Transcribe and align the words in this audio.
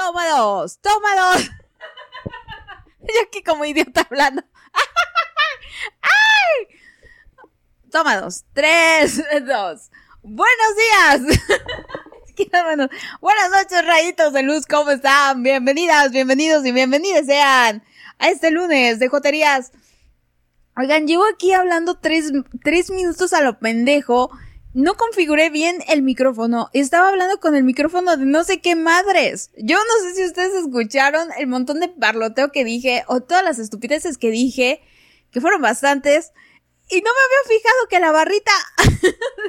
toma 0.00 0.26
dos. 0.28 0.78
Yo 3.00 3.22
aquí 3.26 3.42
como 3.42 3.64
idiota 3.64 4.06
hablando. 4.08 4.42
¡Ay! 6.02 6.78
Toma 7.90 8.16
dos, 8.20 8.44
tres, 8.52 9.22
dos. 9.46 9.90
Buenos 10.22 10.76
días. 10.76 11.20
Buenas 13.20 13.50
noches, 13.50 13.84
rayitos 13.84 14.32
de 14.32 14.42
luz, 14.42 14.64
¿cómo 14.64 14.90
están? 14.90 15.42
Bienvenidas, 15.42 16.10
bienvenidos 16.10 16.64
y 16.64 16.72
bienvenidas 16.72 17.26
sean 17.26 17.84
a 18.18 18.30
este 18.30 18.50
lunes 18.50 18.98
de 18.98 19.08
Joterías. 19.08 19.72
Oigan, 20.78 21.06
llevo 21.06 21.24
aquí 21.26 21.52
hablando 21.52 21.98
tres, 21.98 22.32
tres 22.64 22.90
minutos 22.90 23.34
a 23.34 23.42
lo 23.42 23.58
pendejo 23.58 24.30
no 24.72 24.94
configuré 24.94 25.50
bien 25.50 25.82
el 25.88 26.02
micrófono. 26.02 26.70
Estaba 26.72 27.08
hablando 27.08 27.40
con 27.40 27.56
el 27.56 27.64
micrófono 27.64 28.16
de 28.16 28.24
no 28.24 28.44
sé 28.44 28.60
qué 28.60 28.76
madres. 28.76 29.50
Yo 29.56 29.76
no 29.76 30.08
sé 30.08 30.14
si 30.14 30.24
ustedes 30.24 30.54
escucharon 30.54 31.28
el 31.38 31.46
montón 31.48 31.80
de 31.80 31.88
parloteo 31.88 32.52
que 32.52 32.64
dije 32.64 33.04
o 33.08 33.20
todas 33.20 33.42
las 33.42 33.58
estupideces 33.58 34.16
que 34.16 34.30
dije, 34.30 34.82
que 35.32 35.40
fueron 35.40 35.60
bastantes. 35.60 36.32
Y 36.88 36.96
no 36.96 37.10
me 37.10 37.50
había 37.50 37.58
fijado 37.58 37.86
que 37.88 38.00
la 38.00 38.12
barrita 38.12 38.52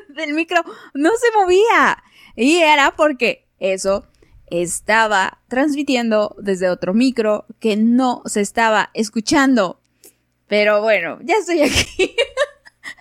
del 0.15 0.33
micro 0.33 0.63
no 0.93 1.11
se 1.11 1.31
movía. 1.37 2.03
Y 2.35 2.57
era 2.57 2.95
porque 2.95 3.47
eso 3.59 4.05
estaba 4.47 5.41
transmitiendo 5.47 6.35
desde 6.39 6.69
otro 6.69 6.93
micro 6.93 7.45
que 7.59 7.77
no 7.77 8.21
se 8.25 8.41
estaba 8.41 8.89
escuchando. 8.93 9.79
Pero 10.47 10.81
bueno, 10.81 11.19
ya 11.23 11.35
estoy 11.35 11.61
aquí. 11.61 12.15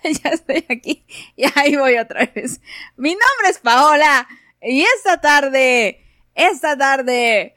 ya 0.23 0.31
estoy 0.31 0.65
aquí 0.69 1.05
y 1.37 1.45
ahí 1.55 1.77
voy 1.77 1.97
otra 1.97 2.31
vez. 2.35 2.61
Mi 2.97 3.11
nombre 3.11 3.51
es 3.51 3.59
Paola 3.59 4.27
y 4.63 4.83
esta 4.83 5.21
tarde, 5.21 6.05
esta 6.35 6.77
tarde 6.77 7.55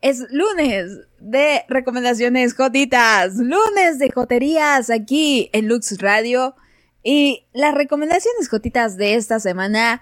es 0.00 0.26
lunes 0.30 0.98
de 1.18 1.64
recomendaciones 1.68 2.54
jotitas, 2.54 3.34
lunes 3.36 3.98
de 3.98 4.10
joterías 4.10 4.90
aquí 4.90 5.50
en 5.52 5.68
Lux 5.68 5.98
Radio 6.00 6.54
y 7.02 7.46
las 7.52 7.74
recomendaciones 7.74 8.48
jotitas 8.48 8.96
de 8.96 9.14
esta 9.14 9.40
semana 9.40 10.00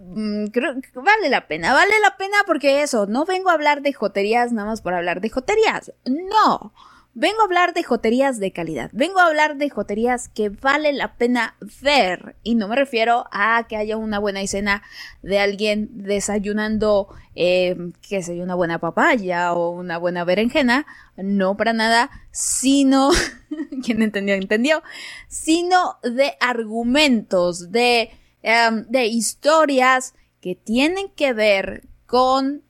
mm, 0.00 0.46
creo 0.46 0.80
que 0.80 0.90
vale 0.94 1.28
la 1.28 1.46
pena, 1.46 1.72
vale 1.72 1.94
la 2.02 2.16
pena 2.16 2.36
porque 2.46 2.82
eso, 2.82 3.06
no 3.06 3.24
vengo 3.24 3.50
a 3.50 3.54
hablar 3.54 3.82
de 3.82 3.92
joterías 3.92 4.52
nada 4.52 4.68
más 4.68 4.82
por 4.82 4.94
hablar 4.94 5.20
de 5.20 5.30
joterías, 5.30 5.92
no. 6.04 6.72
Vengo 7.20 7.40
a 7.40 7.46
hablar 7.46 7.74
de 7.74 7.82
joterías 7.82 8.38
de 8.38 8.52
calidad. 8.52 8.90
Vengo 8.92 9.18
a 9.18 9.26
hablar 9.26 9.56
de 9.56 9.68
joterías 9.70 10.28
que 10.28 10.50
vale 10.50 10.92
la 10.92 11.16
pena 11.16 11.56
ver. 11.82 12.36
Y 12.44 12.54
no 12.54 12.68
me 12.68 12.76
refiero 12.76 13.24
a 13.32 13.66
que 13.68 13.76
haya 13.76 13.96
una 13.96 14.20
buena 14.20 14.40
escena 14.40 14.84
de 15.20 15.40
alguien 15.40 15.88
desayunando, 15.90 17.08
eh, 17.34 17.76
que 18.08 18.22
sea 18.22 18.40
una 18.40 18.54
buena 18.54 18.78
papaya 18.78 19.52
o 19.52 19.70
una 19.70 19.98
buena 19.98 20.22
berenjena. 20.22 20.86
No 21.16 21.56
para 21.56 21.72
nada, 21.72 22.08
sino, 22.30 23.10
quien 23.84 24.00
entendió, 24.02 24.36
entendió, 24.36 24.84
sino 25.26 25.98
de 26.04 26.36
argumentos, 26.38 27.72
de, 27.72 28.10
em, 28.44 28.86
de 28.86 29.06
historias 29.06 30.14
que 30.40 30.54
tienen 30.54 31.08
que 31.16 31.32
ver 31.32 31.82
con 32.06 32.62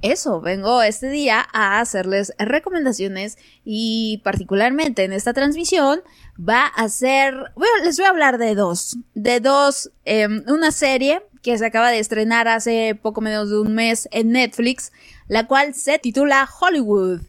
eso, 0.00 0.40
vengo 0.40 0.82
este 0.82 1.10
día 1.10 1.46
a 1.52 1.80
hacerles 1.80 2.32
recomendaciones 2.38 3.36
y 3.64 4.20
particularmente 4.24 5.04
en 5.04 5.12
esta 5.12 5.34
transmisión 5.34 6.00
va 6.38 6.66
a 6.66 6.88
ser, 6.88 7.34
bueno, 7.54 7.84
les 7.84 7.98
voy 7.98 8.06
a 8.06 8.10
hablar 8.10 8.38
de 8.38 8.54
dos, 8.54 8.96
de 9.14 9.40
dos, 9.40 9.90
em, 10.04 10.42
una 10.48 10.72
serie 10.72 11.22
que 11.42 11.58
se 11.58 11.66
acaba 11.66 11.90
de 11.90 11.98
estrenar 11.98 12.48
hace 12.48 12.94
poco 12.94 13.20
menos 13.20 13.50
de 13.50 13.60
un 13.60 13.74
mes 13.74 14.08
en 14.12 14.30
Netflix, 14.30 14.92
la 15.28 15.46
cual 15.46 15.74
se 15.74 15.98
titula 15.98 16.48
Hollywood. 16.60 17.20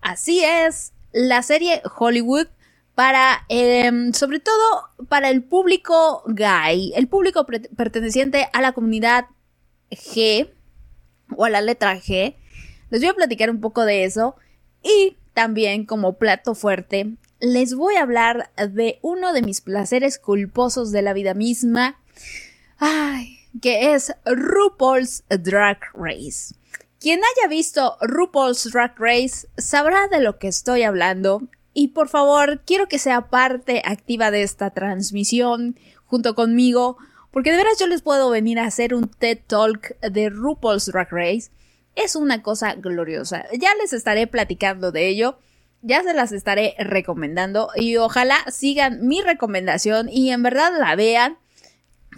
Así 0.00 0.42
es, 0.42 0.92
la 1.12 1.42
serie 1.42 1.82
Hollywood 1.98 2.48
para, 3.02 3.44
em, 3.48 4.12
sobre 4.12 4.38
todo 4.38 4.62
para 5.08 5.28
el 5.28 5.42
público 5.42 6.22
gay, 6.28 6.92
el 6.94 7.08
público 7.08 7.44
perteneciente 7.44 8.48
a 8.52 8.60
la 8.60 8.70
comunidad 8.70 9.26
G 9.90 10.48
o 11.36 11.44
a 11.44 11.50
la 11.50 11.62
letra 11.62 11.96
G. 11.96 12.36
Les 12.90 13.00
voy 13.00 13.10
a 13.10 13.14
platicar 13.14 13.50
un 13.50 13.60
poco 13.60 13.84
de 13.84 14.04
eso 14.04 14.36
y 14.84 15.16
también 15.34 15.84
como 15.84 16.12
plato 16.12 16.54
fuerte 16.54 17.16
les 17.40 17.74
voy 17.74 17.96
a 17.96 18.02
hablar 18.02 18.52
de 18.56 19.00
uno 19.02 19.32
de 19.32 19.42
mis 19.42 19.62
placeres 19.62 20.20
culposos 20.20 20.92
de 20.92 21.02
la 21.02 21.12
vida 21.12 21.34
misma, 21.34 21.98
ay, 22.78 23.40
que 23.60 23.94
es 23.94 24.14
RuPaul's 24.26 25.24
Drag 25.28 25.80
Race. 25.94 26.54
Quien 27.00 27.18
haya 27.18 27.48
visto 27.48 27.96
RuPaul's 28.00 28.70
Drag 28.70 28.94
Race 28.96 29.48
sabrá 29.56 30.06
de 30.06 30.20
lo 30.20 30.38
que 30.38 30.46
estoy 30.46 30.84
hablando 30.84 31.48
y 31.74 31.88
por 31.88 32.08
favor, 32.08 32.60
quiero 32.64 32.86
que 32.88 32.98
sea 32.98 33.28
parte 33.28 33.82
activa 33.84 34.30
de 34.30 34.42
esta 34.42 34.70
transmisión 34.70 35.78
junto 36.04 36.34
conmigo, 36.34 36.98
porque 37.30 37.50
de 37.50 37.56
veras 37.56 37.78
yo 37.78 37.86
les 37.86 38.02
puedo 38.02 38.28
venir 38.30 38.58
a 38.58 38.66
hacer 38.66 38.94
un 38.94 39.08
TED 39.08 39.38
Talk 39.46 39.98
de 40.00 40.28
RuPaul's 40.28 40.86
Drag 40.86 41.08
Race. 41.10 41.50
Es 41.94 42.16
una 42.16 42.42
cosa 42.42 42.74
gloriosa. 42.74 43.46
Ya 43.58 43.74
les 43.80 43.92
estaré 43.92 44.26
platicando 44.26 44.92
de 44.92 45.08
ello. 45.08 45.38
Ya 45.80 46.02
se 46.02 46.14
las 46.14 46.30
estaré 46.32 46.74
recomendando 46.78 47.70
y 47.74 47.96
ojalá 47.96 48.36
sigan 48.50 49.06
mi 49.06 49.20
recomendación 49.20 50.08
y 50.08 50.30
en 50.30 50.42
verdad 50.42 50.72
la 50.78 50.94
vean 50.94 51.38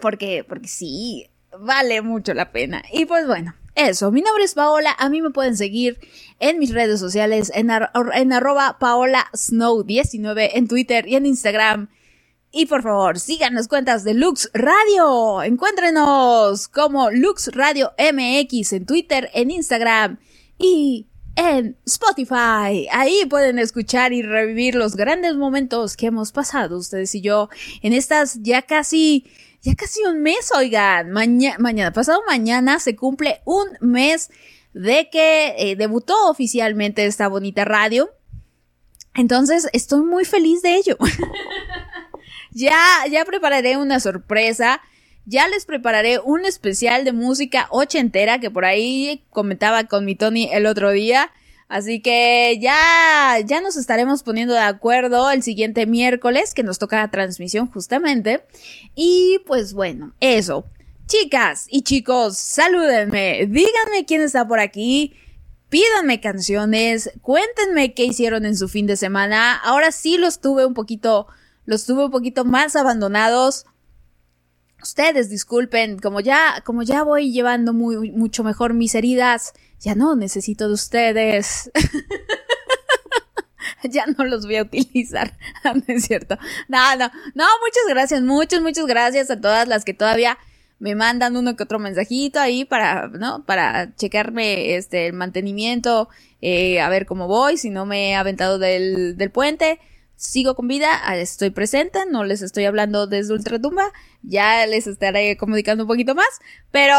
porque 0.03 0.45
porque 0.47 0.69
sí 0.69 1.31
vale 1.59 2.03
mucho 2.03 2.35
la 2.35 2.53
pena. 2.53 2.83
Y 2.93 3.07
pues 3.07 3.27
bueno, 3.27 3.55
eso, 3.75 4.13
mi 4.13 4.23
nombre 4.23 4.45
es 4.45 4.55
Paola, 4.55 4.95
a 4.99 5.09
mí 5.09 5.21
me 5.21 5.31
pueden 5.31 5.57
seguir 5.57 5.99
en 6.39 6.59
mis 6.59 6.73
redes 6.73 7.01
sociales 7.01 7.51
en, 7.55 7.71
en 7.71 8.33
arroba 8.33 8.79
Paola 8.79 9.27
Snow 9.35 9.83
19 9.83 10.59
en 10.59 10.69
Twitter 10.69 11.09
y 11.09 11.17
en 11.17 11.27
Instagram. 11.27 11.89
Y 12.53 12.67
por 12.67 12.85
favor, 12.85 13.19
sigan 13.19 13.55
las 13.55 13.67
cuentas 13.67 14.05
de 14.05 14.15
Lux 14.15 14.49
Radio. 14.55 15.43
Encuéntrenos 15.43 16.69
como 16.69 17.11
Lux 17.11 17.49
Radio 17.53 17.93
MX 17.99 18.75
en 18.75 18.87
Twitter, 18.87 19.29
en 19.35 19.51
Instagram 19.51 20.19
y 20.57 21.09
en 21.35 21.77
Spotify. 21.85 22.87
Ahí 22.93 23.25
pueden 23.29 23.59
escuchar 23.59 24.13
y 24.13 24.23
revivir 24.23 24.77
los 24.77 24.95
grandes 24.95 25.35
momentos 25.35 25.97
que 25.97 26.07
hemos 26.07 26.31
pasado 26.31 26.79
ustedes 26.79 27.15
y 27.17 27.23
yo 27.23 27.49
en 27.83 27.93
estas 27.93 28.39
ya 28.41 28.63
casi 28.63 29.27
ya 29.65 29.75
casi 29.75 30.05
un 30.05 30.21
mes, 30.21 30.53
oigan. 30.55 31.11
mañana, 31.11 31.93
pasado 31.93 32.21
mañana 32.29 32.79
se 32.79 32.95
cumple 32.95 33.41
un 33.47 33.67
mes 33.81 34.31
de 34.75 35.09
que 35.11 35.55
eh, 35.57 35.75
debutó 35.77 36.29
oficialmente 36.29 37.07
esta 37.07 37.29
bonita 37.29 37.65
radio. 37.65 38.11
Entonces, 39.15 39.69
estoy 39.73 40.03
muy 40.03 40.27
feliz 40.27 40.61
de 40.61 40.77
ello. 40.77 40.99
ya, 42.51 42.77
ya 43.11 43.25
prepararé 43.25 43.79
una 43.79 44.01
sorpresa. 44.01 44.83
Ya 45.25 45.49
les 45.49 45.65
prepararé 45.65 46.19
un 46.19 46.45
especial 46.45 47.05
de 47.07 47.13
música 47.13 47.67
ochentera 47.71 48.41
que 48.41 48.51
por 48.51 48.67
ahí 48.67 49.25
comentaba 49.31 49.85
con 49.85 50.05
mi 50.05 50.15
Tony 50.15 50.51
el 50.53 50.67
otro 50.67 50.91
día. 50.91 51.33
Así 51.69 52.01
que 52.01 52.59
ya, 52.61 53.39
ya 53.45 53.61
nos 53.61 53.77
estaremos 53.77 54.23
poniendo 54.23 54.55
de 54.55 54.61
acuerdo 54.61 55.31
el 55.31 55.43
siguiente 55.43 55.87
miércoles 55.87 56.55
que 56.55 56.63
nos 56.63 56.79
toca 56.79 56.99
la 56.99 57.11
transmisión 57.11 57.71
justamente. 57.71 58.45
Y 58.95 59.41
pues 59.47 59.73
bueno, 59.73 60.15
eso. 60.21 60.65
Chicas 61.07 61.67
y 61.69 61.83
chicos, 61.83 62.39
salúdenme, 62.39 63.47
díganme 63.47 64.07
quién 64.07 64.23
está 64.23 64.49
por 64.49 64.59
aquí, 64.59 65.15
pídanme 65.69 66.21
canciones, 66.21 67.11
cuéntenme 67.21 67.93
qué 67.93 68.05
hicieron 68.05 68.47
en 68.47 68.57
su 68.57 68.69
fin 68.69 68.87
de 68.87 68.97
semana. 68.97 69.55
Ahora 69.57 69.93
sí 69.93 70.17
los 70.17 70.41
tuve 70.41 70.65
un 70.65 70.73
poquito, 70.73 71.27
los 71.67 71.85
tuve 71.85 72.07
un 72.07 72.11
poquito 72.11 72.45
más 72.45 72.75
abandonados. 72.75 73.67
Ustedes 74.83 75.29
disculpen, 75.29 75.99
como 75.99 76.21
ya, 76.21 76.63
como 76.65 76.83
ya 76.83 77.03
voy 77.03 77.33
llevando 77.33 77.73
muy, 77.73 78.13
mucho 78.13 78.45
mejor 78.45 78.73
mis 78.73 78.95
heridas, 78.95 79.53
ya 79.81 79.95
no 79.95 80.17
necesito 80.17 80.69
de 80.69 80.75
ustedes. 80.75 81.71
ya 83.85 84.07
no 84.07 84.25
los 84.25 84.47
voy 84.47 84.57
a 84.57 84.63
utilizar. 84.63 85.37
no 85.65 85.83
es 85.87 86.05
cierto. 86.05 86.37
No, 86.69 86.97
no, 86.97 87.11
no, 87.35 87.45
muchas 87.63 87.85
gracias, 87.89 88.23
muchas, 88.23 88.61
muchas 88.61 88.87
gracias 88.87 89.31
a 89.31 89.41
todas 89.41 89.69
las 89.69 89.85
que 89.85 89.95
todavía 89.95 90.39
me 90.79 90.95
mandan 90.95 91.37
uno 91.37 91.57
que 91.57 91.63
otro 91.63 91.79
mensajito 91.79 92.41
ahí 92.41 92.65
para, 92.65 93.09
¿no? 93.09 93.45
Para 93.45 93.95
checarme 93.95 94.77
este, 94.77 95.07
el 95.07 95.13
mantenimiento, 95.13 96.09
eh, 96.43 96.81
a 96.81 96.89
ver 96.89 97.07
cómo 97.07 97.29
voy, 97.29 97.57
si 97.57 97.71
no 97.71 97.87
me 97.87 98.11
he 98.11 98.15
aventado 98.15 98.59
del, 98.59 99.17
del 99.17 99.31
puente. 99.31 99.79
Sigo 100.17 100.55
con 100.55 100.69
vida, 100.69 101.01
ah, 101.05 101.17
estoy 101.17 101.51
presente, 101.51 102.01
no 102.11 102.25
les 102.25 102.43
estoy 102.43 102.65
hablando 102.65 103.07
desde 103.07 103.35
Ultratumba, 103.35 103.93
ya 104.23 104.67
les 104.67 104.87
estaré 104.87 105.37
comunicando 105.37 105.85
un 105.85 105.89
poquito 105.89 106.15
más, 106.15 106.29
pero, 106.71 106.97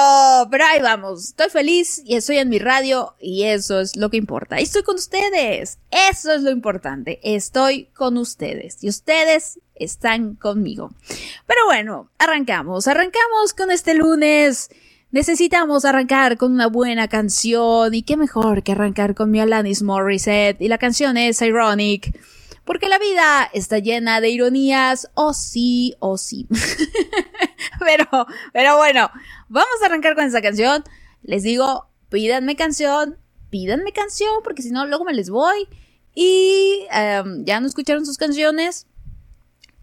pero 0.52 0.66
ahí 0.66 0.82
vamos, 0.82 1.30
estoy 1.30 1.50
feliz 1.50 2.02
y 2.06 2.16
estoy 2.16 2.38
en 2.38 2.50
mi 2.50 2.60
radio 2.60 3.16
y 3.20 3.44
eso 3.44 3.80
es 3.80 3.96
lo 3.96 4.10
que 4.10 4.18
importa. 4.18 4.60
Y 4.60 4.64
estoy 4.64 4.84
con 4.84 4.96
ustedes, 4.96 5.80
eso 5.92 6.34
es 6.34 6.42
lo 6.42 6.52
importante, 6.52 7.20
estoy 7.24 7.86
con 7.94 8.18
ustedes 8.18 8.84
y 8.84 8.90
ustedes 8.90 9.60
están 9.76 10.36
conmigo. 10.36 10.92
Pero 11.48 11.66
bueno, 11.66 12.10
arrancamos, 12.18 12.88
arrancamos 12.88 13.54
con 13.56 13.72
este 13.72 13.94
lunes. 13.94 14.70
Necesitamos 15.12 15.86
arrancar 15.86 16.36
con 16.38 16.52
una 16.52 16.68
buena 16.68 17.08
canción 17.08 17.94
y 17.94 18.04
qué 18.04 18.18
mejor 18.18 18.64
que 18.64 18.74
arrancar 18.74 19.16
con 19.16 19.32
mi 19.32 19.40
Alanis 19.40 19.82
Morissette 19.82 20.62
y 20.62 20.68
la 20.68 20.78
canción 20.78 21.16
es 21.16 21.42
Ironic. 21.42 22.14
Porque 22.66 22.90
la 22.90 22.98
vida 22.98 23.50
está 23.54 23.80
llena 23.80 24.20
de 24.22 24.30
ironías, 24.30 25.10
o 25.14 25.34
sí, 25.34 25.96
o 26.00 26.18
sí. 26.18 26.48
pero, 27.80 28.28
pero 28.52 28.78
bueno, 28.78 29.10
vamos 29.48 29.76
a 29.82 29.86
arrancar 29.86 30.16
con 30.16 30.26
esa 30.26 30.42
canción. 30.42 30.84
Les 31.22 31.44
digo, 31.44 31.88
pídanme 32.10 32.56
canción, 32.56 33.18
pídanme 33.52 33.92
canción, 33.94 34.34
porque 34.44 34.64
si 34.64 34.72
no, 34.72 34.86
luego 34.88 35.06
me 35.06 35.14
les 35.14 35.30
voy. 35.30 35.68
Y 36.16 36.88
em, 36.92 37.46
ya 37.46 37.60
no 37.60 37.68
escucharon 37.68 38.06
sus 38.06 38.18
canciones. 38.18 38.88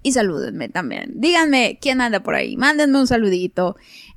Y 0.03 0.13
salúdenme 0.13 0.69
también. 0.69 1.13
Díganme 1.15 1.79
quién 1.81 2.01
anda 2.01 2.23
por 2.23 2.35
ahí. 2.35 2.57
Mándenme 2.57 2.99
un 2.99 3.07
saludito. 3.07 3.77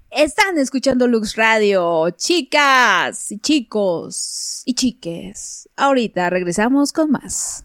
Están 0.10 0.58
escuchando 0.58 1.08
Lux 1.08 1.36
Radio, 1.36 2.10
chicas 2.12 3.32
y 3.32 3.38
chicos 3.40 4.64
y 4.66 4.74
chiques. 4.74 5.70
Ahorita 5.76 6.30
regresamos 6.30 6.94
con 6.94 7.12
más. 7.12 7.65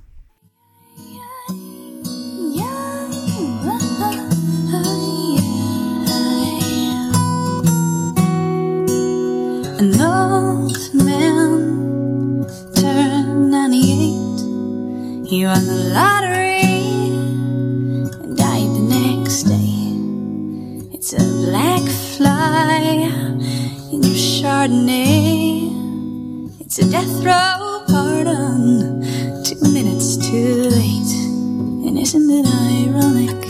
An 9.81 9.99
old 9.99 10.77
man 10.93 12.45
turned 12.75 13.51
98. 13.51 15.27
He 15.27 15.47
won 15.47 15.65
the 15.65 15.91
lottery 15.95 16.61
and 18.23 18.37
died 18.37 18.71
the 18.77 18.85
next 18.97 19.45
day. 19.45 19.97
It's 20.93 21.15
a 21.15 21.25
black 21.47 21.81
fly 21.81 23.09
in 23.91 24.03
your 24.03 24.15
Chardonnay. 24.15 25.71
It's 26.61 26.79
a 26.79 26.85
death 26.91 27.25
row 27.25 27.83
pardon, 27.89 29.00
two 29.51 29.73
minutes 29.73 30.17
too 30.17 30.71
late. 30.71 31.13
And 31.89 31.99
isn't 31.99 32.31
it 32.31 32.47
ironic? 32.47 33.50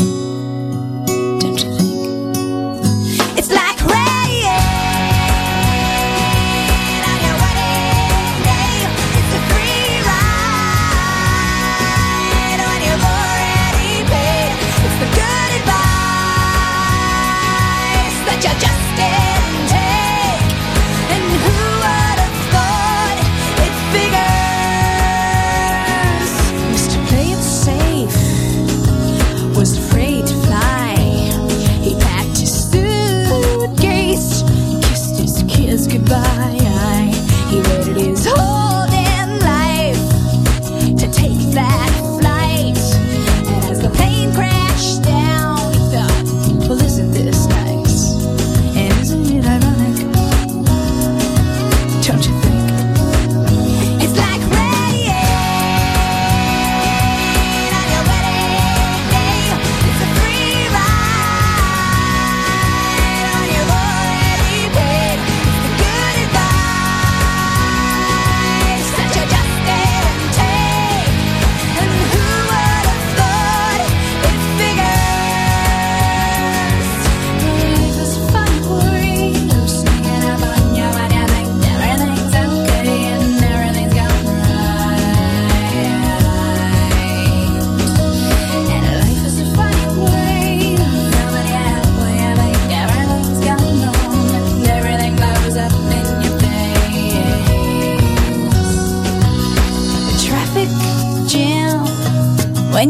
El 102.81 102.89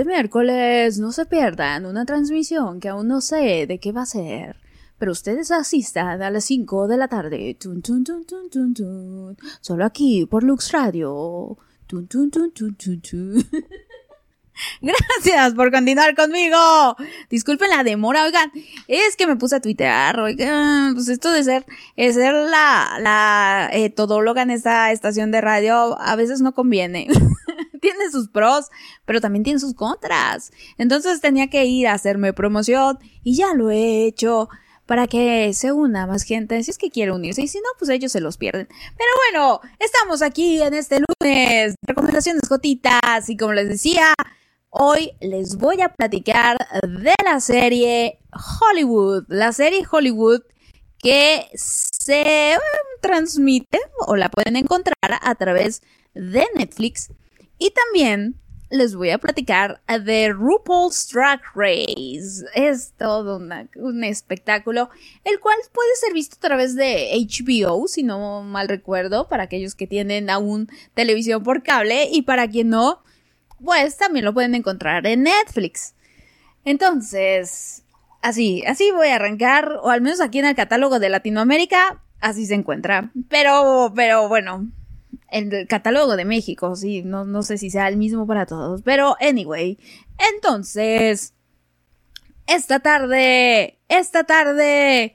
siguiente 0.00 0.04
miércoles 0.04 0.98
no 0.98 1.12
se 1.12 1.26
pierdan 1.26 1.84
una 1.84 2.06
transmisión 2.06 2.80
que 2.80 2.88
aún 2.88 3.06
no 3.08 3.20
sé 3.20 3.66
de 3.66 3.78
qué 3.78 3.92
va 3.92 4.02
a 4.02 4.06
ser. 4.06 4.56
Pero 4.98 5.12
ustedes 5.12 5.50
asistan 5.50 6.22
a 6.22 6.30
las 6.30 6.44
5 6.44 6.88
de 6.88 6.96
la 6.96 7.08
tarde. 7.08 7.56
Solo 9.60 9.84
aquí 9.84 10.26
por 10.26 10.42
Lux 10.42 10.72
Radio. 10.72 11.58
Gracias 14.80 15.54
por 15.54 15.70
continuar 15.70 16.14
conmigo. 16.14 16.96
Disculpen 17.28 17.70
la 17.70 17.82
demora, 17.82 18.24
oigan. 18.24 18.50
Es 18.88 19.16
que 19.16 19.26
me 19.26 19.36
puse 19.36 19.56
a 19.56 19.60
tuitear, 19.60 20.18
oigan. 20.20 20.94
Pues 20.94 21.08
esto 21.08 21.30
de 21.30 21.44
ser, 21.44 21.66
de 21.96 22.12
ser 22.12 22.34
la, 22.34 22.98
la 23.00 23.70
eh, 23.72 23.90
todóloga 23.90 24.42
en 24.42 24.50
esta 24.50 24.92
estación 24.92 25.30
de 25.30 25.40
radio 25.40 26.00
a 26.00 26.16
veces 26.16 26.40
no 26.40 26.52
conviene. 26.52 27.08
tiene 28.00 28.12
sus 28.12 28.28
pros, 28.28 28.66
pero 29.04 29.20
también 29.20 29.44
tiene 29.44 29.60
sus 29.60 29.74
contras. 29.74 30.52
Entonces 30.78 31.20
tenía 31.20 31.48
que 31.48 31.64
ir 31.66 31.86
a 31.86 31.94
hacerme 31.94 32.32
promoción 32.32 32.98
y 33.22 33.36
ya 33.36 33.54
lo 33.54 33.70
he 33.70 34.06
hecho 34.06 34.48
para 34.86 35.06
que 35.06 35.52
se 35.54 35.70
una 35.70 36.06
más 36.06 36.24
gente 36.24 36.60
si 36.64 36.72
es 36.72 36.78
que 36.78 36.90
quiere 36.90 37.12
unirse 37.12 37.42
y 37.42 37.48
si 37.48 37.58
no, 37.58 37.68
pues 37.78 37.90
ellos 37.90 38.10
se 38.10 38.20
los 38.20 38.36
pierden. 38.36 38.66
Pero 38.68 39.10
bueno, 39.30 39.60
estamos 39.78 40.20
aquí 40.20 40.60
en 40.60 40.74
este 40.74 40.98
lunes. 40.98 41.76
Recomendaciones 41.86 42.42
gotitas 42.48 43.28
y 43.28 43.36
como 43.36 43.52
les 43.52 43.68
decía, 43.68 44.12
hoy 44.70 45.12
les 45.20 45.56
voy 45.56 45.80
a 45.80 45.90
platicar 45.90 46.56
de 46.82 47.14
la 47.24 47.38
serie 47.38 48.18
Hollywood. 48.60 49.26
La 49.28 49.52
serie 49.52 49.86
Hollywood 49.88 50.42
que 50.98 51.46
se 51.54 52.56
transmite 53.00 53.78
o 54.06 54.16
la 54.16 54.28
pueden 54.28 54.56
encontrar 54.56 55.20
a 55.22 55.34
través 55.36 55.82
de 56.14 56.46
Netflix 56.56 57.10
y 57.60 57.70
también 57.70 58.34
les 58.70 58.94
voy 58.94 59.10
a 59.10 59.18
platicar 59.18 59.82
de 60.04 60.30
RuPaul's 60.30 61.10
Drag 61.12 61.40
Race. 61.54 62.44
Es 62.54 62.92
todo 62.96 63.40
un 63.76 64.04
espectáculo, 64.04 64.90
el 65.24 65.38
cual 65.40 65.56
puede 65.72 65.94
ser 65.96 66.12
visto 66.14 66.36
a 66.36 66.48
través 66.48 66.74
de 66.74 67.10
HBO, 67.14 67.86
si 67.86 68.02
no 68.02 68.42
mal 68.42 68.68
recuerdo, 68.68 69.28
para 69.28 69.42
aquellos 69.42 69.74
que 69.74 69.86
tienen 69.86 70.30
aún 70.30 70.68
televisión 70.94 71.42
por 71.42 71.62
cable 71.62 72.08
y 72.10 72.22
para 72.22 72.48
quien 72.48 72.70
no, 72.70 73.02
pues 73.62 73.96
también 73.96 74.24
lo 74.24 74.32
pueden 74.32 74.54
encontrar 74.54 75.06
en 75.06 75.24
Netflix. 75.24 75.94
Entonces, 76.64 77.82
así, 78.22 78.64
así 78.66 78.90
voy 78.92 79.08
a 79.08 79.16
arrancar, 79.16 79.80
o 79.82 79.90
al 79.90 80.00
menos 80.00 80.20
aquí 80.20 80.38
en 80.38 80.46
el 80.46 80.54
catálogo 80.54 80.98
de 80.98 81.10
Latinoamérica, 81.10 82.02
así 82.20 82.46
se 82.46 82.54
encuentra. 82.54 83.10
Pero, 83.28 83.92
pero 83.94 84.28
bueno, 84.28 84.70
el 85.30 85.66
catálogo 85.68 86.16
de 86.16 86.24
México, 86.24 86.74
sí, 86.76 87.02
no, 87.02 87.24
no 87.24 87.42
sé 87.42 87.58
si 87.58 87.70
sea 87.70 87.88
el 87.88 87.96
mismo 87.96 88.26
para 88.26 88.46
todos, 88.46 88.82
pero 88.82 89.16
anyway, 89.20 89.78
entonces, 90.34 91.34
esta 92.46 92.80
tarde, 92.80 93.78
esta 93.88 94.24
tarde, 94.24 95.14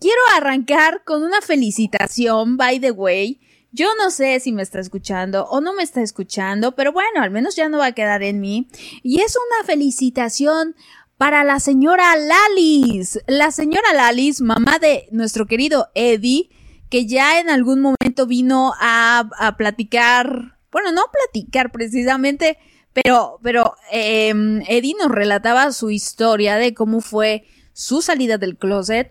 quiero 0.00 0.20
arrancar 0.36 1.02
con 1.04 1.22
una 1.22 1.40
felicitación, 1.40 2.56
by 2.56 2.80
the 2.80 2.90
way. 2.90 3.40
Yo 3.74 3.88
no 3.96 4.10
sé 4.10 4.38
si 4.40 4.52
me 4.52 4.62
está 4.62 4.80
escuchando 4.80 5.46
o 5.46 5.62
no 5.62 5.72
me 5.72 5.82
está 5.82 6.02
escuchando, 6.02 6.74
pero 6.74 6.92
bueno, 6.92 7.22
al 7.22 7.30
menos 7.30 7.56
ya 7.56 7.70
no 7.70 7.78
va 7.78 7.86
a 7.86 7.92
quedar 7.92 8.22
en 8.22 8.38
mí. 8.38 8.68
Y 9.02 9.20
es 9.22 9.34
una 9.36 9.66
felicitación 9.66 10.76
para 11.16 11.42
la 11.44 11.58
señora 11.58 12.16
Lalis. 12.16 13.20
La 13.26 13.50
señora 13.50 13.94
Lalis, 13.94 14.42
mamá 14.42 14.78
de 14.78 15.08
nuestro 15.12 15.46
querido 15.46 15.88
Eddie, 15.94 16.50
que 16.92 17.06
ya 17.06 17.40
en 17.40 17.48
algún 17.48 17.80
momento 17.80 18.26
vino 18.26 18.74
a, 18.78 19.54
platicar, 19.56 20.58
bueno, 20.70 20.92
no 20.92 21.04
platicar 21.10 21.72
precisamente, 21.72 22.58
pero, 22.92 23.38
pero 23.42 23.76
em, 23.90 24.60
Eddie 24.68 24.94
nos 24.98 25.10
relataba 25.10 25.72
su 25.72 25.88
historia 25.88 26.56
de 26.56 26.74
cómo 26.74 27.00
fue 27.00 27.46
su 27.72 28.02
salida 28.02 28.36
del 28.36 28.58
closet 28.58 29.10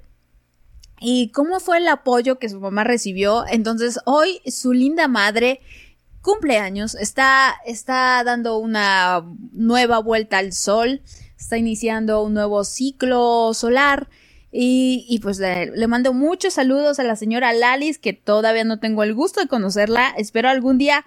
y 1.00 1.32
cómo 1.32 1.60
fue 1.60 1.80
el 1.80 1.88
apoyo 1.88 2.38
que 2.38 2.50
su 2.50 2.60
mamá 2.60 2.84
recibió. 2.84 3.46
Entonces 3.48 3.98
hoy 4.06 4.42
su 4.46 4.74
linda 4.74 5.08
madre 5.08 5.62
cumpleaños, 6.22 6.94
está, 6.94 7.56
está 7.66 8.24
dando 8.24 8.60
una 8.60 9.26
nueva 9.54 9.98
vuelta 9.98 10.38
al 10.38 10.54
sol, 10.54 11.02
está 11.36 11.58
iniciando 11.58 12.22
un 12.22 12.36
nuevo 12.36 12.64
ciclo 12.64 13.56
solar 13.56 14.08
y, 14.54 15.20
pues 15.24 15.40
le, 15.40 15.88
mando 15.88 16.14
muchos 16.14 16.56
saludos 16.56 17.00
a 17.00 17.04
la 17.04 17.16
señora 17.16 17.54
Lalis, 17.54 17.98
que 17.98 18.12
todavía 18.12 18.66
no 18.66 18.80
tengo 18.80 19.04
el 19.04 19.14
gusto 19.14 19.40
de 19.40 19.48
conocerla. 19.48 20.10
Espero 20.18 20.50
algún 20.50 20.78
día 20.78 21.06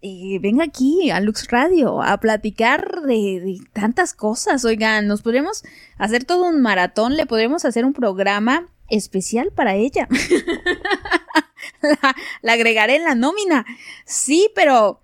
eh, 0.00 0.38
venga 0.40 0.64
aquí 0.64 1.10
a 1.10 1.18
Lux 1.18 1.48
Radio 1.48 2.02
a 2.02 2.16
platicar 2.18 3.02
de, 3.02 3.58
tantas 3.72 4.14
cosas. 4.14 4.64
Oigan, 4.64 5.08
nos 5.08 5.22
podríamos 5.22 5.64
hacer 5.98 6.24
todo 6.24 6.46
un 6.46 6.62
maratón, 6.62 7.16
le 7.16 7.26
podríamos 7.26 7.64
hacer 7.64 7.84
un 7.84 7.94
programa 7.94 8.68
especial 8.88 9.50
para 9.50 9.74
ella. 9.74 10.06
la, 11.82 12.14
la 12.42 12.52
agregaré 12.52 12.96
en 12.96 13.04
la 13.04 13.14
nómina. 13.14 13.64
Sí, 14.04 14.50
pero... 14.54 15.00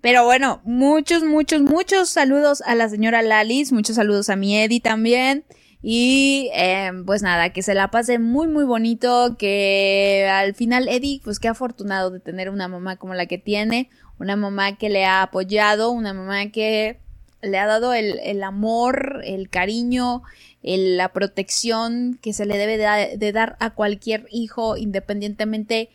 Pero 0.00 0.24
bueno, 0.24 0.60
muchos, 0.62 1.24
muchos, 1.24 1.60
muchos 1.60 2.08
saludos 2.08 2.62
a 2.62 2.76
la 2.76 2.88
señora 2.88 3.20
Lalis, 3.20 3.72
muchos 3.72 3.96
saludos 3.96 4.30
a 4.30 4.36
mi 4.36 4.56
Eddie 4.56 4.80
también. 4.80 5.44
Y 5.80 6.50
em, 6.54 7.04
pues 7.04 7.22
nada, 7.22 7.50
que 7.50 7.62
se 7.62 7.74
la 7.74 7.90
pase 7.90 8.18
muy 8.18 8.48
muy 8.48 8.64
bonito, 8.64 9.36
que 9.38 10.28
al 10.30 10.54
final 10.54 10.88
Eddie, 10.88 11.20
pues 11.22 11.38
qué 11.38 11.48
afortunado 11.48 12.10
de 12.10 12.20
tener 12.20 12.50
una 12.50 12.66
mamá 12.66 12.96
como 12.96 13.14
la 13.14 13.26
que 13.26 13.38
tiene, 13.38 13.88
una 14.18 14.34
mamá 14.34 14.76
que 14.76 14.88
le 14.88 15.04
ha 15.04 15.22
apoyado, 15.22 15.90
una 15.90 16.12
mamá 16.12 16.50
que 16.50 16.98
le 17.42 17.58
ha 17.58 17.66
dado 17.66 17.94
el, 17.94 18.42
amor, 18.42 19.20
el 19.24 19.48
cariño, 19.48 20.22
la 20.62 21.12
protección 21.12 22.18
que 22.20 22.32
se 22.32 22.46
le 22.46 22.58
debe 22.58 22.76
de, 23.16 23.32
dar 23.32 23.56
a 23.60 23.70
cualquier 23.70 24.26
hijo 24.32 24.76
independientemente 24.76 25.90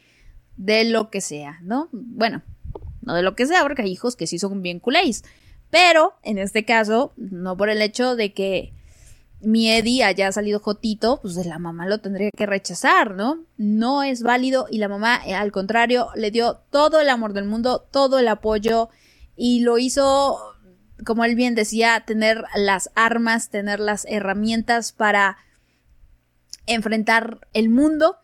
de 0.55 0.85
lo 0.85 1.09
que 1.09 1.19
sea, 1.19 1.59
¿no? 1.61 1.89
Bueno, 1.91 2.41
no 3.01 3.15
de 3.15 3.23
lo 3.23 3.35
que 3.35 3.45
sea, 3.45 3.61
porque 3.63 3.81
hay 3.81 3.91
hijos 3.91 4.15
que 4.15 4.27
sí 4.27 4.39
son 4.39 4.61
bien 4.61 4.79
culés, 4.79 5.25
pero 5.69 6.13
en 6.23 6.37
este 6.37 6.63
caso, 6.63 7.11
no 7.17 7.57
por 7.57 7.69
el 7.69 7.81
hecho 7.81 8.15
de 8.15 8.31
que 8.31 8.71
mi 9.43 9.69
Eddie 9.69 10.03
haya 10.03 10.31
salido 10.31 10.59
jotito, 10.59 11.19
pues 11.21 11.35
la 11.45 11.59
mamá 11.59 11.85
lo 11.85 11.99
tendría 11.99 12.29
que 12.35 12.45
rechazar, 12.45 13.15
¿no? 13.15 13.45
No 13.57 14.03
es 14.03 14.23
válido 14.23 14.67
y 14.69 14.77
la 14.77 14.87
mamá, 14.87 15.21
eh, 15.25 15.33
al 15.33 15.51
contrario, 15.51 16.09
le 16.15 16.31
dio 16.31 16.61
todo 16.69 16.99
el 16.99 17.09
amor 17.09 17.33
del 17.33 17.45
mundo, 17.45 17.85
todo 17.91 18.19
el 18.19 18.27
apoyo 18.27 18.89
y 19.35 19.61
lo 19.61 19.77
hizo, 19.77 20.39
como 21.05 21.25
él 21.25 21.35
bien 21.35 21.55
decía, 21.55 22.03
tener 22.05 22.43
las 22.55 22.89
armas, 22.95 23.49
tener 23.49 23.79
las 23.79 24.05
herramientas 24.05 24.91
para 24.91 25.37
enfrentar 26.65 27.39
el 27.53 27.69
mundo, 27.69 28.17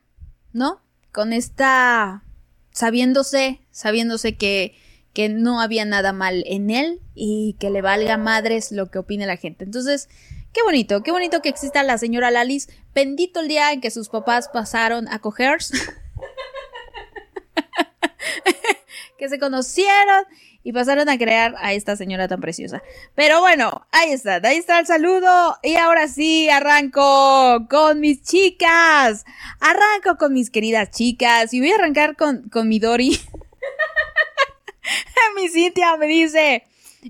¿no? 0.54 0.82
Con 1.12 1.34
esta, 1.34 2.24
sabiéndose, 2.72 3.62
sabiéndose 3.72 4.38
que, 4.38 4.76
que 5.14 5.28
no 5.28 5.60
había 5.60 5.86
nada 5.86 6.14
mal 6.14 6.44
en 6.48 6.70
él 6.70 7.02
y 7.14 7.58
que 7.60 7.70
le 7.70 7.82
valga 7.82 8.18
madres 8.18 8.72
lo 8.72 8.90
que 8.90 9.00
opine 9.00 9.26
la 9.26 9.38
gente. 9.38 9.66
Entonces, 9.66 10.08
Qué 10.53 10.63
bonito, 10.63 11.03
qué 11.03 11.12
bonito 11.12 11.41
que 11.41 11.50
exista 11.50 11.84
la 11.84 11.98
señora 11.98 12.32
Lalis. 12.32 12.70
Bendito 12.94 13.39
el 13.39 13.48
día 13.48 13.72
en 13.72 13.82
que 13.82 13.91
sus 13.91 14.10
papás 14.10 14.50
pasaron 14.50 15.08
a 15.08 15.20
cogerse. 15.20 15.77
que 19.18 19.29
se 19.29 19.38
conocieron 19.38 20.25
y 20.63 20.74
pasaron 20.74 21.08
a 21.08 21.18
crear 21.18 21.56
a 21.60 21.74
esta 21.74 21.96
señora 21.96 22.27
tan 22.27 22.41
preciosa. 22.41 22.82
Pero 23.15 23.41
bueno, 23.41 23.86
ahí 23.91 24.12
está, 24.12 24.41
ahí 24.44 24.58
está 24.58 24.79
el 24.79 24.88
saludo. 24.88 25.58
Y 25.62 25.75
ahora 25.75 26.08
sí, 26.08 26.50
arranco 26.50 27.68
con 27.70 28.00
mis 28.00 28.24
chicas. 28.24 29.25
Arranco 29.60 30.18
con 30.18 30.34
mis 30.34 30.50
queridas 30.50 30.89
chicas. 30.89 31.53
Y 31.53 31.60
voy 31.60 31.72
a 31.72 31.75
arrancar 31.75 32.15
con, 32.15 32.50
con 32.50 32.68
mi 32.68 32.79
Dori. 32.79 33.20
mi 35.36 35.50
Cintia 35.50 35.96
me 35.98 36.08
dice, 36.08 36.63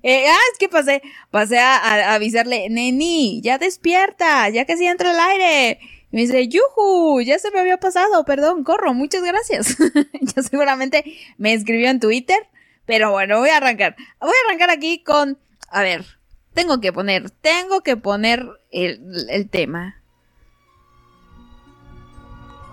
eh, 0.03 0.25
ah, 0.27 0.38
es 0.51 0.60
que 0.60 0.69
pasé, 0.69 1.01
pasé 1.31 1.60
a, 1.60 2.13
avisarle, 2.13 2.69
neni, 2.69 3.41
ya 3.41 3.58
despierta, 3.58 4.50
ya 4.50 4.65
que 4.65 4.77
sí 4.77 4.86
entra 4.86 5.12
el 5.12 5.19
aire. 5.19 5.79
Y 6.12 6.15
me 6.15 6.22
dice, 6.22 6.48
yuhu, 6.48 7.22
ya 7.22 7.39
se 7.39 7.51
me 7.51 7.60
había 7.60 7.77
pasado, 7.77 8.24
perdón, 8.25 8.63
corro, 8.63 8.93
muchas 8.93 9.24
gracias. 9.24 9.77
ya 10.22 10.43
seguramente 10.43 11.03
me 11.38 11.53
escribió 11.53 11.89
en 11.89 12.00
Twitter, 12.00 12.48
pero 12.86 13.12
bueno, 13.12 13.39
voy 13.39 13.50
a 13.50 13.58
arrancar. 13.58 13.96
Voy 14.19 14.29
a 14.29 14.48
arrancar 14.48 14.69
aquí 14.69 15.03
con, 15.03 15.39
a 15.69 15.81
ver, 15.81 16.05
tengo 16.53 16.79
que 16.79 16.93
poner, 16.93 17.29
tengo 17.29 17.81
que 17.81 17.98
poner 17.98 18.46
el, 18.72 19.27
el 19.29 19.50
tema. 19.50 20.01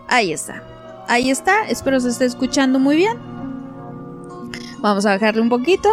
Ahí 0.08 0.32
está. 0.32 0.62
Ahí 1.08 1.30
está, 1.30 1.68
espero 1.68 2.00
se 2.00 2.08
esté 2.08 2.24
escuchando 2.24 2.78
muy 2.78 2.96
bien. 2.96 3.16
Vamos 4.80 5.06
a 5.06 5.10
bajarle 5.10 5.40
un 5.40 5.48
poquito. 5.48 5.88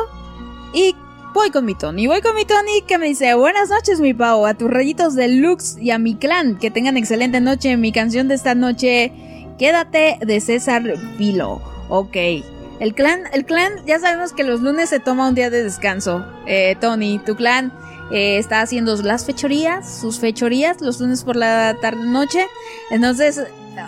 Y 0.74 0.96
Voy 1.34 1.50
con 1.50 1.66
mi 1.66 1.74
Tony, 1.74 2.06
voy 2.06 2.22
con 2.22 2.36
mi 2.36 2.46
Tony 2.46 2.84
que 2.88 3.00
me 3.00 3.08
dice 3.08 3.34
Buenas 3.34 3.70
noches 3.70 4.00
mi 4.00 4.14
Pau, 4.14 4.46
a 4.46 4.54
tus 4.54 4.70
rayitos 4.70 5.16
de 5.16 5.28
Lux 5.28 5.78
y 5.80 5.90
a 5.90 5.98
mi 5.98 6.16
clan, 6.16 6.60
que 6.60 6.70
tengan 6.70 6.96
excelente 6.96 7.42
noche. 7.42 7.76
Mi 7.76 7.92
canción 7.92 8.28
de 8.28 8.36
esta 8.36 8.54
noche, 8.54 9.12
Quédate 9.58 10.20
de 10.22 10.40
César 10.40 10.84
Vilo. 11.18 11.60
Ok. 11.90 12.16
El 12.80 12.94
clan, 12.94 13.24
el 13.34 13.46
clan, 13.46 13.74
ya 13.88 13.98
sabemos 13.98 14.32
que 14.32 14.44
los 14.44 14.62
lunes 14.62 14.90
se 14.90 15.00
toma 15.00 15.28
un 15.28 15.34
día 15.34 15.50
de 15.50 15.64
descanso. 15.64 16.24
Eh, 16.46 16.76
Tony, 16.80 17.18
tu 17.18 17.36
clan 17.36 17.74
eh, 18.12 18.38
está 18.38 18.62
haciendo 18.62 18.96
las 18.98 19.26
fechorías, 19.26 20.02
sus 20.02 20.20
fechorías, 20.20 20.82
los 20.82 21.00
lunes 21.00 21.24
por 21.24 21.36
la 21.36 21.76
tarde 21.82 22.06
noche. 22.06 22.46
Entonces, 22.92 23.44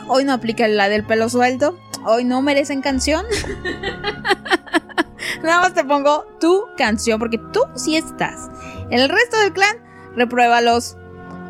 hoy 0.07 0.23
no 0.23 0.33
aplica 0.33 0.67
la 0.67 0.89
del 0.89 1.03
pelo 1.03 1.29
suelto. 1.29 1.77
Hoy 2.05 2.23
no 2.23 2.41
merecen 2.41 2.81
canción. 2.81 3.23
Nada 5.43 5.61
más 5.61 5.73
te 5.73 5.83
pongo 5.83 6.25
tu 6.39 6.65
canción, 6.77 7.19
porque 7.19 7.39
tú 7.51 7.61
sí 7.75 7.95
estás. 7.95 8.49
El 8.89 9.09
resto 9.09 9.37
del 9.39 9.53
clan, 9.53 9.77
repruébalos. 10.15 10.97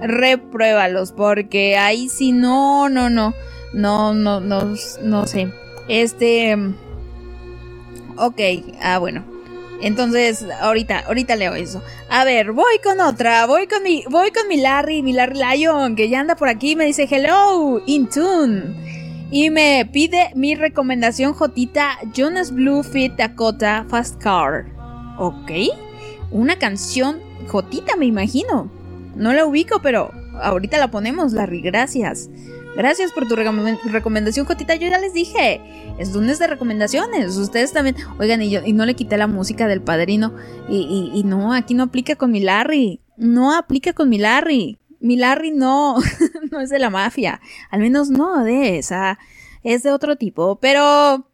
Repruébalos, 0.02 1.12
porque 1.14 1.78
ahí 1.78 2.10
sí 2.10 2.32
no, 2.32 2.90
no, 2.90 3.10
no. 3.10 3.34
No, 3.74 4.14
no, 4.14 4.40
no, 4.40 4.74
no 5.02 5.28
sé. 5.28 5.52
Este. 5.88 6.58
Ok, 8.18 8.40
ah, 8.82 9.00
bueno. 9.00 9.24
Entonces, 9.82 10.46
ahorita, 10.62 11.00
ahorita 11.00 11.36
leo 11.36 11.54
eso. 11.54 11.84
A 12.10 12.24
ver, 12.24 12.54
voy 12.54 12.80
con 12.84 13.02
otra, 13.02 13.46
voy 13.46 13.68
con 13.68 13.84
mi, 13.84 14.04
voy 14.10 14.32
con 14.32 14.48
mi 14.48 14.58
Larry, 14.58 15.04
mi 15.04 15.12
Larry 15.12 15.40
Lion, 15.40 15.96
que 15.96 16.08
ya 16.08 16.22
anda 16.22 16.36
por 16.36 16.48
aquí, 16.48 16.76
me 16.76 16.86
dice 16.86 17.08
hello, 17.10 17.82
in 17.86 18.08
tune. 18.08 19.05
Y 19.36 19.50
me 19.50 19.86
pide 19.92 20.32
mi 20.34 20.56
recomendación 20.56 21.34
Jotita, 21.34 21.98
Jonas 22.14 22.54
Blue 22.54 22.84
Fit 22.84 23.18
Dakota 23.18 23.86
Fast 23.90 24.18
Car. 24.24 24.66
Ok, 25.18 25.52
una 26.32 26.58
canción 26.58 27.20
Jotita 27.50 27.98
me 27.98 28.06
imagino. 28.06 28.72
No 29.14 29.34
la 29.34 29.46
ubico, 29.46 29.82
pero 29.82 30.10
ahorita 30.42 30.78
la 30.78 30.90
ponemos, 30.90 31.34
Larry, 31.34 31.60
gracias. 31.60 32.30
Gracias 32.78 33.12
por 33.12 33.28
tu 33.28 33.36
recomendación, 33.36 34.46
Jotita. 34.46 34.76
Yo 34.76 34.88
ya 34.88 35.00
les 35.00 35.14
dije, 35.14 35.60
es 36.00 36.14
lunes 36.14 36.40
de 36.40 36.48
recomendaciones. 36.48 37.36
Ustedes 37.36 37.74
también, 37.74 37.98
oigan, 38.18 38.42
y, 38.42 38.50
yo, 38.50 38.62
y 38.66 38.72
no 38.72 38.86
le 38.86 38.94
quité 38.94 39.18
la 39.18 39.28
música 39.28 39.68
del 39.68 39.82
padrino. 39.82 40.34
Y, 40.70 41.12
y, 41.14 41.24
no, 41.26 41.52
aquí 41.52 41.74
no 41.74 41.84
aplica 41.84 42.16
con 42.16 42.32
mi 42.32 42.40
Larry. 42.40 43.02
No 43.18 43.54
aplica 43.54 43.92
con 43.92 44.08
mi 44.08 44.18
Larry. 44.18 44.80
Mi 45.00 45.16
Larry 45.18 45.52
no, 45.52 45.98
no 46.52 46.60
es 46.60 46.70
de 46.70 46.80
la 46.80 46.90
mafia. 46.90 47.42
Al 47.70 47.82
menos 47.82 48.10
no 48.10 48.44
de 48.44 48.78
esa. 48.78 49.20
Es 49.64 49.84
de 49.84 49.92
otro 49.92 50.16
tipo. 50.16 50.60
Pero, 50.60 51.30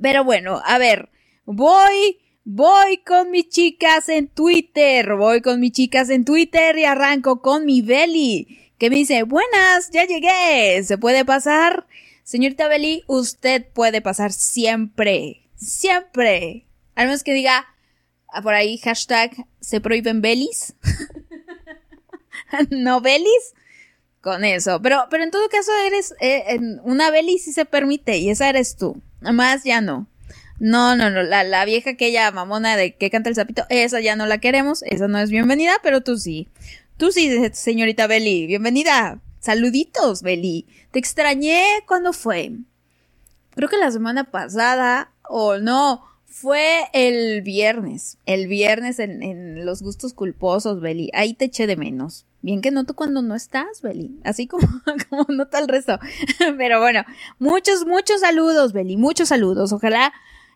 pero 0.00 0.24
bueno, 0.24 0.60
a 0.64 0.78
ver, 0.78 1.10
voy. 1.44 2.18
Voy 2.44 2.96
con 3.06 3.30
mis 3.30 3.50
chicas 3.50 4.08
en 4.08 4.26
Twitter, 4.26 5.14
voy 5.14 5.42
con 5.42 5.60
mis 5.60 5.70
chicas 5.70 6.10
en 6.10 6.24
Twitter 6.24 6.76
y 6.76 6.84
arranco 6.84 7.40
con 7.40 7.64
mi 7.64 7.82
Belly 7.82 8.62
que 8.82 8.90
me 8.90 8.96
dice, 8.96 9.22
buenas, 9.22 9.90
ya 9.92 10.06
llegué, 10.06 10.82
¿se 10.82 10.98
puede 10.98 11.24
pasar? 11.24 11.86
Señorita 12.24 12.66
Belly, 12.66 13.04
usted 13.06 13.64
puede 13.72 14.00
pasar 14.00 14.32
siempre, 14.32 15.48
siempre. 15.54 16.66
Al 16.96 17.06
menos 17.06 17.22
que 17.22 17.32
diga 17.32 17.64
por 18.42 18.54
ahí 18.54 18.78
hashtag 18.78 19.46
se 19.60 19.80
prohíben 19.80 20.20
belis. 20.20 20.74
no 22.70 23.00
belis. 23.00 23.54
Con 24.20 24.44
eso. 24.44 24.80
Pero, 24.80 25.06
pero 25.10 25.24
en 25.24 25.32
todo 25.32 25.48
caso 25.48 25.72
eres 25.84 26.14
eh, 26.20 26.60
una 26.84 27.10
Belly 27.10 27.38
si 27.38 27.52
se 27.52 27.64
permite 27.64 28.18
y 28.18 28.30
esa 28.30 28.48
eres 28.48 28.76
tú. 28.76 29.02
Más 29.20 29.64
ya 29.64 29.80
no. 29.80 30.06
No, 30.60 30.94
no, 30.94 31.10
no. 31.10 31.24
La, 31.24 31.42
la 31.42 31.64
vieja 31.64 31.90
aquella 31.90 32.30
mamona 32.30 32.76
de 32.76 32.94
que 32.94 33.10
canta 33.10 33.30
el 33.30 33.34
sapito, 33.34 33.64
esa 33.68 33.98
ya 33.98 34.14
no 34.14 34.26
la 34.26 34.38
queremos. 34.38 34.84
Esa 34.84 35.08
no 35.08 35.18
es 35.18 35.30
bienvenida, 35.30 35.72
pero 35.82 36.02
tú 36.02 36.16
sí. 36.18 36.46
Tú 36.98 37.10
sí, 37.10 37.50
señorita 37.52 38.06
Beli, 38.06 38.46
bienvenida. 38.46 39.18
Saluditos, 39.40 40.22
Beli. 40.22 40.68
Te 40.92 41.00
extrañé 41.00 41.64
cuando 41.88 42.12
fue. 42.12 42.52
Creo 43.56 43.68
que 43.68 43.76
la 43.76 43.90
semana 43.90 44.22
pasada, 44.22 45.10
o 45.28 45.58
no, 45.58 46.04
fue 46.32 46.88
el 46.94 47.42
viernes. 47.42 48.16
El 48.24 48.48
viernes 48.48 48.98
en, 48.98 49.64
los 49.66 49.82
gustos 49.82 50.14
culposos, 50.14 50.80
Beli. 50.80 51.10
Ahí 51.12 51.34
te 51.34 51.44
eché 51.44 51.66
de 51.66 51.76
menos. 51.76 52.24
Bien 52.40 52.62
que 52.62 52.70
noto 52.70 52.96
cuando 52.96 53.20
no 53.20 53.34
estás, 53.34 53.82
Beli. 53.82 54.18
Así 54.24 54.46
como, 54.46 54.66
como 55.10 55.26
nota 55.28 55.58
el 55.58 55.68
resto. 55.68 55.98
Pero 56.56 56.80
bueno, 56.80 57.04
muchos, 57.38 57.86
muchos 57.86 58.22
saludos, 58.22 58.72
Beli. 58.72 58.96
Muchos 58.96 59.28
saludos. 59.28 59.72
Ojalá 59.72 60.12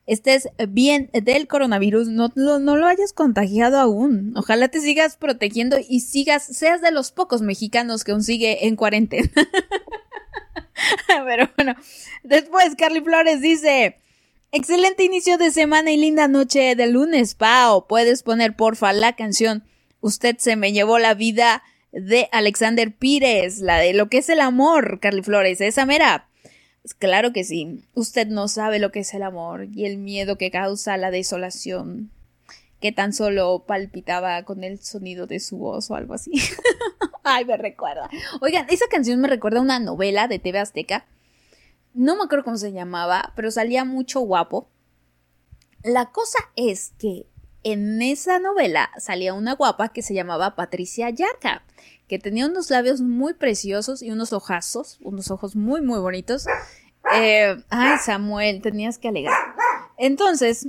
estés 0.06 0.48
bien 0.68 1.10
del 1.12 1.46
coronavirus, 1.46 2.08
no, 2.08 2.32
no, 2.36 2.76
lo 2.76 2.86
hayas 2.86 3.12
contagiado 3.12 3.78
aún. 3.78 4.32
Ojalá 4.36 4.68
te 4.68 4.80
sigas 4.80 5.16
protegiendo 5.16 5.76
y 5.86 6.00
sigas, 6.00 6.44
seas 6.44 6.80
de 6.80 6.90
los 6.90 7.12
pocos 7.12 7.42
mexicanos 7.42 8.02
que 8.02 8.12
aún 8.12 8.22
sigue 8.22 8.66
en 8.66 8.76
cuarentena. 8.76 9.30
Pero 11.06 11.50
bueno, 11.56 11.74
después 12.22 12.76
Carly 12.76 13.02
Flores 13.02 13.40
dice, 13.40 13.98
excelente 14.52 15.04
inicio 15.04 15.38
de 15.38 15.50
semana 15.50 15.92
y 15.92 15.96
linda 15.96 16.28
noche 16.28 16.74
de 16.74 16.86
lunes, 16.86 17.34
Pao. 17.34 17.86
Puedes 17.86 18.22
poner 18.22 18.56
porfa 18.56 18.92
la 18.92 19.14
canción 19.14 19.64
Usted 20.06 20.36
se 20.38 20.54
me 20.54 20.72
llevó 20.72 21.00
la 21.00 21.14
vida 21.14 21.64
de 21.90 22.28
Alexander 22.30 22.94
Pires, 22.94 23.58
la 23.58 23.78
de 23.78 23.92
lo 23.92 24.08
que 24.08 24.18
es 24.18 24.28
el 24.28 24.40
amor, 24.40 25.00
Carly 25.00 25.22
Flores, 25.22 25.60
esa 25.60 25.84
mera. 25.84 26.28
Claro 26.98 27.32
que 27.32 27.42
sí. 27.42 27.82
Usted 27.94 28.28
no 28.28 28.46
sabe 28.46 28.78
lo 28.78 28.92
que 28.92 29.00
es 29.00 29.12
el 29.14 29.24
amor 29.24 29.66
y 29.74 29.84
el 29.84 29.98
miedo 29.98 30.38
que 30.38 30.52
causa 30.52 30.96
la 30.96 31.10
desolación, 31.10 32.12
que 32.80 32.92
tan 32.92 33.12
solo 33.12 33.64
palpitaba 33.66 34.44
con 34.44 34.62
el 34.62 34.78
sonido 34.78 35.26
de 35.26 35.40
su 35.40 35.58
voz 35.58 35.90
o 35.90 35.96
algo 35.96 36.14
así. 36.14 36.30
Ay, 37.24 37.44
me 37.44 37.56
recuerda. 37.56 38.08
Oigan, 38.40 38.66
esa 38.70 38.84
canción 38.88 39.20
me 39.20 39.26
recuerda 39.26 39.58
a 39.58 39.62
una 39.62 39.80
novela 39.80 40.28
de 40.28 40.38
TV 40.38 40.60
Azteca. 40.60 41.04
No 41.96 42.16
me 42.16 42.24
acuerdo 42.24 42.44
cómo 42.44 42.56
se 42.56 42.72
llamaba, 42.72 43.32
pero 43.34 43.50
salía 43.50 43.84
mucho 43.84 44.20
guapo. 44.20 44.68
La 45.82 46.12
cosa 46.12 46.38
es 46.54 46.92
que 46.98 47.26
en 47.62 48.00
esa 48.02 48.38
novela 48.38 48.90
salía 48.98 49.34
una 49.34 49.54
guapa 49.54 49.88
que 49.88 50.02
se 50.02 50.14
llamaba 50.14 50.54
Patricia 50.54 51.10
Yarca 51.10 51.62
que 52.08 52.18
tenía 52.18 52.46
unos 52.46 52.70
labios 52.70 53.00
muy 53.00 53.34
preciosos 53.34 54.02
y 54.02 54.10
unos 54.10 54.32
ojazos, 54.32 54.98
unos 55.02 55.30
ojos 55.30 55.56
muy, 55.56 55.80
muy 55.80 55.98
bonitos. 55.98 56.46
Eh, 57.12 57.56
ay, 57.68 57.98
Samuel, 57.98 58.62
tenías 58.62 58.98
que 58.98 59.08
alegar. 59.08 59.34
Entonces, 59.96 60.68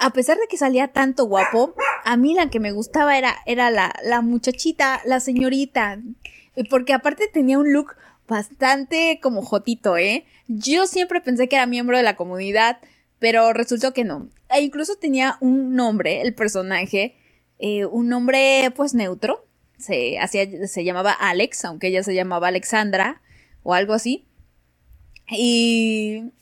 a 0.00 0.10
pesar 0.10 0.38
de 0.38 0.46
que 0.48 0.56
salía 0.56 0.88
tanto 0.88 1.26
guapo, 1.26 1.74
a 2.04 2.16
mí 2.16 2.34
la 2.34 2.48
que 2.48 2.60
me 2.60 2.72
gustaba 2.72 3.18
era, 3.18 3.36
era 3.46 3.70
la, 3.70 3.94
la 4.04 4.22
muchachita, 4.22 5.00
la 5.04 5.20
señorita. 5.20 5.98
Porque 6.70 6.94
aparte 6.94 7.28
tenía 7.28 7.58
un 7.58 7.72
look 7.72 7.94
bastante 8.28 9.18
como 9.22 9.42
jotito, 9.42 9.96
¿eh? 9.96 10.24
Yo 10.48 10.86
siempre 10.86 11.20
pensé 11.20 11.48
que 11.48 11.56
era 11.56 11.66
miembro 11.66 11.96
de 11.96 12.02
la 12.02 12.16
comunidad, 12.16 12.78
pero 13.18 13.52
resultó 13.52 13.92
que 13.92 14.04
no. 14.04 14.28
E 14.50 14.60
incluso 14.62 14.96
tenía 14.96 15.36
un 15.40 15.74
nombre, 15.74 16.22
el 16.22 16.34
personaje, 16.34 17.16
eh, 17.58 17.86
un 17.86 18.08
nombre 18.08 18.72
pues 18.74 18.94
neutro, 18.94 19.46
se, 19.78 20.18
hacía, 20.18 20.66
se 20.66 20.84
llamaba 20.84 21.12
Alex, 21.12 21.64
aunque 21.64 21.88
ella 21.88 22.02
se 22.02 22.14
llamaba 22.14 22.48
Alexandra 22.48 23.20
o 23.62 23.74
algo 23.74 23.94
así. 23.94 24.26
Y, 25.28 26.32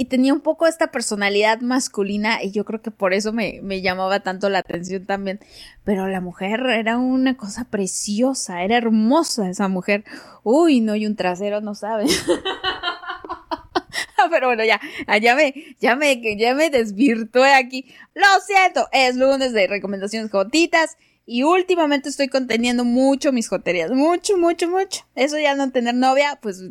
y 0.00 0.06
tenía 0.06 0.32
un 0.32 0.40
poco 0.40 0.66
esta 0.66 0.90
personalidad 0.90 1.60
masculina 1.60 2.42
y 2.42 2.52
yo 2.52 2.64
creo 2.64 2.80
que 2.80 2.90
por 2.90 3.12
eso 3.12 3.34
me, 3.34 3.60
me 3.62 3.82
llamaba 3.82 4.20
tanto 4.20 4.48
la 4.48 4.60
atención 4.60 5.04
también. 5.04 5.40
Pero 5.84 6.08
la 6.08 6.22
mujer 6.22 6.60
era 6.70 6.96
una 6.96 7.36
cosa 7.36 7.64
preciosa, 7.64 8.62
era 8.62 8.78
hermosa 8.78 9.50
esa 9.50 9.68
mujer. 9.68 10.04
Uy, 10.42 10.80
no, 10.80 10.96
y 10.96 11.04
un 11.04 11.16
trasero, 11.16 11.60
no 11.60 11.74
sabe. 11.74 12.06
pero 14.30 14.46
bueno, 14.46 14.64
ya, 14.64 14.80
ya 15.20 15.34
me, 15.34 15.52
ya 15.78 15.96
me, 15.96 16.38
ya 16.38 16.54
me 16.54 16.70
desvirtué 16.70 17.52
aquí. 17.52 17.84
Lo 18.14 18.24
siento, 18.46 18.88
es 18.92 19.16
lunes 19.16 19.52
de 19.52 19.66
recomendaciones 19.66 20.30
jotitas. 20.30 20.96
Y 21.26 21.42
últimamente 21.42 22.08
estoy 22.08 22.28
conteniendo 22.28 22.86
mucho 22.86 23.32
mis 23.32 23.50
joterías. 23.50 23.90
Mucho, 23.90 24.38
mucho, 24.38 24.66
mucho. 24.66 25.04
Eso 25.14 25.38
ya 25.38 25.54
no 25.54 25.70
tener 25.70 25.94
novia, 25.94 26.38
pues 26.40 26.62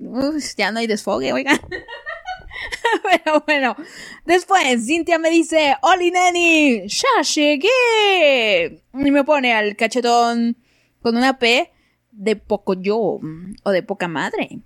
ya 0.58 0.72
no 0.72 0.80
hay 0.80 0.88
desfogue, 0.88 1.32
oigan. 1.32 1.60
Pero 3.04 3.44
bueno, 3.46 3.76
después 4.26 4.86
Cintia 4.86 5.20
me 5.20 5.30
dice, 5.30 5.76
Oli 5.82 6.12
Neni, 6.12 6.88
ya 6.88 7.22
llegué. 7.22 8.82
Y 8.94 9.12
me 9.12 9.24
pone 9.24 9.54
al 9.54 9.76
cachetón 9.76 10.58
con 11.02 11.18
una 11.18 11.40
P 11.40 11.72
de 12.12 12.36
poco 12.36 12.74
yo, 12.74 13.20
o 13.64 13.72
de 13.72 13.84
poca 13.84 14.08
madre, 14.08 14.60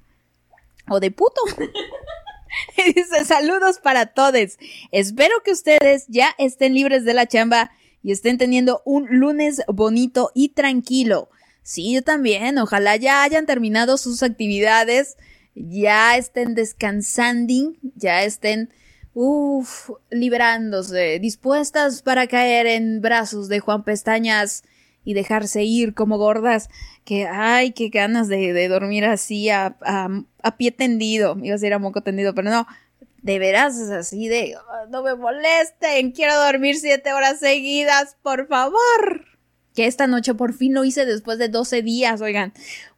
o 0.89 0.99
de 0.99 1.11
puto. 1.11 1.41
y 2.77 2.93
dice, 2.93 3.25
saludos 3.25 3.79
para 3.79 4.07
todos. 4.07 4.57
Espero 4.91 5.35
que 5.43 5.51
ustedes 5.51 6.05
ya 6.07 6.33
estén 6.37 6.73
libres 6.73 7.05
de 7.05 7.13
la 7.13 7.27
chamba 7.27 7.71
y 8.01 8.11
estén 8.11 8.37
teniendo 8.37 8.81
un 8.85 9.07
lunes 9.09 9.61
bonito 9.67 10.31
y 10.33 10.49
tranquilo. 10.49 11.29
Sí, 11.63 11.93
yo 11.93 12.01
también. 12.01 12.57
Ojalá 12.57 12.95
ya 12.97 13.23
hayan 13.23 13.45
terminado 13.45 13.97
sus 13.97 14.21
actividades, 14.21 15.17
ya 15.55 16.17
estén 16.17 16.55
descansando, 16.55 17.73
ya 17.95 18.23
estén, 18.23 18.69
uff, 19.13 19.91
liberándose, 20.09 21.19
dispuestas 21.19 22.01
para 22.01 22.27
caer 22.27 22.67
en 22.67 23.01
brazos 23.01 23.49
de 23.49 23.59
Juan 23.59 23.83
Pestañas 23.83 24.63
y 25.05 25.13
dejarse 25.13 25.63
ir 25.63 25.93
como 25.93 26.17
gordas. 26.17 26.69
Que, 27.03 27.27
ay, 27.27 27.71
qué 27.71 27.89
ganas 27.89 28.27
de, 28.27 28.67
dormir 28.67 29.05
así 29.05 29.49
a, 29.49 29.77
pie 30.57 30.71
tendido. 30.71 31.37
Iba 31.37 31.55
a 31.55 31.57
decir 31.57 31.73
a 31.73 31.79
moco 31.79 32.01
tendido, 32.01 32.33
pero 32.33 32.49
no 32.49 32.67
de 33.23 33.39
veras 33.39 33.77
es 33.77 33.89
así 33.89 34.27
de, 34.27 34.53
no 34.89 35.01
me 35.01 35.15
molesten, 35.15 36.11
quiero 36.11 36.35
dormir 36.43 36.75
siete 36.75 37.13
horas 37.13 37.39
seguidas, 37.39 38.17
por 38.21 38.47
favor. 38.47 39.25
Que 39.73 39.87
esta 39.87 40.07
noche 40.07 40.33
por 40.35 40.53
fin 40.53 40.73
lo 40.73 40.83
hice 40.83 41.05
después 41.05 41.39
de 41.39 41.47
12 41.47 41.81
días, 41.81 42.21
oigan. 42.21 42.53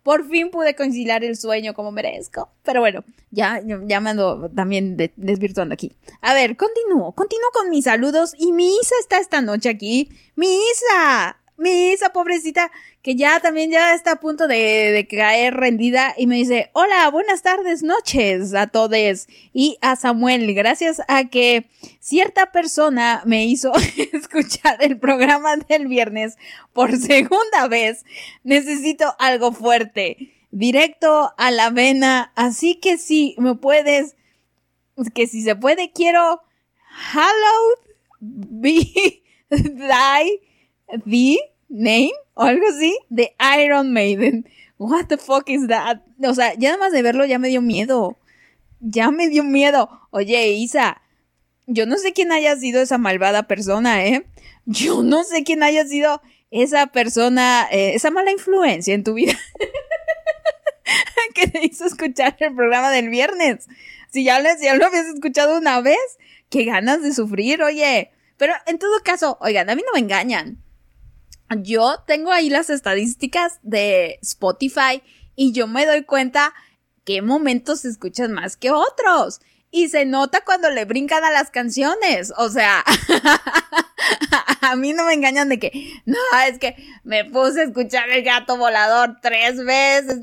Por 0.06 0.30
fin 0.30 0.52
pude 0.52 0.76
conciliar 0.76 1.24
el 1.24 1.36
sueño 1.36 1.74
como 1.74 1.92
merezco. 1.92 2.52
Pero 2.62 2.80
bueno, 2.80 3.04
ya, 3.32 3.60
ya 3.66 4.00
me 4.00 4.12
ando 4.12 4.52
también 4.52 4.98
desvirtuando 5.16 5.74
aquí. 5.74 5.94
A 6.22 6.36
ver, 6.36 6.56
continúo, 6.56 7.14
continúo 7.14 7.50
con 7.52 7.72
mis 7.72 7.86
saludos 7.86 8.36
y 8.38 8.52
mi 8.52 8.68
Isa 8.68 8.94
está 9.00 9.18
esta 9.18 9.42
noche 9.42 9.68
aquí. 9.68 10.12
Mi 10.36 10.46
Isa, 10.46 11.40
mi 11.58 11.92
Isa, 11.92 12.10
pobrecita, 12.10 12.72
que 13.02 13.16
ya 13.16 13.40
también 13.40 13.72
ya 13.72 13.94
está 13.94 14.14
a 14.14 14.20
punto 14.20 14.48
de, 14.48 15.08
caer 15.10 15.54
rendida 15.54 16.14
y 16.18 16.28
me 16.28 16.36
dice, 16.36 16.70
hola, 16.74 17.10
buenas 17.10 17.42
tardes, 17.42 17.82
noches 17.82 18.54
a 18.54 18.68
todos 18.68 19.28
y 19.54 19.78
a 19.82 19.96
Samuel, 19.96 20.54
gracias 20.54 21.02
a 21.08 21.26
que 21.26 21.70
cierta 22.00 22.52
persona 22.52 23.22
me 23.26 23.46
hizo 23.46 23.72
escuchar 24.14 24.78
el 24.82 25.00
programa 25.00 25.56
del 25.56 25.88
viernes 25.88 26.38
por 26.74 26.98
segunda 26.98 27.68
vez, 27.70 28.06
necesito 28.44 29.16
algo 29.20 29.52
fuerte, 29.54 30.34
directo 30.52 31.34
a 31.38 31.52
la 31.52 31.70
vena, 31.70 32.32
así 32.36 32.76
que 32.76 32.98
si 32.98 33.36
me 33.38 33.56
puedes, 33.56 34.16
que 35.14 35.28
si 35.28 35.42
se 35.42 35.56
puede, 35.56 35.92
quiero, 35.92 36.42
hello, 37.14 37.96
be, 38.20 39.24
die, 39.50 40.42
the 41.06 41.40
name 41.70 42.12
o 42.34 42.44
algo 42.44 42.68
así 42.68 42.98
de 43.10 43.36
Iron 43.60 43.92
Maiden. 43.92 44.48
What 44.78 45.08
the 45.08 45.18
fuck 45.18 45.50
is 45.50 45.68
that? 45.68 46.02
O 46.24 46.34
sea, 46.34 46.54
ya 46.56 46.72
nada 46.72 46.86
más 46.86 46.92
de 46.92 47.02
verlo 47.02 47.26
ya 47.26 47.40
me 47.40 47.48
dio 47.48 47.62
miedo. 47.62 48.18
Ya 48.80 49.12
me 49.12 49.30
dio 49.30 49.44
miedo. 49.44 49.90
Oye, 50.12 50.50
Isa, 50.50 51.02
yo 51.66 51.86
no 51.86 51.98
sé 51.98 52.14
quién 52.14 52.32
haya 52.32 52.56
sido 52.58 52.82
esa 52.82 52.98
malvada 52.98 53.44
persona, 53.44 54.06
¿eh? 54.06 54.26
Yo 54.66 55.04
no 55.04 55.24
sé 55.24 55.44
quién 55.44 55.64
haya 55.64 55.86
sido 55.86 56.22
esa 56.52 56.88
persona, 56.88 57.68
eh, 57.72 57.94
esa 57.96 58.12
mala 58.12 58.32
influencia 58.32 58.94
en 58.94 59.04
tu 59.04 59.14
vida. 59.14 59.34
que 61.34 61.48
te 61.48 61.66
hizo 61.66 61.86
escuchar 61.86 62.36
el 62.40 62.56
programa 62.56 62.92
del 62.92 63.10
viernes. 63.10 63.68
Si 64.12 64.24
ya, 64.24 64.40
lo, 64.40 64.50
si 64.58 64.66
ya 64.66 64.76
lo 64.76 64.86
habías 64.86 65.08
escuchado 65.08 65.58
una 65.58 65.82
vez, 65.82 65.98
qué 66.50 66.66
ganas 66.66 67.02
de 67.02 67.14
sufrir, 67.14 67.62
oye. 67.62 68.12
Pero 68.38 68.54
en 68.68 68.78
todo 68.78 69.00
caso, 69.04 69.38
oigan, 69.42 69.70
a 69.70 69.76
mí 69.76 69.82
no 69.86 69.94
me 69.94 70.00
engañan 70.00 70.65
yo 71.62 72.04
tengo 72.08 72.32
ahí 72.32 72.50
las 72.50 72.70
estadísticas 72.70 73.60
de 73.62 74.20
Spotify 74.22 75.02
y 75.36 75.52
yo 75.52 75.68
me 75.68 75.86
doy 75.86 76.04
cuenta 76.04 76.54
qué 77.04 77.22
momentos 77.22 77.82
se 77.82 77.90
escuchan 77.90 78.34
más 78.34 78.58
que 78.58 78.72
otros. 78.72 79.42
Y 79.72 79.90
se 79.90 80.06
nota 80.06 80.42
cuando 80.46 80.70
le 80.70 80.86
brincan 80.86 81.24
a 81.26 81.32
las 81.32 81.52
canciones. 81.52 82.32
O 82.38 82.50
sea, 82.50 82.84
a 84.62 84.76
mí 84.78 84.94
no 84.94 85.04
me 85.06 85.14
engañan 85.14 85.50
de 85.50 85.60
que, 85.60 85.92
no, 86.06 86.18
es 86.48 86.60
que 86.60 86.76
me 87.04 87.26
puse 87.26 87.62
a 87.62 87.64
escuchar 87.66 88.10
el 88.10 88.24
gato 88.24 88.58
volador 88.58 89.18
tres 89.22 89.64
veces. 89.64 90.22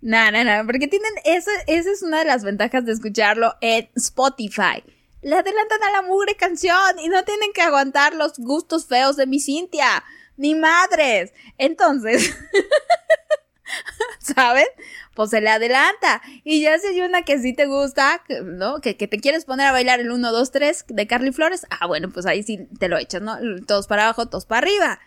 No, 0.00 0.30
no, 0.32 0.44
no, 0.44 0.66
porque 0.66 0.88
tienen, 0.88 1.12
esa, 1.24 1.50
esa 1.68 1.90
es 1.90 2.02
una 2.02 2.18
de 2.18 2.24
las 2.24 2.42
ventajas 2.42 2.84
de 2.84 2.92
escucharlo 2.92 3.54
en 3.60 3.88
Spotify. 3.94 4.82
Le 5.22 5.36
adelantan 5.36 5.82
a 5.84 5.92
la 5.92 6.02
mugre 6.02 6.34
canción 6.34 6.98
y 7.00 7.08
no 7.08 7.24
tienen 7.24 7.52
que 7.52 7.62
aguantar 7.62 8.14
los 8.14 8.36
gustos 8.38 8.86
feos 8.86 9.16
de 9.16 9.26
mi 9.26 9.38
Cintia 9.38 10.04
ni 10.36 10.54
madres. 10.54 11.32
Entonces, 11.58 12.34
¿saben? 14.18 14.66
Pues 15.14 15.30
se 15.30 15.40
le 15.40 15.50
adelanta. 15.50 16.22
Y 16.44 16.62
ya 16.62 16.78
si 16.78 16.88
hay 16.88 17.00
una 17.00 17.22
que 17.22 17.38
sí 17.38 17.52
te 17.52 17.66
gusta, 17.66 18.22
¿no? 18.44 18.80
Que, 18.80 18.94
te 18.94 19.20
quieres 19.20 19.44
poner 19.44 19.66
a 19.66 19.72
bailar 19.72 20.00
el 20.00 20.10
1, 20.10 20.32
2, 20.32 20.50
3 20.50 20.84
de 20.88 21.06
Carly 21.06 21.32
Flores. 21.32 21.66
Ah, 21.70 21.86
bueno, 21.86 22.10
pues 22.10 22.26
ahí 22.26 22.42
sí 22.42 22.68
te 22.78 22.88
lo 22.88 22.98
echas, 22.98 23.22
¿no? 23.22 23.36
Todos 23.66 23.86
para 23.86 24.04
abajo, 24.04 24.26
todos 24.26 24.46
para 24.46 24.58
arriba. 24.58 25.00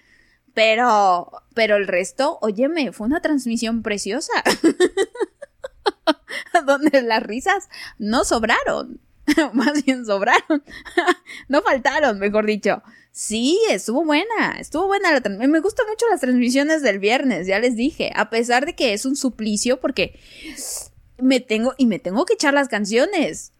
Pero, 0.53 1.31
pero 1.53 1.75
el 1.75 1.87
resto, 1.87 2.39
óyeme, 2.41 2.91
fue 2.91 3.07
una 3.07 3.21
transmisión 3.21 3.83
preciosa. 3.83 4.33
Donde 6.65 7.01
las 7.01 7.23
risas 7.23 7.69
no 7.97 8.23
sobraron. 8.23 8.99
Más 9.53 9.83
bien 9.83 10.05
sobraron. 10.05 10.63
no 11.47 11.61
faltaron, 11.61 12.19
mejor 12.19 12.45
dicho. 12.45 12.81
Sí, 13.11 13.59
estuvo 13.69 14.05
buena, 14.05 14.59
estuvo 14.59 14.87
buena 14.87 15.11
la 15.11 15.47
Me 15.47 15.59
gustan 15.59 15.87
mucho 15.87 16.05
las 16.09 16.21
transmisiones 16.21 16.81
del 16.81 16.99
viernes, 16.99 17.47
ya 17.47 17.59
les 17.59 17.75
dije, 17.75 18.11
a 18.15 18.29
pesar 18.29 18.65
de 18.65 18.75
que 18.75 18.93
es 18.93 19.05
un 19.05 19.15
suplicio 19.15 19.79
porque 19.79 20.19
me 21.17 21.39
tengo 21.39 21.73
y 21.77 21.85
me 21.85 21.99
tengo 21.99 22.25
que 22.25 22.35
echar 22.35 22.53
las 22.53 22.69
canciones. 22.69 23.51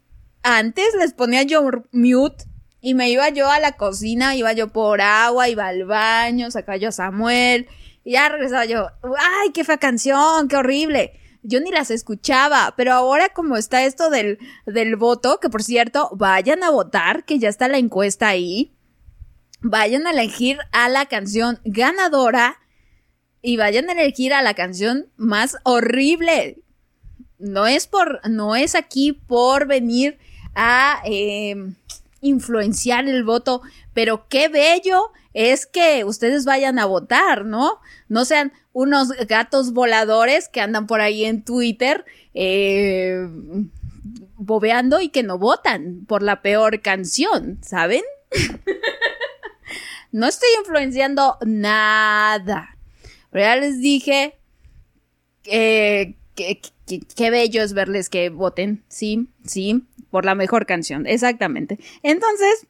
Antes 0.42 0.94
les 0.98 1.12
ponía 1.12 1.42
yo 1.42 1.68
mute 1.92 2.44
y 2.80 2.94
me 2.94 3.10
iba 3.10 3.28
yo 3.28 3.50
a 3.50 3.60
la 3.60 3.72
cocina, 3.72 4.34
iba 4.34 4.52
yo 4.52 4.68
por 4.68 5.00
agua, 5.00 5.48
iba 5.48 5.66
al 5.66 5.84
baño, 5.84 6.50
sacaba 6.50 6.78
yo 6.78 6.88
a 6.88 6.92
Samuel 6.92 7.68
y 8.04 8.12
ya 8.12 8.28
regresaba 8.28 8.64
yo, 8.64 8.86
ay, 9.02 9.50
qué 9.52 9.64
fea 9.64 9.76
canción, 9.76 10.48
qué 10.48 10.56
horrible. 10.56 11.19
Yo 11.42 11.60
ni 11.60 11.70
las 11.70 11.90
escuchaba, 11.90 12.74
pero 12.76 12.92
ahora 12.92 13.30
como 13.30 13.56
está 13.56 13.84
esto 13.84 14.10
del, 14.10 14.38
del 14.66 14.96
voto, 14.96 15.40
que 15.40 15.48
por 15.48 15.62
cierto, 15.62 16.10
vayan 16.12 16.62
a 16.62 16.70
votar, 16.70 17.24
que 17.24 17.38
ya 17.38 17.48
está 17.48 17.68
la 17.68 17.78
encuesta 17.78 18.28
ahí 18.28 18.76
vayan 19.62 20.06
a 20.06 20.10
elegir 20.10 20.58
a 20.72 20.88
la 20.88 21.06
canción 21.06 21.60
ganadora 21.64 22.58
y 23.42 23.56
vayan 23.56 23.88
a 23.88 23.92
elegir 23.92 24.34
a 24.34 24.42
la 24.42 24.54
canción 24.54 25.08
más 25.16 25.56
horrible. 25.64 26.62
No 27.38 27.66
es 27.66 27.86
por, 27.86 28.20
no 28.28 28.56
es 28.56 28.74
aquí 28.74 29.12
por 29.12 29.66
venir 29.66 30.18
a 30.54 31.00
eh, 31.06 31.54
influenciar 32.20 33.08
el 33.08 33.24
voto, 33.24 33.62
pero 33.94 34.28
qué 34.28 34.48
bello 34.48 35.10
es 35.32 35.64
que 35.64 36.04
ustedes 36.04 36.44
vayan 36.44 36.78
a 36.78 36.86
votar, 36.86 37.44
¿no? 37.44 37.80
No 38.08 38.24
sean 38.24 38.52
unos 38.80 39.10
gatos 39.28 39.72
voladores 39.72 40.48
que 40.48 40.62
andan 40.62 40.86
por 40.86 41.02
ahí 41.02 41.26
en 41.26 41.42
Twitter 41.42 42.06
eh, 42.32 43.28
bobeando 44.36 45.00
y 45.00 45.10
que 45.10 45.22
no 45.22 45.36
votan 45.36 46.06
por 46.06 46.22
la 46.22 46.40
peor 46.40 46.80
canción, 46.80 47.58
¿saben? 47.62 48.02
No 50.12 50.26
estoy 50.26 50.48
influenciando 50.58 51.38
nada. 51.46 52.76
Ya 53.32 53.54
les 53.54 53.80
dije 53.80 54.34
que, 55.44 56.16
qué 56.34 57.30
bello 57.30 57.62
es 57.62 57.74
verles 57.74 58.08
que 58.08 58.28
voten. 58.28 58.82
Sí, 58.88 59.28
sí, 59.46 59.84
por 60.10 60.24
la 60.24 60.34
mejor 60.34 60.66
canción. 60.66 61.06
Exactamente. 61.06 61.78
Entonces, 62.02 62.66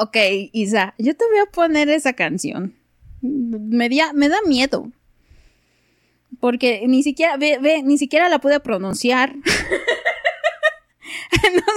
ok, 0.00 0.16
Isa, 0.52 0.94
yo 0.98 1.16
te 1.16 1.24
voy 1.24 1.38
a 1.38 1.52
poner 1.52 1.88
esa 1.88 2.14
canción. 2.14 2.74
Me, 3.20 3.88
me 4.14 4.28
da 4.28 4.38
miedo. 4.46 4.92
Porque 6.40 6.84
ni 6.86 7.02
siquiera, 7.02 7.36
ve, 7.36 7.82
ni 7.84 7.98
siquiera 7.98 8.28
la 8.28 8.38
pude 8.38 8.60
pronunciar. 8.60 9.34
no 9.36 9.42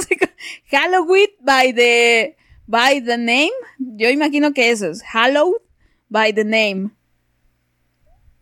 sé, 0.07 0.19
Halloween 0.69 1.29
by 1.39 1.73
the 1.73 2.37
by 2.67 3.01
the 3.01 3.17
name. 3.17 3.49
Yo 3.79 4.09
imagino 4.09 4.53
que 4.53 4.69
eso 4.69 4.87
es 4.89 5.01
Hallowed 5.03 5.61
by 6.09 6.33
the 6.33 6.45
name. 6.45 6.91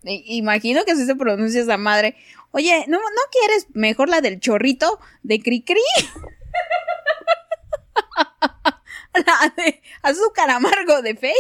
imagino 0.04 0.84
que 0.86 0.92
así 0.92 1.06
se 1.06 1.16
pronuncia 1.16 1.62
esa 1.62 1.78
madre. 1.78 2.16
Oye, 2.52 2.86
¿no, 2.88 2.98
¿no 2.98 3.22
quieres 3.32 3.68
mejor 3.74 4.10
la 4.10 4.22
del 4.22 4.40
chorrito 4.40 5.00
de 5.24 5.40
Cricri? 5.40 5.82
la 9.26 9.54
de 9.56 9.82
azúcar 10.02 10.50
amargo 10.50 11.02
de 11.02 11.16
Fey. 11.16 11.34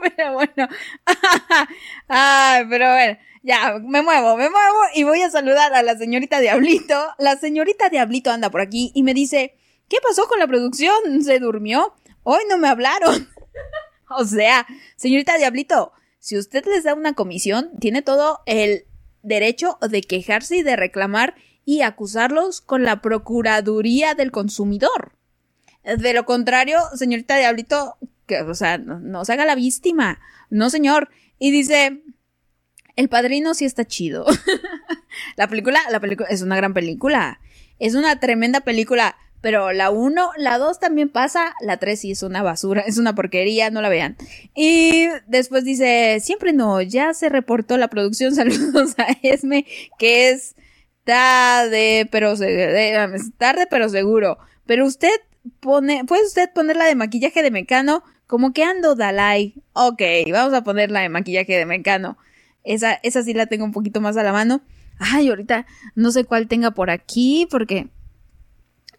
pero 0.16 0.34
bueno. 0.34 0.68
Ay, 2.08 2.64
pero 2.68 2.90
bueno. 2.92 3.18
Ya, 3.42 3.78
me 3.78 4.00
muevo, 4.00 4.36
me 4.36 4.48
muevo 4.48 4.78
y 4.94 5.04
voy 5.04 5.20
a 5.20 5.30
saludar 5.30 5.74
a 5.74 5.82
la 5.82 5.96
señorita 5.96 6.40
Diablito. 6.40 6.94
La 7.18 7.36
señorita 7.36 7.90
Diablito 7.90 8.30
anda 8.30 8.50
por 8.50 8.62
aquí 8.62 8.90
y 8.94 9.02
me 9.02 9.12
dice, 9.12 9.54
¿Qué 9.88 9.98
pasó 10.02 10.26
con 10.28 10.38
la 10.38 10.46
producción? 10.46 11.22
¿Se 11.22 11.38
durmió? 11.38 11.94
Hoy 12.22 12.42
no 12.48 12.58
me 12.58 12.68
hablaron. 12.68 13.28
o 14.08 14.24
sea, 14.24 14.66
señorita 14.96 15.36
Diablito, 15.36 15.92
si 16.18 16.38
usted 16.38 16.64
les 16.66 16.84
da 16.84 16.94
una 16.94 17.14
comisión, 17.14 17.70
tiene 17.78 18.02
todo 18.02 18.40
el 18.46 18.86
derecho 19.22 19.78
de 19.88 20.00
quejarse 20.02 20.56
y 20.56 20.62
de 20.62 20.76
reclamar 20.76 21.34
y 21.66 21.82
acusarlos 21.82 22.60
con 22.60 22.82
la 22.82 23.02
Procuraduría 23.02 24.14
del 24.14 24.30
Consumidor. 24.30 25.12
De 25.84 26.14
lo 26.14 26.24
contrario, 26.24 26.78
señorita 26.94 27.36
Diablito, 27.36 27.96
que, 28.26 28.40
o 28.40 28.54
sea, 28.54 28.78
no, 28.78 29.24
se 29.24 29.32
haga 29.32 29.44
la 29.44 29.54
víctima. 29.54 30.20
No, 30.50 30.70
señor. 30.70 31.10
Y 31.38 31.50
dice, 31.50 32.02
el 32.96 33.08
padrino 33.08 33.54
sí 33.54 33.64
está 33.64 33.84
chido. 33.84 34.24
la 35.36 35.48
película, 35.48 35.80
la 35.90 36.00
película 36.00 36.28
es 36.30 36.42
una 36.42 36.56
gran 36.56 36.74
película. 36.74 37.40
Es 37.78 37.94
una 37.94 38.18
tremenda 38.18 38.60
película. 38.60 39.16
Pero 39.42 39.72
la 39.72 39.90
1, 39.90 40.30
la 40.38 40.56
2 40.56 40.80
también 40.80 41.10
pasa, 41.10 41.54
la 41.60 41.76
3 41.76 42.00
sí 42.00 42.12
es 42.12 42.22
una 42.22 42.42
basura, 42.42 42.80
es 42.86 42.96
una 42.96 43.14
porquería, 43.14 43.68
no 43.70 43.82
la 43.82 43.90
vean. 43.90 44.16
Y 44.54 45.06
después 45.26 45.64
dice, 45.64 46.18
siempre 46.20 46.54
no, 46.54 46.80
ya 46.80 47.12
se 47.12 47.28
reportó 47.28 47.76
la 47.76 47.88
producción, 47.88 48.34
saludos 48.34 48.94
a 48.98 49.08
Esme, 49.22 49.66
que 49.98 50.30
es 50.30 50.56
tarde, 51.04 52.08
pero 52.10 52.32
tarde, 53.36 53.66
pero 53.68 53.90
seguro. 53.90 54.38
Pero 54.64 54.86
usted 54.86 55.10
pone, 55.60 56.04
¿puede 56.04 56.24
usted 56.26 56.50
ponerla 56.54 56.86
de 56.86 56.94
maquillaje 56.94 57.42
de 57.42 57.50
mecano? 57.50 58.02
Como 58.26 58.52
que 58.52 58.64
ando 58.64 58.94
Dalai. 58.94 59.54
Ok, 59.72 60.02
vamos 60.32 60.54
a 60.54 60.64
ponerla 60.64 61.00
de 61.00 61.08
maquillaje 61.08 61.56
de 61.56 61.66
mecano. 61.66 62.16
Esa, 62.64 62.94
esa 63.02 63.22
sí 63.22 63.34
la 63.34 63.46
tengo 63.46 63.64
un 63.64 63.72
poquito 63.72 64.00
más 64.00 64.16
a 64.16 64.22
la 64.22 64.32
mano. 64.32 64.62
Ay, 64.98 65.28
ahorita 65.28 65.66
no 65.94 66.10
sé 66.12 66.24
cuál 66.24 66.48
tenga 66.48 66.70
por 66.70 66.90
aquí 66.90 67.46
porque... 67.50 67.88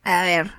A 0.04 0.24
ver. 0.24 0.52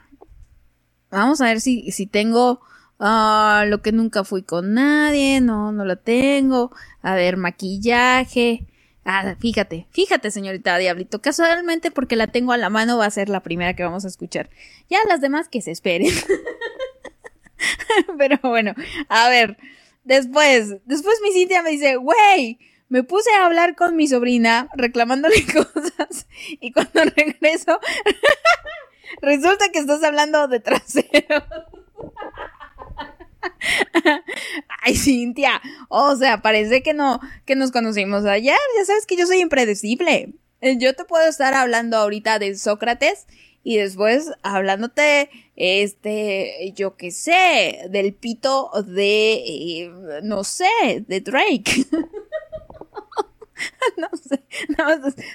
Vamos 1.11 1.41
a 1.41 1.45
ver 1.45 1.61
si, 1.61 1.91
si 1.93 2.07
tengo 2.07 2.61
ah, 2.99 3.65
lo 3.69 3.81
que 3.81 3.93
nunca 3.93 4.25
fui 4.25 4.43
con 4.43 4.75
nadie. 4.75 5.41
No, 5.41 5.71
no 5.73 5.85
lo 5.85 5.99
tengo. 5.99 6.73
A 7.03 7.15
ver, 7.15 7.37
maquillaje. 7.37 8.67
Ah, 9.09 9.37
fíjate, 9.39 9.87
fíjate, 9.93 10.33
señorita 10.33 10.77
Diablito. 10.79 11.23
Casualmente 11.23 11.93
porque 11.93 12.17
la 12.17 12.27
tengo 12.27 12.53
a 12.53 12.57
la 12.57 12.71
mano 12.71 12.99
va 12.99 13.07
a 13.07 13.11
ser 13.11 13.29
la 13.29 13.41
primera 13.41 13.77
que 13.77 13.85
vamos 13.85 14.05
a 14.05 14.09
escuchar. 14.09 14.51
Ya 14.91 14.99
las 15.09 15.21
demás 15.21 15.49
que 15.49 15.63
se 15.63 15.71
esperen. 15.71 16.13
Pero 18.19 18.39
bueno, 18.43 18.75
a 19.09 19.29
ver. 19.29 19.59
Después, 20.03 20.79
después 20.87 21.21
mi 21.23 21.33
Cintia 21.33 21.63
me 21.63 21.71
dice, 21.71 21.97
güey, 21.97 22.59
me 22.89 23.05
puse 23.05 23.31
a 23.33 23.47
hablar 23.47 23.77
con 23.77 23.95
mi 23.95 24.09
sobrina 24.09 24.69
reclamándole 24.75 25.37
cosas 25.47 26.27
y 26.61 26.73
cuando 26.73 27.05
regreso 27.17 27.79
resulta 29.23 29.71
que 29.73 29.79
estás 29.79 30.03
hablando 30.03 30.49
de 30.49 30.59
trasero. 30.59 31.45
Ay, 34.83 34.97
Cintia, 34.97 35.61
o 35.89 36.15
sea, 36.17 36.43
parece 36.43 36.83
que 36.83 36.95
no, 36.95 37.21
que 37.45 37.57
nos 37.57 37.73
conocimos 37.73 38.25
ayer, 38.25 38.57
ya 38.79 38.85
sabes 38.85 39.07
que 39.07 39.17
yo 39.17 39.27
soy 39.27 39.41
impredecible. 39.41 40.35
Eh, 40.61 40.77
yo 40.79 40.95
te 40.95 41.05
puedo 41.05 41.27
estar 41.29 41.55
hablando 41.55 41.97
ahorita 41.97 42.39
de 42.39 42.57
Sócrates 42.57 43.27
y 43.63 43.79
después 43.79 44.31
hablándote, 44.43 45.29
este, 45.57 46.73
yo 46.77 46.97
qué 46.97 47.11
sé, 47.11 47.89
del 47.91 48.15
pito 48.15 48.71
de, 48.87 49.33
eh, 49.35 49.91
no 50.23 50.45
sé, 50.45 51.05
de 51.07 51.21
Drake. 51.21 51.87
no 53.97 54.09
sé, 54.17 54.45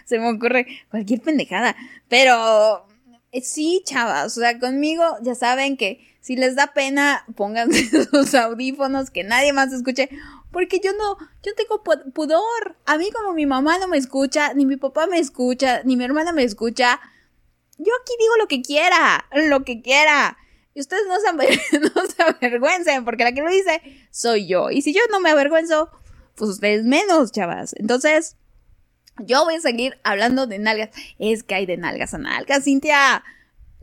se 0.05 0.19
me 0.19 0.29
ocurre 0.29 0.65
cualquier 0.89 1.21
pendejada. 1.21 1.75
Pero 2.07 2.87
eh, 3.31 3.41
sí, 3.41 3.81
chavas, 3.85 4.37
o 4.37 4.41
sea, 4.41 4.59
conmigo 4.59 5.03
ya 5.21 5.35
saben 5.35 5.77
que 5.77 6.10
si 6.21 6.35
les 6.35 6.55
da 6.55 6.67
pena, 6.67 7.25
pónganse 7.35 8.05
sus 8.09 8.33
audífonos, 8.33 9.09
que 9.09 9.23
nadie 9.23 9.51
más 9.51 9.73
escuche, 9.73 10.09
porque 10.51 10.79
yo 10.79 10.91
no, 10.93 11.17
yo 11.43 11.53
tengo 11.55 11.83
pudor. 12.13 12.77
A 12.85 12.97
mí 12.97 13.09
como 13.11 13.33
mi 13.33 13.45
mamá 13.45 13.77
no 13.79 13.87
me 13.87 13.97
escucha, 13.97 14.53
ni 14.53 14.65
mi 14.65 14.77
papá 14.77 15.07
me 15.07 15.19
escucha, 15.19 15.81
ni 15.83 15.97
mi 15.97 16.05
hermana 16.05 16.31
me 16.31 16.43
escucha, 16.43 16.99
yo 17.77 17.91
aquí 18.01 18.13
digo 18.19 18.37
lo 18.37 18.47
que 18.47 18.61
quiera, 18.61 19.25
lo 19.49 19.63
que 19.63 19.81
quiera. 19.81 20.37
Y 20.73 20.79
ustedes 20.79 21.03
no 21.07 21.19
se, 21.19 21.79
no 21.79 22.05
se 22.05 22.21
avergüencen, 22.21 23.03
porque 23.03 23.23
la 23.23 23.33
que 23.33 23.41
lo 23.41 23.49
dice 23.49 23.81
soy 24.11 24.47
yo. 24.47 24.69
Y 24.69 24.81
si 24.81 24.93
yo 24.93 25.01
no 25.09 25.19
me 25.19 25.31
avergüenzo, 25.31 25.89
pues 26.35 26.51
ustedes 26.51 26.85
menos, 26.85 27.31
chavas. 27.31 27.73
Entonces, 27.77 28.37
yo 29.17 29.43
voy 29.43 29.55
a 29.55 29.61
seguir 29.61 29.99
hablando 30.03 30.47
de 30.47 30.59
nalgas. 30.59 30.89
Es 31.17 31.43
que 31.43 31.55
hay 31.55 31.65
de 31.65 31.77
nalgas 31.77 32.13
a 32.13 32.17
nalgas, 32.19 32.63
Cintia. 32.63 33.23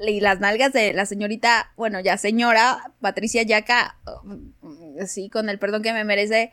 Y 0.06 0.20
las 0.20 0.40
nalgas 0.40 0.72
de 0.72 0.92
la 0.92 1.06
señorita, 1.06 1.72
bueno, 1.76 2.00
ya 2.00 2.18
señora 2.18 2.92
Patricia 3.00 3.42
Yaca, 3.42 3.96
mm, 4.22 5.04
sí, 5.06 5.28
con 5.28 5.48
el 5.48 5.58
perdón 5.58 5.82
que 5.82 5.92
me 5.92 6.04
merece, 6.04 6.52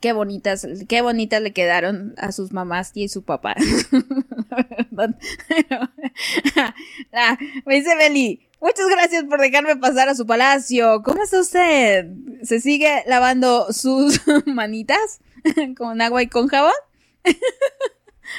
qué 0.00 0.12
bonitas, 0.12 0.66
qué 0.88 1.00
bonitas 1.00 1.42
le 1.42 1.52
quedaron 1.52 2.14
a 2.16 2.30
sus 2.30 2.52
mamás 2.52 2.92
y 2.94 3.06
a 3.06 3.08
su 3.08 3.22
papá. 3.22 3.56
me 7.66 7.74
dice 7.74 7.96
Beli, 7.96 8.46
muchas 8.60 8.86
gracias 8.88 9.24
por 9.24 9.40
dejarme 9.40 9.76
pasar 9.76 10.08
a 10.08 10.14
su 10.14 10.26
palacio. 10.26 11.02
¿Cómo 11.02 11.22
está 11.22 11.40
usted? 11.40 12.06
¿Se 12.42 12.60
sigue 12.60 13.02
lavando 13.06 13.72
sus 13.72 14.20
manitas 14.46 15.20
con 15.76 16.00
agua 16.00 16.22
y 16.22 16.28
con 16.28 16.48
jabón? 16.48 16.72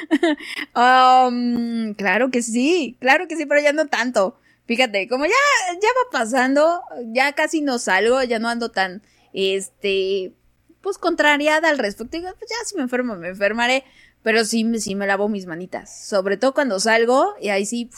um, 0.76 1.94
claro 1.94 2.32
que 2.32 2.42
sí, 2.42 2.98
claro 3.00 3.28
que 3.28 3.36
sí, 3.36 3.46
pero 3.46 3.62
ya 3.62 3.74
no 3.74 3.88
tanto. 3.88 4.38
Fíjate, 4.66 5.08
como 5.08 5.26
ya, 5.26 5.32
ya 5.74 5.90
va 5.90 6.20
pasando, 6.20 6.82
ya 7.14 7.34
casi 7.34 7.62
no 7.62 7.78
salgo, 7.78 8.24
ya 8.24 8.40
no 8.40 8.50
ando 8.50 8.72
tan, 8.72 9.04
este, 9.34 10.34
pues 10.82 10.98
contrariada 10.98 11.70
al 11.70 11.78
respecto. 11.78 12.18
Digo, 12.18 12.30
pues 12.38 12.50
ya 12.50 12.66
si 12.66 12.76
me 12.76 12.84
enfermo, 12.84 13.16
me 13.16 13.30
enfermaré. 13.30 13.84
Pero 14.24 14.44
sí, 14.44 14.66
sí 14.80 14.96
me 14.96 15.06
lavo 15.06 15.30
mis 15.30 15.46
manitas. 15.46 16.08
Sobre 16.08 16.36
todo 16.38 16.56
cuando 16.56 16.80
salgo 16.80 17.36
y 17.40 17.50
ahí 17.50 17.64
sí, 17.68 17.92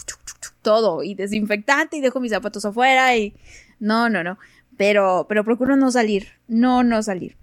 todo. 0.61 1.01
Y 1.01 1.15
desinfectante 1.15 1.95
y 1.95 2.01
dejo 2.01 2.19
mis 2.19 2.31
zapatos 2.33 2.65
afuera 2.65 3.15
y... 3.15 3.33
No, 3.79 4.09
no, 4.09 4.25
no. 4.25 4.37
Pero, 4.75 5.25
pero 5.29 5.45
procuro 5.45 5.77
no 5.77 5.89
salir. 5.89 6.27
No, 6.49 6.83
no 6.83 7.01
salir. 7.01 7.37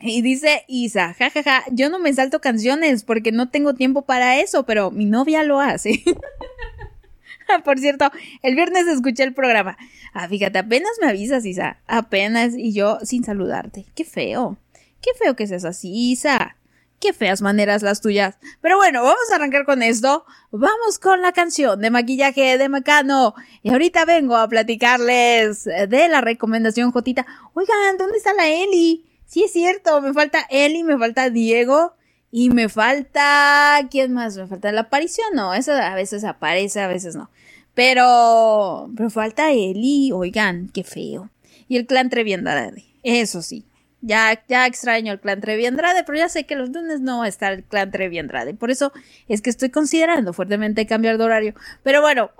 Y 0.00 0.20
dice 0.20 0.64
Isa, 0.68 1.14
jajaja, 1.14 1.42
ja, 1.42 1.62
ja, 1.62 1.64
yo 1.70 1.88
no 1.88 1.98
me 1.98 2.12
salto 2.12 2.40
canciones 2.40 3.02
porque 3.02 3.32
no 3.32 3.48
tengo 3.48 3.74
tiempo 3.74 4.02
para 4.02 4.38
eso, 4.40 4.64
pero 4.66 4.90
mi 4.90 5.06
novia 5.06 5.42
lo 5.42 5.60
hace. 5.60 6.02
Por 7.64 7.78
cierto, 7.78 8.10
el 8.42 8.54
viernes 8.56 8.86
escuché 8.86 9.22
el 9.22 9.32
programa. 9.32 9.78
Ah, 10.12 10.28
fíjate, 10.28 10.58
apenas 10.58 10.92
me 11.00 11.08
avisas, 11.08 11.44
Isa. 11.46 11.78
Apenas 11.86 12.54
y 12.56 12.72
yo 12.72 12.98
sin 13.02 13.24
saludarte. 13.24 13.86
Qué 13.94 14.04
feo. 14.04 14.58
Qué 15.00 15.10
feo 15.18 15.36
que 15.36 15.46
seas 15.46 15.64
así, 15.64 16.10
Isa. 16.12 16.56
Qué 17.00 17.12
feas 17.12 17.42
maneras 17.42 17.82
las 17.82 18.00
tuyas. 18.00 18.36
Pero 18.60 18.78
bueno, 18.78 19.02
vamos 19.02 19.30
a 19.30 19.36
arrancar 19.36 19.64
con 19.64 19.82
esto. 19.82 20.24
Vamos 20.50 20.98
con 20.98 21.20
la 21.20 21.32
canción 21.32 21.80
de 21.80 21.90
maquillaje 21.90 22.58
de 22.58 22.68
Macano. 22.68 23.34
Y 23.62 23.70
ahorita 23.70 24.04
vengo 24.06 24.36
a 24.36 24.48
platicarles 24.48 25.64
de 25.64 26.08
la 26.08 26.20
recomendación 26.22 26.90
Jotita. 26.90 27.26
Oigan, 27.54 27.98
¿dónde 27.98 28.16
está 28.16 28.32
la 28.32 28.48
Eli? 28.48 29.04
Sí 29.26 29.44
es 29.44 29.52
cierto, 29.52 30.00
me 30.00 30.12
falta 30.12 30.46
Eli, 30.50 30.82
me 30.82 30.96
falta 30.98 31.30
Diego. 31.30 31.94
Y 32.30 32.50
me 32.50 32.68
falta... 32.68 33.80
¿Quién 33.90 34.12
más? 34.12 34.36
Me 34.36 34.46
falta 34.46 34.70
la 34.72 34.82
aparición. 34.82 35.28
No, 35.34 35.54
esa 35.54 35.92
a 35.92 35.94
veces 35.94 36.24
aparece, 36.24 36.80
a 36.80 36.88
veces 36.88 37.16
no. 37.16 37.30
Pero... 37.74 38.90
Pero 38.96 39.10
falta 39.10 39.52
Eli. 39.52 40.10
Oigan, 40.12 40.68
qué 40.68 40.84
feo. 40.84 41.30
Y 41.68 41.76
el 41.76 41.86
clan 41.86 42.10
Treviandrade. 42.10 42.84
Eso 43.02 43.42
sí. 43.42 43.64
Ya, 44.02 44.42
ya 44.48 44.66
extraño 44.66 45.12
el 45.12 45.20
clan 45.20 45.40
Trevi 45.40 45.66
Andrade, 45.66 46.04
pero 46.04 46.18
ya 46.18 46.28
sé 46.28 46.44
que 46.44 46.54
los 46.54 46.70
lunes 46.70 47.00
no 47.00 47.18
va 47.18 47.24
a 47.24 47.28
estar 47.28 47.52
el 47.52 47.64
clan 47.64 47.90
Trevi 47.90 48.18
Andrade. 48.18 48.54
Por 48.54 48.70
eso 48.70 48.92
es 49.26 49.42
que 49.42 49.50
estoy 49.50 49.70
considerando 49.70 50.32
fuertemente 50.32 50.86
cambiar 50.86 51.18
de 51.18 51.24
horario. 51.24 51.54
Pero 51.82 52.02
bueno, 52.02 52.30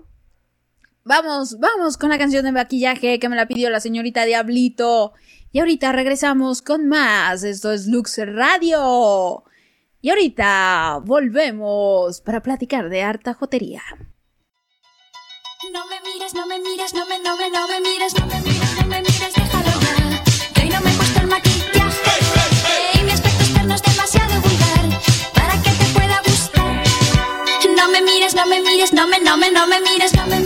vamos, 1.07 1.59
vamos 1.59 1.97
con 1.97 2.11
la 2.11 2.19
canción 2.19 2.45
de 2.45 2.53
maquillaje 2.53 3.19
que 3.19 3.29
me 3.29 3.37
la 3.37 3.47
pidió 3.47 3.71
la 3.71 3.81
señorita 3.81 4.25
Diablito. 4.25 5.13
Y 5.53 5.61
ahorita 5.61 5.93
regresamos 5.93 6.61
con 6.61 6.89
más. 6.89 7.43
Esto 7.45 7.73
es 7.73 7.87
Lux 7.87 8.19
Radio. 8.19 9.45
Y 10.03 10.11
ahorita 10.11 11.01
volvemos 11.05 12.21
para 12.21 12.43
platicar 12.43 12.91
de 12.91 13.03
harta 13.03 13.33
jotería. 13.33 13.83
No 15.73 15.87
me 15.87 16.01
mires, 16.01 16.35
no 16.35 16.47
me 16.47 16.59
mires, 16.59 16.93
no 16.93 17.07
me, 17.07 17.19
no 17.21 17.37
me, 17.37 17.51
no 17.51 17.67
me 17.69 17.81
mires, 17.81 18.15
no 18.15 18.27
me 18.27 18.41
mires, 18.41 18.81
no 18.81 18.87
me 18.87 19.01
mires, 19.01 19.35
déjalo 19.35 19.81
ya. 19.81 20.25
Que 20.53 20.63
hoy 20.63 20.69
no 20.69 20.81
me 20.81 20.91
he 20.91 20.97
puesto 20.97 21.21
el 21.21 21.27
maquillaje. 21.27 22.11
Y 22.95 23.03
mi 23.03 23.11
aspecto 23.11 23.43
externo 23.43 23.75
es 23.75 23.83
demasiado 23.83 24.41
vulgar 24.43 25.01
para 25.35 25.63
que 25.63 25.71
te 25.71 25.85
pueda 25.95 26.21
gustar. 26.25 26.85
No 27.77 27.89
me 27.89 28.03
mires, 28.03 28.35
no 28.35 28.47
me 28.47 28.61
mires, 28.61 28.93
no 28.93 29.09
me, 29.09 29.19
no 29.21 29.37
me, 29.37 29.51
no 29.51 29.67
me 29.67 29.81
mires, 29.81 30.15
no 30.15 30.27
me 30.27 30.37
mires, 30.41 30.46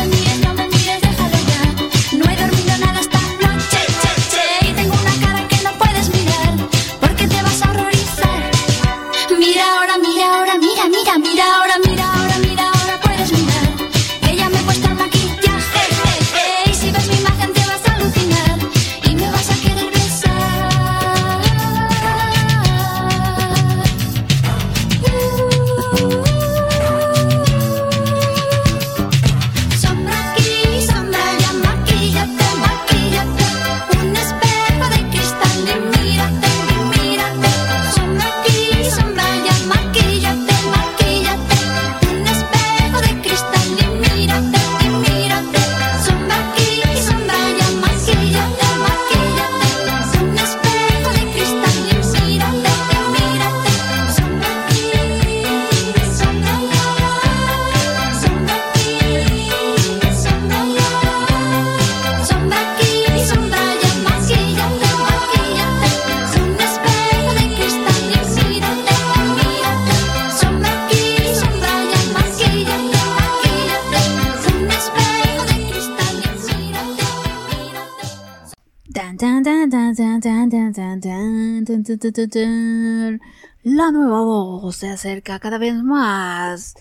La 83.63 83.91
nueva 83.91 84.21
voz 84.21 84.75
se 84.75 84.89
acerca 84.89 85.39
cada 85.39 85.57
vez 85.57 85.75
más. 85.75 86.75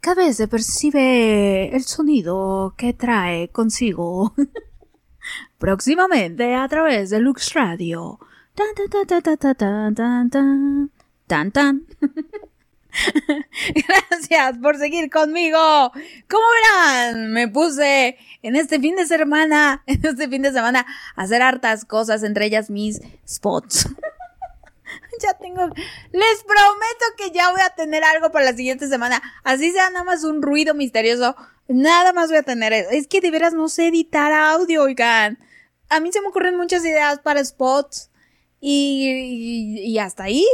Cada 0.00 0.22
vez 0.24 0.36
se 0.36 0.46
percibe 0.46 1.74
el 1.74 1.82
sonido 1.82 2.74
que 2.76 2.92
trae 2.92 3.48
consigo. 3.48 4.32
Próximamente 5.58 6.54
a 6.54 6.68
través 6.68 7.10
de 7.10 7.18
Lux 7.18 7.52
Radio. 7.52 8.20
Gracias 13.88 14.58
por 14.58 14.76
seguir 14.78 15.10
conmigo. 15.10 15.58
Como 16.28 16.44
verán, 16.62 17.32
me 17.32 17.48
puse 17.48 18.16
en 18.42 18.56
este 18.56 18.78
fin 18.80 18.96
de 18.96 19.06
semana, 19.06 19.82
en 19.86 20.04
este 20.04 20.28
fin 20.28 20.42
de 20.42 20.52
semana, 20.52 20.86
a 21.14 21.22
hacer 21.22 21.42
hartas 21.42 21.84
cosas, 21.84 22.22
entre 22.22 22.46
ellas 22.46 22.70
mis 22.70 23.00
spots. 23.26 23.88
ya 25.22 25.34
tengo, 25.34 25.66
les 26.12 26.44
prometo 26.44 27.04
que 27.16 27.30
ya 27.30 27.50
voy 27.50 27.60
a 27.60 27.70
tener 27.70 28.04
algo 28.04 28.30
para 28.30 28.46
la 28.46 28.56
siguiente 28.56 28.88
semana. 28.88 29.22
Así 29.44 29.72
sea 29.72 29.90
nada 29.90 30.04
más 30.04 30.24
un 30.24 30.42
ruido 30.42 30.74
misterioso. 30.74 31.36
Nada 31.68 32.12
más 32.12 32.28
voy 32.28 32.38
a 32.38 32.42
tener. 32.42 32.72
Es 32.72 33.08
que 33.08 33.20
de 33.20 33.30
veras 33.30 33.52
no 33.52 33.68
sé 33.68 33.88
editar 33.88 34.32
audio, 34.32 34.84
oigan. 34.84 35.38
A 35.88 36.00
mí 36.00 36.12
se 36.12 36.20
me 36.20 36.28
ocurren 36.28 36.56
muchas 36.56 36.84
ideas 36.84 37.18
para 37.20 37.44
spots. 37.44 38.10
Y, 38.60 39.80
y 39.84 39.98
hasta 39.98 40.24
ahí. 40.24 40.46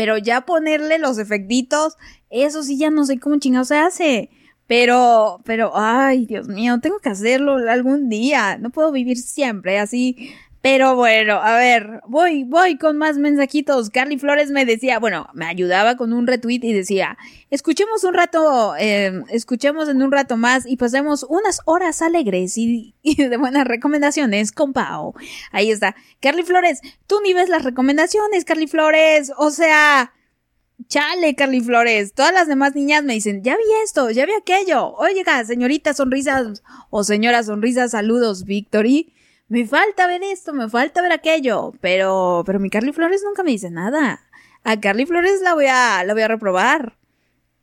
Pero 0.00 0.16
ya 0.16 0.46
ponerle 0.46 0.98
los 0.98 1.18
efectitos, 1.18 1.98
eso 2.30 2.62
sí 2.62 2.78
ya 2.78 2.88
no 2.88 3.04
sé 3.04 3.20
cómo 3.20 3.38
chingado 3.38 3.66
se 3.66 3.76
hace. 3.76 4.30
Pero, 4.66 5.42
pero, 5.44 5.72
ay, 5.74 6.24
Dios 6.24 6.48
mío, 6.48 6.80
tengo 6.80 7.00
que 7.00 7.10
hacerlo 7.10 7.56
algún 7.70 8.08
día. 8.08 8.56
No 8.56 8.70
puedo 8.70 8.92
vivir 8.92 9.18
siempre 9.18 9.78
así. 9.78 10.32
Pero 10.62 10.94
bueno, 10.94 11.40
a 11.42 11.56
ver, 11.56 12.02
voy, 12.06 12.44
voy 12.44 12.76
con 12.76 12.98
más 12.98 13.16
mensajitos. 13.16 13.88
Carly 13.88 14.18
Flores 14.18 14.50
me 14.50 14.66
decía, 14.66 14.98
bueno, 14.98 15.28
me 15.32 15.46
ayudaba 15.46 15.96
con 15.96 16.12
un 16.12 16.26
retweet 16.26 16.60
y 16.62 16.74
decía, 16.74 17.16
escuchemos 17.48 18.04
un 18.04 18.12
rato, 18.12 18.74
eh, 18.78 19.22
escuchemos 19.30 19.88
en 19.88 20.02
un 20.02 20.12
rato 20.12 20.36
más 20.36 20.66
y 20.66 20.76
pasemos 20.76 21.24
unas 21.30 21.60
horas 21.64 22.02
alegres 22.02 22.58
y, 22.58 22.94
y 23.02 23.14
de 23.14 23.36
buenas 23.38 23.66
recomendaciones 23.66 24.52
con 24.52 24.74
Pau. 24.74 25.14
Ahí 25.50 25.70
está. 25.70 25.96
Carly 26.20 26.42
Flores, 26.42 26.80
tú 27.06 27.20
ni 27.22 27.32
ves 27.32 27.48
las 27.48 27.64
recomendaciones, 27.64 28.44
Carly 28.44 28.66
Flores. 28.66 29.32
O 29.38 29.50
sea, 29.50 30.12
Chale, 30.88 31.34
Carly 31.36 31.60
Flores. 31.60 32.12
Todas 32.12 32.34
las 32.34 32.48
demás 32.48 32.74
niñas 32.74 33.02
me 33.02 33.14
dicen, 33.14 33.42
ya 33.42 33.56
vi 33.56 33.62
esto, 33.82 34.10
ya 34.10 34.26
vi 34.26 34.32
aquello. 34.32 34.92
Oiga, 34.96 35.42
señorita 35.44 35.94
sonrisas 35.94 36.62
o 36.90 37.02
señora 37.02 37.42
sonrisas, 37.42 37.92
saludos, 37.92 38.44
Victory. 38.44 39.14
Me 39.50 39.66
falta 39.66 40.06
ver 40.06 40.22
esto, 40.22 40.52
me 40.52 40.68
falta 40.68 41.02
ver 41.02 41.10
aquello. 41.10 41.72
Pero, 41.80 42.44
pero 42.46 42.60
mi 42.60 42.70
Carly 42.70 42.92
Flores 42.92 43.22
nunca 43.24 43.42
me 43.42 43.50
dice 43.50 43.68
nada. 43.68 44.22
A 44.62 44.80
Carly 44.80 45.06
Flores 45.06 45.42
la 45.42 45.54
voy 45.54 45.66
a, 45.66 46.04
la 46.04 46.12
voy 46.12 46.22
a 46.22 46.28
reprobar. 46.28 46.96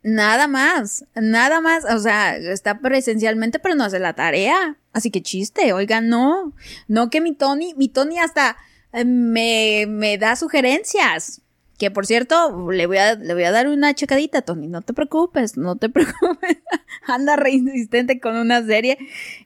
Nada 0.03 0.49
más, 0.49 1.05
nada 1.15 1.61
más. 1.61 1.85
O 1.85 1.99
sea, 1.99 2.35
está 2.35 2.79
presencialmente, 2.79 3.57
pero 3.59 3.73
no 3.75 3.85
hace 3.85 3.99
la 3.99 4.13
tarea. 4.13 4.77
Así 4.91 5.11
que 5.11 5.21
chiste, 5.21 5.71
oiga, 5.71 6.01
no. 6.01 6.53
No 6.89 7.09
que 7.09 7.21
mi 7.21 7.33
Tony, 7.33 7.73
mi 7.77 7.87
Tony 7.87 8.19
hasta 8.19 8.57
eh, 8.91 9.05
me, 9.05 9.85
me 9.87 10.17
da 10.17 10.35
sugerencias. 10.35 11.41
Que 11.77 11.91
por 11.91 12.07
cierto, 12.07 12.71
le 12.71 12.87
voy 12.87 12.97
a, 12.97 13.13
le 13.13 13.33
voy 13.35 13.43
a 13.43 13.51
dar 13.51 13.67
una 13.67 13.93
checadita, 13.93 14.41
Tony. 14.41 14.67
No 14.67 14.81
te 14.81 14.93
preocupes, 14.93 15.57
no 15.57 15.75
te 15.75 15.89
preocupes. 15.89 16.57
Anda 17.05 17.35
re 17.35 17.51
insistente 17.51 18.19
con 18.19 18.35
una 18.35 18.65
serie. 18.65 18.97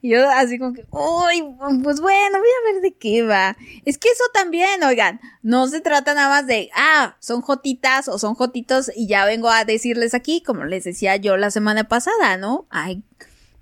Y 0.01 0.11
yo 0.11 0.29
así 0.29 0.57
como 0.57 0.73
que, 0.73 0.85
uy, 0.91 1.43
pues 1.83 1.99
bueno, 1.99 2.39
voy 2.39 2.47
a 2.47 2.73
ver 2.73 2.81
de 2.81 2.93
qué 2.93 3.23
va. 3.23 3.57
Es 3.83 3.97
que 3.97 4.09
eso 4.09 4.23
también, 4.33 4.81
oigan, 4.83 5.19
no 5.41 5.67
se 5.67 5.81
trata 5.81 6.13
nada 6.13 6.29
más 6.29 6.47
de, 6.47 6.69
ah, 6.73 7.17
son 7.19 7.41
jotitas 7.41 8.07
o 8.07 8.17
son 8.17 8.33
jotitos 8.33 8.91
y 8.95 9.07
ya 9.07 9.25
vengo 9.25 9.49
a 9.49 9.65
decirles 9.65 10.13
aquí, 10.13 10.41
como 10.41 10.63
les 10.63 10.85
decía 10.85 11.17
yo 11.17 11.35
la 11.35 11.51
semana 11.51 11.83
pasada, 11.89 12.37
¿no? 12.37 12.65
Ay, 12.69 13.03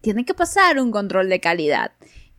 tiene 0.01 0.25
que 0.25 0.35
pasar 0.35 0.79
un 0.79 0.91
control 0.91 1.27
de 1.29 1.39
calidad. 1.39 1.91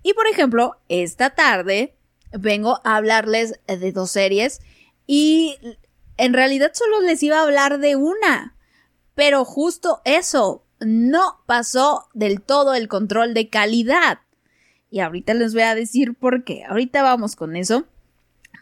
Y 0.03 0.15
por 0.15 0.27
ejemplo, 0.29 0.77
esta 0.89 1.31
tarde 1.31 1.95
vengo 2.33 2.81
a 2.85 2.97
hablarles 2.97 3.59
de 3.67 3.93
dos 3.93 4.11
series 4.11 4.61
y 5.07 5.57
en 6.21 6.35
realidad 6.35 6.73
solo 6.75 7.01
les 7.01 7.23
iba 7.23 7.39
a 7.39 7.43
hablar 7.43 7.79
de 7.79 7.97
una. 7.97 8.55
Pero 9.15 9.45
justo 9.45 10.01
eso, 10.05 10.65
no 10.81 11.41
pasó 11.47 12.09
del 12.15 12.43
todo 12.43 12.75
el 12.75 12.89
control 12.89 13.35
de 13.35 13.49
calidad. 13.49 14.21
Y 14.91 15.01
ahorita 15.01 15.35
les 15.35 15.55
voy 15.55 15.63
a 15.63 15.75
decir 15.75 16.15
por 16.15 16.45
qué. 16.45 16.65
Ahorita 16.65 17.03
vamos 17.03 17.37
con 17.37 17.57
eso. 17.57 17.87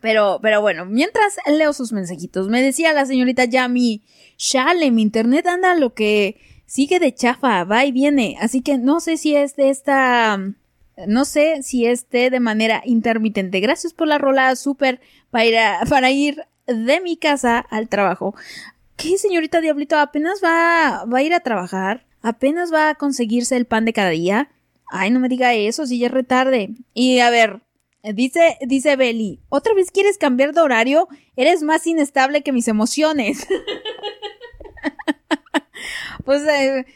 Pero, 0.01 0.39
pero 0.43 0.61
bueno, 0.61 0.85
mientras 0.85 1.37
leo 1.47 1.73
sus 1.73 1.93
mensajitos, 1.93 2.49
me 2.49 2.63
decía 2.63 2.93
la 2.93 3.07
señorita 3.07 3.45
Yami, 3.45 4.03
Chale, 4.37 4.91
mi 4.93 5.03
internet 5.03 5.47
anda 5.47 5.75
lo 5.75 5.95
que 5.95 6.37
sigue 6.67 7.01
de 7.01 7.13
chafa, 7.13 7.65
va 7.65 7.85
y 7.85 7.91
viene. 7.91 8.37
Así 8.41 8.63
que 8.63 8.79
no 8.79 9.01
sé 9.01 9.17
si 9.17 9.35
es 9.35 9.57
de 9.57 9.71
esta, 9.71 10.39
no 11.07 11.25
sé 11.25 11.63
si 11.63 11.87
esté 11.87 12.31
de 12.31 12.39
manera 12.39 12.83
intermitente. 12.85 13.59
Gracias 13.59 13.93
por 13.93 14.07
la 14.07 14.19
rola 14.19 14.55
súper 14.55 15.01
para 15.31 15.81
para 15.89 16.11
ir 16.13 16.45
de 16.69 17.01
mi 17.01 17.17
casa 17.17 17.59
al 17.59 17.89
trabajo. 17.89 18.35
¿Qué, 18.97 19.19
señorita 19.19 19.61
Diablito? 19.61 19.99
¿Apenas 19.99 20.41
va, 20.43 21.05
va 21.05 21.19
a 21.19 21.23
ir 21.23 21.35
a 21.35 21.41
trabajar? 21.41 22.07
¿Apenas 22.23 22.73
va 22.73 22.91
a 22.91 22.95
conseguirse 22.95 23.57
el 23.57 23.65
pan 23.65 23.85
de 23.85 23.93
cada 23.93 24.11
día? 24.11 24.51
Ay, 24.91 25.11
no 25.11 25.21
me 25.21 25.29
diga 25.29 25.55
eso, 25.55 25.87
si 25.87 25.99
ya 25.99 26.07
es 26.07 26.13
retarde. 26.13 26.71
Y 26.95 27.21
a 27.21 27.31
ver, 27.31 27.61
dice, 28.03 28.59
dice 28.67 28.97
Beli, 28.97 29.41
¿otra 29.49 29.75
vez 29.75 29.91
quieres 29.91 30.19
cambiar 30.19 30.53
de 30.53 30.61
horario? 30.61 31.09
Eres 31.37 31.63
más 31.63 31.87
inestable 31.87 32.43
que 32.43 32.53
mis 32.53 32.69
emociones. 32.69 33.47
pues, 36.25 36.43
eh, 36.43 36.87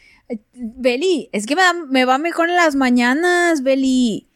Beli, 0.53 1.29
es 1.31 1.45
que 1.45 1.55
me, 1.55 1.61
me 1.89 2.05
va 2.05 2.17
mejor 2.17 2.49
en 2.49 2.55
las 2.55 2.75
mañanas, 2.75 3.63
Beli 3.63 4.27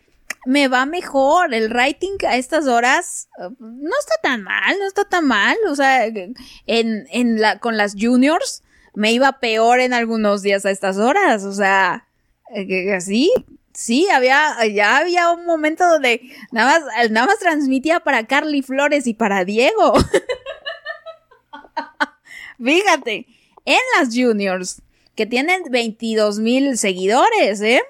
me 0.47 0.69
va 0.69 0.85
mejor. 0.85 1.53
El 1.53 1.73
writing 1.73 2.17
a 2.25 2.37
estas 2.37 2.67
horas 2.67 3.27
uh, 3.37 3.53
no 3.59 3.91
está 3.99 4.15
tan 4.23 4.43
mal, 4.43 4.79
no 4.79 4.87
está 4.87 5.03
tan 5.03 5.27
mal. 5.27 5.57
O 5.69 5.75
sea, 5.75 6.05
en, 6.05 6.35
en 6.65 7.41
la, 7.41 7.59
con 7.59 7.75
las 7.75 7.95
juniors 7.99 8.63
me 8.95 9.11
iba 9.11 9.39
peor 9.39 9.81
en 9.81 9.93
algunos 9.93 10.41
días 10.41 10.65
a 10.65 10.71
estas 10.71 10.97
horas. 10.97 11.43
O 11.43 11.51
sea, 11.51 12.07
eh, 12.55 12.99
sí, 13.01 13.31
sí, 13.73 14.07
había, 14.09 14.55
ya 14.73 14.97
había 14.97 15.31
un 15.31 15.45
momento 15.45 15.87
donde 15.87 16.21
nada 16.51 16.79
más, 16.79 17.11
nada 17.11 17.27
más 17.27 17.39
transmitía 17.39 17.99
para 17.99 18.25
Carly 18.25 18.61
Flores 18.61 19.05
y 19.05 19.13
para 19.13 19.43
Diego. 19.43 19.95
Fíjate, 22.63 23.27
en 23.65 23.79
las 23.99 24.15
juniors, 24.15 24.81
que 25.13 25.25
tienen 25.25 25.63
22 25.69 26.39
mil 26.39 26.77
seguidores, 26.77 27.59
¿eh? 27.61 27.81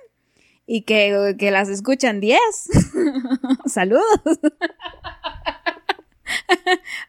Y 0.67 0.81
que, 0.81 1.35
que 1.39 1.49
las 1.49 1.69
escuchan 1.69 2.19
10. 2.19 2.39
Saludos. 3.65 4.03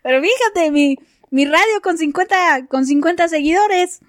Pero 0.03 0.23
fíjate, 0.23 0.71
mi, 0.71 0.97
mi 1.31 1.45
radio 1.45 1.83
con 1.83 1.99
50, 1.99 2.69
con 2.69 2.87
50 2.87 3.29
seguidores, 3.29 4.01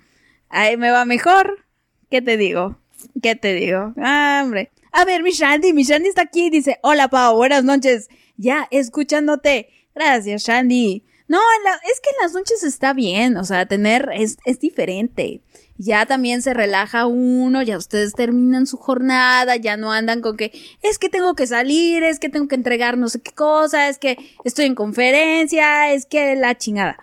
ahí 0.49 0.77
me 0.77 0.91
va 0.91 1.03
mejor. 1.03 1.65
¿Qué 2.11 2.21
te 2.21 2.37
digo? 2.37 2.77
¿Qué 3.21 3.35
te 3.35 3.53
digo? 3.55 3.93
Ah, 3.97 4.41
hombre. 4.43 4.71
A 4.91 5.03
ver, 5.05 5.23
mi 5.23 5.31
Shandy, 5.31 5.73
mi 5.73 5.83
Shandy 5.83 6.09
está 6.09 6.23
aquí 6.23 6.49
dice, 6.49 6.79
hola 6.81 7.07
Pau, 7.09 7.35
buenas 7.35 7.63
noches. 7.63 8.07
Ya, 8.37 8.67
escuchándote. 8.71 9.69
Gracias, 9.93 10.43
Shandy. 10.43 11.03
No, 11.29 11.39
la, 11.63 11.75
es 11.89 12.01
que 12.01 12.09
en 12.09 12.23
las 12.23 12.33
noches 12.33 12.63
está 12.63 12.91
bien, 12.93 13.37
o 13.37 13.45
sea, 13.45 13.65
tener 13.65 14.09
es, 14.13 14.37
es 14.43 14.59
diferente 14.59 15.41
ya 15.79 16.05
también 16.05 16.41
se 16.41 16.53
relaja 16.53 17.05
uno, 17.05 17.61
ya 17.61 17.77
ustedes 17.77 18.13
terminan 18.13 18.67
su 18.67 18.75
jornada, 18.75 19.55
ya 19.55 19.77
no 19.77 19.93
andan 19.93 20.19
con 20.19 20.35
que 20.35 20.51
es 20.83 20.99
que 20.99 21.07
tengo 21.07 21.35
que 21.35 21.47
salir, 21.47 22.03
es 22.03 22.19
que 22.19 22.27
tengo 22.27 22.49
que 22.49 22.55
entregar 22.55 22.97
no 22.97 23.07
sé 23.07 23.21
qué 23.21 23.31
cosa, 23.31 23.87
es 23.87 23.97
que 23.97 24.17
estoy 24.43 24.65
en 24.65 24.75
conferencia, 24.75 25.93
es 25.93 26.05
que 26.05 26.35
la 26.35 26.57
chingada. 26.57 26.97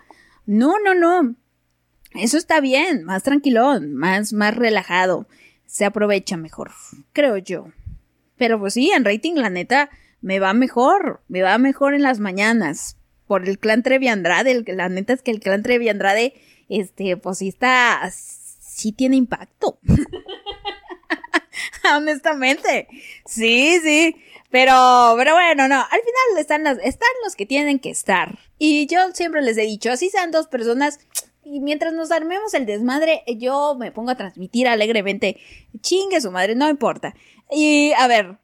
No, 0.45 0.75
no, 0.79 0.93
no. 0.93 1.35
Eso 2.13 2.37
está 2.37 2.61
bien, 2.61 3.03
más 3.03 3.23
tranquilón, 3.23 3.95
más, 3.95 4.31
más 4.31 4.55
relajado. 4.55 5.27
Se 5.65 5.83
aprovecha 5.83 6.37
mejor, 6.37 6.69
creo 7.13 7.37
yo. 7.37 7.69
Pero 8.37 8.59
pues 8.59 8.75
sí, 8.75 8.91
en 8.91 9.03
rating, 9.03 9.33
la 9.33 9.49
neta, 9.49 9.89
me 10.21 10.39
va 10.39 10.53
mejor, 10.53 11.23
me 11.27 11.41
va 11.41 11.57
mejor 11.57 11.95
en 11.95 12.03
las 12.03 12.19
mañanas. 12.19 12.96
Por 13.27 13.47
el 13.47 13.59
clan 13.59 13.83
Trevi 13.83 14.07
Andrade, 14.07 14.63
la 14.67 14.89
neta 14.89 15.13
es 15.13 15.21
que 15.21 15.31
el 15.31 15.39
clan 15.39 15.63
Trevi 15.63 15.89
Andrade, 15.89 16.33
este, 16.69 17.17
pues 17.17 17.39
sí 17.39 17.49
está, 17.49 18.09
sí 18.11 18.91
tiene 18.91 19.17
impacto. 19.17 19.79
Honestamente. 21.95 22.87
Sí, 23.25 23.79
sí. 23.81 24.15
Pero, 24.49 25.15
pero 25.17 25.33
bueno, 25.33 25.67
no. 25.67 25.75
Al 25.75 25.99
final 25.99 26.39
están, 26.39 26.63
las, 26.63 26.77
están 26.79 27.09
los 27.23 27.35
que 27.35 27.45
tienen 27.45 27.79
que 27.79 27.89
estar. 27.89 28.39
Y 28.57 28.87
yo 28.87 28.99
siempre 29.13 29.41
les 29.41 29.57
he 29.57 29.63
dicho, 29.63 29.91
así 29.91 30.09
sean 30.09 30.31
dos 30.31 30.47
personas. 30.47 30.99
Y 31.43 31.59
mientras 31.59 31.93
nos 31.93 32.11
armemos 32.11 32.53
el 32.53 32.65
desmadre, 32.65 33.23
yo 33.37 33.75
me 33.75 33.91
pongo 33.91 34.11
a 34.11 34.15
transmitir 34.15 34.67
alegremente. 34.67 35.37
Chingue 35.81 36.21
su 36.21 36.31
madre, 36.31 36.55
no 36.55 36.69
importa. 36.69 37.13
Y 37.49 37.93
a 37.93 38.07
ver, 38.07 38.37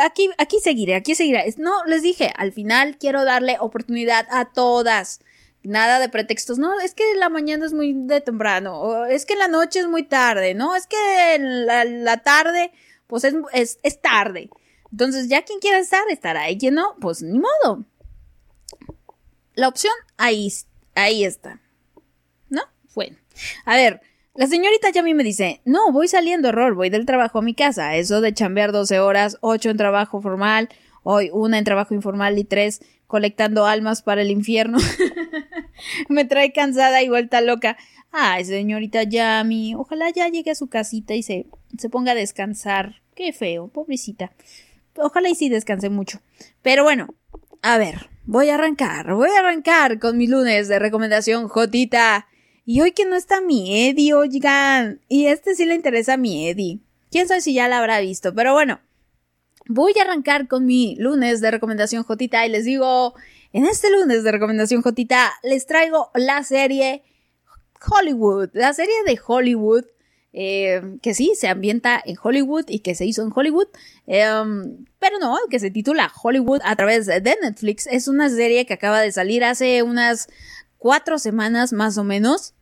aquí, 0.00 0.30
aquí 0.38 0.58
seguiré, 0.60 0.94
aquí 0.94 1.14
seguiré. 1.14 1.54
No, 1.58 1.84
les 1.84 2.02
dije, 2.02 2.32
al 2.36 2.52
final 2.52 2.98
quiero 2.98 3.24
darle 3.24 3.56
oportunidad 3.60 4.26
a 4.30 4.52
todas. 4.52 5.20
Nada 5.62 5.98
de 5.98 6.08
pretextos. 6.08 6.58
No, 6.58 6.78
es 6.80 6.94
que 6.94 7.02
la 7.16 7.28
mañana 7.28 7.66
es 7.66 7.72
muy 7.72 7.92
de 7.92 8.20
temprano. 8.20 9.04
Es 9.06 9.26
que 9.26 9.36
la 9.36 9.48
noche 9.48 9.80
es 9.80 9.88
muy 9.88 10.04
tarde. 10.04 10.54
No, 10.54 10.74
es 10.74 10.86
que 10.86 10.96
la, 11.38 11.84
la 11.84 12.18
tarde, 12.18 12.72
pues 13.06 13.24
es, 13.24 13.34
es, 13.52 13.78
es 13.82 14.00
tarde. 14.00 14.50
Entonces, 14.90 15.28
ya 15.28 15.42
quien 15.42 15.58
quiera 15.58 15.78
estar, 15.78 16.04
estará. 16.10 16.50
Y 16.50 16.58
quien 16.58 16.74
no, 16.74 16.96
pues 17.00 17.22
ni 17.22 17.38
modo. 17.38 17.84
La 19.54 19.68
opción 19.68 19.92
ahí, 20.16 20.52
ahí 20.94 21.24
está. 21.24 21.60
¿No? 22.48 22.62
Bueno. 22.94 23.16
A 23.64 23.76
ver, 23.76 24.00
la 24.38 24.46
señorita 24.46 24.90
Yami 24.90 25.14
me 25.14 25.24
dice, 25.24 25.60
no, 25.64 25.90
voy 25.90 26.06
saliendo, 26.06 26.50
error, 26.50 26.76
voy 26.76 26.90
del 26.90 27.06
trabajo 27.06 27.40
a 27.40 27.42
mi 27.42 27.54
casa. 27.54 27.96
Eso 27.96 28.20
de 28.20 28.32
chambear 28.32 28.70
12 28.70 29.00
horas, 29.00 29.36
8 29.40 29.70
en 29.70 29.76
trabajo 29.76 30.22
formal, 30.22 30.68
hoy 31.02 31.28
una 31.32 31.58
en 31.58 31.64
trabajo 31.64 31.92
informal 31.92 32.38
y 32.38 32.44
3 32.44 32.80
colectando 33.08 33.66
almas 33.66 34.02
para 34.02 34.22
el 34.22 34.30
infierno. 34.30 34.78
me 36.08 36.24
trae 36.24 36.52
cansada 36.52 37.02
y 37.02 37.08
vuelta 37.08 37.40
loca. 37.40 37.76
Ay, 38.12 38.44
señorita 38.44 39.02
Yami, 39.02 39.74
ojalá 39.74 40.08
ya 40.10 40.28
llegue 40.28 40.52
a 40.52 40.54
su 40.54 40.68
casita 40.68 41.16
y 41.16 41.24
se, 41.24 41.46
se 41.76 41.90
ponga 41.90 42.12
a 42.12 42.14
descansar. 42.14 43.02
Qué 43.16 43.32
feo, 43.32 43.66
pobrecita. 43.66 44.30
Ojalá 44.94 45.30
y 45.30 45.34
sí 45.34 45.48
descanse 45.48 45.88
mucho. 45.88 46.20
Pero 46.62 46.84
bueno, 46.84 47.08
a 47.60 47.76
ver, 47.76 48.08
voy 48.24 48.50
a 48.50 48.54
arrancar, 48.54 49.14
voy 49.14 49.30
a 49.30 49.40
arrancar 49.40 49.98
con 49.98 50.16
mi 50.16 50.28
lunes 50.28 50.68
de 50.68 50.78
recomendación 50.78 51.48
Jotita. 51.48 52.28
Y 52.70 52.82
hoy 52.82 52.92
que 52.92 53.06
no 53.06 53.16
está 53.16 53.40
mi 53.40 53.88
Eddie, 53.88 54.12
oigan. 54.12 55.00
Y 55.08 55.28
este 55.28 55.54
sí 55.54 55.64
le 55.64 55.74
interesa 55.74 56.12
a 56.12 56.16
mi 56.18 56.50
Eddie. 56.50 56.80
Quién 57.10 57.26
sabe 57.26 57.40
si 57.40 57.54
ya 57.54 57.66
la 57.66 57.78
habrá 57.78 57.98
visto, 58.00 58.34
pero 58.34 58.52
bueno. 58.52 58.78
Voy 59.68 59.94
a 59.98 60.02
arrancar 60.02 60.48
con 60.48 60.66
mi 60.66 60.94
lunes 60.96 61.40
de 61.40 61.50
recomendación 61.50 62.02
Jotita 62.02 62.44
y 62.44 62.50
les 62.50 62.66
digo, 62.66 63.14
en 63.54 63.64
este 63.64 63.90
lunes 63.90 64.22
de 64.22 64.32
recomendación 64.32 64.82
Jotita 64.82 65.32
les 65.42 65.64
traigo 65.64 66.10
la 66.12 66.44
serie 66.44 67.04
Hollywood, 67.90 68.50
la 68.52 68.74
serie 68.74 69.02
de 69.06 69.18
Hollywood 69.26 69.86
eh, 70.34 70.98
que 71.00 71.14
sí, 71.14 71.32
se 71.36 71.48
ambienta 71.48 71.98
en 72.04 72.16
Hollywood 72.22 72.66
y 72.68 72.80
que 72.80 72.94
se 72.94 73.06
hizo 73.06 73.22
en 73.22 73.32
Hollywood, 73.34 73.68
em, 74.06 74.84
pero 74.98 75.18
no, 75.18 75.38
que 75.48 75.58
se 75.58 75.70
titula 75.70 76.12
Hollywood 76.22 76.60
a 76.64 76.76
través 76.76 77.06
de 77.06 77.34
Netflix. 77.42 77.86
Es 77.86 78.08
una 78.08 78.28
serie 78.28 78.66
que 78.66 78.74
acaba 78.74 79.00
de 79.00 79.10
salir 79.10 79.42
hace 79.42 79.82
unas 79.82 80.28
cuatro 80.76 81.18
semanas 81.18 81.72
más 81.72 81.96
o 81.96 82.04
menos. 82.04 82.54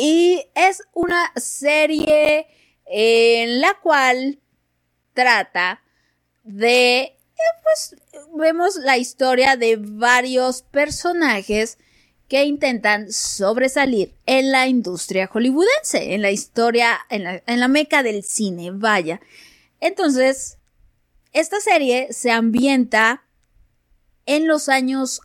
Y 0.00 0.46
es 0.54 0.84
una 0.92 1.32
serie 1.34 2.46
en 2.86 3.60
la 3.60 3.74
cual 3.82 4.38
trata 5.12 5.82
de, 6.44 7.00
eh, 7.00 7.16
pues, 7.64 7.96
vemos 8.32 8.76
la 8.76 8.96
historia 8.96 9.56
de 9.56 9.76
varios 9.76 10.62
personajes 10.62 11.78
que 12.28 12.44
intentan 12.44 13.10
sobresalir 13.10 14.14
en 14.24 14.52
la 14.52 14.68
industria 14.68 15.26
hollywoodense, 15.26 16.14
en 16.14 16.22
la 16.22 16.30
historia, 16.30 16.96
en 17.10 17.42
la, 17.60 17.68
meca 17.68 18.04
del 18.04 18.22
cine, 18.22 18.70
vaya. 18.70 19.20
Entonces, 19.80 20.58
esta 21.32 21.58
serie 21.58 22.12
se 22.12 22.30
ambienta 22.30 23.24
en 24.26 24.46
los 24.46 24.68
años 24.68 25.22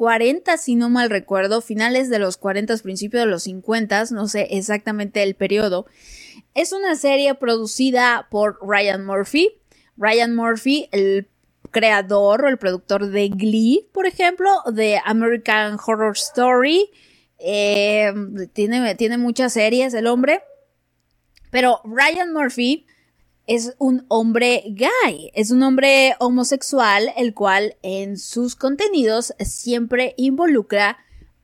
40, 0.00 0.56
si 0.56 0.76
no 0.76 0.88
mal 0.88 1.10
recuerdo, 1.10 1.60
finales 1.60 2.08
de 2.08 2.18
los 2.18 2.38
40, 2.38 2.74
principios 2.78 3.22
de 3.22 3.26
los 3.26 3.42
50, 3.42 4.04
no 4.12 4.28
sé 4.28 4.48
exactamente 4.52 5.22
el 5.22 5.34
periodo. 5.34 5.84
Es 6.54 6.72
una 6.72 6.96
serie 6.96 7.34
producida 7.34 8.26
por 8.30 8.58
Ryan 8.66 9.04
Murphy. 9.04 9.60
Ryan 9.98 10.34
Murphy, 10.34 10.88
el 10.90 11.28
creador 11.70 12.46
o 12.46 12.48
el 12.48 12.56
productor 12.56 13.08
de 13.10 13.28
Glee, 13.28 13.90
por 13.92 14.06
ejemplo, 14.06 14.48
de 14.72 14.98
American 15.04 15.76
Horror 15.86 16.16
Story. 16.16 16.90
Eh, 17.36 18.10
tiene, 18.54 18.94
tiene 18.94 19.18
muchas 19.18 19.52
series 19.52 19.92
el 19.92 20.06
hombre. 20.06 20.42
Pero 21.50 21.82
Ryan 21.84 22.32
Murphy 22.32 22.86
es 23.50 23.74
un 23.78 24.04
hombre 24.06 24.62
gay, 24.68 25.32
es 25.34 25.50
un 25.50 25.64
hombre 25.64 26.14
homosexual, 26.20 27.12
el 27.16 27.34
cual 27.34 27.74
en 27.82 28.16
sus 28.16 28.54
contenidos 28.54 29.34
siempre 29.40 30.14
involucra 30.16 30.98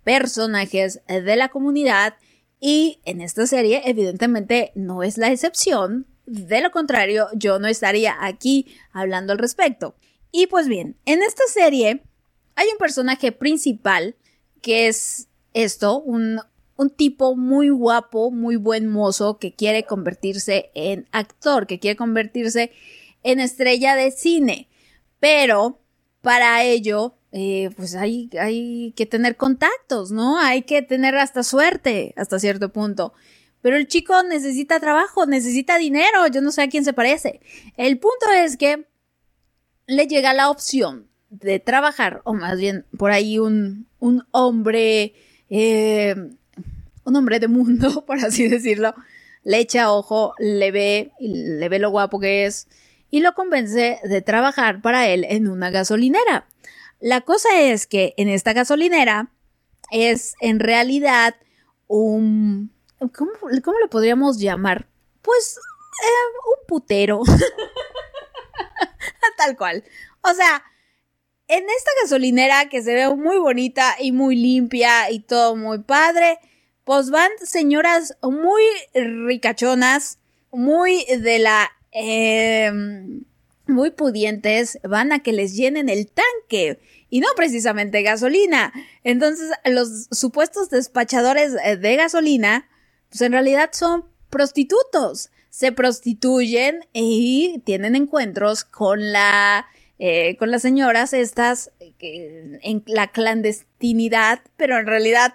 personajes 0.05 1.01
de 1.09 1.35
la 1.35 1.49
comunidad 1.49 2.15
y 2.61 3.01
en 3.07 3.21
esta 3.21 3.45
serie 3.49 3.83
evidentemente 3.87 4.71
no 4.77 5.03
es 5.03 5.19
la 5.19 5.33
excepción. 5.33 6.07
De 6.27 6.61
lo 6.61 6.71
contrario, 6.71 7.27
yo 7.35 7.59
no 7.59 7.67
estaría 7.67 8.15
aquí 8.21 8.69
hablando 8.93 9.33
al 9.33 9.41
respecto. 9.41 9.97
Y 10.31 10.47
pues 10.47 10.69
bien, 10.69 10.97
en 11.07 11.25
esta 11.25 11.43
serie 11.49 12.05
hay 12.55 12.69
un 12.69 12.79
personaje 12.79 13.33
principal 13.33 14.15
que 14.63 14.87
es 14.87 15.27
esto, 15.55 15.99
un, 15.99 16.41
un 16.77 16.91
tipo 16.91 17.37
muy 17.37 17.69
guapo, 17.71 18.31
muy 18.31 18.57
buen 18.57 18.89
mozo 18.89 19.39
que 19.39 19.55
quiere 19.55 19.85
convertirse 19.85 20.71
en 20.75 21.09
actor, 21.13 21.67
que 21.67 21.79
quiere 21.79 21.97
convertirse 21.97 22.73
en 23.23 23.41
estrella 23.41 23.97
de 23.97 24.11
cine. 24.11 24.69
Pero 25.21 25.81
para 26.21 26.63
ello, 26.65 27.15
eh, 27.33 27.71
pues 27.77 27.95
hay, 27.95 28.31
hay 28.41 28.93
que 28.97 29.07
tener 29.07 29.37
contactos, 29.37 30.11
¿no? 30.11 30.39
Hay 30.39 30.63
que 30.63 30.83
tener 30.83 31.17
hasta 31.17 31.43
suerte 31.43 32.15
hasta 32.17 32.39
cierto 32.39 32.73
punto. 32.73 33.13
Pero 33.63 33.77
el 33.77 33.89
chico 33.89 34.23
necesita 34.23 34.79
trabajo, 34.79 35.27
necesita 35.27 35.79
dinero, 35.79 36.27
yo 36.29 36.41
no 36.41 36.53
sé 36.53 36.63
a 36.63 36.69
quién 36.69 36.85
se 36.85 36.93
parece. 36.93 37.41
El 37.77 37.99
punto 37.99 38.27
es 38.37 38.57
que 38.57 38.87
le 39.87 40.07
llega 40.07 40.35
la 40.35 40.51
opción 40.51 41.09
de 41.31 41.59
trabajar, 41.59 42.21
o 42.25 42.35
más 42.35 42.59
bien 42.59 42.87
por 42.97 43.11
ahí 43.11 43.39
un, 43.39 43.87
un 43.99 44.27
hombre, 44.31 45.15
eh, 45.51 46.15
un 47.07 47.17
hombre 47.17 47.41
de 47.41 47.49
mundo, 47.49 48.05
por 48.07 48.19
así 48.19 48.49
decirlo, 48.49 48.95
le 49.43 49.59
echa 49.59 49.93
ojo, 49.93 50.35
le 50.39 50.71
ve, 50.71 51.13
le 51.19 51.69
ve 51.69 51.79
lo 51.79 51.91
guapo 51.91 52.21
que 52.21 52.45
es 52.45 52.69
y 53.11 53.21
lo 53.21 53.35
convence 53.35 54.01
de 54.03 54.21
trabajar 54.21 54.83
para 54.83 55.09
él 55.09 55.25
en 55.29 55.49
una 55.49 55.71
gasolinera. 55.71 56.47
La 57.01 57.21
cosa 57.21 57.61
es 57.61 57.87
que 57.87 58.15
en 58.17 58.29
esta 58.29 58.53
gasolinera 58.53 59.31
es 59.91 60.35
en 60.41 60.61
realidad 60.61 61.37
un... 61.87 62.73
¿Cómo, 62.99 63.31
cómo 63.63 63.79
le 63.79 63.89
podríamos 63.89 64.41
llamar? 64.41 64.89
Pues 65.23 65.57
eh, 65.57 66.49
un 66.49 66.67
putero. 66.67 67.23
Tal 69.37 69.57
cual. 69.57 69.85
O 70.23 70.35
sea, 70.35 70.65
en 71.47 71.65
esta 71.65 71.91
gasolinera 72.03 72.69
que 72.69 72.83
se 72.83 72.95
ve 72.95 73.15
muy 73.15 73.39
bonita 73.39 73.95
y 74.01 74.13
muy 74.13 74.35
limpia 74.35 75.11
y 75.11 75.21
todo 75.21 75.55
muy 75.55 75.79
padre, 75.79 76.41
pues 76.87 77.11
van 77.11 77.31
señoras 77.43 78.17
muy 78.23 78.63
ricachonas, 78.95 80.19
muy 80.51 81.05
de 81.05 81.39
la... 81.41 81.71
Em, 81.91 83.25
muy 83.69 83.91
pudientes, 83.91 84.79
van 84.85 85.11
a 85.11 85.25
que 85.25 85.33
les 85.33 85.57
llenen 85.57 85.89
el 85.89 86.09
tanque 86.09 86.79
y 87.11 87.19
no 87.19 87.27
precisamente 87.35 88.03
gasolina. 88.03 88.73
Entonces, 89.03 89.51
los 89.65 90.07
supuestos 90.13 90.71
despachadores 90.71 91.55
de 91.55 91.97
gasolina, 91.97 92.69
pues 93.09 93.23
en 93.23 93.33
realidad 93.33 93.71
son 93.73 94.05
prostitutos 94.31 95.31
se 95.57 95.73
prostituyen 95.73 96.85
y 96.93 97.63
tienen 97.65 97.97
encuentros 97.97 98.63
con 98.63 99.11
la 99.11 99.67
eh, 99.99 100.37
con 100.37 100.51
las 100.51 100.61
señoras 100.61 101.15
estas 101.15 101.71
en 101.99 102.83
la 102.85 103.07
clandestinidad, 103.07 104.43
pero 104.59 104.79
en 104.79 104.87
realidad 104.87 105.33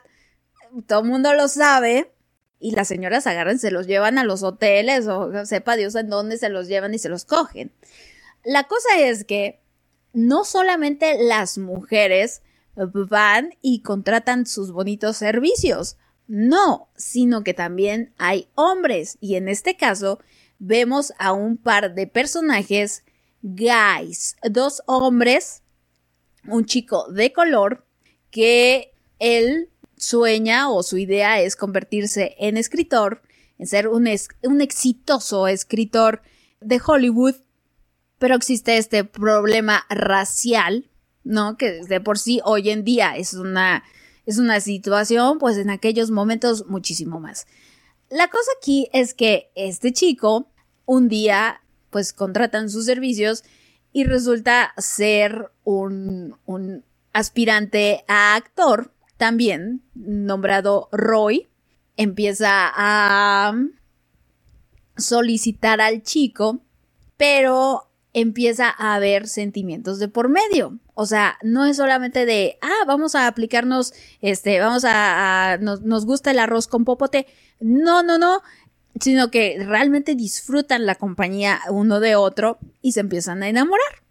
todo 0.88 1.02
el 1.02 1.08
mundo 1.08 1.34
lo 1.34 1.48
sabe 1.48 2.12
y 2.60 2.72
las 2.72 2.88
señoras 2.88 3.28
agarran, 3.28 3.60
se 3.60 3.72
los 3.72 3.88
llevan 3.88 4.18
a 4.18 4.24
los 4.24 4.44
hoteles 4.44 5.08
o 5.08 5.46
sepa 5.46 5.76
Dios 5.76 5.96
en 5.96 6.10
dónde 6.10 6.38
se 6.38 6.50
los 6.50 6.68
llevan 6.68 6.94
y 6.94 7.00
se 7.00 7.10
los 7.10 7.26
cogen. 7.26 7.72
La 8.44 8.66
cosa 8.66 9.00
es 9.00 9.24
que 9.24 9.60
no 10.14 10.44
solamente 10.44 11.24
las 11.24 11.58
mujeres 11.58 12.42
van 12.76 13.56
y 13.62 13.82
contratan 13.82 14.46
sus 14.46 14.72
bonitos 14.72 15.18
servicios, 15.18 15.98
no, 16.28 16.90
sino 16.96 17.44
que 17.44 17.54
también 17.54 18.14
hay 18.18 18.48
hombres 18.56 19.18
y 19.20 19.36
en 19.36 19.50
este 19.50 19.76
caso 19.76 20.20
vemos 20.60 21.14
a 21.18 21.34
un 21.34 21.58
par 21.58 21.96
de 21.96 22.08
personajes 22.08 23.04
guys, 23.42 24.38
dos 24.44 24.84
hombres, 24.86 25.64
un 26.48 26.66
chico 26.66 27.12
de 27.12 27.34
color 27.34 27.86
que 28.30 28.94
él 29.20 29.71
sueña 30.02 30.70
o 30.70 30.82
su 30.84 30.98
idea 30.98 31.40
es 31.42 31.56
convertirse 31.56 32.36
en 32.40 32.58
escritor, 32.58 33.22
en 33.60 33.68
ser 33.68 33.88
un, 33.88 34.10
un 34.44 34.62
exitoso 34.62 35.48
escritor 35.48 36.24
de 36.60 36.82
Hollywood, 36.84 37.36
pero 38.18 38.36
existe 38.36 38.78
este 38.78 39.04
problema 39.04 39.86
racial, 39.90 40.90
¿no? 41.24 41.56
Que 41.56 41.84
de 41.84 42.02
por 42.02 42.18
sí 42.18 42.42
hoy 42.44 42.72
en 42.72 42.84
día 42.84 43.16
es 43.16 43.34
una 43.36 43.84
es 44.26 44.38
una 44.38 44.60
situación, 44.60 45.40
pues 45.40 45.58
en 45.58 45.70
aquellos 45.70 46.12
momentos 46.12 46.68
muchísimo 46.68 47.20
más. 47.20 47.48
La 48.10 48.28
cosa 48.30 48.52
aquí 48.58 48.88
es 48.94 49.14
que 49.14 49.52
este 49.56 49.94
chico 49.94 50.48
un 50.86 51.10
día 51.10 51.62
pues 51.90 52.14
contratan 52.14 52.70
sus 52.70 52.86
servicios 52.86 53.44
y 53.92 54.04
resulta 54.04 54.74
ser 54.78 55.52
un, 55.64 56.38
un 56.46 56.86
aspirante 57.14 58.04
a 58.08 58.36
actor 58.36 58.92
también 59.22 59.84
nombrado 59.94 60.90
Roy. 60.92 61.48
Empieza 61.96 62.72
a 62.74 63.54
solicitar 64.98 65.80
al 65.80 66.02
chico, 66.02 66.62
pero 67.18 67.92
empieza 68.14 68.74
a 68.76 68.96
haber 68.96 69.28
sentimientos 69.28 70.00
de 70.00 70.08
por 70.08 70.28
medio. 70.28 70.80
O 70.96 71.06
sea, 71.06 71.38
no 71.44 71.66
es 71.66 71.78
solamente 71.78 72.26
de, 72.26 72.58
ah, 72.64 72.84
vamos 72.88 73.14
a 73.14 73.28
aplicarnos, 73.28 73.94
este, 74.22 74.60
vamos 74.60 74.86
a, 74.88 75.60
nos, 75.62 75.82
nos 75.82 76.08
gusta 76.08 76.32
el 76.32 76.40
arroz 76.40 76.68
con 76.68 76.84
popote. 76.84 77.28
No, 77.60 78.02
no, 78.02 78.18
no, 78.18 78.42
sino 79.00 79.30
que 79.30 79.64
realmente 79.64 80.16
disfrutan 80.16 80.88
la 80.88 80.96
compañía 80.96 81.60
uno 81.70 82.00
de 82.00 82.16
otro 82.16 82.58
y 82.82 82.94
se 82.94 83.02
empiezan 83.02 83.44
a 83.44 83.50
enamorar. 83.50 84.02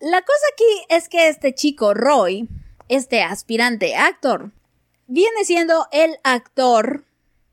La 0.00 0.20
cosa 0.20 0.46
aquí 0.52 0.84
es 0.90 1.08
que 1.08 1.28
este 1.28 1.54
chico, 1.54 1.94
Roy, 1.94 2.46
este 2.88 3.22
aspirante 3.22 3.96
actor, 3.96 4.52
viene 5.06 5.44
siendo 5.44 5.86
el 5.92 6.16
actor, 6.22 7.04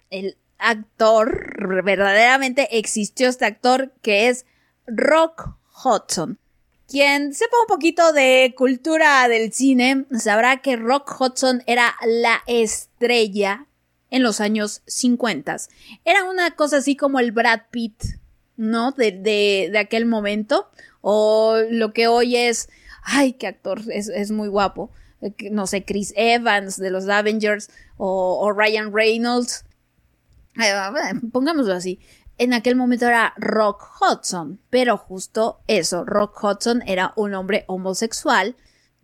el 0.09 0.37
actor, 0.57 1.83
verdaderamente 1.83 2.77
existió 2.77 3.29
este 3.29 3.45
actor 3.45 3.93
que 4.01 4.29
es 4.29 4.45
Rock 4.87 5.55
Hudson. 5.83 6.39
Quien 6.87 7.33
sepa 7.33 7.57
un 7.61 7.67
poquito 7.67 8.13
de 8.13 8.53
cultura 8.55 9.27
del 9.27 9.51
cine 9.51 10.05
sabrá 10.17 10.61
que 10.61 10.75
Rock 10.75 11.19
Hudson 11.19 11.63
era 11.65 11.95
la 12.05 12.43
estrella 12.45 13.65
en 14.11 14.21
los 14.21 14.39
años 14.39 14.83
50. 14.85 15.57
Era 16.05 16.23
una 16.25 16.51
cosa 16.51 16.77
así 16.77 16.95
como 16.95 17.19
el 17.19 17.31
Brad 17.31 17.61
Pitt, 17.71 18.03
¿no? 18.55 18.91
De, 18.91 19.11
de, 19.11 19.77
aquel 19.77 20.05
momento. 20.05 20.69
O 21.01 21.57
lo 21.69 21.91
que 21.91 22.07
hoy 22.07 22.35
es, 22.35 22.69
ay, 23.01 23.33
qué 23.33 23.47
actor, 23.47 23.81
es, 23.91 24.07
es 24.09 24.31
muy 24.31 24.47
guapo. 24.47 24.91
No 25.51 25.65
sé, 25.67 25.83
Chris 25.83 26.13
Evans 26.15 26.77
de 26.77 26.91
los 26.91 27.07
Avengers 27.07 27.69
o, 27.97 28.51
Ryan 28.51 28.93
Reynolds. 28.93 29.65
Pongámoslo 31.31 31.73
así 31.73 31.99
en 32.37 32.53
aquel 32.53 32.75
momento 32.75 33.07
era 33.07 33.33
Rock 33.37 33.85
Hudson, 34.01 34.59
pero 34.69 34.97
justo 34.97 35.59
eso, 35.67 36.03
Rock 36.03 36.43
Hudson 36.43 36.83
era 36.85 37.13
un 37.15 37.33
hombre 37.33 37.63
homosexual, 37.67 38.55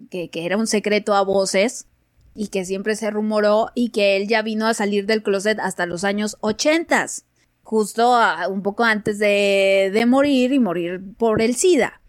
que, 0.09 0.29
era 0.33 0.57
un 0.57 0.67
secreto 0.67 1.13
a 1.13 1.23
voces, 1.23 1.87
y 2.33 2.47
que 2.47 2.65
siempre 2.65 2.95
se 2.95 3.09
rumoró, 3.09 3.69
y 3.73 3.89
que 3.89 4.17
él 4.17 4.27
ya 4.27 4.41
vino 4.41 4.67
a 4.67 4.73
salir 4.73 5.05
del 5.05 5.23
closet 5.23 5.59
hasta 5.59 5.85
los 5.85 6.03
años 6.03 6.37
ochentas, 6.41 7.25
justo 7.63 8.17
un 8.49 8.63
poco 8.63 8.83
antes 8.83 9.19
de, 9.19 9.91
de 9.93 10.05
morir 10.05 10.51
y 10.51 10.59
morir 10.59 11.01
por 11.17 11.41
el 11.41 11.55
SIDA. 11.55 12.01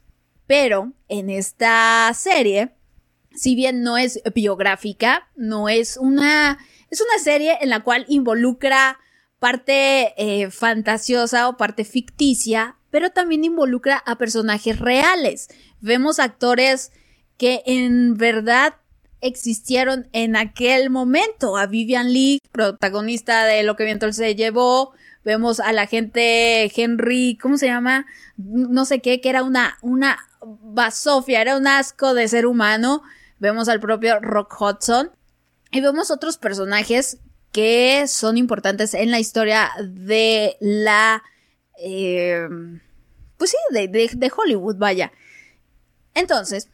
Pero 0.46 0.92
en 1.08 1.30
esta 1.30 2.12
serie, 2.14 2.72
si 3.34 3.54
bien 3.54 3.82
no 3.82 3.98
es 3.98 4.20
biográfica, 4.34 5.28
no 5.36 5.68
es 5.68 5.96
una, 5.96 6.58
es 6.90 7.00
una 7.00 7.22
serie 7.22 7.58
en 7.60 7.70
la 7.70 7.80
cual 7.80 8.04
involucra 8.08 8.98
parte 9.38 10.14
eh, 10.16 10.50
fantasiosa 10.50 11.48
o 11.48 11.56
parte 11.56 11.84
ficticia, 11.84 12.76
pero 12.90 13.10
también 13.10 13.44
involucra 13.44 13.96
a 13.96 14.16
personajes 14.16 14.78
reales. 14.78 15.48
Vemos 15.80 16.20
actores 16.20 16.92
que 17.38 17.62
en 17.66 18.16
verdad 18.16 18.74
existieron 19.20 20.08
en 20.12 20.36
aquel 20.36 20.90
momento. 20.90 21.56
A 21.56 21.66
Vivian 21.66 22.12
Lee, 22.12 22.40
protagonista 22.52 23.44
de 23.44 23.62
Lo 23.62 23.76
que 23.76 23.84
viento 23.84 24.12
se 24.12 24.34
llevó. 24.34 24.92
Vemos 25.24 25.60
a 25.60 25.72
la 25.72 25.86
gente 25.86 26.70
Henry, 26.74 27.38
¿cómo 27.40 27.56
se 27.56 27.66
llama? 27.66 28.06
No 28.36 28.84
sé 28.84 29.00
qué, 29.00 29.20
que 29.20 29.30
era 29.30 29.42
una, 29.42 29.78
una 29.80 30.18
basofia, 30.42 31.40
era 31.40 31.56
un 31.56 31.66
asco 31.66 32.12
de 32.12 32.28
ser 32.28 32.46
humano. 32.46 33.02
Vemos 33.42 33.68
al 33.68 33.80
propio 33.80 34.20
Rock 34.20 34.54
Hudson. 34.60 35.10
Y 35.72 35.80
vemos 35.80 36.12
otros 36.12 36.38
personajes 36.38 37.18
que 37.50 38.06
son 38.06 38.38
importantes 38.38 38.94
en 38.94 39.10
la 39.10 39.18
historia 39.18 39.72
de 39.82 40.56
la... 40.60 41.24
Eh, 41.76 42.46
pues 43.36 43.50
sí, 43.50 43.56
de, 43.72 43.88
de, 43.88 44.32
Hollywood, 44.34 44.76
vaya. 44.76 45.10
Entonces, 46.14 46.68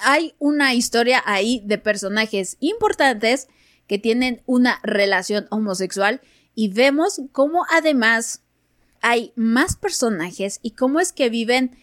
hay 0.00 0.36
una 0.38 0.74
historia 0.74 1.24
ahí 1.26 1.60
de 1.64 1.76
personajes 1.76 2.56
importantes 2.60 3.48
que 3.88 3.98
tienen 3.98 4.42
una 4.46 4.78
relación 4.84 5.48
homosexual 5.50 6.20
y 6.54 6.68
vemos 6.68 7.20
cómo 7.32 7.66
además 7.68 8.42
hay 9.00 9.32
más 9.34 9.74
personajes 9.74 10.60
y 10.62 10.70
cómo 10.70 11.00
es 11.00 11.12
que 11.12 11.30
viven 11.30 11.76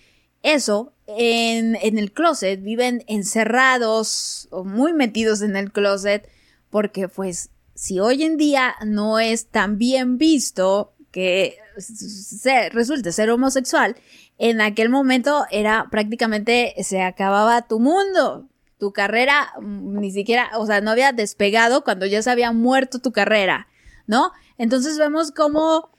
eso 0.43 0.93
en, 1.17 1.75
en, 1.75 1.97
el 1.97 2.11
closet, 2.11 2.61
viven 2.61 3.03
encerrados 3.07 4.47
o 4.51 4.63
muy 4.63 4.93
metidos 4.93 5.41
en 5.41 5.55
el 5.55 5.71
closet 5.71 6.29
porque 6.69 7.07
pues 7.07 7.51
si 7.75 7.99
hoy 7.99 8.23
en 8.23 8.37
día 8.37 8.75
no 8.85 9.19
es 9.19 9.47
tan 9.47 9.77
bien 9.77 10.17
visto 10.17 10.93
que 11.11 11.57
se, 11.77 12.69
resulte 12.69 13.11
ser 13.11 13.29
homosexual, 13.29 13.95
en 14.39 14.61
aquel 14.61 14.89
momento 14.89 15.45
era 15.51 15.87
prácticamente 15.91 16.73
se 16.83 17.01
acababa 17.01 17.67
tu 17.67 17.79
mundo. 17.79 18.49
Tu 18.79 18.91
carrera 18.91 19.53
mm, 19.61 19.99
ni 19.99 20.11
siquiera, 20.11 20.49
o 20.57 20.65
sea, 20.65 20.81
no 20.81 20.91
había 20.91 21.11
despegado 21.11 21.83
cuando 21.83 22.05
ya 22.05 22.21
se 22.21 22.31
había 22.31 22.51
muerto 22.51 22.99
tu 22.99 23.11
carrera, 23.11 23.67
¿no? 24.07 24.31
Entonces 24.57 24.97
vemos 24.97 25.31
cómo 25.31 25.92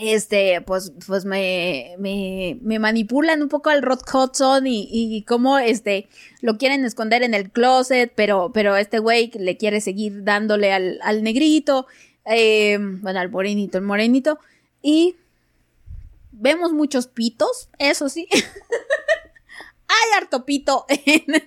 este, 0.00 0.60
pues, 0.62 0.92
pues 1.06 1.24
me, 1.24 1.94
me, 1.98 2.58
me 2.62 2.78
manipulan 2.78 3.42
un 3.42 3.48
poco 3.48 3.70
al 3.70 3.82
Rod 3.82 4.00
Hudson 4.12 4.66
y, 4.66 4.88
y 4.90 5.22
cómo, 5.24 5.58
este, 5.58 6.08
lo 6.40 6.56
quieren 6.56 6.84
esconder 6.84 7.22
en 7.22 7.34
el 7.34 7.50
closet, 7.50 8.12
pero, 8.14 8.50
pero 8.52 8.76
este 8.76 8.98
güey 8.98 9.30
le 9.34 9.56
quiere 9.56 9.80
seguir 9.80 10.24
dándole 10.24 10.72
al, 10.72 10.98
al 11.02 11.22
negrito, 11.22 11.86
eh, 12.24 12.78
bueno, 12.80 13.20
al 13.20 13.30
morenito, 13.30 13.78
el 13.78 13.84
morenito, 13.84 14.38
y 14.80 15.16
vemos 16.30 16.72
muchos 16.72 17.06
pitos, 17.06 17.68
eso 17.78 18.08
sí. 18.08 18.28
Hay 19.88 20.18
harto 20.18 20.46
pito 20.46 20.86
en, 20.88 21.24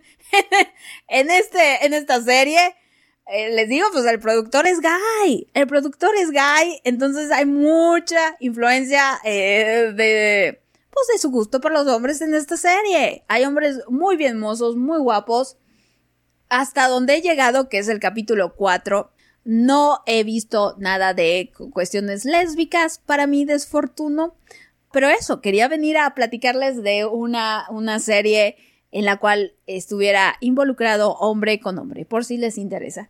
en, 1.07 1.31
este, 1.31 1.85
en 1.85 1.93
esta 1.93 2.21
serie. 2.21 2.75
Eh, 3.27 3.49
les 3.55 3.67
digo, 3.67 3.87
pues 3.91 4.05
el 4.05 4.19
productor 4.19 4.67
es 4.67 4.79
gay. 4.81 5.47
El 5.53 5.67
productor 5.67 6.11
es 6.15 6.31
gay. 6.31 6.79
Entonces 6.83 7.31
hay 7.31 7.45
mucha 7.45 8.35
influencia 8.39 9.19
eh, 9.23 9.93
de, 9.95 10.61
pues 10.91 11.07
de 11.11 11.17
su 11.17 11.31
gusto 11.31 11.59
por 11.59 11.71
los 11.71 11.87
hombres 11.87 12.21
en 12.21 12.33
esta 12.33 12.57
serie. 12.57 13.23
Hay 13.27 13.43
hombres 13.45 13.79
muy 13.89 14.15
bien 14.15 14.39
mozos, 14.39 14.75
muy 14.75 14.99
guapos. 14.99 15.57
Hasta 16.49 16.87
donde 16.87 17.15
he 17.15 17.21
llegado, 17.21 17.69
que 17.69 17.79
es 17.79 17.87
el 17.87 17.99
capítulo 17.99 18.55
4, 18.55 19.11
no 19.43 20.03
he 20.05 20.23
visto 20.23 20.75
nada 20.77 21.15
de 21.15 21.51
cuestiones 21.71 22.25
lésbicas 22.25 22.99
para 22.99 23.25
mi 23.25 23.45
desfortuno. 23.45 24.35
Pero 24.91 25.09
eso, 25.09 25.41
quería 25.41 25.67
venir 25.67 25.97
a 25.97 26.13
platicarles 26.13 26.81
de 26.83 27.05
una, 27.05 27.65
una 27.71 27.99
serie 27.99 28.55
en 28.91 29.03
la 29.03 29.17
cual 29.17 29.55
estuviera 29.65 30.35
involucrado 30.39 31.13
hombre 31.15 31.59
con 31.59 31.79
hombre, 31.79 32.05
por 32.05 32.23
si 32.23 32.37
les 32.37 32.57
interesa 32.57 33.09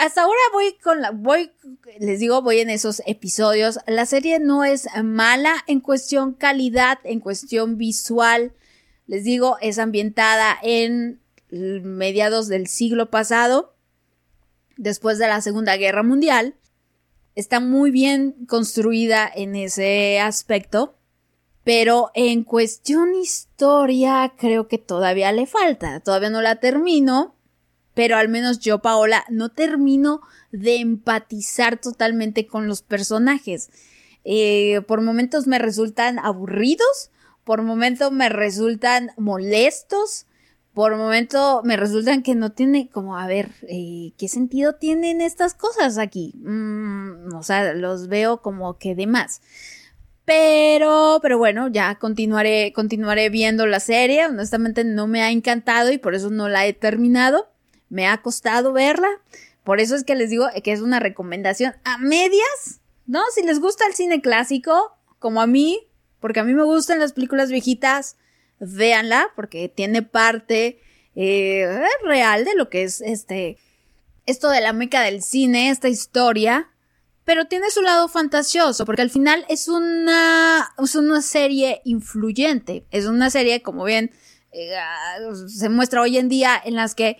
hasta 0.00 0.22
ahora 0.22 0.40
voy 0.54 0.78
con 0.82 1.02
la, 1.02 1.10
voy, 1.10 1.52
les 1.98 2.20
digo, 2.20 2.40
voy 2.40 2.60
en 2.60 2.70
esos 2.70 3.02
episodios. 3.04 3.78
La 3.86 4.06
serie 4.06 4.40
no 4.40 4.64
es 4.64 4.88
mala 5.04 5.54
en 5.66 5.80
cuestión 5.80 6.32
calidad, 6.32 6.98
en 7.04 7.20
cuestión 7.20 7.76
visual. 7.76 8.54
Les 9.06 9.24
digo, 9.24 9.58
es 9.60 9.78
ambientada 9.78 10.56
en 10.62 11.20
mediados 11.50 12.48
del 12.48 12.66
siglo 12.66 13.10
pasado, 13.10 13.74
después 14.78 15.18
de 15.18 15.28
la 15.28 15.42
Segunda 15.42 15.76
Guerra 15.76 16.02
Mundial. 16.02 16.54
Está 17.34 17.60
muy 17.60 17.90
bien 17.90 18.46
construida 18.46 19.30
en 19.34 19.54
ese 19.54 20.18
aspecto, 20.18 20.94
pero 21.62 22.10
en 22.14 22.44
cuestión 22.44 23.14
historia 23.14 24.32
creo 24.38 24.66
que 24.66 24.78
todavía 24.78 25.30
le 25.32 25.46
falta. 25.46 26.00
Todavía 26.00 26.30
no 26.30 26.40
la 26.40 26.56
termino 26.56 27.34
pero 27.94 28.16
al 28.16 28.28
menos 28.28 28.58
yo, 28.60 28.80
Paola, 28.80 29.24
no 29.28 29.48
termino 29.50 30.20
de 30.52 30.76
empatizar 30.76 31.80
totalmente 31.80 32.46
con 32.46 32.68
los 32.68 32.82
personajes. 32.82 33.70
Eh, 34.24 34.82
por 34.86 35.00
momentos 35.00 35.46
me 35.46 35.58
resultan 35.58 36.18
aburridos, 36.18 37.10
por 37.44 37.62
momentos 37.62 38.12
me 38.12 38.28
resultan 38.28 39.10
molestos, 39.16 40.26
por 40.74 40.96
momento 40.96 41.62
me 41.64 41.76
resultan 41.76 42.22
que 42.22 42.34
no 42.34 42.52
tiene 42.52 42.88
como, 42.90 43.18
a 43.18 43.26
ver, 43.26 43.50
eh, 43.62 44.12
¿qué 44.18 44.28
sentido 44.28 44.74
tienen 44.74 45.20
estas 45.20 45.54
cosas 45.54 45.98
aquí? 45.98 46.34
Mm, 46.44 47.34
o 47.34 47.42
sea, 47.42 47.74
los 47.74 48.08
veo 48.08 48.40
como 48.40 48.78
que 48.78 48.94
de 48.94 49.06
más. 49.06 49.40
Pero, 50.24 51.18
pero 51.22 51.38
bueno, 51.38 51.68
ya 51.68 51.96
continuaré, 51.96 52.72
continuaré 52.72 53.30
viendo 53.30 53.66
la 53.66 53.80
serie. 53.80 54.26
Honestamente 54.26 54.84
no 54.84 55.08
me 55.08 55.22
ha 55.22 55.30
encantado 55.32 55.90
y 55.90 55.98
por 55.98 56.14
eso 56.14 56.30
no 56.30 56.48
la 56.48 56.66
he 56.66 56.72
terminado 56.72 57.49
me 57.90 58.06
ha 58.06 58.22
costado 58.22 58.72
verla. 58.72 59.08
Por 59.64 59.80
eso 59.80 59.94
es 59.94 60.04
que 60.04 60.14
les 60.14 60.30
digo 60.30 60.46
que 60.64 60.72
es 60.72 60.80
una 60.80 61.00
recomendación 61.00 61.74
a 61.84 61.98
medias, 61.98 62.80
¿no? 63.06 63.20
Si 63.34 63.42
les 63.42 63.60
gusta 63.60 63.86
el 63.86 63.94
cine 63.94 64.22
clásico, 64.22 64.96
como 65.18 65.42
a 65.42 65.46
mí, 65.46 65.86
porque 66.18 66.40
a 66.40 66.44
mí 66.44 66.54
me 66.54 66.64
gustan 66.64 66.98
las 66.98 67.12
películas 67.12 67.50
viejitas, 67.50 68.16
véanla, 68.58 69.28
porque 69.36 69.68
tiene 69.68 70.02
parte 70.02 70.80
eh, 71.14 71.68
real 72.04 72.44
de 72.44 72.54
lo 72.54 72.70
que 72.70 72.84
es 72.84 73.00
este, 73.00 73.58
esto 74.26 74.48
de 74.48 74.60
la 74.60 74.72
meca 74.72 75.02
del 75.02 75.22
cine, 75.22 75.70
esta 75.70 75.88
historia, 75.88 76.70
pero 77.24 77.46
tiene 77.46 77.70
su 77.70 77.82
lado 77.82 78.08
fantasioso, 78.08 78.84
porque 78.84 79.02
al 79.02 79.10
final 79.10 79.44
es 79.48 79.68
una, 79.68 80.72
es 80.82 80.94
una 80.94 81.22
serie 81.22 81.80
influyente, 81.84 82.86
es 82.90 83.06
una 83.06 83.30
serie, 83.30 83.62
como 83.62 83.84
bien 83.84 84.10
eh, 84.52 84.74
se 85.46 85.68
muestra 85.68 86.00
hoy 86.00 86.18
en 86.18 86.28
día, 86.28 86.60
en 86.64 86.74
las 86.74 86.94
que 86.94 87.18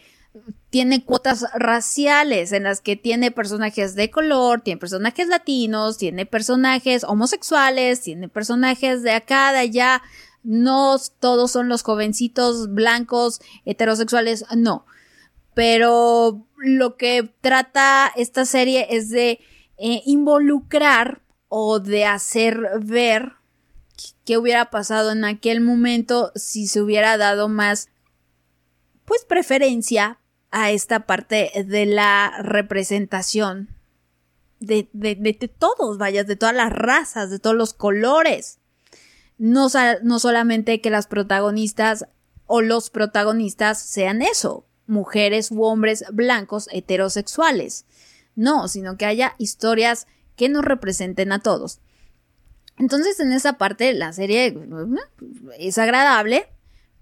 tiene 0.71 1.05
cuotas 1.05 1.45
raciales, 1.53 2.53
en 2.53 2.63
las 2.63 2.81
que 2.81 2.95
tiene 2.95 3.33
personajes 3.33 3.97
de 3.97 4.09
color, 4.11 4.61
tiene 4.61 4.79
personajes 4.79 5.27
latinos, 5.27 5.99
tiene 5.99 6.27
personajes 6.27 7.03
homosexuales, 7.03 8.01
tiene 8.01 8.29
personajes 8.29 9.03
de 9.03 9.11
acá, 9.11 9.53
de 9.53 9.59
allá, 9.59 10.03
no 10.45 10.97
todos 11.19 11.51
son 11.51 11.69
los 11.69 11.83
jovencitos 11.83 12.73
blancos, 12.73 13.41
heterosexuales, 13.65 14.45
no. 14.57 14.87
Pero 15.55 16.47
lo 16.57 16.97
que 16.97 17.35
trata 17.41 18.13
esta 18.15 18.45
serie 18.45 18.87
es 18.91 19.11
de 19.11 19.41
eh, 19.77 20.03
involucrar 20.07 21.21
o 21.49 21.81
de 21.81 22.05
hacer 22.05 22.61
ver 22.81 23.33
qué 24.25 24.39
hubiera 24.39 24.71
pasado 24.71 25.11
en 25.11 25.25
aquel 25.25 25.61
momento 25.61 26.31
si 26.37 26.69
se 26.69 26.81
hubiera 26.81 27.17
dado 27.17 27.49
más 27.49 27.89
pues 29.05 29.25
preferencia 29.25 30.20
a 30.51 30.71
esta 30.71 31.07
parte 31.07 31.65
de 31.67 31.87
la 31.87 32.43
representación 32.43 33.69
de, 34.59 34.89
de, 34.93 35.15
de, 35.15 35.49
todos, 35.49 35.99
vaya, 35.99 36.25
de 36.25 36.37
todas 36.37 36.55
las 36.55 36.73
razas, 36.73 37.31
de 37.31 37.39
todos 37.39 37.57
los 37.57 37.75
colores. 37.75 38.59
No, 39.39 39.69
no 40.03 40.19
solamente 40.19 40.81
que 40.81 40.91
las 40.91 41.07
protagonistas 41.07 42.07
o 42.47 42.61
los 42.61 42.91
protagonistas 42.91 43.81
sean 43.81 44.23
eso, 44.23 44.67
mujeres 44.87 45.51
u 45.51 45.63
hombres 45.65 46.05
blancos 46.13 46.69
heterosexuales. 46.73 47.87
No, 48.37 48.69
sino 48.69 48.97
que 48.97 49.07
haya 49.07 49.35
historias 49.39 50.07
que 50.37 50.49
nos 50.49 50.65
representen 50.65 51.33
a 51.33 51.39
todos. 51.39 51.81
Entonces, 52.79 53.21
en 53.21 53.33
esa 53.33 53.55
parte, 53.55 53.93
la 53.93 54.13
serie 54.13 54.57
es 55.59 55.79
agradable, 55.79 56.49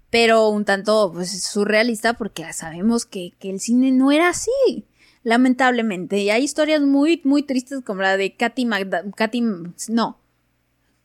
pero 0.09 0.49
un 0.49 0.65
tanto 0.65 1.11
pues, 1.13 1.43
surrealista 1.43 2.13
porque 2.13 2.51
sabemos 2.53 3.05
que, 3.05 3.33
el 3.41 3.59
cine 3.59 3.91
no 3.91 4.11
era 4.11 4.29
así, 4.29 4.85
lamentablemente. 5.23 6.17
Y 6.19 6.29
hay 6.29 6.43
historias 6.43 6.81
muy, 6.81 7.21
muy 7.23 7.43
tristes 7.43 7.81
como 7.83 8.01
la 8.01 8.17
de 8.17 8.35
Katy 8.35 8.65
McDaniel. 8.65 9.73
no. 9.89 10.19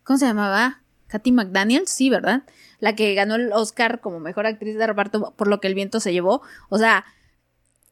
¿Cómo 0.02 0.18
se 0.18 0.26
llamaba? 0.26 0.82
Katy 1.08 1.32
McDaniel, 1.32 1.86
sí, 1.86 2.10
¿verdad? 2.10 2.42
La 2.80 2.94
que 2.94 3.14
ganó 3.14 3.36
el 3.36 3.52
Oscar 3.52 4.00
como 4.00 4.20
mejor 4.20 4.46
actriz 4.46 4.76
de 4.76 4.86
reparto 4.86 5.32
por 5.36 5.48
lo 5.48 5.60
que 5.60 5.68
el 5.68 5.74
viento 5.74 6.00
se 6.00 6.12
llevó. 6.12 6.42
O 6.68 6.78
sea, 6.78 7.04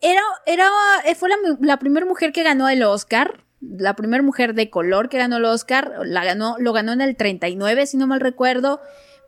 era, 0.01 0.23
era, 0.47 0.69
fue 1.15 1.29
la, 1.29 1.37
la 1.61 1.79
primera 1.79 2.05
mujer 2.05 2.33
que 2.33 2.43
ganó 2.43 2.69
el 2.69 2.83
Oscar 2.83 3.45
la 3.63 3.95
primera 3.95 4.23
mujer 4.23 4.55
de 4.55 4.71
color 4.71 5.09
que 5.09 5.19
ganó 5.19 5.37
el 5.37 5.45
Oscar, 5.45 5.93
la 6.05 6.25
ganó, 6.25 6.57
lo 6.59 6.73
ganó 6.73 6.93
en 6.93 7.01
el 7.01 7.17
39, 7.17 7.87
si 7.87 7.97
no 7.97 8.07
mal 8.07 8.21
recuerdo. 8.21 8.81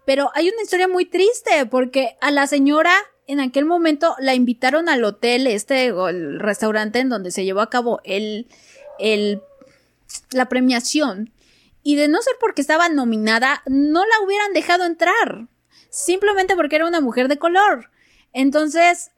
Pero 0.06 0.30
hay 0.34 0.48
una 0.48 0.62
historia 0.62 0.88
muy 0.88 1.06
triste 1.06 1.66
porque 1.66 2.16
a 2.20 2.30
la 2.30 2.46
señora 2.46 2.92
en 3.26 3.40
aquel 3.40 3.64
momento 3.64 4.14
la 4.18 4.34
invitaron 4.34 4.88
al 4.88 5.04
hotel, 5.04 5.46
este, 5.46 5.86
el 5.86 6.40
restaurante 6.40 6.98
en 6.98 7.08
donde 7.08 7.30
se 7.30 7.44
llevó 7.44 7.60
a 7.60 7.70
cabo 7.70 8.00
el, 8.04 8.46
el, 8.98 9.42
la 10.30 10.48
premiación. 10.48 11.32
Y 11.82 11.96
de 11.96 12.08
no 12.08 12.20
ser 12.22 12.34
porque 12.40 12.62
estaba 12.62 12.88
nominada, 12.88 13.62
no 13.66 14.00
la 14.04 14.24
hubieran 14.24 14.52
dejado 14.52 14.84
entrar. 14.84 15.48
Simplemente 15.90 16.56
porque 16.56 16.76
era 16.76 16.86
una 16.86 17.00
mujer 17.00 17.28
de 17.28 17.38
color. 17.38 17.90
Entonces, 18.32 19.10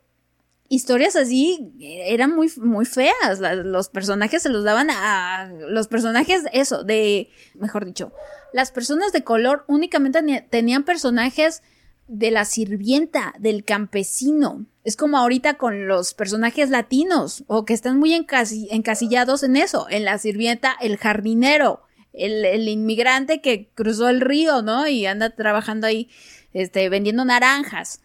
historias 0.69 1.17
así 1.17 1.73
eran 1.81 2.35
muy, 2.35 2.51
muy 2.57 2.85
feas. 2.85 3.41
los 3.41 3.89
personajes 3.89 4.43
se 4.43 4.49
los 4.49 4.65
daban 4.65 4.91
a 4.91 5.53
los 5.69 5.89
personajes, 5.89 6.45
eso, 6.53 6.85
de, 6.85 7.31
mejor 7.55 7.85
dicho, 7.85 8.13
las 8.53 8.71
personas 8.71 9.13
de 9.13 9.25
color 9.25 9.65
únicamente 9.69 10.47
tenían 10.51 10.85
personajes 10.85 11.63
de 12.09 12.31
la 12.31 12.45
sirvienta, 12.45 13.35
del 13.39 13.65
campesino. 13.65 14.67
Es 14.85 14.97
como 14.97 15.19
ahorita 15.19 15.55
con 15.55 15.89
los 15.89 16.15
personajes 16.15 16.71
latinos, 16.71 17.45
o 17.49 17.65
que 17.65 17.75
están 17.75 17.99
muy 17.99 18.15
encasillados 18.15 19.43
en 19.43 19.57
eso, 19.57 19.87
en 19.91 20.05
la 20.05 20.19
sirvienta, 20.19 20.77
el 20.81 20.97
jardinero, 20.97 21.83
el, 22.13 22.45
el, 22.45 22.69
inmigrante 22.69 23.41
que 23.41 23.69
cruzó 23.75 24.09
el 24.09 24.21
río, 24.21 24.63
¿no? 24.63 24.87
Y 24.87 25.05
anda 25.07 25.31
trabajando 25.31 25.87
ahí, 25.87 26.09
este, 26.53 26.89
vendiendo 26.89 27.25
naranjas. 27.25 28.01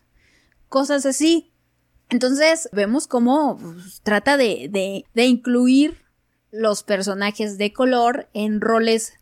Cosas 0.68 1.06
así. 1.06 1.51
Entonces 2.12 2.68
vemos 2.74 3.08
cómo 3.08 3.58
pues, 3.58 4.02
trata 4.04 4.36
de, 4.36 5.06
incluir 5.16 5.98
los 6.52 6.84
personajes 6.84 7.58
de 7.58 7.72
color 7.72 8.28
en 8.34 8.60
roles 8.60 9.14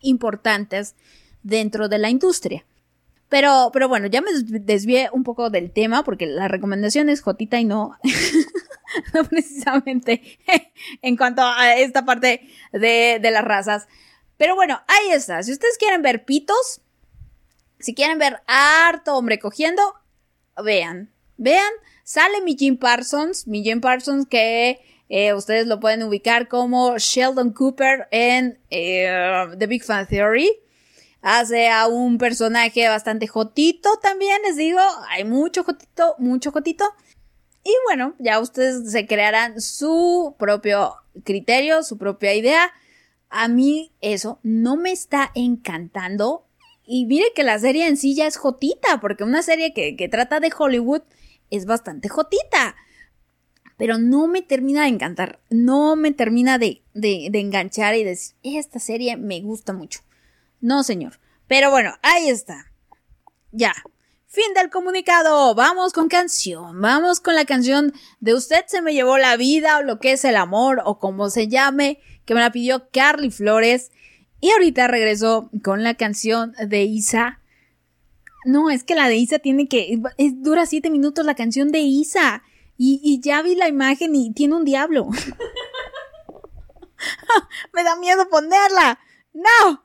importantes 0.00 0.94
dentro 1.42 1.88
de 1.88 1.98
la 1.98 2.10
industria. 2.10 2.64
Pero, 3.28 3.70
pero 3.72 3.88
bueno, 3.88 4.06
ya 4.06 4.20
me 4.20 4.30
desvié 4.44 5.10
un 5.12 5.24
poco 5.24 5.50
del 5.50 5.72
tema 5.72 6.04
porque 6.04 6.26
la 6.26 6.46
recomendación 6.46 7.08
es 7.08 7.22
Jotita 7.22 7.58
y 7.58 7.64
no, 7.64 7.98
no 9.14 9.24
precisamente 9.24 10.38
en 11.02 11.16
cuanto 11.16 11.42
a 11.42 11.74
esta 11.74 12.04
parte 12.04 12.48
de, 12.72 13.18
de 13.20 13.30
las 13.32 13.44
razas. 13.44 13.88
Pero 14.36 14.54
bueno, 14.54 14.80
ahí 14.86 15.10
está. 15.10 15.42
Si 15.42 15.50
ustedes 15.50 15.76
quieren 15.76 16.02
ver 16.02 16.24
pitos, 16.24 16.82
si 17.80 17.94
quieren 17.94 18.20
ver 18.20 18.42
harto 18.46 19.16
hombre 19.16 19.40
cogiendo, 19.40 19.82
vean, 20.62 21.10
vean 21.36 21.72
Sale 22.04 22.40
mi 22.42 22.56
Jim 22.56 22.76
Parsons, 22.76 23.46
mi 23.46 23.62
Jim 23.62 23.80
Parsons 23.80 24.26
que 24.26 24.80
eh, 25.08 25.34
ustedes 25.34 25.66
lo 25.66 25.78
pueden 25.78 26.02
ubicar 26.02 26.48
como 26.48 26.96
Sheldon 26.98 27.52
Cooper 27.52 28.08
en 28.10 28.58
eh, 28.70 29.46
The 29.58 29.66
Big 29.66 29.84
Fan 29.84 30.06
Theory. 30.06 30.50
Hace 31.20 31.68
a 31.68 31.86
un 31.86 32.18
personaje 32.18 32.88
bastante 32.88 33.28
jotito 33.28 33.90
también, 34.02 34.42
les 34.42 34.56
digo, 34.56 34.80
hay 35.08 35.24
mucho 35.24 35.62
jotito, 35.62 36.16
mucho 36.18 36.50
jotito. 36.50 36.84
Y 37.62 37.72
bueno, 37.84 38.14
ya 38.18 38.40
ustedes 38.40 38.90
se 38.90 39.06
crearán 39.06 39.60
su 39.60 40.34
propio 40.38 40.94
criterio, 41.24 41.82
su 41.84 41.96
propia 41.98 42.34
idea. 42.34 42.72
A 43.28 43.46
mí 43.48 43.92
eso 44.00 44.40
no 44.42 44.76
me 44.76 44.90
está 44.90 45.30
encantando. 45.34 46.46
Y 46.84 47.06
mire 47.06 47.26
que 47.36 47.44
la 47.44 47.58
serie 47.58 47.86
en 47.86 47.96
sí 47.96 48.16
ya 48.16 48.26
es 48.26 48.36
jotita, 48.36 49.00
porque 49.00 49.22
una 49.22 49.42
serie 49.42 49.72
que, 49.72 49.94
que 49.94 50.08
trata 50.08 50.40
de 50.40 50.52
Hollywood 50.56 51.02
es 51.52 51.66
bastante 51.66 52.08
jotita. 52.08 52.74
Pero 53.76 53.98
no 53.98 54.26
me 54.26 54.42
termina 54.42 54.82
de 54.82 54.88
encantar, 54.88 55.40
no 55.50 55.96
me 55.96 56.12
termina 56.12 56.58
de, 56.58 56.82
de, 56.94 57.30
enganchar 57.34 57.94
y 57.94 58.04
decir, 58.04 58.36
esta 58.42 58.78
serie 58.78 59.16
me 59.16 59.40
gusta 59.40 59.72
mucho. 59.72 60.00
No, 60.60 60.82
señor. 60.82 61.20
Pero 61.48 61.70
bueno, 61.70 61.94
ahí 62.02 62.28
está. 62.28 62.70
Ya. 63.50 63.74
Fin 64.26 64.54
del 64.54 64.70
comunicado. 64.70 65.54
Vamos 65.54 65.92
con 65.92 66.08
canción. 66.08 66.80
Vamos 66.80 67.20
con 67.20 67.34
la 67.34 67.44
canción 67.44 67.92
de 68.20 68.34
Usted 68.34 68.64
se 68.66 68.80
me 68.80 68.94
llevó 68.94 69.18
la 69.18 69.36
vida 69.36 69.78
o 69.78 69.82
lo 69.82 69.98
que 69.98 70.12
es 70.12 70.24
el 70.24 70.36
amor 70.36 70.80
o 70.84 70.98
como 70.98 71.28
se 71.28 71.48
llame, 71.48 72.00
que 72.24 72.34
me 72.34 72.40
la 72.40 72.52
pidió 72.52 72.88
Carly 72.90 73.30
Flores. 73.30 73.90
Y 74.40 74.50
ahorita 74.52 74.88
regreso 74.88 75.50
con 75.62 75.82
la 75.82 75.94
canción 75.94 76.54
de 76.66 76.84
Isa 76.84 77.41
no, 78.44 78.70
es 78.70 78.84
que 78.84 78.94
la 78.94 79.08
de 79.08 79.16
Isa 79.16 79.38
tiene 79.38 79.68
que. 79.68 79.98
dura 80.34 80.66
siete 80.66 80.90
minutos 80.90 81.24
la 81.24 81.34
canción 81.34 81.72
de 81.72 81.78
Isa. 81.80 82.42
Y, 82.76 83.20
ya 83.22 83.40
vi 83.42 83.54
la 83.54 83.68
imagen 83.68 84.14
y 84.16 84.32
tiene 84.32 84.56
un 84.56 84.64
diablo. 84.64 85.08
Me 87.72 87.84
da 87.84 87.96
miedo 87.96 88.28
ponerla. 88.28 88.98
No, 89.32 89.84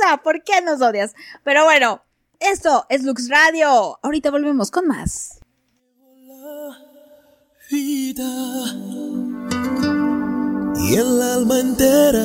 Isa, 0.00 0.16
¿por 0.22 0.42
qué 0.44 0.62
nos 0.62 0.80
odias? 0.80 1.14
Pero 1.44 1.64
bueno, 1.64 2.02
esto 2.40 2.86
es 2.88 3.04
Lux 3.04 3.28
Radio. 3.28 3.98
Ahorita 4.02 4.30
volvemos 4.30 4.70
con 4.70 4.86
más. 4.86 5.40
y 7.70 8.14
el 10.94 11.20
alma 11.20 11.60
entera 11.60 12.24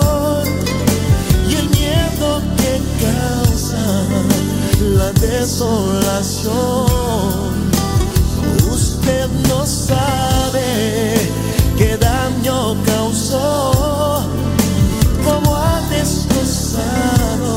causa 3.01 3.85
la 4.79 5.11
desolación. 5.13 6.51
Usted 8.71 9.27
no 9.49 9.65
sabe 9.65 11.15
qué 11.77 11.97
daño 11.97 12.75
causó, 12.85 14.23
cómo 15.23 15.55
ha 15.55 15.81
destrozado 15.89 17.51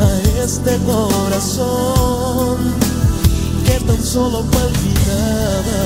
a 0.00 0.42
este 0.44 0.78
corazón 0.86 2.56
que 3.64 3.80
tan 3.86 4.02
solo 4.02 4.42
palpitaba 4.42 5.80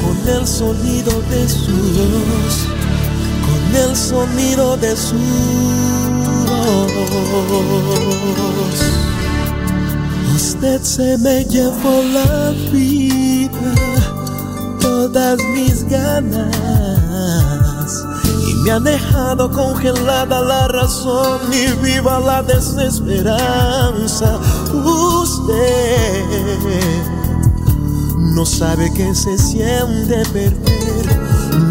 con 0.00 0.16
el 0.36 0.46
sonido 0.46 1.12
de 1.30 1.48
su 1.48 1.76
voz, 1.96 2.56
con 3.46 3.76
el 3.76 3.96
sonido 3.96 4.76
de 4.76 4.96
su. 4.96 6.21
Usted 10.34 10.82
se 10.82 11.18
me 11.18 11.44
llevó 11.44 12.02
la 12.14 12.52
vida, 12.70 13.50
todas 14.80 15.38
mis 15.54 15.84
ganas, 15.84 16.50
y 18.48 18.54
me 18.62 18.70
ha 18.70 18.80
dejado 18.80 19.50
congelada 19.50 20.40
la 20.40 20.68
razón 20.68 21.40
y 21.52 21.66
viva 21.84 22.20
la 22.20 22.42
desesperanza. 22.42 24.38
Usted 24.72 26.24
no 28.34 28.46
sabe 28.46 28.92
que 28.94 29.14
se 29.14 29.36
siente 29.36 30.22
perder. 30.32 30.72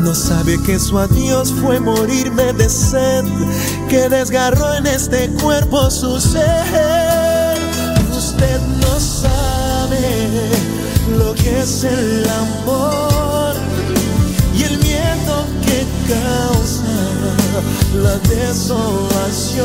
No 0.04 0.14
sabe 0.14 0.62
que 0.62 0.78
su 0.80 0.97
adiós 0.99 1.54
fue 1.62 1.80
de 2.41 2.67
sed, 2.69 3.23
que 3.87 4.09
desgarró 4.09 4.73
en 4.73 4.87
este 4.87 5.29
cuerpo 5.41 5.91
su 5.91 6.19
ser. 6.19 7.57
Usted 8.11 8.59
no 8.81 8.99
sabe 8.99 10.27
lo 11.17 11.35
que 11.35 11.59
es 11.61 11.83
el 11.83 12.27
amor 12.27 13.53
y 14.55 14.63
el 14.63 14.79
miedo 14.79 15.45
que 15.65 15.85
causa 16.09 16.97
la 18.03 18.17
desolación. 18.27 19.61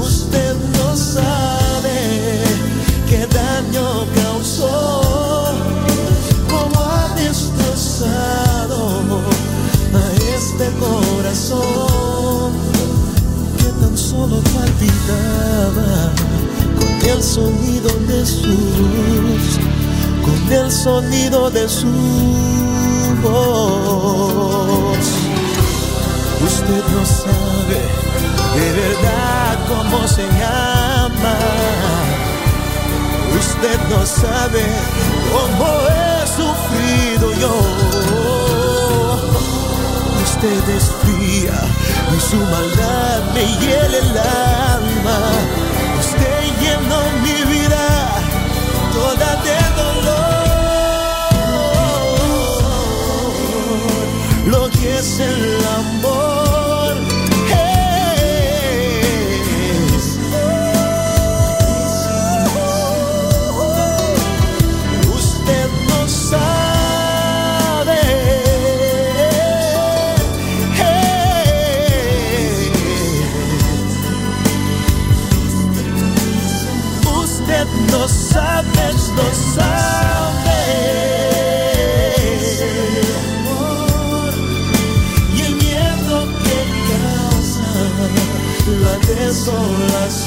Usted 0.00 0.54
no 0.78 0.96
sabe 0.96 2.44
qué 3.08 3.26
daño 3.26 4.06
causó, 4.14 5.54
cómo 6.48 6.80
ha 6.80 7.14
destrozado 7.16 8.51
este 10.62 10.78
corazón 10.78 12.52
que 13.58 13.68
tan 13.80 13.96
solo 13.98 14.36
palpitaba 14.54 16.12
con 16.78 17.10
el 17.10 17.22
sonido 17.22 17.90
de 18.06 18.24
su 18.24 18.56
voz, 19.22 19.58
con 20.24 20.52
el 20.52 20.70
sonido 20.70 21.50
de 21.50 21.68
su 21.68 21.88
voz. 23.22 24.98
Usted 26.44 26.84
no 26.94 27.04
sabe 27.06 27.80
de 28.54 28.72
verdad 28.82 29.58
cómo 29.68 30.06
se 30.06 30.22
llama. 30.38 31.36
Usted 33.36 33.78
no 33.90 34.06
sabe 34.06 34.64
cómo 35.32 35.66
he 35.88 36.26
sufrido 36.26 37.32
yo. 37.40 37.81
Usted 40.44 40.68
es 40.70 40.90
fría 41.04 41.54
y 42.16 42.18
su 42.20 42.34
maldad 42.36 43.22
me 43.32 43.44
hiela 43.60 43.96
el 43.96 44.18
alma. 44.18 45.18
Usted 46.00 46.42
llenó 46.60 47.00
mi 47.22 47.38
vida 47.44 47.86
toda 48.92 49.36
de 49.44 49.58
dolor. 49.80 50.50
Lo 54.46 54.62
que 54.70 54.98
es 54.98 55.20
el 55.20 55.64
amor 55.64 56.31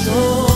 desolación. 0.06 0.55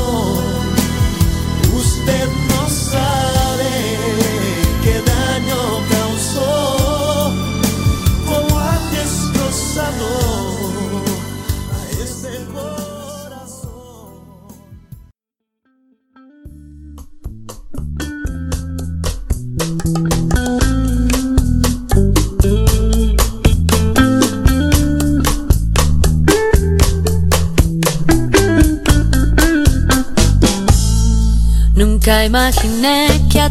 Nunca 32.31 32.49
imaginé 32.49 33.09
que 33.29 33.41
a 33.41 33.51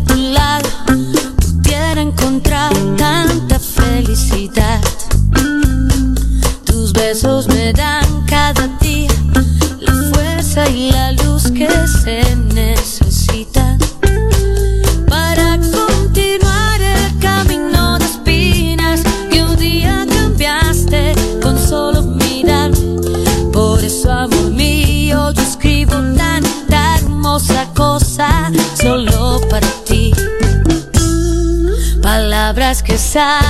Palabras 33.20 33.49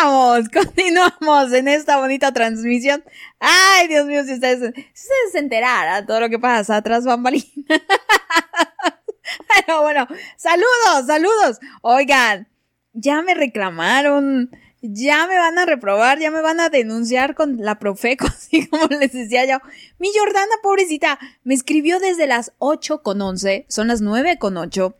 Regresamos, 0.00 0.48
continuamos 0.52 1.52
en 1.52 1.68
esta 1.68 1.98
bonita 1.98 2.32
transmisión. 2.32 3.02
Ay, 3.38 3.88
Dios 3.88 4.06
mío, 4.06 4.24
si 4.24 4.34
ustedes, 4.34 4.58
si 4.58 4.66
ustedes 4.68 5.32
se 5.32 5.38
enteraran 5.38 6.06
todo 6.06 6.20
lo 6.20 6.28
que 6.28 6.38
pasa 6.38 6.80
tras 6.82 7.04
bambalinas. 7.04 7.48
Pero 9.66 9.82
bueno, 9.82 10.06
saludos, 10.36 11.06
saludos. 11.06 11.58
Oigan, 11.82 12.48
ya 12.92 13.22
me 13.22 13.34
reclamaron, 13.34 14.50
ya 14.80 15.26
me 15.26 15.36
van 15.36 15.58
a 15.58 15.66
reprobar, 15.66 16.18
ya 16.18 16.30
me 16.30 16.40
van 16.40 16.60
a 16.60 16.68
denunciar 16.68 17.34
con 17.34 17.58
la 17.58 17.78
Profeco, 17.78 18.26
así 18.28 18.66
como 18.68 18.86
les 18.86 19.12
decía 19.12 19.44
yo. 19.44 19.58
Mi 19.98 20.10
Jordana, 20.16 20.54
pobrecita, 20.62 21.18
me 21.44 21.54
escribió 21.54 22.00
desde 22.00 22.26
las 22.26 22.52
8 22.58 23.02
con 23.02 23.20
11, 23.20 23.66
son 23.68 23.88
las 23.88 24.00
9 24.00 24.38
con 24.38 24.56
8. 24.56 24.96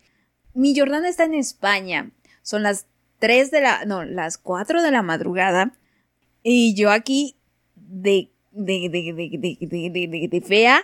Mi 0.54 0.78
Jordana 0.78 1.08
está 1.08 1.24
en 1.24 1.34
España, 1.34 2.10
son 2.42 2.62
las 2.62 2.86
3 3.20 3.50
de 3.52 3.60
la, 3.60 3.84
no, 3.84 4.04
las 4.04 4.38
4 4.38 4.82
de 4.82 4.90
la 4.90 5.02
madrugada. 5.02 5.72
Y 6.42 6.74
yo 6.74 6.90
aquí 6.90 7.36
de, 7.76 8.32
de, 8.50 8.88
de, 8.90 10.28
de, 10.28 10.40
fea, 10.40 10.82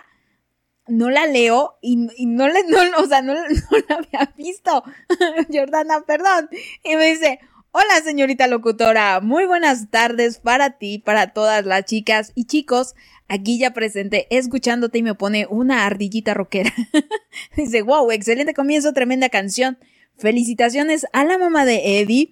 no 0.87 1.09
la 1.09 1.25
leo 1.25 1.77
y, 1.81 2.07
y 2.15 2.25
no 2.27 2.47
le, 2.47 2.63
no, 2.67 2.77
o 2.99 3.07
sea, 3.07 3.21
no, 3.21 3.33
no 3.35 3.77
la 3.89 3.95
había 3.95 4.33
visto. 4.37 4.83
Jordana, 5.51 6.01
perdón. 6.01 6.49
Y 6.83 6.95
me 6.95 7.07
dice, 7.11 7.39
hola 7.71 8.01
señorita 8.03 8.47
locutora, 8.47 9.19
muy 9.19 9.45
buenas 9.45 9.89
tardes 9.89 10.39
para 10.39 10.77
ti, 10.77 10.99
para 10.99 11.33
todas 11.33 11.65
las 11.65 11.85
chicas 11.85 12.31
y 12.35 12.45
chicos. 12.45 12.95
Aquí 13.29 13.59
ya 13.59 13.71
presente, 13.71 14.27
escuchándote 14.29 14.99
y 14.99 15.03
me 15.03 15.13
pone 15.13 15.47
una 15.49 15.85
ardillita 15.85 16.33
rockera. 16.33 16.71
dice, 17.57 17.81
wow, 17.81 18.09
excelente 18.11 18.53
comienzo, 18.53 18.93
tremenda 18.93 19.27
canción. 19.27 19.77
Felicitaciones 20.17 21.05
a 21.13 21.23
la 21.25 21.37
mamá 21.37 21.65
de 21.65 21.99
Eddie. 21.99 22.31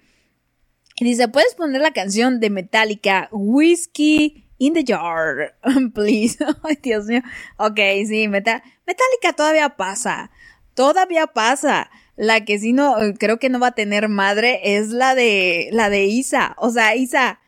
Y 0.98 1.04
dice, 1.04 1.28
¿puedes 1.28 1.54
poner 1.54 1.80
la 1.82 1.92
canción 1.92 2.40
de 2.40 2.50
Metallica, 2.50 3.28
Whiskey 3.30 4.44
in 4.58 4.72
the 4.74 4.84
Jar, 4.86 5.54
please? 5.94 6.38
Ay, 6.62 6.78
Dios 6.82 7.06
mío. 7.06 7.20
Ok, 7.58 7.78
sí, 8.06 8.28
Meta- 8.28 8.62
Metallica 8.86 9.32
todavía 9.36 9.70
pasa. 9.76 10.30
Todavía 10.74 11.26
pasa. 11.26 11.90
La 12.16 12.46
que 12.46 12.58
sí 12.58 12.72
no, 12.72 12.96
creo 13.18 13.38
que 13.38 13.50
no 13.50 13.60
va 13.60 13.68
a 13.68 13.74
tener 13.74 14.08
madre 14.08 14.60
es 14.76 14.88
la 14.88 15.14
de, 15.14 15.68
la 15.72 15.90
de 15.90 16.06
Isa. 16.06 16.54
O 16.58 16.70
sea, 16.70 16.96
Isa, 16.96 17.40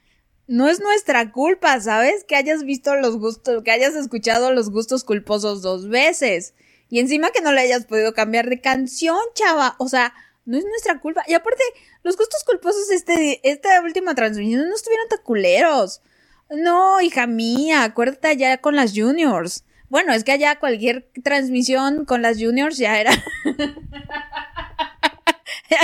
no 0.46 0.68
es 0.68 0.80
nuestra 0.80 1.32
culpa, 1.32 1.80
¿sabes? 1.80 2.24
Que 2.24 2.36
hayas 2.36 2.64
visto 2.64 2.94
los 2.96 3.16
gustos, 3.18 3.62
que 3.64 3.70
hayas 3.70 3.94
escuchado 3.94 4.52
los 4.52 4.70
gustos 4.70 5.04
culposos 5.04 5.62
dos 5.62 5.88
veces. 5.88 6.52
Y 6.90 6.98
encima 7.00 7.30
que 7.30 7.40
no 7.40 7.52
le 7.52 7.62
hayas 7.62 7.86
podido 7.86 8.12
cambiar 8.12 8.50
de 8.50 8.60
canción, 8.60 9.16
chava. 9.34 9.74
O 9.78 9.88
sea, 9.88 10.12
no 10.48 10.56
es 10.56 10.64
nuestra 10.64 10.98
culpa. 10.98 11.22
Y 11.26 11.34
aparte, 11.34 11.62
los 12.02 12.16
gustos 12.16 12.42
culposos 12.44 12.90
este, 12.90 13.38
esta 13.48 13.82
última 13.82 14.14
transmisión 14.14 14.66
no 14.66 14.74
estuvieron 14.74 15.06
tan 15.08 15.20
culeros. 15.22 16.00
No, 16.48 17.02
hija 17.02 17.26
mía, 17.26 17.84
acuérdate 17.84 18.34
ya 18.38 18.56
con 18.56 18.74
las 18.74 18.92
juniors. 18.96 19.64
Bueno, 19.90 20.14
es 20.14 20.24
que 20.24 20.32
allá 20.32 20.58
cualquier 20.58 21.06
transmisión 21.22 22.06
con 22.06 22.22
las 22.22 22.38
juniors 22.38 22.78
ya 22.78 22.98
era. 22.98 23.12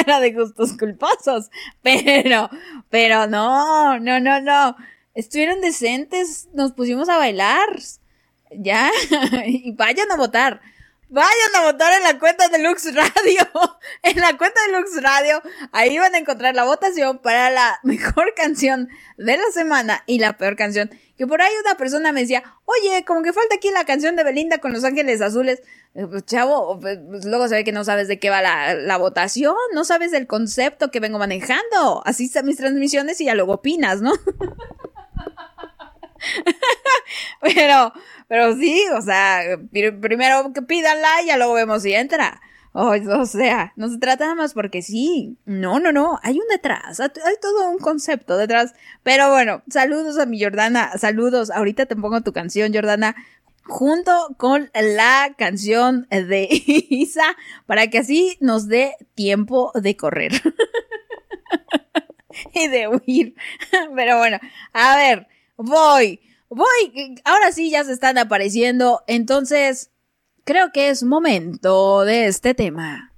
era 0.01 0.21
de 0.21 0.33
gustos 0.33 0.73
culposos. 0.79 1.51
Pero, 1.83 2.49
pero 2.89 3.27
no, 3.27 4.01
no, 4.01 4.19
no, 4.19 4.41
no. 4.41 4.77
Estuvieron 5.15 5.61
decentes, 5.61 6.49
nos 6.55 6.73
pusimos 6.73 7.11
a 7.11 7.19
bailar. 7.19 7.69
Ya, 8.51 8.91
y 9.47 9.73
vayan 9.73 10.11
a 10.11 10.17
votar. 10.17 10.63
Vayan 11.09 11.57
a 11.57 11.63
votar 11.63 11.93
en 11.93 12.03
la 12.03 12.19
cuenta 12.19 12.49
de 12.49 12.59
Lux 12.59 12.95
Radio. 12.95 13.43
En 14.03 14.21
la 14.21 14.37
cuenta 14.37 14.61
de 14.67 14.73
Lux 14.73 15.03
Radio. 15.03 15.43
Ahí 15.73 15.97
van 15.99 16.15
a 16.15 16.19
encontrar 16.19 16.55
la 16.55 16.65
votación 16.65 17.19
para 17.19 17.51
la 17.51 17.79
mejor 17.83 18.35
canción 18.35 18.89
de 19.17 19.37
la 19.37 19.51
semana 19.53 20.03
y 20.07 20.19
la 20.19 20.37
peor 20.37 20.57
canción. 20.57 20.91
Que 21.17 21.27
por 21.27 21.41
ahí 21.41 21.53
una 21.65 21.77
persona 21.77 22.13
me 22.13 22.21
decía, 22.21 22.43
oye, 22.65 23.05
como 23.05 23.23
que 23.23 23.33
falta 23.33 23.55
aquí 23.55 23.71
la 23.71 23.85
canción 23.85 24.17
de 24.17 24.25
Belinda 24.25 24.59
con 24.59 24.73
Los 24.73 24.85
Ángeles 24.85 25.21
Azules. 25.21 25.63
Pues, 25.95 26.27
chavo, 26.27 26.81
pues, 26.81 26.99
pues, 27.09 27.25
luego 27.25 27.49
se 27.49 27.55
ve 27.55 27.65
que 27.65 27.73
no 27.73 27.85
sabes 27.85 28.09
de 28.09 28.19
qué 28.19 28.31
va 28.31 28.43
la, 28.43 28.75
la 28.75 28.97
votación, 28.97 29.55
no 29.75 29.85
sabes 29.85 30.13
el 30.13 30.27
concepto 30.27 30.91
que 30.91 31.01
vengo 31.01 31.19
manejando. 31.19 32.03
Así 32.05 32.25
están 32.25 32.47
mis 32.47 32.57
transmisiones 32.57 33.21
y 33.21 33.27
ya 33.27 33.35
luego 33.35 33.55
opinas, 33.55 34.01
¿no? 34.03 34.13
pero, 37.41 37.93
pero 38.29 38.57
sí, 38.57 38.85
o 38.97 39.03
sea, 39.03 39.41
pri- 39.73 39.93
primero 39.93 40.53
que 40.53 40.63
pídanla 40.63 41.23
y 41.23 41.27
ya 41.27 41.37
luego 41.37 41.55
vemos 41.55 41.83
si 41.83 41.93
entra. 41.95 42.41
O, 42.77 42.89
o 42.91 43.27
sea, 43.27 43.73
no 43.77 43.89
se 43.89 43.99
trata 43.99 44.25
nada 44.25 44.35
más 44.35 44.53
porque 44.53 44.83
sí. 44.83 45.37
No, 45.45 45.79
no, 45.79 45.93
no. 45.93 46.19
Hay 46.25 46.41
un 46.41 46.49
detrás. 46.49 46.99
Hay 46.99 47.11
todo 47.41 47.71
un 47.71 47.79
concepto 47.79 48.37
detrás. 48.37 48.75
Pero 49.05 49.31
bueno, 49.31 49.63
saludos 49.71 50.19
a 50.19 50.27
mi 50.27 50.43
Jordana. 50.43 50.91
Saludos. 50.99 51.51
Ahorita 51.51 51.87
te 51.87 51.95
pongo 51.95 52.21
tu 52.23 52.33
canción, 52.33 52.75
Jordana. 52.75 53.15
Junto 53.63 54.35
con 54.39 54.73
la 54.75 55.33
canción 55.39 56.09
de 56.11 56.49
Isa. 56.51 57.37
Para 57.67 57.87
que 57.87 57.99
así 57.99 58.37
nos 58.41 58.67
dé 58.67 58.97
tiempo 59.15 59.71
de 59.77 59.97
correr. 59.97 60.33
y 62.55 62.67
de 62.67 62.89
huir. 62.89 63.37
Pero 63.95 64.19
bueno, 64.19 64.41
a 64.73 64.97
ver. 64.97 65.29
Voy. 65.57 66.21
Voy. 66.49 67.21
Ahora 67.25 67.53
sí 67.53 67.71
ya 67.71 67.85
se 67.85 67.93
están 67.93 68.19
apareciendo. 68.19 69.03
Entonces, 69.07 69.91
creo 70.45 70.73
que 70.73 70.89
es 70.89 71.03
momento 71.03 72.05
de 72.05 72.27
este 72.27 72.55
tema. 72.55 73.13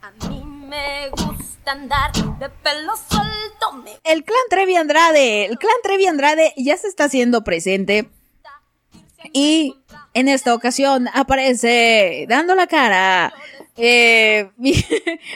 A 0.00 0.10
mí 0.28 0.42
me 0.44 1.10
gusta 1.10 1.72
andar 1.72 2.12
de 2.12 2.48
pelo 2.48 2.92
suelto. 2.96 3.72
Me 3.84 3.92
El 4.04 4.24
clan 4.24 4.40
Trevi 4.50 4.76
Andrade, 4.76 5.46
el 5.46 5.58
clan 5.58 5.76
Trevi 5.82 6.06
Andrade 6.06 6.52
ya 6.56 6.76
se 6.76 6.88
está 6.88 7.04
haciendo 7.04 7.44
presente 7.44 8.10
y 9.32 9.76
en 10.14 10.28
esta 10.28 10.52
ocasión 10.52 11.08
aparece 11.14 12.26
dando 12.28 12.56
la 12.56 12.66
cara 12.66 13.32
eh, 13.76 14.50
mi, 14.56 14.74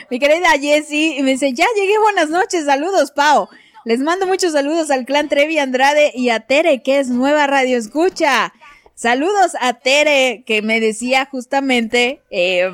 mi 0.09 0.19
querida 0.19 0.49
Jessie 0.59 1.21
me 1.23 1.31
dice, 1.31 1.53
ya 1.53 1.65
llegué, 1.75 1.97
buenas 1.99 2.29
noches, 2.29 2.65
saludos, 2.65 3.11
Pau. 3.11 3.49
Les 3.87 4.01
mando 4.01 4.27
muchos 4.27 4.51
saludos 4.51 4.91
al 4.91 5.05
clan 5.05 5.29
Trevi 5.29 5.59
Andrade 5.59 6.11
y 6.13 6.27
a 6.27 6.41
Tere, 6.41 6.83
que 6.83 6.99
es 6.99 7.07
nueva 7.07 7.47
radio 7.47 7.77
escucha. 7.77 8.53
Saludos 8.95 9.53
a 9.61 9.75
Tere, 9.75 10.43
que 10.45 10.61
me 10.61 10.81
decía 10.81 11.25
justamente 11.31 12.21
eh, 12.29 12.69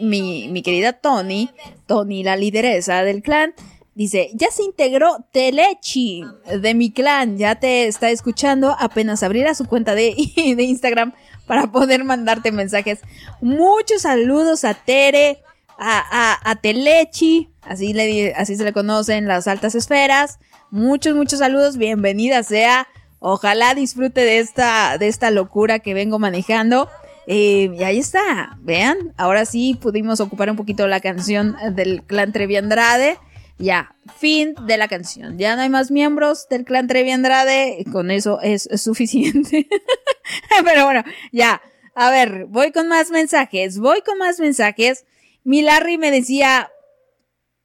mi, 0.00 0.48
mi 0.48 0.62
querida 0.62 0.94
Tony, 0.94 1.50
Tony, 1.84 2.24
la 2.24 2.36
lideresa 2.36 3.04
del 3.04 3.20
clan. 3.20 3.52
Dice, 3.94 4.30
ya 4.32 4.50
se 4.50 4.62
integró 4.62 5.26
Telechi 5.32 6.24
de 6.58 6.72
mi 6.72 6.90
clan, 6.90 7.36
ya 7.36 7.56
te 7.56 7.86
está 7.86 8.08
escuchando, 8.08 8.74
apenas 8.78 9.22
abrirá 9.22 9.54
su 9.54 9.66
cuenta 9.66 9.94
de, 9.94 10.14
de 10.56 10.62
Instagram 10.62 11.12
para 11.46 11.70
poder 11.72 12.04
mandarte 12.04 12.52
mensajes. 12.52 13.00
Muchos 13.42 14.00
saludos 14.00 14.64
a 14.64 14.72
Tere, 14.72 15.42
a, 15.76 15.98
a, 16.10 16.50
a 16.50 16.56
Telechi, 16.56 17.50
así, 17.60 17.92
le, 17.92 18.32
así 18.32 18.56
se 18.56 18.64
le 18.64 18.72
conocen 18.72 19.28
las 19.28 19.46
altas 19.46 19.74
esferas. 19.74 20.38
Muchos, 20.74 21.14
muchos 21.14 21.38
saludos, 21.38 21.76
bienvenida 21.76 22.42
sea. 22.42 22.88
Ojalá 23.20 23.76
disfrute 23.76 24.22
de 24.22 24.40
esta, 24.40 24.98
de 24.98 25.06
esta 25.06 25.30
locura 25.30 25.78
que 25.78 25.94
vengo 25.94 26.18
manejando. 26.18 26.90
Eh, 27.28 27.70
y 27.78 27.84
ahí 27.84 28.00
está, 28.00 28.58
vean, 28.60 29.14
ahora 29.16 29.44
sí 29.44 29.78
pudimos 29.80 30.18
ocupar 30.18 30.50
un 30.50 30.56
poquito 30.56 30.88
la 30.88 30.98
canción 30.98 31.56
del 31.76 32.02
clan 32.02 32.32
Trevi 32.32 32.56
Andrade. 32.56 33.18
Ya, 33.56 33.94
fin 34.18 34.56
de 34.66 34.76
la 34.76 34.88
canción. 34.88 35.38
Ya 35.38 35.54
no 35.54 35.62
hay 35.62 35.68
más 35.68 35.92
miembros 35.92 36.48
del 36.48 36.64
clan 36.64 36.88
Trevi 36.88 37.12
Andrade. 37.12 37.84
Con 37.92 38.10
eso 38.10 38.40
es, 38.42 38.68
suficiente. 38.74 39.68
Pero 40.64 40.86
bueno, 40.86 41.04
ya. 41.30 41.62
A 41.94 42.10
ver, 42.10 42.46
voy 42.46 42.72
con 42.72 42.88
más 42.88 43.12
mensajes. 43.12 43.78
Voy 43.78 44.00
con 44.00 44.18
más 44.18 44.40
mensajes. 44.40 45.04
Mi 45.44 45.62
Larry 45.62 45.98
me 45.98 46.10
decía, 46.10 46.68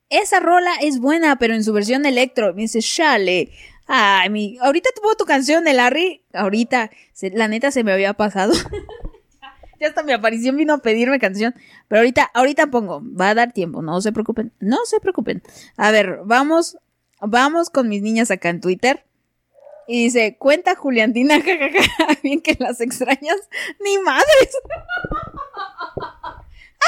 esa 0.10 0.40
rola 0.40 0.72
es 0.82 1.00
buena, 1.00 1.38
pero 1.38 1.54
en 1.54 1.64
su 1.64 1.74
versión 1.74 2.06
electro. 2.06 2.54
Me 2.54 2.64
dice, 2.64 2.80
chale. 2.82 3.52
Ay, 3.88 4.30
mi, 4.30 4.58
ahorita 4.62 4.90
tuvo 4.96 5.16
tu 5.16 5.26
canción 5.26 5.64
de 5.64 5.74
Larry. 5.74 6.24
Ahorita, 6.34 6.92
se- 7.14 7.32
la 7.32 7.48
neta 7.48 7.72
se 7.72 7.84
me 7.84 7.92
había 7.92 8.14
pasado. 8.14 8.54
ya 9.80 9.88
hasta 9.88 10.04
mi 10.04 10.12
aparición 10.12 10.58
vino 10.58 10.74
a 10.76 10.78
pedirme 10.80 11.20
canción. 11.20 11.56
Pero 11.88 12.00
ahorita, 12.00 12.30
ahorita 12.34 12.68
pongo. 12.68 13.02
Va 13.04 13.30
a 13.30 13.36
dar 13.36 13.52
tiempo, 13.54 13.82
no 13.82 14.00
se 14.02 14.12
preocupen. 14.12 14.52
No 14.60 14.78
se 14.86 15.00
preocupen. 15.00 15.42
A 15.78 15.92
ver, 15.92 16.20
vamos, 16.26 16.78
vamos 17.22 17.70
con 17.70 17.88
mis 17.90 18.02
niñas 18.02 18.30
acá 18.32 18.50
en 18.50 18.62
Twitter. 18.62 19.06
Y 19.88 20.04
dice, 20.04 20.38
cuenta 20.38 20.76
Juliantina, 20.76 21.42
jajaja, 21.42 22.20
bien 22.22 22.42
que 22.42 22.56
las 22.60 22.80
extrañas. 22.80 23.38
Ni 23.84 23.98
madres. 24.00 24.52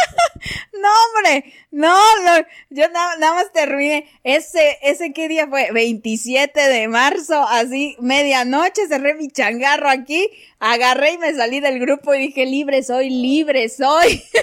No, 0.74 0.89
hombre, 0.89 1.54
no, 1.70 1.95
no, 2.24 2.45
yo 2.72 2.89
na- 2.89 3.16
nada 3.18 3.36
más 3.36 3.52
terminé. 3.52 4.10
Ese, 4.24 4.80
ese 4.82 5.14
qué 5.14 5.28
día 5.28 5.47
fue, 5.47 5.72
27 5.72 6.60
de 6.60 6.88
marzo, 6.88 7.39
así, 7.47 7.95
medianoche, 7.99 8.88
cerré 8.88 9.14
mi 9.14 9.30
changarro 9.30 9.89
aquí, 9.89 10.28
agarré 10.60 11.12
y 11.14 11.18
me 11.20 11.34
salí 11.36 11.60
del 11.60 11.80
grupo 11.80 12.16
y 12.16 12.28
dije, 12.28 12.47
libre 12.47 12.82
soy, 12.82 13.10
libre 13.12 13.70
soy. 13.70 14.24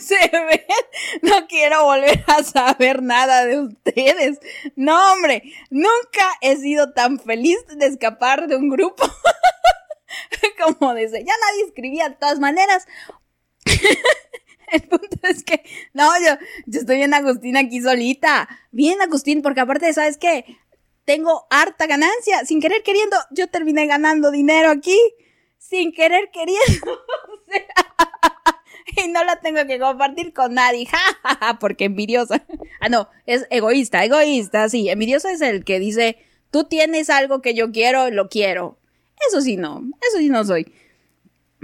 Se 0.00 0.16
ven, 0.30 0.64
no 1.22 1.46
quiero 1.46 1.84
volver 1.84 2.24
a 2.26 2.42
saber 2.42 3.02
nada 3.02 3.44
de 3.44 3.60
ustedes. 3.60 4.38
No, 4.76 5.12
hombre, 5.12 5.42
nunca 5.70 6.26
he 6.40 6.56
sido 6.56 6.92
tan 6.92 7.18
feliz 7.18 7.58
de 7.68 7.86
escapar 7.86 8.46
de 8.48 8.56
un 8.56 8.68
grupo. 8.68 9.04
Como 10.78 10.94
dice, 10.94 11.24
ya 11.24 11.32
nadie 11.46 11.64
escribía 11.66 12.08
de 12.08 12.16
todas 12.16 12.38
maneras. 12.38 12.86
El 14.72 14.82
punto 14.82 15.18
es 15.22 15.44
que, 15.44 15.62
no, 15.94 16.10
yo, 16.20 16.36
yo 16.66 16.80
estoy 16.80 16.96
bien 16.96 17.14
Agustín 17.14 17.56
aquí 17.56 17.80
solita. 17.80 18.48
Bien 18.70 19.00
Agustín, 19.00 19.40
porque 19.42 19.60
aparte, 19.60 19.92
¿sabes 19.92 20.18
qué? 20.18 20.44
Tengo 21.04 21.46
harta 21.50 21.86
ganancia. 21.86 22.44
Sin 22.44 22.60
querer 22.60 22.82
queriendo, 22.82 23.16
yo 23.30 23.48
terminé 23.48 23.86
ganando 23.86 24.30
dinero 24.30 24.70
aquí. 24.70 24.98
Sin 25.56 25.92
querer 25.92 26.30
queriendo. 26.32 27.00
Y 28.96 29.08
no 29.08 29.22
la 29.24 29.40
tengo 29.40 29.66
que 29.66 29.78
compartir 29.78 30.32
con 30.32 30.54
nadie. 30.54 30.88
Porque 31.60 31.84
envidiosa. 31.84 32.44
Ah, 32.80 32.88
no, 32.88 33.08
es 33.26 33.46
egoísta, 33.50 34.04
egoísta, 34.04 34.68
sí. 34.68 34.88
Envidiosa 34.88 35.30
es 35.30 35.40
el 35.40 35.64
que 35.64 35.78
dice, 35.78 36.16
tú 36.50 36.64
tienes 36.64 37.10
algo 37.10 37.42
que 37.42 37.54
yo 37.54 37.70
quiero, 37.70 38.10
lo 38.10 38.28
quiero. 38.28 38.77
Eso 39.26 39.40
sí 39.40 39.56
no, 39.56 39.82
eso 40.00 40.18
sí 40.18 40.28
no 40.28 40.44
soy. 40.44 40.72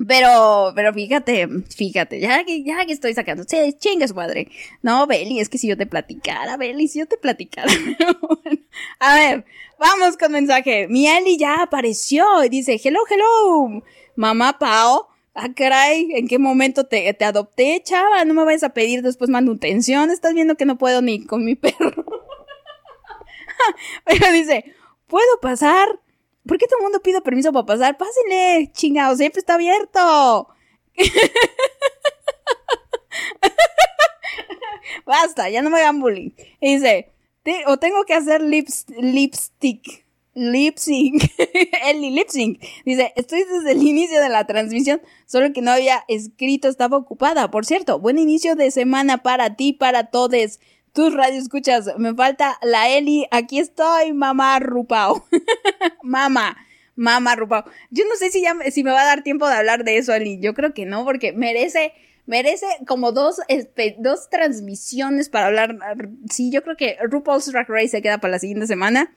Pero, 0.08 0.72
pero 0.74 0.92
fíjate, 0.92 1.48
fíjate, 1.74 2.18
ya 2.18 2.44
que, 2.44 2.64
ya 2.64 2.84
que 2.84 2.92
estoy 2.92 3.14
sacando, 3.14 3.44
sí, 3.46 3.56
chinga 3.78 4.06
madre. 4.14 4.50
No, 4.82 5.06
Beli, 5.06 5.38
es 5.38 5.48
que 5.48 5.56
si 5.56 5.68
yo 5.68 5.76
te 5.76 5.86
platicara, 5.86 6.56
Beli, 6.56 6.88
si 6.88 6.98
yo 6.98 7.06
te 7.06 7.16
platicara. 7.16 7.72
A 8.98 9.14
ver, 9.14 9.44
vamos 9.78 10.16
con 10.16 10.32
mensaje. 10.32 10.88
Mi 10.88 11.06
Eli 11.06 11.38
ya 11.38 11.62
apareció 11.62 12.42
y 12.44 12.48
dice, 12.48 12.80
hello, 12.82 13.00
hello, 13.08 13.82
mamá 14.16 14.58
Pao. 14.58 15.08
Ah, 15.36 15.48
caray, 15.54 16.10
¿en 16.14 16.28
qué 16.28 16.38
momento 16.38 16.86
te, 16.86 17.12
te 17.14 17.24
adopté, 17.24 17.80
chava? 17.84 18.24
No 18.24 18.34
me 18.34 18.44
vayas 18.44 18.62
a 18.64 18.72
pedir 18.72 19.02
después 19.02 19.30
manutención. 19.30 20.10
Estás 20.10 20.34
viendo 20.34 20.56
que 20.56 20.64
no 20.64 20.78
puedo 20.78 21.02
ni 21.02 21.24
con 21.24 21.44
mi 21.44 21.54
perro. 21.56 21.92
Pero 24.04 24.32
dice, 24.32 24.64
¿puedo 25.06 25.40
pasar? 25.40 26.00
¿Por 26.46 26.58
qué 26.58 26.66
todo 26.66 26.78
el 26.78 26.82
mundo 26.84 27.00
pide 27.00 27.20
permiso 27.22 27.52
para 27.52 27.66
pasar? 27.66 27.96
Pásenle, 27.96 28.70
chingados, 28.72 29.18
siempre 29.18 29.40
está 29.40 29.54
abierto. 29.54 30.48
Basta, 35.06 35.48
ya 35.50 35.62
no 35.62 35.70
me 35.70 35.78
hagan 35.80 36.00
bullying. 36.00 36.30
Dice, 36.60 37.12
"Te- 37.42 37.64
o 37.66 37.78
tengo 37.78 38.04
que 38.04 38.14
hacer 38.14 38.42
lips, 38.42 38.86
lipstick. 38.88 40.04
Lip 40.36 40.78
sync. 40.78 41.22
Eli 41.86 42.10
lip 42.10 42.28
sync. 42.28 42.60
Dice, 42.84 43.12
estoy 43.14 43.44
desde 43.44 43.70
el 43.70 43.82
inicio 43.86 44.20
de 44.20 44.28
la 44.28 44.44
transmisión, 44.48 45.00
solo 45.26 45.52
que 45.52 45.62
no 45.62 45.70
había 45.70 46.04
escrito, 46.08 46.66
estaba 46.68 46.96
ocupada. 46.96 47.52
Por 47.52 47.64
cierto, 47.64 48.00
buen 48.00 48.18
inicio 48.18 48.56
de 48.56 48.72
semana 48.72 49.22
para 49.22 49.54
ti, 49.54 49.72
para 49.72 50.10
todes. 50.10 50.58
Tus 50.94 51.12
radio 51.12 51.40
escuchas, 51.40 51.90
me 51.98 52.14
falta 52.14 52.56
la 52.62 52.88
Eli, 52.88 53.26
aquí 53.32 53.58
estoy, 53.58 54.12
mamá 54.12 54.60
Rupao. 54.60 55.26
Mamá, 56.04 56.56
mamá 56.94 57.34
Rupao. 57.34 57.64
Yo 57.90 58.04
no 58.08 58.14
sé 58.14 58.30
si 58.30 58.40
ya 58.42 58.54
me- 58.54 58.64
va 58.84 59.02
a 59.02 59.06
dar 59.06 59.22
tiempo 59.24 59.48
de 59.48 59.54
hablar 59.56 59.82
de 59.82 59.98
eso, 59.98 60.12
Ali. 60.12 60.38
Yo 60.40 60.54
creo 60.54 60.72
que 60.72 60.86
no, 60.86 61.04
porque 61.04 61.32
merece, 61.32 61.92
merece 62.26 62.66
como 62.86 63.10
dos, 63.10 63.40
espe- 63.48 63.96
dos 63.98 64.30
transmisiones 64.30 65.30
para 65.30 65.46
hablar. 65.46 65.76
Sí, 66.30 66.52
yo 66.52 66.62
creo 66.62 66.76
que 66.76 66.96
RuPaul's 67.02 67.50
Drag 67.50 67.68
Race 67.68 67.88
se 67.88 68.00
queda 68.02 68.18
para 68.18 68.32
la 68.32 68.38
siguiente 68.38 68.68
semana. 68.68 69.12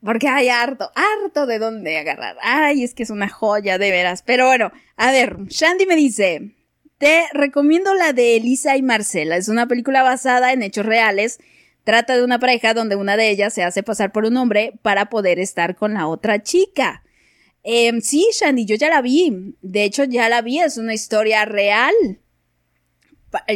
Porque 0.00 0.28
hay 0.28 0.48
harto, 0.48 0.92
harto 0.94 1.46
de 1.46 1.58
dónde 1.58 1.98
agarrar. 1.98 2.36
Ay, 2.40 2.84
es 2.84 2.94
que 2.94 3.02
es 3.02 3.10
una 3.10 3.28
joya, 3.28 3.78
de 3.78 3.90
veras. 3.90 4.22
Pero 4.22 4.46
bueno, 4.46 4.70
a 4.96 5.10
ver, 5.10 5.38
Shandy 5.48 5.86
me 5.86 5.96
dice, 5.96 6.54
te 6.98 7.24
recomiendo 7.32 7.94
la 7.94 8.12
de 8.12 8.36
Elisa 8.36 8.76
y 8.76 8.82
Marcela. 8.82 9.36
Es 9.36 9.48
una 9.48 9.66
película 9.66 10.02
basada 10.02 10.52
en 10.52 10.62
hechos 10.62 10.84
reales. 10.84 11.38
Trata 11.84 12.16
de 12.16 12.24
una 12.24 12.38
pareja 12.38 12.74
donde 12.74 12.96
una 12.96 13.16
de 13.16 13.30
ellas 13.30 13.54
se 13.54 13.62
hace 13.62 13.82
pasar 13.82 14.12
por 14.12 14.24
un 14.24 14.36
hombre 14.36 14.74
para 14.82 15.08
poder 15.08 15.38
estar 15.38 15.76
con 15.76 15.94
la 15.94 16.08
otra 16.08 16.42
chica. 16.42 17.02
Em, 17.62 18.00
sí, 18.00 18.26
Shandy, 18.32 18.66
yo 18.66 18.76
ya 18.76 18.90
la 18.90 19.00
vi. 19.00 19.54
De 19.62 19.84
hecho, 19.84 20.04
ya 20.04 20.28
la 20.28 20.42
vi. 20.42 20.58
Es 20.58 20.76
una 20.76 20.92
historia 20.92 21.44
real. 21.44 21.94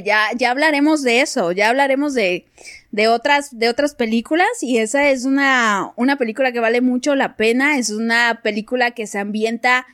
Ya, 0.05 0.28
ya 0.36 0.51
hablaremos 0.51 1.03
de 1.03 1.20
eso. 1.20 1.51
Ya 1.51 1.68
hablaremos 1.68 2.14
de, 2.14 2.47
de 2.93 3.09
otras, 3.09 3.59
de 3.59 3.68
otras 3.68 3.97
películas. 3.97 4.49
Y 4.62 4.78
esa 4.78 5.11
es 5.11 5.24
una, 5.24 5.93
una 5.97 6.16
película 6.16 6.53
que 6.53 6.61
vale 6.61 6.80
mucho 6.80 7.16
la 7.16 7.36
pena. 7.36 7.76
Es 7.76 7.90
una 7.90 8.40
película 8.43 8.93
que 8.93 9.07
se 9.07 9.18
ambienta 9.18 9.86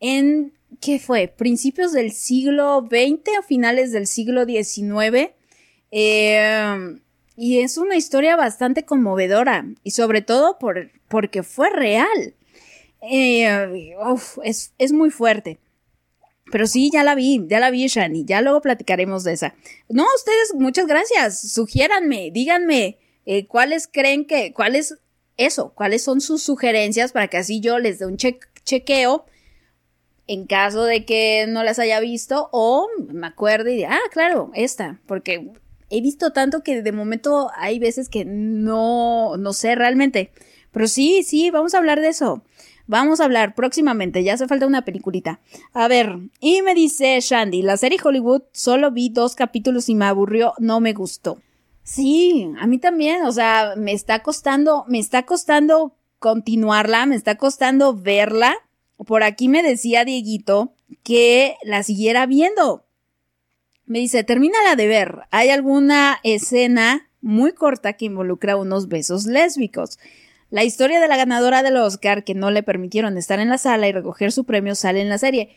en, 0.00 0.55
¿qué 0.80 0.98
fue? 0.98 1.28
Principios 1.28 1.92
del 1.92 2.12
siglo 2.12 2.86
XX 2.88 3.38
o 3.38 3.42
finales 3.42 3.92
del 3.92 4.06
siglo 4.06 4.44
XIX. 4.44 5.30
Eh, 5.90 6.98
y 7.36 7.60
es 7.60 7.76
una 7.76 7.96
historia 7.96 8.36
bastante 8.36 8.84
conmovedora. 8.84 9.66
Y 9.82 9.90
sobre 9.90 10.22
todo 10.22 10.58
por, 10.58 10.90
porque 11.08 11.42
fue 11.42 11.70
real. 11.70 12.34
Uf, 14.10 14.38
es, 14.42 14.72
es 14.78 14.92
muy 14.92 15.10
fuerte. 15.10 15.58
Pero 16.50 16.66
sí, 16.66 16.90
ya 16.92 17.02
la 17.02 17.14
vi, 17.14 17.44
ya 17.48 17.58
la 17.58 17.70
vi, 17.70 17.86
Shani. 17.86 18.24
Ya 18.24 18.40
luego 18.40 18.60
platicaremos 18.60 19.24
de 19.24 19.32
esa. 19.32 19.54
No, 19.88 20.04
ustedes, 20.14 20.54
muchas 20.54 20.86
gracias. 20.86 21.52
Sugiéranme, 21.52 22.30
díganme 22.32 22.98
eh, 23.26 23.46
cuáles 23.46 23.88
creen 23.88 24.24
que, 24.24 24.52
cuáles, 24.52 24.94
eso, 25.36 25.72
cuáles 25.74 26.02
son 26.04 26.20
sus 26.20 26.42
sugerencias 26.42 27.12
para 27.12 27.28
que 27.28 27.38
así 27.38 27.60
yo 27.60 27.78
les 27.78 27.98
dé 27.98 28.06
un 28.06 28.16
chequeo 28.16 29.26
en 30.26 30.46
caso 30.46 30.84
de 30.84 31.04
que 31.04 31.46
no 31.48 31.62
las 31.62 31.78
haya 31.78 32.00
visto 32.00 32.48
o 32.52 32.88
me 33.12 33.26
acuerde 33.26 33.72
y 33.72 33.76
diga, 33.76 33.94
ah, 33.94 34.10
claro, 34.10 34.50
esta, 34.54 35.00
porque 35.06 35.52
he 35.90 36.00
visto 36.00 36.32
tanto 36.32 36.62
que 36.62 36.82
de 36.82 36.92
momento 36.92 37.50
hay 37.56 37.78
veces 37.78 38.08
que 38.08 38.24
no, 38.24 39.36
no 39.36 39.52
sé 39.52 39.74
realmente. 39.74 40.32
Pero 40.72 40.88
sí, 40.88 41.22
sí, 41.22 41.50
vamos 41.50 41.74
a 41.74 41.78
hablar 41.78 42.00
de 42.00 42.08
eso. 42.08 42.42
Vamos 42.88 43.20
a 43.20 43.24
hablar 43.24 43.54
próximamente, 43.54 44.22
ya 44.22 44.34
hace 44.34 44.46
falta 44.46 44.66
una 44.66 44.84
peliculita. 44.84 45.40
A 45.72 45.88
ver, 45.88 46.18
y 46.38 46.62
me 46.62 46.74
dice 46.74 47.18
Shandy, 47.20 47.62
la 47.62 47.76
serie 47.76 47.98
Hollywood 48.02 48.42
solo 48.52 48.92
vi 48.92 49.08
dos 49.08 49.34
capítulos 49.34 49.88
y 49.88 49.96
me 49.96 50.04
aburrió, 50.04 50.54
no 50.58 50.78
me 50.80 50.92
gustó. 50.92 51.40
Sí, 51.82 52.48
a 52.60 52.66
mí 52.66 52.78
también, 52.78 53.24
o 53.24 53.32
sea, 53.32 53.74
me 53.76 53.92
está 53.92 54.22
costando, 54.22 54.84
me 54.86 54.98
está 54.98 55.24
costando 55.24 55.96
continuarla, 56.18 57.06
me 57.06 57.16
está 57.16 57.36
costando 57.36 57.94
verla. 57.94 58.56
Por 58.96 59.22
aquí 59.22 59.48
me 59.48 59.62
decía 59.62 60.04
Dieguito 60.04 60.72
que 61.02 61.56
la 61.62 61.82
siguiera 61.82 62.26
viendo. 62.26 62.84
Me 63.84 64.00
dice, 64.00 64.24
termínala 64.24 64.74
de 64.74 64.86
ver. 64.86 65.20
Hay 65.30 65.50
alguna 65.50 66.18
escena 66.22 67.10
muy 67.20 67.52
corta 67.52 67.94
que 67.94 68.06
involucra 68.06 68.56
unos 68.56 68.88
besos 68.88 69.26
lésbicos. 69.26 69.98
La 70.50 70.64
historia 70.64 71.00
de 71.00 71.08
la 71.08 71.16
ganadora 71.16 71.62
del 71.62 71.76
Oscar 71.76 72.24
que 72.24 72.34
no 72.34 72.50
le 72.50 72.62
permitieron 72.62 73.18
estar 73.18 73.40
en 73.40 73.48
la 73.48 73.58
sala 73.58 73.88
y 73.88 73.92
recoger 73.92 74.32
su 74.32 74.44
premio 74.44 74.74
sale 74.74 75.00
en 75.00 75.08
la 75.08 75.18
serie. 75.18 75.56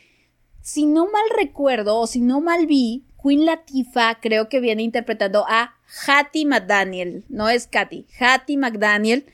Si 0.62 0.86
no 0.86 1.06
mal 1.06 1.26
recuerdo 1.38 1.98
o 1.98 2.08
si 2.08 2.22
no 2.22 2.42
mal 2.42 2.66
vi, 2.66 3.06
Queen 3.22 3.46
Latifah 3.46 4.20
creo 4.22 4.50
que 4.50 4.60
viene 4.60 4.84
interpretando 4.84 5.46
a 5.48 5.76
Hattie 6.08 6.46
McDaniel, 6.46 7.24
no 7.30 7.50
es 7.50 7.68
Katy, 7.68 8.06
Hattie 8.20 8.58
McDaniel, 8.58 9.26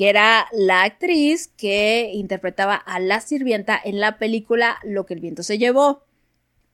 que 0.00 0.08
era 0.08 0.46
la 0.52 0.84
actriz 0.84 1.48
que 1.58 2.10
interpretaba 2.14 2.74
a 2.74 2.98
la 3.00 3.20
sirvienta 3.20 3.78
en 3.84 4.00
la 4.00 4.16
película 4.16 4.78
Lo 4.82 5.04
que 5.04 5.12
el 5.12 5.20
viento 5.20 5.42
se 5.42 5.58
llevó. 5.58 6.04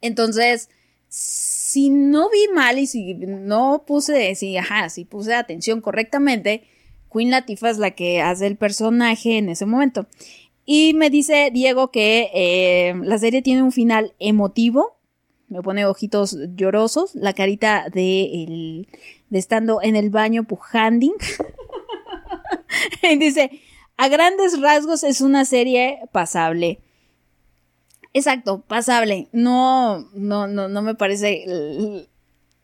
Entonces, 0.00 0.70
si 1.08 1.90
no 1.90 2.30
vi 2.30 2.46
mal 2.54 2.78
y 2.78 2.86
si 2.86 3.14
no 3.14 3.82
puse, 3.84 4.32
si, 4.36 4.56
ajá, 4.56 4.90
si 4.90 5.04
puse 5.04 5.34
atención 5.34 5.80
correctamente, 5.80 6.68
Queen 7.12 7.32
Latifah 7.32 7.70
es 7.70 7.78
la 7.78 7.90
que 7.90 8.22
hace 8.22 8.46
el 8.46 8.54
personaje 8.54 9.38
en 9.38 9.48
ese 9.48 9.66
momento. 9.66 10.06
Y 10.64 10.94
me 10.94 11.10
dice 11.10 11.50
Diego 11.52 11.90
que 11.90 12.30
eh, 12.32 12.94
la 13.02 13.18
serie 13.18 13.42
tiene 13.42 13.64
un 13.64 13.72
final 13.72 14.14
emotivo. 14.20 14.98
Me 15.48 15.62
pone 15.62 15.84
ojitos 15.84 16.38
llorosos, 16.54 17.16
la 17.16 17.32
carita 17.32 17.86
de, 17.92 18.86
de 19.30 19.38
estando 19.40 19.82
en 19.82 19.96
el 19.96 20.10
baño 20.10 20.44
pujanding. 20.44 21.14
dice, 23.18 23.50
a 23.96 24.08
grandes 24.08 24.60
rasgos 24.60 25.04
es 25.04 25.20
una 25.20 25.44
serie 25.44 26.00
pasable. 26.12 26.80
Exacto, 28.12 28.62
pasable. 28.62 29.28
No, 29.32 30.08
no, 30.14 30.46
no, 30.46 30.68
no 30.68 30.82
me 30.82 30.94
parece 30.94 32.08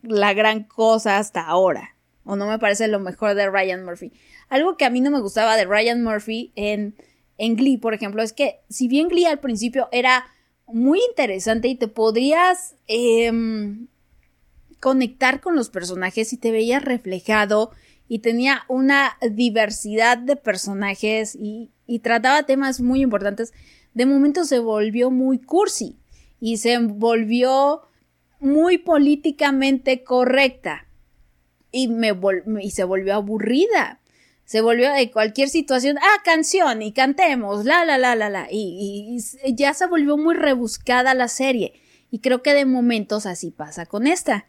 la 0.03 0.35
gran 0.35 0.65
cosa 0.65 1.19
hasta 1.19 1.43
ahora. 1.47 1.97
O 2.25 2.37
no 2.37 2.47
me 2.47 2.59
parece 2.59 2.89
lo 2.89 3.01
mejor 3.01 3.35
de 3.35 3.51
Ryan 3.51 3.85
Murphy. 3.85 4.13
Algo 4.49 4.77
que 4.77 4.85
a 4.85 4.91
mí 4.91 5.01
no 5.01 5.11
me 5.11 5.21
gustaba 5.21 5.57
de 5.57 5.65
Ryan 5.65 6.03
Murphy 6.03 6.53
en, 6.55 6.95
en 7.39 7.57
Glee, 7.57 7.79
por 7.79 7.95
ejemplo, 7.95 8.23
es 8.23 8.33
que 8.33 8.61
si 8.69 8.89
bien 8.89 9.09
Glee 9.09 9.27
al 9.27 9.41
principio 9.41 9.89
era 9.93 10.27
muy 10.67 11.01
interesante 11.09 11.69
y 11.69 11.75
te 11.75 11.89
podrías 11.89 12.77
em, 12.87 13.89
conectar 14.81 15.41
con 15.41 15.55
los 15.55 15.69
personajes 15.71 16.33
y 16.33 16.37
te 16.37 16.51
veías 16.51 16.85
reflejado 16.85 17.73
y 18.13 18.19
tenía 18.19 18.65
una 18.69 19.17
diversidad 19.31 20.19
de 20.19 20.37
personajes 20.37 21.35
y, 21.35 21.71
y 21.87 22.01
trataba 22.01 22.43
temas 22.43 22.83
muy 22.83 23.01
importantes 23.01 23.55
de 23.95 24.05
momento 24.05 24.45
se 24.45 24.59
volvió 24.59 25.11
muy 25.11 25.39
cursi 25.39 25.97
y 26.39 26.59
se 26.59 26.77
volvió 26.77 27.81
muy 28.39 28.77
políticamente 28.77 30.05
correcta 30.05 30.87
y, 31.71 31.89
me 31.89 32.13
y 32.61 32.71
se 32.73 32.85
volvió 32.85 33.15
aburrida. 33.15 33.99
Se 34.45 34.61
volvió 34.61 34.93
de 34.93 35.11
cualquier 35.11 35.49
situación, 35.49 35.97
ah, 35.97 36.23
canción 36.23 36.83
y 36.83 36.93
cantemos, 36.93 37.65
la, 37.65 37.87
la, 37.87 37.97
la, 37.97 38.15
la, 38.15 38.29
la. 38.29 38.49
Y, 38.51 39.17
y 39.43 39.55
ya 39.55 39.73
se 39.73 39.87
volvió 39.87 40.19
muy 40.19 40.35
rebuscada 40.35 41.15
la 41.15 41.29
serie. 41.29 41.73
Y 42.11 42.19
creo 42.19 42.43
que 42.43 42.53
de 42.53 42.67
momentos 42.67 43.25
así 43.25 43.51
pasa 43.51 43.87
con 43.87 44.07
esta. 44.07 44.45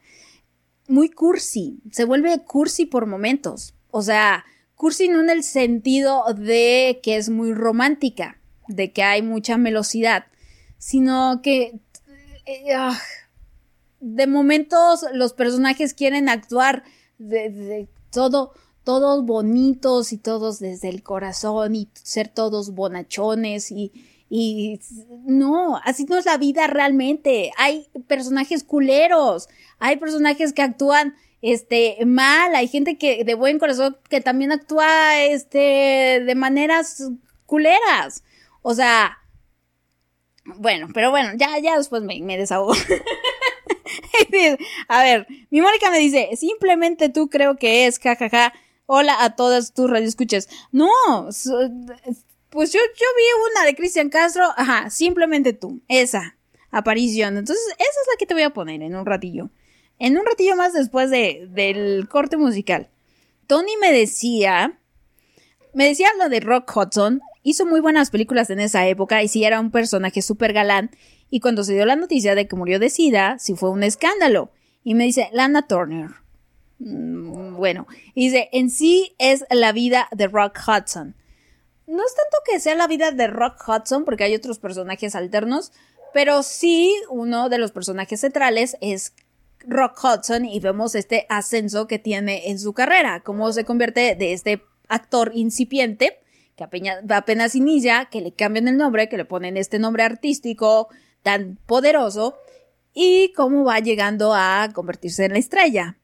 Muy 0.87 1.09
cursi, 1.09 1.79
se 1.91 2.05
vuelve 2.05 2.43
cursi 2.43 2.85
por 2.85 3.05
momentos. 3.05 3.73
O 3.91 4.01
sea, 4.01 4.45
cursi 4.75 5.07
no 5.07 5.21
en 5.21 5.29
el 5.29 5.43
sentido 5.43 6.25
de 6.33 6.99
que 7.01 7.15
es 7.17 7.29
muy 7.29 7.53
romántica, 7.53 8.39
de 8.67 8.91
que 8.91 9.03
hay 9.03 9.21
mucha 9.21 9.55
velocidad, 9.57 10.25
sino 10.77 11.41
que 11.41 11.79
eh, 12.45 12.73
ah, 12.75 12.99
de 14.01 14.27
momentos 14.27 15.05
los 15.13 15.33
personajes 15.33 15.93
quieren 15.93 16.27
actuar 16.27 16.83
de, 17.17 17.87
todo, 18.11 18.51
todos 18.83 19.25
bonitos 19.25 20.11
y 20.11 20.17
todos 20.17 20.59
desde 20.59 20.89
el 20.89 21.03
corazón 21.03 21.75
y 21.75 21.89
ser 21.93 22.27
todos 22.27 22.71
bonachones 22.71 23.71
y, 23.71 23.93
y 24.29 24.81
no, 25.25 25.79
así 25.85 26.03
no 26.05 26.17
es 26.17 26.25
la 26.25 26.37
vida 26.37 26.67
realmente. 26.67 27.51
Hay 27.57 27.87
personajes 28.07 28.65
culeros, 28.65 29.47
hay 29.83 29.97
personajes 29.97 30.53
que 30.53 30.61
actúan 30.61 31.15
este 31.41 31.97
mal, 32.05 32.55
hay 32.55 32.69
gente 32.69 32.97
que 32.97 33.25
de 33.25 33.33
buen 33.33 33.59
corazón 33.59 33.97
que 34.09 34.21
también 34.21 34.53
actúa 34.53 35.21
este 35.21 36.23
de 36.25 36.35
maneras 36.35 37.09
culeras. 37.45 38.23
O 38.61 38.73
sea, 38.73 39.17
bueno, 40.45 40.87
pero 40.93 41.11
bueno, 41.11 41.31
ya, 41.35 41.59
ya 41.59 41.77
después 41.77 42.01
me, 42.01 42.37
desahogo. 42.37 42.73
a 44.87 45.03
ver, 45.03 45.27
mi 45.49 45.59
Mónica 45.59 45.91
me 45.91 45.99
dice, 45.99 46.29
simplemente 46.37 47.09
tú 47.09 47.29
creo 47.29 47.57
que 47.57 47.85
es, 47.85 47.99
jajaja. 47.99 48.53
Hola 48.85 49.21
a 49.21 49.35
todas 49.35 49.73
tus 49.73 49.89
radioescuchas. 49.89 50.47
No, 50.71 50.89
pues 52.49 52.71
yo, 52.71 52.79
yo 52.79 53.07
vi 53.17 53.51
una 53.51 53.65
de 53.65 53.75
Cristian 53.75 54.09
Castro, 54.09 54.45
ajá, 54.55 54.89
simplemente 54.89 55.51
tú, 55.51 55.81
esa 55.89 56.37
aparición. 56.71 57.37
Entonces, 57.37 57.65
esa 57.67 57.75
es 57.79 58.07
la 58.09 58.17
que 58.17 58.25
te 58.25 58.33
voy 58.33 58.43
a 58.43 58.51
poner 58.51 58.81
en 58.81 58.95
un 58.95 59.05
ratillo. 59.05 59.49
En 59.99 60.17
un 60.17 60.25
ratillo 60.25 60.55
más 60.55 60.73
después 60.73 61.09
de, 61.09 61.47
del 61.49 62.07
corte 62.09 62.37
musical. 62.37 62.89
Tony 63.47 63.73
me 63.79 63.91
decía, 63.91 64.79
me 65.73 65.85
decía 65.85 66.09
lo 66.17 66.29
de 66.29 66.39
Rock 66.39 66.75
Hudson, 66.75 67.21
hizo 67.43 67.65
muy 67.65 67.79
buenas 67.79 68.09
películas 68.09 68.49
en 68.49 68.59
esa 68.59 68.87
época 68.87 69.21
y 69.21 69.27
sí 69.27 69.43
era 69.43 69.59
un 69.59 69.71
personaje 69.71 70.21
súper 70.21 70.53
galán. 70.53 70.91
Y 71.29 71.39
cuando 71.39 71.63
se 71.63 71.73
dio 71.73 71.85
la 71.85 71.95
noticia 71.95 72.35
de 72.35 72.47
que 72.47 72.55
murió 72.55 72.79
de 72.79 72.89
SIDA, 72.89 73.37
sí 73.39 73.55
fue 73.55 73.69
un 73.69 73.83
escándalo. 73.83 74.51
Y 74.83 74.95
me 74.95 75.05
dice, 75.05 75.29
Lana 75.33 75.67
Turner. 75.67 76.11
Mm, 76.79 77.55
bueno, 77.55 77.87
dice, 78.15 78.49
en 78.51 78.69
sí 78.69 79.15
es 79.17 79.45
la 79.49 79.71
vida 79.71 80.07
de 80.11 80.27
Rock 80.27 80.59
Hudson. 80.67 81.15
No 81.87 82.05
es 82.05 82.15
tanto 82.15 82.37
que 82.45 82.59
sea 82.59 82.75
la 82.75 82.87
vida 82.87 83.11
de 83.11 83.27
Rock 83.27 83.63
Hudson, 83.67 84.05
porque 84.05 84.23
hay 84.23 84.35
otros 84.35 84.59
personajes 84.59 85.15
alternos, 85.15 85.71
pero 86.13 86.43
sí 86.43 86.93
uno 87.09 87.49
de 87.49 87.57
los 87.57 87.71
personajes 87.71 88.21
centrales 88.21 88.77
es 88.79 89.13
Rock 89.67 89.99
Hudson 90.03 90.45
y 90.45 90.59
vemos 90.59 90.95
este 90.95 91.25
ascenso 91.29 91.87
que 91.87 91.99
tiene 91.99 92.49
en 92.49 92.59
su 92.59 92.73
carrera, 92.73 93.21
cómo 93.21 93.51
se 93.53 93.65
convierte 93.65 94.15
de 94.15 94.33
este 94.33 94.61
actor 94.87 95.31
incipiente 95.33 96.19
que 96.55 96.63
apenas, 96.63 96.99
apenas 97.09 97.55
inicia, 97.55 98.05
que 98.11 98.21
le 98.21 98.31
cambian 98.31 98.67
el 98.67 98.77
nombre, 98.77 99.09
que 99.09 99.17
le 99.17 99.25
ponen 99.25 99.57
este 99.57 99.79
nombre 99.79 100.03
artístico 100.03 100.89
tan 101.23 101.57
poderoso 101.65 102.37
y 102.93 103.33
cómo 103.33 103.63
va 103.63 103.79
llegando 103.79 104.33
a 104.33 104.69
convertirse 104.73 105.25
en 105.25 105.33
la 105.33 105.39
estrella 105.39 105.97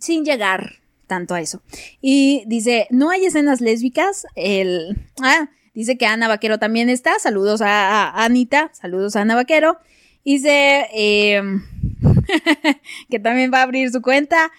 sin 0.00 0.24
llegar 0.24 0.76
tanto 1.06 1.34
a 1.34 1.40
eso. 1.40 1.62
Y 2.00 2.44
dice, 2.46 2.86
no 2.90 3.10
hay 3.10 3.26
escenas 3.26 3.60
lésbicas, 3.60 4.26
el... 4.34 4.96
Ah, 5.22 5.50
dice 5.74 5.98
que 5.98 6.06
Ana 6.06 6.28
Vaquero 6.28 6.58
también 6.58 6.88
está, 6.88 7.18
saludos 7.18 7.60
a, 7.60 8.24
Anita, 8.24 8.70
saludos 8.72 9.16
a 9.16 9.20
Ana 9.20 9.34
Vaquero. 9.34 9.78
Dice 10.24 10.86
eh, 10.94 11.42
que 13.10 13.18
también 13.18 13.50
va 13.52 13.58
a 13.58 13.62
abrir 13.62 13.90
su 13.90 14.02
cuenta. 14.02 14.50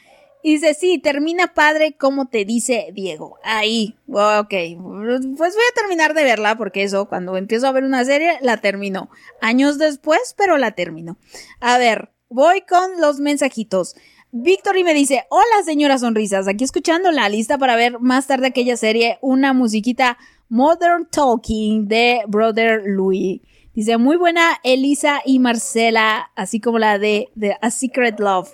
Y 0.44 0.54
dice, 0.54 0.76
sí, 0.76 1.00
termina 1.00 1.56
padre 1.56 1.96
como 1.98 2.28
te 2.28 2.46
dice 2.46 2.92
Diego. 2.94 3.40
Ahí, 3.44 3.96
ok. 4.08 4.50
Pues 4.50 5.36
voy 5.38 5.48
a 5.48 5.76
terminar 5.76 6.14
de 6.14 6.24
verla 6.24 6.56
porque 6.56 6.84
eso, 6.84 7.08
cuando 7.08 7.36
empiezo 7.36 7.66
a 7.68 7.72
ver 7.72 7.84
una 7.84 8.06
serie, 8.06 8.38
la 8.42 8.58
termino. 8.58 9.10
Años 9.42 9.80
después, 9.80 10.36
pero 10.38 10.60
la 10.60 10.72
termino. 10.72 11.18
A 11.62 11.80
ver, 11.80 12.12
voy 12.30 12.62
con 12.62 13.02
los 13.02 13.20
mensajitos. 13.20 13.96
Víctor 14.32 14.78
y 14.78 14.84
me 14.84 14.94
dice, 14.94 15.24
hola 15.30 15.64
señora 15.64 15.98
Sonrisas, 15.98 16.48
aquí 16.50 16.66
escuchando 16.66 17.10
la 17.10 17.30
lista 17.30 17.58
para 17.58 17.78
ver 17.78 18.00
más 18.00 18.28
tarde 18.28 18.48
aquella 18.48 18.76
serie, 18.76 19.18
una 19.22 19.54
musiquita 19.54 20.18
Modern 20.50 21.08
Talking 21.10 21.88
de 21.88 22.22
Brother 22.28 22.84
Louis. 22.86 23.40
Dice, 23.76 23.98
muy 23.98 24.16
buena 24.16 24.58
Elisa 24.64 25.22
y 25.26 25.40
Marcela, 25.40 26.32
así 26.36 26.62
como 26.62 26.80
la 26.80 26.98
de, 26.98 27.28
de 27.36 27.58
A 27.62 27.72
Secret 27.72 28.18
Love. 28.22 28.54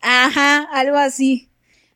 Ajá, 0.00 0.62
algo 0.72 0.96
así. 0.96 1.48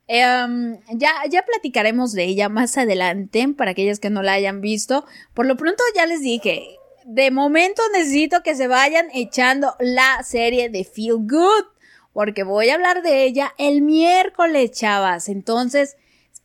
Em, 0.08 0.80
ya, 0.90 1.12
ya 1.30 1.44
platicaremos 1.44 2.10
de 2.12 2.24
ella 2.24 2.48
más 2.48 2.76
adelante 2.76 3.46
para 3.56 3.70
aquellas 3.70 4.00
que 4.00 4.10
no 4.10 4.22
la 4.22 4.32
hayan 4.32 4.60
visto. 4.60 5.06
Por 5.34 5.46
lo 5.46 5.56
pronto 5.56 5.84
ya 5.94 6.04
les 6.06 6.20
dije, 6.20 6.76
de 7.04 7.30
momento 7.30 7.80
necesito 7.92 8.42
que 8.42 8.56
se 8.56 8.66
vayan 8.66 9.06
echando 9.14 9.76
la 9.78 10.20
serie 10.24 10.68
de 10.68 10.82
Feel 10.82 11.18
Good, 11.20 11.66
porque 12.12 12.42
voy 12.42 12.70
a 12.70 12.74
hablar 12.74 13.02
de 13.02 13.22
ella 13.22 13.54
el 13.56 13.82
miércoles, 13.82 14.72
chavas. 14.72 15.28
Entonces, 15.28 15.96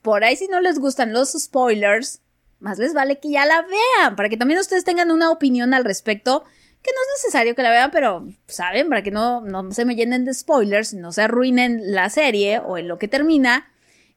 por 0.04 0.24
ahí 0.24 0.36
si 0.36 0.48
no 0.48 0.62
les 0.62 0.78
gustan 0.78 1.12
los 1.12 1.32
spoilers, 1.32 2.22
más 2.60 2.80
les 2.80 2.94
vale 2.94 3.20
que 3.20 3.30
ya 3.30 3.46
la 3.46 3.62
vean, 3.62 4.16
para 4.16 4.30
que 4.30 4.38
también 4.38 4.60
ustedes 4.60 4.84
tengan 4.84 5.12
una 5.12 5.32
opinión 5.32 5.74
al 5.74 5.86
respecto, 5.86 6.44
que 6.82 6.92
no 6.92 7.02
es 7.02 7.24
necesario 7.24 7.56
que 7.56 7.64
la 7.64 7.72
vean, 7.72 7.92
pero 7.92 8.28
saben, 8.48 8.90
para 8.90 9.04
que 9.04 9.12
no, 9.12 9.42
no 9.42 9.72
se 9.72 9.86
me 9.86 9.96
llenen 9.96 10.26
de 10.26 10.34
spoilers, 10.34 10.94
no 10.94 11.12
se 11.12 11.24
arruinen 11.24 11.82
la 11.94 12.10
serie 12.10 12.60
o 12.60 12.78
en 12.78 12.88
lo 12.88 12.98
que 12.98 13.08
termina 13.08 13.70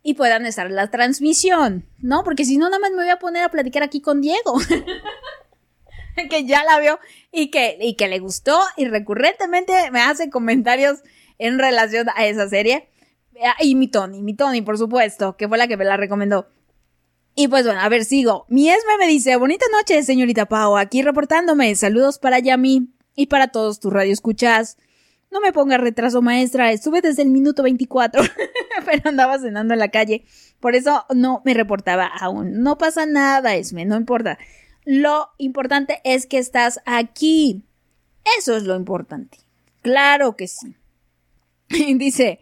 y 0.03 0.15
puedan 0.15 0.47
estar 0.47 0.67
en 0.67 0.77
la 0.77 0.91
transmisión, 0.91 1.87
¿no? 1.99 2.25
Porque 2.25 2.45
si 2.45 2.57
no, 2.57 2.67
nada 2.67 2.79
más 2.79 2.91
me 2.91 3.03
voy 3.03 3.11
a 3.11 3.19
poner 3.19 3.43
a 3.43 3.51
platicar 3.51 3.83
aquí 3.83 4.01
con 4.01 4.21
Diego. 4.21 4.59
que 6.31 6.45
ya 6.45 6.65
la 6.65 6.79
vio 6.81 6.99
y 7.33 7.51
que, 7.51 7.79
y 7.81 7.95
que 7.95 8.09
le 8.09 8.19
gustó 8.19 8.61
y 8.77 8.87
recurrentemente 8.87 9.91
me 9.91 10.01
hace 10.01 10.31
comentarios 10.31 11.01
en 11.39 11.59
relación 11.59 12.09
a 12.15 12.27
esa 12.27 12.49
serie. 12.49 12.89
Ah, 13.45 13.57
y 13.61 13.75
mi 13.75 13.89
Tony, 13.89 14.23
mi 14.23 14.35
Tony, 14.35 14.61
por 14.63 14.77
supuesto, 14.77 15.37
que 15.37 15.49
fue 15.49 15.57
la 15.57 15.67
que 15.67 15.77
me 15.77 15.85
la 15.85 15.97
recomendó. 15.97 16.49
Y 17.41 17.49
pues 17.49 17.65
bueno, 17.65 17.81
a 17.81 17.89
ver, 17.89 18.05
sigo. 18.05 18.45
Mi 18.51 18.69
Esme 18.69 18.99
me 18.99 19.07
dice, 19.07 19.35
bonita 19.37 19.65
noche, 19.73 20.03
señorita 20.03 20.45
Pau, 20.45 20.77
aquí 20.77 21.01
reportándome. 21.01 21.75
Saludos 21.75 22.19
para 22.19 22.39
Yami 22.39 22.91
y 23.17 23.29
para 23.29 23.49
todos 23.49 23.81
tus 23.81 23.91
radioescuchas. 23.91 24.77
No 25.31 25.41
me 25.41 25.51
ponga 25.51 25.79
retraso, 25.79 26.21
maestra. 26.21 26.71
Estuve 26.71 27.01
desde 27.01 27.23
el 27.23 27.31
minuto 27.31 27.63
24, 27.63 28.21
pero 28.85 29.09
andaba 29.09 29.39
cenando 29.39 29.73
en 29.73 29.81
la 29.81 29.89
calle. 29.89 30.27
Por 30.61 30.75
eso 30.75 31.07
no 31.15 31.41
me 31.47 31.55
reportaba 31.55 32.05
aún. 32.09 32.63
No 32.63 32.77
pasa 32.77 33.07
nada, 33.07 33.55
Esme, 33.55 33.87
no 33.87 33.97
importa. 33.97 34.37
Lo 34.85 35.31
importante 35.39 36.03
es 36.05 36.27
que 36.27 36.37
estás 36.37 36.83
aquí. 36.85 37.63
Eso 38.39 38.55
es 38.55 38.65
lo 38.65 38.77
importante. 38.77 39.39
Claro 39.81 40.37
que 40.37 40.47
sí. 40.47 40.77
dice, 41.97 42.41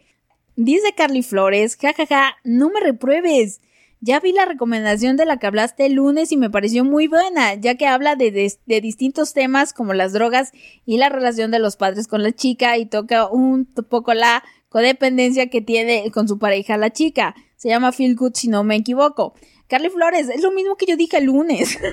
dice 0.57 0.93
Carly 0.93 1.23
Flores, 1.23 1.77
jajaja, 1.77 2.05
ja, 2.05 2.31
ja, 2.31 2.37
no 2.43 2.69
me 2.69 2.81
repruebes. 2.81 3.61
Ya 4.01 4.21
vi 4.21 4.31
la 4.31 4.45
recomendación 4.45 5.17
de 5.17 5.25
la 5.25 5.37
que 5.37 5.47
hablaste 5.47 5.85
el 5.85 5.93
lunes 5.93 6.31
y 6.31 6.37
me 6.37 6.49
pareció 6.49 6.85
muy 6.85 7.07
buena, 7.09 7.55
ya 7.55 7.75
que 7.75 7.85
habla 7.85 8.15
de, 8.15 8.31
de, 8.31 8.81
distintos 8.81 9.33
temas 9.33 9.73
como 9.73 9.93
las 9.93 10.13
drogas 10.13 10.53
y 10.85 10.97
la 10.97 11.09
relación 11.09 11.51
de 11.51 11.59
los 11.59 11.75
padres 11.75 12.07
con 12.07 12.23
la 12.23 12.31
chica 12.31 12.77
y 12.77 12.85
toca 12.85 13.27
un 13.27 13.65
poco 13.89 14.13
la 14.13 14.41
codependencia 14.69 15.49
que 15.49 15.59
tiene 15.61 16.11
con 16.11 16.29
su 16.29 16.39
pareja 16.39 16.77
la 16.77 16.91
chica. 16.91 17.35
Se 17.57 17.67
llama 17.67 17.91
Feel 17.91 18.15
Good 18.15 18.35
si 18.35 18.47
no 18.47 18.63
me 18.63 18.77
equivoco. 18.77 19.33
Carly 19.67 19.89
Flores, 19.89 20.29
es 20.29 20.41
lo 20.41 20.51
mismo 20.51 20.77
que 20.77 20.85
yo 20.85 20.95
dije 20.95 21.17
el 21.17 21.25
lunes. 21.25 21.77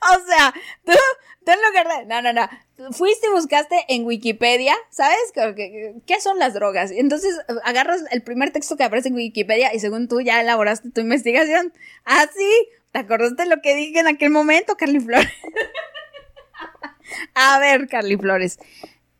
o 0.00 0.26
sea, 0.26 0.54
tú, 0.84 0.92
tú 1.48 1.54
en 1.54 1.66
lugar 1.66 1.88
de... 1.98 2.06
No, 2.06 2.20
no, 2.20 2.32
no. 2.32 2.92
Fuiste 2.92 3.26
y 3.26 3.30
buscaste 3.30 3.76
en 3.88 4.04
Wikipedia, 4.04 4.74
¿sabes? 4.90 5.18
¿Qué 5.34 6.20
son 6.20 6.38
las 6.38 6.54
drogas? 6.54 6.90
Entonces 6.90 7.38
agarras 7.64 8.04
el 8.10 8.22
primer 8.22 8.52
texto 8.52 8.76
que 8.76 8.84
aparece 8.84 9.08
en 9.08 9.14
Wikipedia 9.14 9.74
y 9.74 9.80
según 9.80 10.08
tú 10.08 10.20
ya 10.20 10.40
elaboraste 10.40 10.90
tu 10.90 11.00
investigación. 11.00 11.72
Ah, 12.04 12.26
sí. 12.36 12.68
¿Te 12.92 13.00
acordaste 13.00 13.46
lo 13.46 13.60
que 13.62 13.74
dije 13.74 14.00
en 14.00 14.08
aquel 14.08 14.30
momento, 14.30 14.76
Carly 14.76 15.00
Flores? 15.00 15.28
A 17.34 17.58
ver, 17.58 17.88
Carly 17.88 18.16
Flores. 18.16 18.58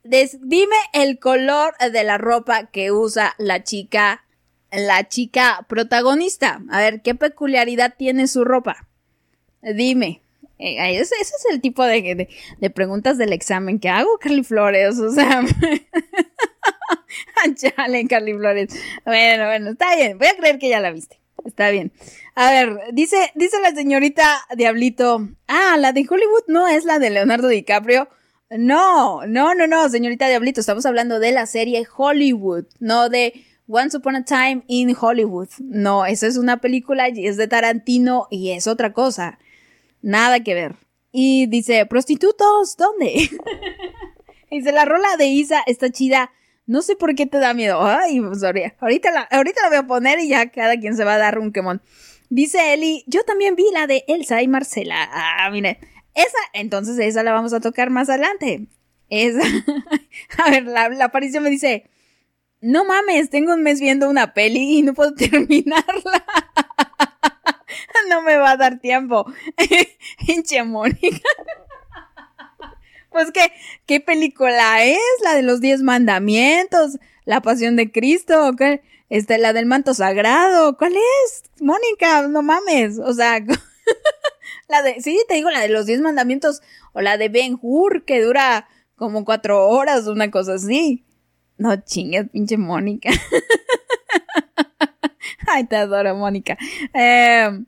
Dime 0.05 0.77
el 0.93 1.19
color 1.19 1.77
de 1.79 2.05
la 2.05 2.19
ropa 2.19 2.67
que 2.67 2.93
usa 2.93 3.35
la 3.39 3.63
chica, 3.63 4.25
la 4.71 5.09
chica 5.09 5.67
protagonista. 5.69 6.61
A 6.71 6.79
ver, 6.81 7.03
¿qué 7.03 7.15
peculiaridad 7.15 7.95
tiene 7.97 8.27
su 8.27 8.45
ropa? 8.45 8.87
Dime. 9.63 10.23
Eh, 10.59 10.99
ese, 10.99 11.15
es 11.21 11.33
el 11.51 11.61
tipo 11.61 11.85
de, 11.85 12.03
de, 12.03 12.29
de, 12.59 12.71
preguntas 12.71 13.17
del 13.17 13.33
examen 13.33 13.79
que 13.79 13.89
hago, 13.89 14.19
Carly 14.19 14.43
Flores. 14.43 14.99
O 14.99 15.13
sea, 15.13 15.45
chale, 17.55 18.07
Carly 18.09 18.35
Flores. 18.35 18.71
Bueno, 19.05 19.47
bueno, 19.47 19.71
está 19.71 19.95
bien. 19.97 20.19
Voy 20.19 20.27
a 20.27 20.37
creer 20.37 20.59
que 20.59 20.69
ya 20.69 20.81
la 20.81 20.91
viste. 20.91 21.21
Está 21.45 21.71
bien. 21.71 21.93
A 22.35 22.51
ver, 22.51 22.79
dice, 22.93 23.31
dice 23.35 23.61
la 23.61 23.75
señorita 23.75 24.25
Diablito. 24.57 25.29
Ah, 25.47 25.77
la 25.79 25.93
de 25.93 26.07
Hollywood 26.09 26.45
no 26.49 26.69
es 26.69 26.85
la 26.85 26.99
de 26.99 27.11
Leonardo 27.11 27.49
DiCaprio. 27.49 28.09
No, 28.51 29.27
no, 29.27 29.55
no, 29.55 29.67
no, 29.67 29.89
señorita 29.89 30.29
Diablito. 30.29 30.61
Estamos 30.61 30.87
hablando 30.87 31.21
de 31.21 31.33
la 31.33 31.47
serie 31.47 31.87
Hollywood, 31.97 32.65
no 32.81 33.09
de 33.09 33.45
Once 33.69 33.97
Upon 33.97 34.17
a 34.17 34.25
Time 34.25 34.63
in 34.67 34.97
Hollywood. 34.99 35.49
No, 35.61 36.07
esa 36.07 36.27
es 36.27 36.37
una 36.37 36.61
película 36.61 37.09
y 37.11 37.27
es 37.27 37.37
de 37.37 37.47
Tarantino 37.47 38.27
y 38.31 38.53
es 38.53 38.67
otra 38.67 38.93
cosa. 38.93 39.39
Nada 40.09 40.41
que 40.41 40.55
ver. 40.55 40.75
Y 41.13 41.49
dice, 41.49 41.85
prostitutos, 41.85 42.79
¿dónde? 42.79 43.29
dice, 44.51 44.73
la 44.73 44.87
rola 44.87 45.19
de 45.19 45.27
Isa 45.27 45.63
está 45.67 45.91
chida. 45.91 46.31
No 46.65 46.81
sé 46.81 46.97
por 46.97 47.15
qué 47.15 47.27
te 47.27 47.37
da 47.37 47.53
miedo. 47.53 47.79
Ay, 47.83 48.19
sorry. 48.41 48.73
Ahorita 48.81 49.11
la, 49.11 49.21
ahorita 49.31 49.61
la 49.61 49.69
voy 49.69 49.77
a 49.77 49.87
poner 49.87 50.19
y 50.21 50.29
ya 50.29 50.51
cada 50.51 50.79
quien 50.79 50.97
se 50.97 51.05
va 51.05 51.17
a 51.17 51.19
dar 51.19 51.39
un 51.39 51.53
quemón. 51.53 51.83
Dice 52.31 52.73
Eli, 52.73 53.05
yo 53.07 53.23
también 53.25 53.55
vi 53.55 53.67
la 53.71 53.87
de 53.87 54.05
Elsa 54.09 54.41
y 54.41 54.49
Marcela. 54.49 55.11
Ah, 55.13 55.51
mire. 55.51 55.79
Esa, 56.15 56.39
entonces 56.55 56.99
esa 56.99 57.23
la 57.23 57.35
vamos 57.35 57.53
a 57.53 57.61
tocar 57.61 57.91
más 57.91 58.09
adelante. 58.09 58.67
Esa. 59.11 59.43
a 60.39 60.51
ver, 60.51 60.65
la, 60.65 60.89
la 60.89 61.05
aparición 61.05 61.45
me 61.45 61.51
dice, 61.51 61.91
no 62.63 62.87
mames, 62.87 63.29
tengo 63.29 63.53
un 63.53 63.63
mes 63.63 63.79
viendo 63.79 64.09
una 64.09 64.33
peli 64.33 64.79
y 64.79 64.83
no 64.83 64.95
puedo 64.95 65.13
terminarla. 65.17 66.25
no 68.09 68.23
me 68.23 68.37
va 68.37 68.53
a 68.53 68.57
dar 68.57 68.81
tiempo. 68.81 69.27
Hinche 70.27 70.62
Mónica. 70.65 71.29
pues 73.11 73.31
qué, 73.33 73.53
qué 73.87 74.01
película 74.01 74.85
es, 74.85 74.99
la 75.23 75.35
de 75.35 75.43
los 75.43 75.61
diez 75.61 75.83
mandamientos, 75.83 76.99
la 77.25 77.41
pasión 77.41 77.77
de 77.77 77.91
Cristo, 77.91 78.53
¿qué? 78.57 78.83
Este, 79.09 79.39
la 79.39 79.53
del 79.53 79.66
manto 79.66 79.95
sagrado, 79.95 80.77
¿cuál 80.77 80.95
es? 80.95 81.43
Mónica, 81.61 82.29
no 82.29 82.43
mames, 82.43 82.99
o 82.99 83.12
sea, 83.15 83.41
la 84.69 84.83
de, 84.83 85.01
sí, 85.01 85.19
te 85.29 85.35
digo, 85.35 85.51
la 85.51 85.61
de 85.61 85.70
los 85.70 85.87
diez 85.87 86.01
mandamientos, 86.01 86.61
o 86.93 87.01
la 87.01 87.16
de 87.16 87.31
Ben 87.31 87.59
Hur, 87.61 88.05
que 88.05 88.20
dura 88.20 88.69
como 88.97 89.25
cuatro 89.25 89.66
horas, 89.69 90.07
una 90.09 90.31
cosa 90.31 90.55
así. 90.55 91.05
No 91.57 91.75
chingues, 91.77 92.29
pinche 92.31 92.57
Mónica. 92.57 93.11
Ay, 95.47 95.65
te 95.65 95.77
adoro, 95.77 96.15
Mónica. 96.15 96.57
Eh, 96.95 97.65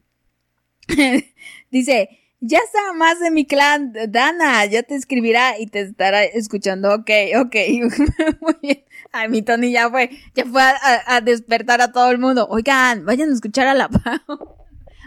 dice, 1.71 2.09
ya 2.41 2.59
está 2.59 2.93
más 2.95 3.21
de 3.21 3.31
mi 3.31 3.47
clan, 3.47 3.93
Dana, 4.09 4.65
ya 4.67 4.83
te 4.83 4.95
escribirá 4.95 5.59
y 5.59 5.67
te 5.67 5.81
estará 5.81 6.25
escuchando. 6.25 6.95
Ok, 6.95 7.11
ok, 7.39 7.57
muy 8.41 8.55
bien. 8.62 8.85
Ay, 9.12 9.29
mi 9.29 9.43
Tony 9.43 9.73
ya 9.73 9.91
fue, 9.91 10.11
ya 10.35 10.45
fue 10.45 10.62
a, 10.62 10.77
a, 11.07 11.21
despertar 11.21 11.81
a 11.81 11.93
todo 11.93 12.11
el 12.11 12.19
mundo. 12.19 12.47
Oigan, 12.49 13.05
vayan 13.05 13.31
a 13.31 13.35
escuchar 13.35 13.67
a 13.67 13.75
la 13.75 13.89
Pau. 14.29 14.57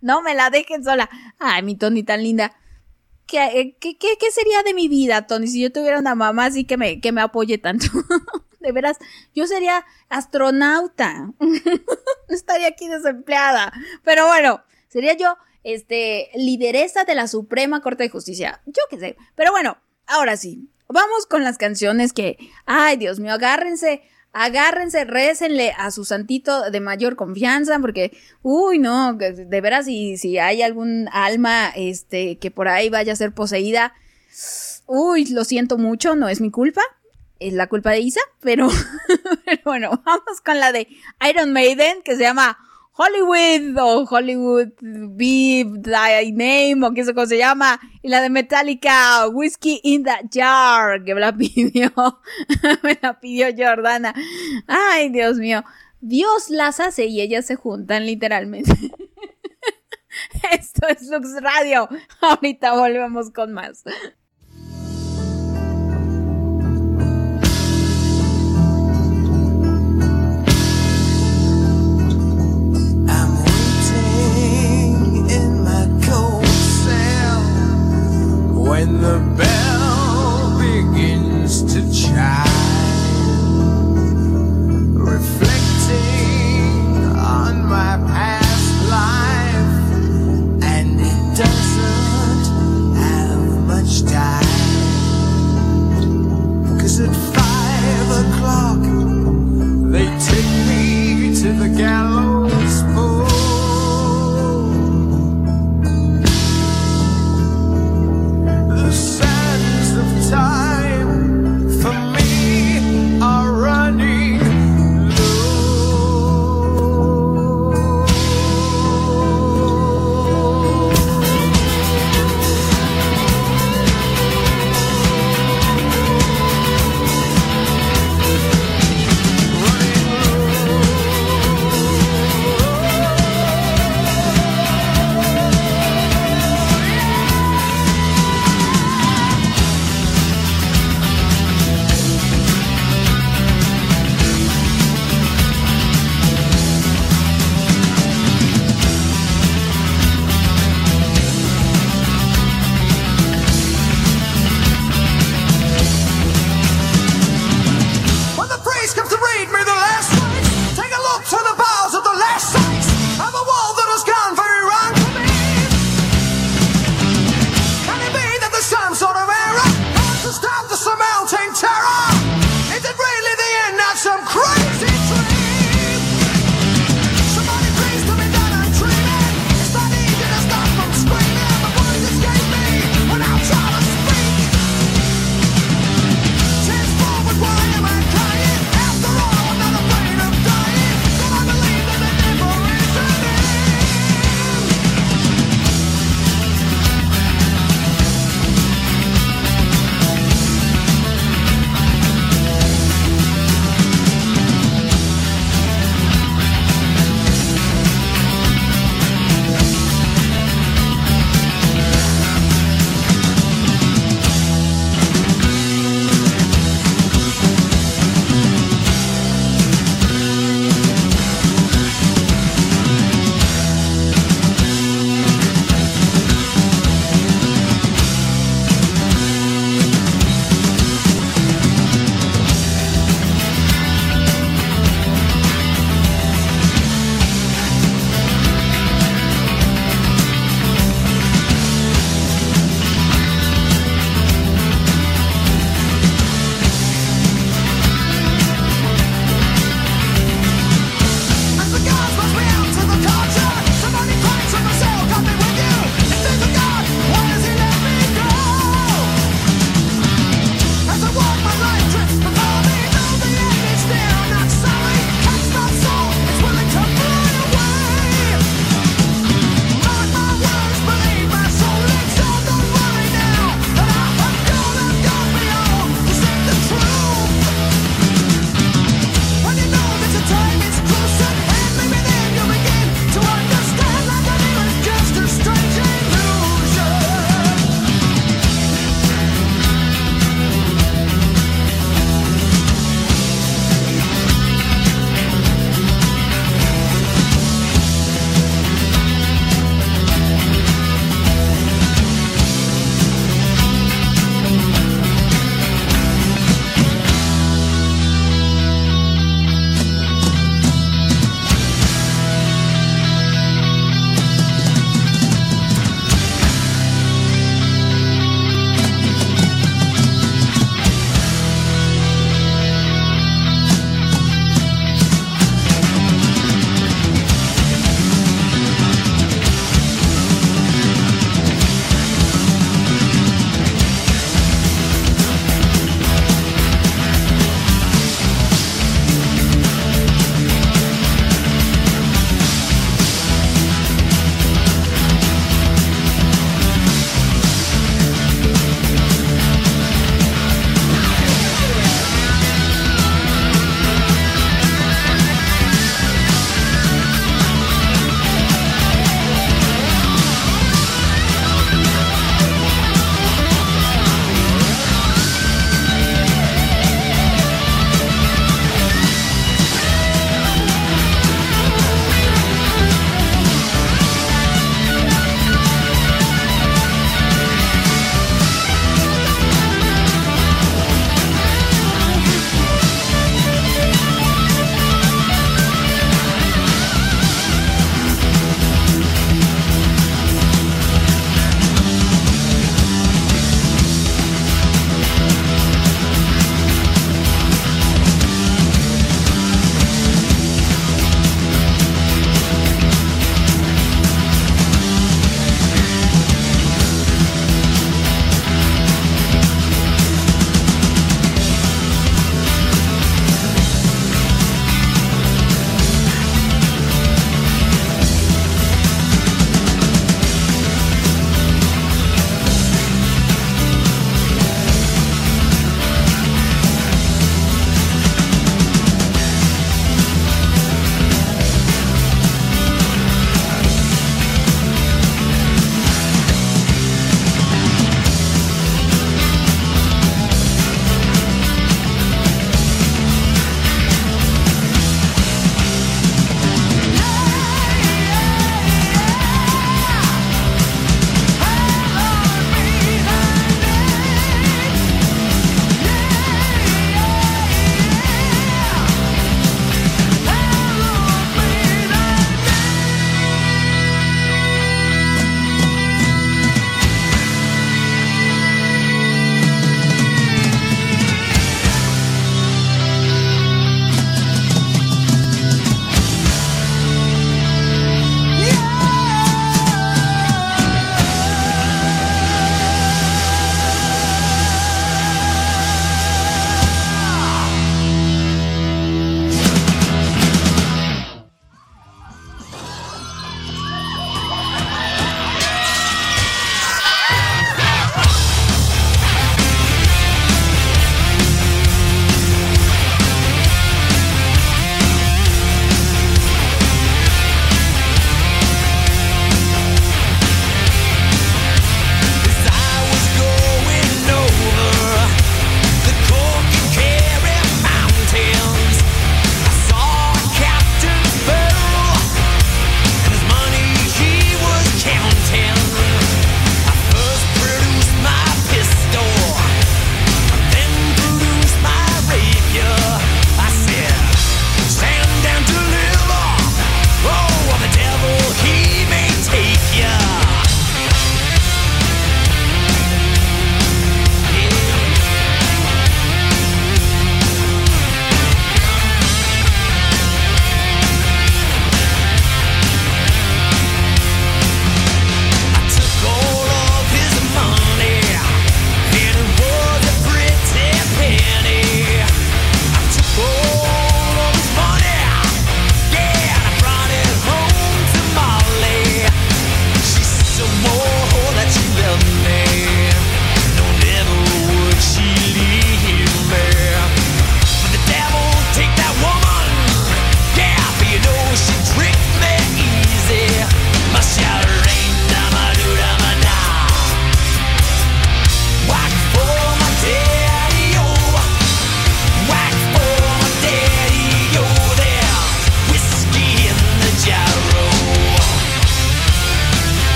No 0.00 0.22
me 0.22 0.34
la 0.34 0.50
dejen 0.50 0.84
sola. 0.84 1.08
Ay, 1.38 1.62
mi 1.62 1.76
Tony 1.76 2.02
tan 2.02 2.22
linda. 2.22 2.52
¿Qué, 3.26 3.76
qué, 3.80 3.96
qué, 3.98 4.16
qué 4.20 4.30
sería 4.30 4.62
de 4.62 4.72
mi 4.72 4.86
vida, 4.86 5.26
Tony, 5.26 5.48
si 5.48 5.60
yo 5.60 5.72
tuviera 5.72 5.98
una 5.98 6.14
mamá 6.14 6.44
así 6.44 6.64
que 6.64 6.76
me, 6.76 7.00
que 7.00 7.10
me 7.10 7.22
apoye 7.22 7.58
tanto? 7.58 7.86
de 8.66 8.72
veras, 8.72 8.98
yo 9.34 9.46
sería 9.46 9.84
astronauta. 10.08 11.32
Estaría 12.28 12.68
aquí 12.68 12.88
desempleada. 12.88 13.72
Pero 14.04 14.26
bueno, 14.26 14.62
sería 14.88 15.14
yo, 15.14 15.36
este, 15.66 16.30
lideresa 16.36 17.02
de 17.02 17.16
la 17.16 17.26
Suprema 17.26 17.82
Corte 17.82 18.04
de 18.04 18.08
Justicia. 18.08 18.62
Yo 18.66 18.82
qué 18.88 19.00
sé. 19.00 19.16
Pero 19.34 19.50
bueno, 19.50 19.76
ahora 20.06 20.36
sí. 20.36 20.70
Vamos 20.88 21.26
con 21.26 21.42
las 21.42 21.58
canciones 21.58 22.12
que, 22.12 22.38
ay, 22.66 22.96
Dios 22.96 23.18
mío, 23.18 23.32
agárrense, 23.32 24.02
agárrense, 24.32 25.04
récenle 25.04 25.72
a 25.76 25.90
su 25.90 26.04
santito 26.04 26.70
de 26.70 26.78
mayor 26.78 27.16
confianza, 27.16 27.80
porque, 27.80 28.16
uy, 28.42 28.78
no, 28.78 29.14
de 29.14 29.60
veras, 29.60 29.86
si, 29.86 30.16
si 30.16 30.38
hay 30.38 30.62
algún 30.62 31.08
alma, 31.10 31.72
este, 31.74 32.38
que 32.38 32.52
por 32.52 32.68
ahí 32.68 32.88
vaya 32.88 33.14
a 33.14 33.16
ser 33.16 33.32
poseída, 33.32 33.92
uy, 34.86 35.26
lo 35.26 35.42
siento 35.42 35.78
mucho, 35.78 36.14
no 36.14 36.28
es 36.28 36.40
mi 36.40 36.52
culpa, 36.52 36.82
es 37.40 37.54
la 37.54 37.66
culpa 37.66 37.90
de 37.90 37.98
Isa, 37.98 38.20
pero, 38.38 38.68
pero 39.44 39.62
bueno, 39.64 40.00
vamos 40.04 40.40
con 40.44 40.60
la 40.60 40.70
de 40.70 40.86
Iron 41.28 41.52
Maiden, 41.52 42.02
que 42.04 42.14
se 42.14 42.22
llama 42.22 42.56
Hollywood 42.98 43.76
o 43.78 44.06
Hollywood 44.06 44.72
Be 44.80 45.66
Thy 45.82 46.32
Name 46.32 46.86
o 46.86 46.92
qué 46.94 47.04
sé 47.04 47.12
cómo 47.12 47.26
se 47.26 47.36
llama. 47.36 47.78
Y 48.02 48.08
la 48.08 48.22
de 48.22 48.30
Metallica, 48.30 49.28
Whiskey 49.28 49.80
in 49.82 50.04
the 50.04 50.12
Jar, 50.32 51.04
que 51.04 51.14
me 51.14 51.20
la 51.20 51.32
pidió, 51.36 51.92
me 52.82 52.98
la 53.02 53.20
pidió 53.20 53.48
Jordana. 53.56 54.14
Ay, 54.66 55.10
Dios 55.10 55.36
mío. 55.36 55.62
Dios 56.00 56.50
las 56.50 56.80
hace 56.80 57.06
y 57.06 57.20
ellas 57.20 57.46
se 57.46 57.56
juntan 57.56 58.06
literalmente. 58.06 58.72
Esto 60.50 60.86
es 60.88 61.02
Lux 61.10 61.40
Radio. 61.42 61.88
Ahorita 62.20 62.74
volvemos 62.74 63.30
con 63.30 63.52
más. 63.52 63.84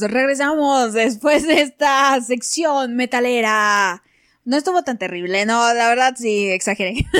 Regresamos, 0.00 0.92
después 0.92 1.46
de 1.46 1.60
esta 1.62 2.20
sección 2.20 2.96
metalera. 2.96 4.02
No 4.44 4.56
estuvo 4.56 4.82
tan 4.82 4.98
terrible, 4.98 5.44
no, 5.46 5.74
la 5.74 5.88
verdad 5.88 6.14
sí, 6.16 6.48
exageré. 6.48 6.94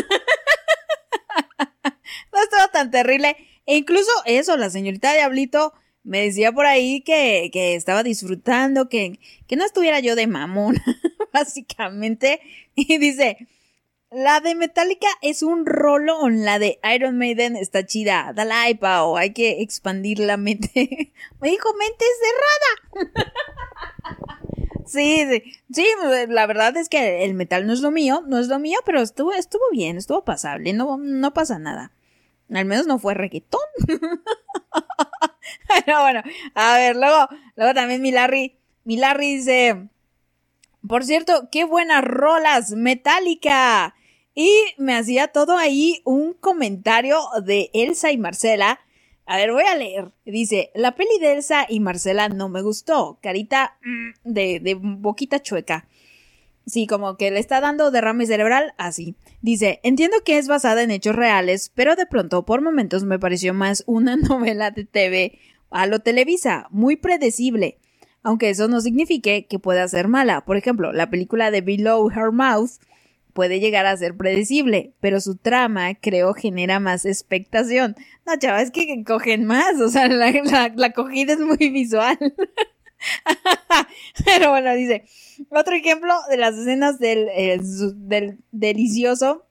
no 2.32 2.42
estuvo 2.42 2.68
tan 2.72 2.90
terrible. 2.90 3.36
E 3.66 3.76
incluso 3.76 4.10
eso, 4.24 4.56
la 4.56 4.70
señorita 4.70 5.12
Diablito 5.12 5.72
me 6.04 6.22
decía 6.22 6.52
por 6.52 6.66
ahí 6.66 7.00
que, 7.02 7.50
que 7.52 7.74
estaba 7.74 8.04
disfrutando, 8.04 8.88
que, 8.88 9.18
que 9.48 9.56
no 9.56 9.64
estuviera 9.64 9.98
yo 10.00 10.14
de 10.14 10.28
mamón, 10.28 10.76
básicamente. 11.32 12.40
Y 12.76 12.98
dice, 12.98 13.48
la 14.10 14.40
de 14.40 14.54
Metallica 14.54 15.08
es 15.20 15.42
un 15.42 15.66
rolo, 15.66 16.28
la 16.28 16.58
de 16.58 16.78
Iron 16.94 17.18
Maiden 17.18 17.56
está 17.56 17.84
chida. 17.84 18.32
Dale 18.34 18.52
ahí, 18.52 18.74
Pao, 18.74 19.16
hay 19.16 19.32
que 19.32 19.62
expandir 19.62 20.18
la 20.20 20.36
mente. 20.36 20.70
Me 21.40 21.50
dijo 21.50 21.68
mente 21.74 22.04
cerrada. 22.94 23.32
sí, 24.86 25.26
sí, 25.28 25.42
sí, 25.72 25.86
la 26.28 26.46
verdad 26.46 26.76
es 26.76 26.88
que 26.88 27.24
el 27.24 27.34
metal 27.34 27.66
no 27.66 27.72
es 27.72 27.80
lo 27.80 27.90
mío, 27.90 28.22
no 28.26 28.38
es 28.38 28.48
lo 28.48 28.58
mío, 28.58 28.78
pero 28.84 29.00
estuvo, 29.00 29.32
estuvo 29.32 29.64
bien, 29.72 29.96
estuvo 29.96 30.24
pasable, 30.24 30.72
no, 30.72 30.96
no 30.98 31.34
pasa 31.34 31.58
nada. 31.58 31.92
Al 32.52 32.64
menos 32.64 32.86
no 32.86 32.98
fue 32.98 33.14
reggaetón. 33.14 33.60
Pero 35.68 36.00
bueno, 36.00 36.22
a 36.54 36.76
ver, 36.76 36.96
luego, 36.96 37.28
luego 37.56 37.74
también 37.74 38.02
mi 38.02 38.12
Larry, 38.12 38.56
mi 38.84 38.96
Larry 38.96 39.36
dice, 39.36 39.88
por 40.88 41.04
cierto, 41.04 41.48
qué 41.50 41.64
buenas 41.64 42.04
rolas, 42.04 42.72
Metallica. 42.72 43.94
Y 44.34 44.50
me 44.76 44.94
hacía 44.94 45.28
todo 45.28 45.56
ahí 45.56 46.02
un 46.04 46.34
comentario 46.34 47.18
de 47.42 47.70
Elsa 47.72 48.12
y 48.12 48.18
Marcela. 48.18 48.80
A 49.24 49.36
ver, 49.38 49.52
voy 49.52 49.64
a 49.64 49.74
leer. 49.74 50.12
Dice, 50.24 50.70
la 50.74 50.94
peli 50.94 51.18
de 51.20 51.32
Elsa 51.32 51.66
y 51.68 51.80
Marcela 51.80 52.28
no 52.28 52.48
me 52.48 52.62
gustó. 52.62 53.18
Carita 53.22 53.78
mm, 53.82 54.30
de, 54.30 54.60
de 54.60 54.74
boquita 54.74 55.40
chueca. 55.40 55.88
Sí, 56.66 56.86
como 56.86 57.16
que 57.16 57.30
le 57.30 57.38
está 57.38 57.60
dando 57.60 57.90
derrame 57.90 58.26
cerebral, 58.26 58.74
así. 58.76 59.16
Dice, 59.40 59.80
entiendo 59.84 60.16
que 60.24 60.36
es 60.36 60.48
basada 60.48 60.82
en 60.82 60.90
hechos 60.90 61.14
reales, 61.14 61.70
pero 61.74 61.94
de 61.94 62.06
pronto 62.06 62.44
por 62.44 62.60
momentos 62.60 63.04
me 63.04 63.18
pareció 63.18 63.54
más 63.54 63.84
una 63.86 64.16
novela 64.16 64.70
de 64.70 64.84
TV 64.84 65.38
a 65.70 65.86
lo 65.86 66.00
Televisa, 66.00 66.66
muy 66.70 66.96
predecible. 66.96 67.78
Aunque 68.26 68.50
eso 68.50 68.66
no 68.66 68.80
signifique 68.80 69.46
que 69.46 69.60
pueda 69.60 69.86
ser 69.86 70.08
mala. 70.08 70.44
Por 70.44 70.56
ejemplo, 70.56 70.92
la 70.92 71.10
película 71.10 71.52
de 71.52 71.60
Below 71.60 72.10
Her 72.10 72.32
Mouth 72.32 72.80
puede 73.32 73.60
llegar 73.60 73.86
a 73.86 73.96
ser 73.96 74.16
predecible, 74.16 74.94
pero 74.98 75.20
su 75.20 75.36
trama, 75.36 75.94
creo, 75.94 76.34
genera 76.34 76.80
más 76.80 77.04
expectación. 77.04 77.94
No, 78.26 78.36
chaval, 78.36 78.64
es 78.64 78.72
que 78.72 79.04
cogen 79.04 79.44
más, 79.44 79.80
o 79.80 79.88
sea, 79.88 80.08
la, 80.08 80.32
la, 80.32 80.72
la 80.74 80.92
cogida 80.92 81.34
es 81.34 81.38
muy 81.38 81.70
visual. 81.70 82.18
pero 84.24 84.50
bueno, 84.50 84.74
dice, 84.74 85.04
otro 85.50 85.76
ejemplo 85.76 86.12
de 86.28 86.36
las 86.36 86.56
escenas 86.56 86.98
del, 86.98 87.28
eh, 87.28 87.60
del 87.94 88.38
delicioso 88.50 89.46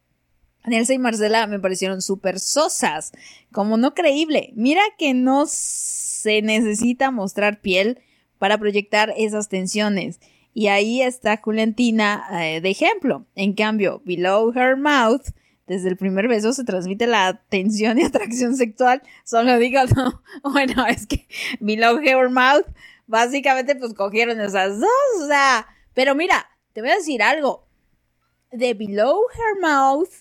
Nelsa 0.66 0.94
y 0.94 1.00
Marcela 1.00 1.48
me 1.48 1.60
parecieron 1.60 2.02
súper 2.02 2.42
sosas, 2.42 3.14
como 3.54 3.78
no 3.78 3.94
creíble. 3.94 4.52
Mira 4.56 4.82
que 4.98 5.14
no 5.14 5.46
se 5.48 6.42
necesita 6.42 7.12
mostrar 7.12 7.62
piel 7.62 8.02
para 8.46 8.60
proyectar 8.60 9.12
esas 9.18 9.50
tensiones. 9.50 10.20
Y 10.54 10.68
ahí 10.68 11.02
está 11.02 11.38
Juliantina 11.38 12.28
eh, 12.32 12.62
de 12.62 12.70
ejemplo. 12.70 13.26
En 13.34 13.54
cambio, 13.54 14.04
below 14.06 14.54
her 14.56 14.78
mouth, 14.78 15.30
desde 15.66 15.90
el 15.90 15.98
primer 15.98 16.28
beso 16.28 16.54
se 16.54 16.64
transmite 16.64 17.08
la 17.08 17.42
tensión 17.50 17.98
y 17.98 18.04
atracción 18.06 18.56
sexual. 18.56 19.02
Solo 19.24 19.58
digo, 19.58 19.80
no, 19.96 20.22
bueno, 20.44 20.86
es 20.86 21.08
que 21.08 21.28
below 21.60 21.98
her 21.98 22.30
mouth, 22.30 22.68
básicamente 23.08 23.76
pues 23.76 23.96
cogieron 23.96 24.40
esas 24.40 24.80
dos, 24.80 25.24
o 25.24 25.28
sea, 25.28 25.66
pero 25.96 26.14
mira, 26.14 26.48
te 26.74 26.82
voy 26.82 26.92
a 26.92 26.98
decir 26.98 27.24
algo. 27.24 27.66
De 28.52 28.76
below 28.76 29.22
her 29.34 29.60
mouth 29.60 30.12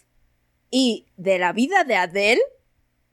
y 0.71 1.05
de 1.19 1.39
la 1.39 1.53
vida 1.53 1.85
de 1.85 1.97
Adele, 1.97 2.41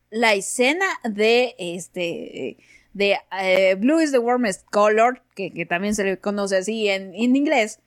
la 0.09 0.35
escena 0.35 0.85
de 1.03 1.53
este 1.57 2.55
de 2.93 3.17
eh, 3.39 3.75
Blue 3.75 4.01
is 4.01 4.11
the 4.11 4.19
warmest 4.19 4.65
color, 4.69 5.21
que, 5.35 5.53
que, 5.53 5.65
también 5.65 5.95
se 5.95 6.03
le 6.03 6.19
conoce 6.19 6.57
así 6.57 6.89
en, 6.89 7.13
en 7.15 7.35
inglés, 7.35 7.79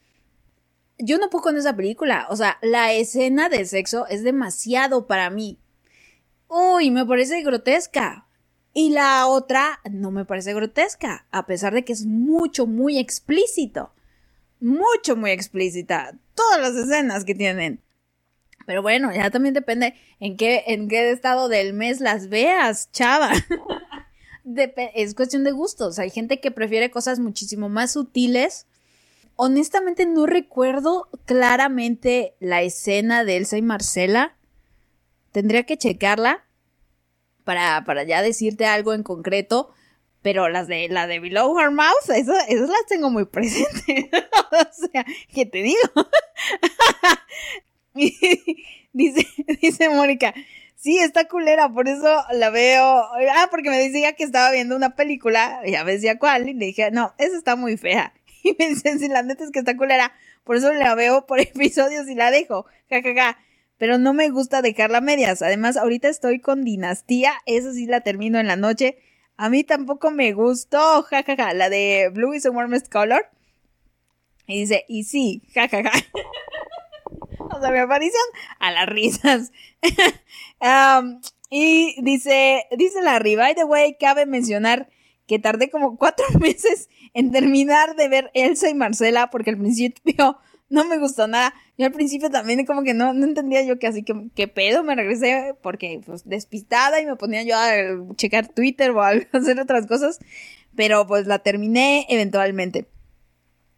yo 0.98 1.18
no 1.18 1.31
puedo 1.31 1.43
con 1.43 1.56
esa 1.56 1.76
película. 1.76 2.26
O 2.31 2.36
sea, 2.36 2.59
la 2.62 2.93
escena 2.93 3.48
de 3.48 3.64
sexo 3.64 4.06
es 4.09 4.22
demasiado 4.22 5.06
para 5.06 5.31
mí. 5.31 5.59
Uy, 6.48 6.90
me 6.90 7.05
parece 7.06 7.43
grotesca. 7.43 8.26
Y 8.72 8.90
la 8.90 9.26
otra 9.26 9.81
no 9.89 10.10
me 10.10 10.24
parece 10.24 10.52
grotesca, 10.52 11.26
a 11.31 11.47
pesar 11.47 11.74
de 11.74 11.85
que 11.85 11.93
es 11.93 12.06
mucho, 12.06 12.66
muy 12.66 12.98
explícito. 12.98 13.93
Mucho, 14.60 15.14
muy 15.14 15.31
explícita. 15.31 16.18
Todas 16.35 16.60
las 16.60 16.74
escenas 16.74 17.24
que 17.24 17.36
tienen. 17.36 17.81
Pero 18.66 18.82
bueno, 18.82 19.14
ya 19.14 19.31
también 19.31 19.55
depende 19.55 19.94
en 20.18 20.36
qué, 20.36 20.64
en 20.66 20.89
qué 20.89 21.10
estado 21.10 21.48
del 21.48 21.72
mes 21.72 22.01
las 22.01 22.28
veas, 22.28 22.90
chava. 22.90 23.31
es 24.45 25.15
cuestión 25.15 25.45
de 25.45 25.53
gustos. 25.53 25.99
Hay 25.99 26.11
gente 26.11 26.41
que 26.41 26.51
prefiere 26.51 26.91
cosas 26.91 27.19
muchísimo 27.19 27.69
más 27.69 27.93
sutiles. 27.93 28.66
Honestamente 29.37 30.07
no 30.07 30.27
recuerdo 30.27 31.09
claramente 31.25 32.35
la 32.41 32.62
escena 32.62 33.25
de 33.25 33.39
Elsa 33.39 33.57
y 33.57 33.62
Marcela. 33.62 34.37
Tendría 35.33 35.65
que 35.65 35.77
checarla 35.77 36.45
para, 37.45 37.85
para 37.85 38.05
ya 38.05 38.23
decirte 38.23 38.66
algo 38.66 38.93
en 38.93 39.03
concreto. 39.03 39.71
Pero 40.23 40.49
las 40.49 40.69
de 40.69 40.89
la 40.89 41.07
de 41.07 41.21
Below 41.21 41.59
Her 41.59 41.71
Mouth, 41.71 42.09
esas, 42.15 42.49
esas 42.49 42.69
las 42.71 42.87
tengo 42.89 43.11
muy 43.11 43.27
presentes. 43.27 43.85
o 44.53 44.89
sea, 44.91 45.05
¿qué 45.35 45.45
te 45.45 45.59
digo? 45.59 45.79
dice, 48.93 49.27
dice 49.61 49.91
Mónica, 49.91 50.33
sí, 50.85 50.98
está 50.98 51.27
culera, 51.27 51.70
por 51.70 51.89
eso 51.89 52.24
la 52.32 52.51
veo. 52.51 52.85
Ah, 52.85 53.48
porque 53.51 53.70
me 53.70 53.78
decía 53.78 54.12
que 54.12 54.23
estaba 54.23 54.52
viendo 54.52 54.77
una 54.77 54.94
película, 54.94 55.62
ya 55.66 55.82
me 55.82 55.93
decía 55.93 56.19
cuál, 56.19 56.47
y 56.47 56.52
le 56.52 56.66
dije, 56.66 56.90
no, 56.90 57.15
esa 57.16 57.36
está 57.36 57.56
muy 57.56 57.77
fea. 57.77 58.12
Y 58.47 58.55
me 58.59 58.69
dice, 58.69 58.98
si 58.98 59.09
la 59.09 59.23
neta 59.23 59.43
es 59.43 59.51
que 59.51 59.61
está 59.61 59.74
culera, 59.74 60.12
por 60.44 60.56
eso 60.56 60.70
la 60.74 60.94
veo 60.94 61.24
por 61.24 61.40
episodios 61.40 62.06
y 62.09 62.15
la 62.15 62.31
dejo, 62.31 62.66
jajaja. 62.90 63.15
Ja, 63.15 63.32
ja. 63.32 63.39
Pero 63.78 63.97
no 63.97 64.12
me 64.12 64.28
gusta 64.28 64.61
dejarla 64.61 65.01
medias. 65.01 65.40
Además, 65.40 65.78
ahorita 65.78 66.11
estoy 66.11 66.40
con 66.40 66.62
Dinastía, 66.62 67.32
esa 67.47 67.73
sí 67.73 67.86
la 67.86 68.02
termino 68.02 68.39
en 68.39 68.47
la 68.47 68.56
noche. 68.56 68.98
A 69.39 69.48
mí 69.48 69.65
tampoco 69.65 70.11
me 70.11 70.35
gustó, 70.35 71.02
jajaja, 71.05 71.36
ja, 71.36 71.55
la 71.55 71.70
de 71.70 72.11
Blue 72.12 72.35
is 72.35 72.43
the 72.43 72.51
warmest 72.51 72.93
color. 72.93 73.27
Y 74.47 74.61
dice, 74.61 74.85
y 74.89 75.05
sí, 75.05 75.40
jajaja. 75.55 75.90
o 77.55 77.60
sea, 77.60 77.70
me 77.70 77.81
aparición 77.81 78.22
a 78.59 78.70
las 78.70 78.86
risas. 78.86 79.52
y 81.51 82.02
dice, 82.02 82.64
dice 82.76 83.02
Larry, 83.02 83.36
by 83.36 83.55
the 83.55 83.64
way, 83.64 83.97
cabe 83.98 84.26
mencionar 84.26 84.89
que 85.26 85.39
tardé 85.39 85.70
como 85.70 85.97
cuatro 85.97 86.26
meses 86.40 86.89
en 87.12 87.32
terminar 87.32 87.97
de 87.97 88.09
ver 88.09 88.31
Elsa 88.35 88.68
y 88.68 88.74
Marcela 88.74 89.31
porque 89.31 89.51
al 89.51 89.59
principio 89.59 90.39
no 90.68 90.85
me 90.85 90.98
gustó 90.98 91.26
nada. 91.26 91.55
Yo 91.76 91.86
al 91.86 91.93
principio 91.93 92.31
también 92.31 92.64
como 92.66 92.82
que 92.82 92.94
no, 92.94 93.12
no 93.14 93.26
entendía 93.26 93.62
yo 93.62 93.78
que 93.78 93.86
así 93.86 94.02
que, 94.02 94.28
que 94.35 94.48
pedo 94.48 94.82
me 94.82 94.94
regresé 94.94 95.55
porque 95.62 96.01
pues 96.05 96.28
despistada 96.28 97.01
y 97.01 97.06
me 97.06 97.16
ponía 97.16 97.43
yo 97.43 97.56
a 97.56 98.14
checar 98.16 98.48
Twitter 98.48 98.90
o 98.90 99.02
a 99.02 99.12
hacer 99.32 99.60
otras 99.60 99.86
cosas. 99.86 100.18
Pero 100.76 101.06
pues 101.06 101.26
la 101.26 101.39
terminé 101.39 102.06
eventualmente. 102.09 102.89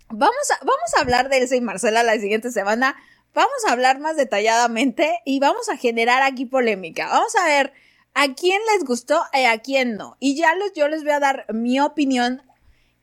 Vamos 0.08 0.50
a, 0.52 0.64
vamos 0.64 0.94
a 0.96 1.00
hablar 1.00 1.28
de 1.28 1.38
Elsa 1.38 1.56
y 1.56 1.60
Marcela 1.60 2.02
la 2.02 2.18
siguiente 2.18 2.50
semana 2.52 2.96
vamos 3.36 3.66
a 3.68 3.72
hablar 3.72 4.00
más 4.00 4.16
detalladamente 4.16 5.20
y 5.26 5.38
vamos 5.40 5.68
a 5.68 5.76
generar 5.76 6.22
aquí 6.22 6.46
polémica. 6.46 7.08
Vamos 7.08 7.36
a 7.36 7.46
ver 7.46 7.72
a 8.14 8.34
quién 8.34 8.60
les 8.72 8.84
gustó 8.84 9.20
y 9.34 9.44
a 9.44 9.58
quién 9.58 9.96
no. 9.96 10.16
Y 10.18 10.36
ya 10.36 10.54
les, 10.54 10.72
yo 10.72 10.88
les 10.88 11.02
voy 11.02 11.12
a 11.12 11.20
dar 11.20 11.44
mi 11.52 11.78
opinión. 11.78 12.42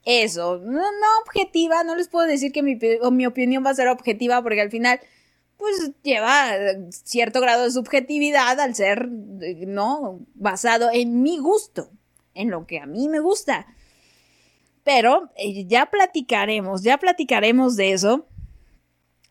Eso, 0.06 0.58
no, 0.58 0.82
no 0.82 1.08
objetiva, 1.24 1.84
no 1.84 1.96
les 1.96 2.10
puedo 2.10 2.28
decir 2.28 2.52
que 2.52 2.64
mi, 2.64 2.78
mi 3.12 3.26
opinión 3.28 3.64
va 3.64 3.70
a 3.70 3.76
ser 3.76 3.88
objetiva 3.88 4.42
porque 4.42 4.60
al 4.60 4.72
final 4.72 5.00
pues 5.58 5.92
lleva 6.02 6.50
cierto 6.90 7.40
grado 7.40 7.64
de 7.64 7.72
subjetividad 7.72 8.60
al 8.60 8.74
ser, 8.74 9.08
¿no? 9.10 10.20
Basado 10.34 10.90
en 10.92 11.22
mi 11.22 11.38
gusto, 11.38 11.92
en 12.34 12.50
lo 12.50 12.66
que 12.66 12.80
a 12.80 12.88
mí 12.88 13.08
me 13.08 13.20
gusta. 13.20 13.68
Pero 14.84 15.30
eh, 15.38 15.66
ya 15.68 15.86
platicaremos, 15.86 16.82
ya 16.82 16.98
platicaremos 16.98 17.78
de 17.78 17.94
eso. 17.94 18.28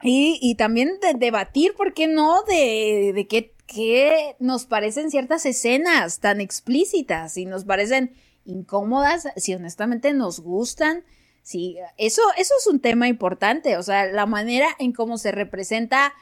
Y, 0.03 0.39
y 0.43 0.57
también 0.57 0.99
de 1.01 1.15
debatir, 1.15 1.74
¿por 1.74 1.95
qué 1.95 2.09
no? 2.09 2.43
De, 2.43 3.12
de 3.15 3.27
qué, 3.29 3.55
qué 3.66 4.37
nos 4.41 4.66
parecen 4.66 5.11
ciertas 5.11 5.47
escenas 5.47 6.19
tan 6.19 6.41
explícitas, 6.41 7.35
si 7.35 7.47
nos 7.47 7.65
parecen 7.65 8.15
incómodas, 8.45 9.29
si 9.37 9.55
honestamente 9.55 10.12
nos 10.12 10.41
gustan. 10.41 11.05
Sí, 11.45 11.77
eso, 11.97 12.23
eso 12.37 12.55
es 12.59 12.66
un 12.66 12.81
tema 12.81 13.09
importante, 13.09 13.77
o 13.77 13.83
sea, 13.83 14.07
la 14.07 14.27
manera 14.27 14.69
en 14.79 14.93
cómo 14.93 15.19
se 15.19 15.33
representa, 15.33 16.15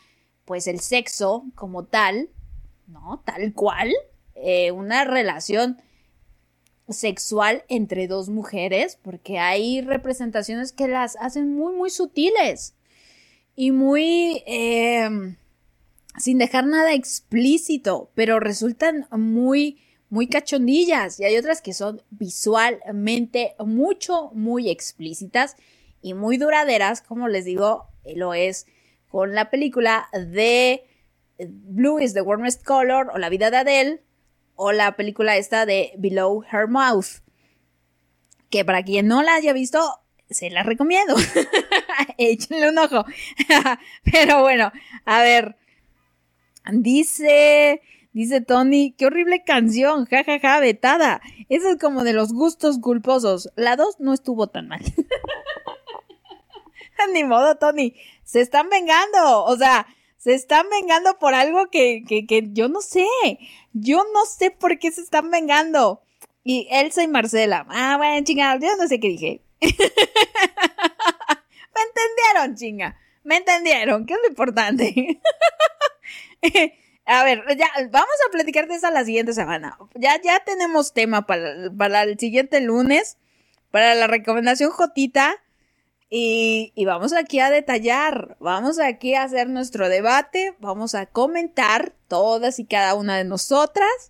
pues, 0.44 0.66
el 0.66 0.80
sexo 0.80 1.44
como 1.54 1.84
tal, 1.84 2.30
¿no? 2.86 3.22
Tal 3.24 3.52
cual, 3.52 3.90
eh, 4.34 4.72
una 4.72 5.04
relación 5.04 5.80
sexual 6.88 7.64
entre 7.68 8.08
dos 8.08 8.30
mujeres, 8.30 8.98
porque 9.02 9.38
hay 9.38 9.80
representaciones 9.80 10.72
que 10.72 10.88
las 10.88 11.16
hacen 11.16 11.54
muy, 11.54 11.74
muy 11.74 11.90
sutiles 11.90 12.74
y 13.60 13.72
muy... 13.72 14.42
eh, 14.46 15.36
sin 16.18 16.38
dejar 16.38 16.66
nada 16.66 16.92
explícito, 16.92 18.10
pero 18.14 18.40
resultan 18.40 19.06
muy, 19.10 19.80
muy 20.08 20.28
cachondillas. 20.28 21.20
Y 21.20 21.24
hay 21.24 21.36
otras 21.36 21.62
que 21.62 21.72
son 21.72 22.02
visualmente 22.10 23.54
mucho, 23.58 24.30
muy 24.32 24.70
explícitas 24.70 25.56
y 26.02 26.14
muy 26.14 26.36
duraderas, 26.36 27.02
como 27.02 27.28
les 27.28 27.44
digo, 27.44 27.88
lo 28.16 28.34
es 28.34 28.66
con 29.08 29.34
la 29.34 29.50
película 29.50 30.08
de 30.12 30.84
Blue 31.38 32.00
is 32.00 32.14
the 32.14 32.22
Warmest 32.22 32.64
Color 32.64 33.10
o 33.12 33.18
La 33.18 33.28
vida 33.28 33.50
de 33.50 33.56
Adele 33.58 34.02
o 34.56 34.72
la 34.72 34.96
película 34.96 35.36
esta 35.36 35.64
de 35.64 35.92
Below 35.96 36.44
Her 36.50 36.68
Mouth, 36.68 37.22
que 38.50 38.64
para 38.64 38.82
quien 38.82 39.06
no 39.06 39.22
la 39.22 39.34
haya 39.34 39.52
visto, 39.52 39.80
se 40.30 40.50
la 40.50 40.62
recomiendo. 40.62 41.16
Échenle 42.18 42.70
un 42.70 42.78
ojo. 42.78 43.04
Pero 44.04 44.42
bueno, 44.42 44.70
a 45.04 45.22
ver, 45.22 45.56
Dice, 46.72 47.82
dice 48.12 48.40
Tony, 48.40 48.94
qué 48.96 49.06
horrible 49.06 49.42
canción, 49.44 50.06
jajaja, 50.06 50.38
ja, 50.38 50.54
ja, 50.54 50.60
vetada. 50.60 51.20
Eso 51.48 51.70
es 51.70 51.78
como 51.78 52.04
de 52.04 52.12
los 52.12 52.32
gustos 52.32 52.78
culposos. 52.78 53.50
La 53.56 53.74
2 53.76 53.96
no 54.00 54.12
estuvo 54.12 54.48
tan 54.48 54.68
mal. 54.68 54.80
Ni 57.14 57.24
modo, 57.24 57.56
Tony. 57.56 57.94
Se 58.24 58.42
están 58.42 58.68
vengando. 58.68 59.44
O 59.44 59.56
sea, 59.56 59.86
se 60.18 60.34
están 60.34 60.66
vengando 60.70 61.18
por 61.18 61.34
algo 61.34 61.68
que, 61.70 62.04
que, 62.06 62.26
que 62.26 62.50
yo 62.52 62.68
no 62.68 62.82
sé. 62.82 63.06
Yo 63.72 64.04
no 64.12 64.26
sé 64.26 64.50
por 64.50 64.78
qué 64.78 64.92
se 64.92 65.00
están 65.00 65.30
vengando. 65.30 66.02
Y 66.44 66.68
Elsa 66.70 67.02
y 67.02 67.08
Marcela. 67.08 67.66
Ah, 67.70 67.96
bueno, 67.96 68.22
chinga, 68.24 68.58
yo 68.60 68.76
no 68.76 68.86
sé 68.86 69.00
qué 69.00 69.08
dije. 69.08 69.40
Me 71.74 71.82
entendieron, 71.82 72.56
chinga. 72.56 72.96
Me 73.24 73.36
entendieron, 73.36 74.06
que 74.06 74.14
es 74.14 74.20
lo 74.22 74.28
importante. 74.28 75.20
A 77.06 77.24
ver, 77.24 77.42
ya 77.56 77.68
vamos 77.90 78.14
a 78.26 78.30
platicar 78.30 78.68
de 78.68 78.76
esa 78.76 78.90
la 78.90 79.04
siguiente 79.04 79.32
semana. 79.32 79.76
Ya, 79.94 80.20
ya 80.22 80.40
tenemos 80.44 80.92
tema 80.92 81.26
para, 81.26 81.70
para 81.76 82.02
el 82.04 82.18
siguiente 82.18 82.60
lunes, 82.60 83.18
para 83.70 83.94
la 83.94 84.06
recomendación 84.06 84.70
Jotita. 84.70 85.36
Y, 86.08 86.72
y, 86.74 86.84
vamos 86.86 87.12
aquí 87.12 87.38
a 87.38 87.50
detallar, 87.50 88.36
vamos 88.40 88.80
aquí 88.80 89.14
a 89.14 89.22
hacer 89.22 89.48
nuestro 89.48 89.88
debate, 89.88 90.56
vamos 90.58 90.96
a 90.96 91.06
comentar 91.06 91.92
todas 92.08 92.58
y 92.58 92.64
cada 92.64 92.96
una 92.96 93.16
de 93.16 93.24
nosotras 93.24 94.09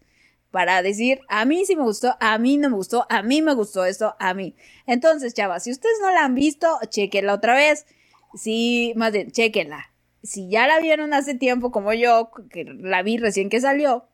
para 0.51 0.83
decir, 0.83 1.21
a 1.29 1.45
mí 1.45 1.65
sí 1.65 1.77
me 1.77 1.83
gustó, 1.83 2.17
a 2.21 2.39
mí 2.39 2.57
no 2.57 2.71
me 2.71 2.77
gustó, 2.77 3.07
a 3.09 3.23
mí 3.23 3.43
me 3.43 3.55
gustó 3.55 3.85
esto, 3.85 4.17
a 4.19 4.35
mí. 4.35 4.57
Entonces, 4.87 5.35
chavas, 5.35 5.65
si 5.65 5.71
ustedes 5.71 5.99
no 6.01 6.11
la 6.11 6.25
han 6.25 6.35
visto, 6.35 6.79
chequenla 6.89 7.35
otra 7.35 7.55
vez. 7.55 7.87
Sí, 8.35 8.93
más 8.97 9.13
bien, 9.13 9.31
chequenla 9.31 9.91
si 10.23 10.49
ya 10.49 10.67
la 10.67 10.81
vieron 10.81 11.15
hace 11.15 11.35
tiempo 11.35 11.71
como 11.71 11.93
yo, 11.93 12.31
que 12.51 12.65
la 12.65 13.03
vi 13.03 13.19
recién 13.19 13.49
que 13.49 13.61
salió, 13.61 14.07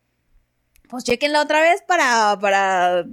pues 0.89 1.05
chequenla 1.05 1.43
otra 1.43 1.61
vez 1.61 1.83
para, 1.83 2.39
para 2.41 3.05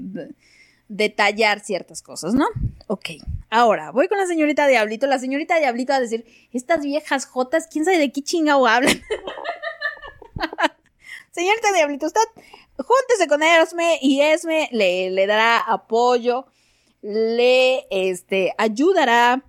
detallar 0.88 1.62
ciertas 1.62 2.02
cosas, 2.02 2.34
¿no? 2.34 2.46
Ok, 2.88 3.10
ahora 3.50 3.92
voy 3.92 4.08
con 4.08 4.18
la 4.18 4.28
señorita 4.28 4.68
Diablito. 4.68 5.08
La 5.08 5.20
señorita 5.20 5.58
Diablito 5.58 5.94
va 5.94 5.98
a 5.98 6.02
decir, 6.02 6.26
estas 6.52 6.82
viejas 6.82 7.26
jotas, 7.26 7.68
quién 7.68 7.86
sabe 7.86 7.98
de 7.98 8.12
qué 8.12 8.22
chingado 8.22 8.68
hablan. 8.68 9.02
señorita 11.32 11.72
Diablito, 11.74 12.06
usted 12.06 12.22
júntese 12.78 13.28
con 13.28 13.44
Esme 13.44 14.00
y 14.02 14.22
Esme 14.22 14.70
le, 14.72 15.10
le 15.10 15.28
dará 15.28 15.60
apoyo, 15.60 16.46
le 17.02 17.86
este, 17.92 18.54
ayudará 18.58 19.44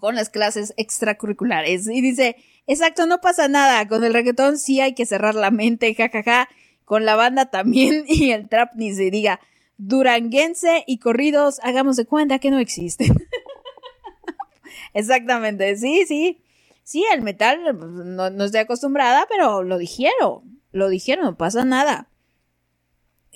con 0.00 0.14
las 0.14 0.30
clases 0.30 0.74
extracurriculares. 0.76 1.86
Y 1.88 2.00
dice, 2.00 2.36
exacto, 2.66 3.06
no 3.06 3.20
pasa 3.20 3.48
nada. 3.48 3.86
Con 3.88 4.04
el 4.04 4.12
reggaetón 4.12 4.58
sí 4.58 4.80
hay 4.80 4.94
que 4.94 5.06
cerrar 5.06 5.34
la 5.34 5.50
mente, 5.50 5.94
jajaja. 5.94 6.22
Ja, 6.22 6.46
ja. 6.46 6.48
Con 6.84 7.04
la 7.04 7.14
banda 7.14 7.50
también 7.50 8.04
y 8.08 8.32
el 8.32 8.48
trap 8.48 8.72
ni 8.74 8.92
se 8.94 9.10
diga. 9.10 9.40
Duranguense 9.78 10.84
y 10.86 10.98
corridos, 10.98 11.58
hagamos 11.62 11.96
de 11.96 12.04
cuenta 12.04 12.38
que 12.38 12.50
no 12.50 12.58
existen. 12.58 13.14
Exactamente, 14.92 15.76
sí, 15.76 16.04
sí. 16.06 16.42
Sí, 16.82 17.04
el 17.12 17.22
metal 17.22 17.60
no, 18.16 18.30
no 18.30 18.44
estoy 18.44 18.60
acostumbrada, 18.60 19.26
pero 19.30 19.62
lo 19.62 19.78
dijeron. 19.78 20.60
Lo 20.72 20.88
dijeron, 20.88 21.24
no 21.24 21.36
pasa 21.36 21.64
nada. 21.64 22.08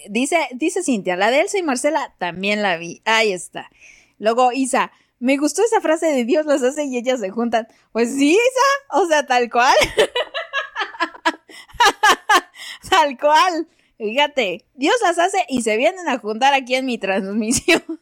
Dice, 0.09 0.37
dice 0.53 0.83
Cintia, 0.83 1.17
la 1.17 1.31
de 1.31 1.41
Elsa 1.41 1.59
y 1.59 1.63
Marcela 1.63 2.15
también 2.19 2.63
la 2.63 2.77
vi. 2.77 3.03
Ahí 3.05 3.33
está. 3.33 3.71
Luego 4.19 4.53
Isa, 4.53 4.93
me 5.19 5.37
gustó 5.37 5.63
esa 5.63 5.81
frase 5.81 6.07
de 6.07 6.25
Dios 6.25 6.47
los 6.47 6.63
hace 6.63 6.85
y 6.85 6.97
ellas 6.97 7.21
se 7.21 7.31
juntan. 7.31 7.69
Pues 7.93 8.15
sí, 8.15 8.33
Isa, 8.33 9.01
o 9.01 9.07
sea, 9.07 9.27
tal 9.27 9.51
cual. 9.51 9.75
tal 12.91 13.19
cual. 13.19 13.69
Fíjate, 13.97 14.67
Dios 14.75 14.97
las 15.03 15.19
hace 15.19 15.45
y 15.49 15.63
se 15.63 15.77
vienen 15.77 16.09
a 16.09 16.19
juntar 16.19 16.53
aquí 16.53 16.75
en 16.75 16.87
mi 16.87 16.99
transmisión. 16.99 17.83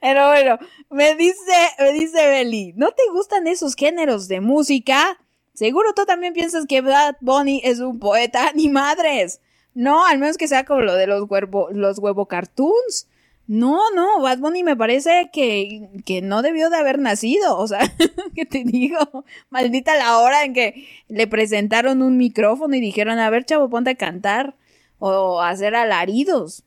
Pero 0.00 0.28
bueno, 0.28 0.58
me 0.90 1.14
dice, 1.14 1.52
me 1.78 1.92
dice 1.92 2.28
Beli, 2.28 2.72
¿no 2.76 2.90
te 2.90 3.02
gustan 3.12 3.46
esos 3.46 3.74
géneros 3.74 4.28
de 4.28 4.40
música? 4.40 5.18
Seguro 5.54 5.94
tú 5.94 6.04
también 6.04 6.34
piensas 6.34 6.66
que 6.66 6.80
Bad 6.80 7.16
Bunny 7.20 7.60
es 7.64 7.78
un 7.80 7.98
poeta, 7.98 8.50
ni 8.54 8.68
madres. 8.68 9.40
No, 9.74 10.04
al 10.04 10.18
menos 10.18 10.36
que 10.36 10.48
sea 10.48 10.64
como 10.64 10.82
lo 10.82 10.94
de 10.94 11.06
los 11.06 11.28
huevo, 11.28 11.68
los 11.72 11.98
huevo 11.98 12.26
cartoons. 12.26 13.08
No, 13.46 13.78
no, 13.94 14.20
Bad 14.20 14.38
Bunny 14.38 14.62
me 14.62 14.76
parece 14.76 15.30
que, 15.32 15.88
que 16.06 16.22
no 16.22 16.42
debió 16.42 16.70
de 16.70 16.76
haber 16.76 16.98
nacido. 16.98 17.58
O 17.58 17.66
sea, 17.68 17.80
que 18.34 18.46
te 18.46 18.64
digo, 18.64 19.24
maldita 19.50 19.96
la 19.96 20.18
hora 20.18 20.44
en 20.44 20.54
que 20.54 20.88
le 21.08 21.26
presentaron 21.26 22.02
un 22.02 22.16
micrófono 22.16 22.74
y 22.74 22.80
dijeron, 22.80 23.18
a 23.18 23.30
ver, 23.30 23.44
chavo, 23.44 23.68
ponte 23.68 23.90
a 23.90 23.94
cantar 23.96 24.54
o 24.98 25.40
hacer 25.40 25.74
alaridos. 25.74 26.64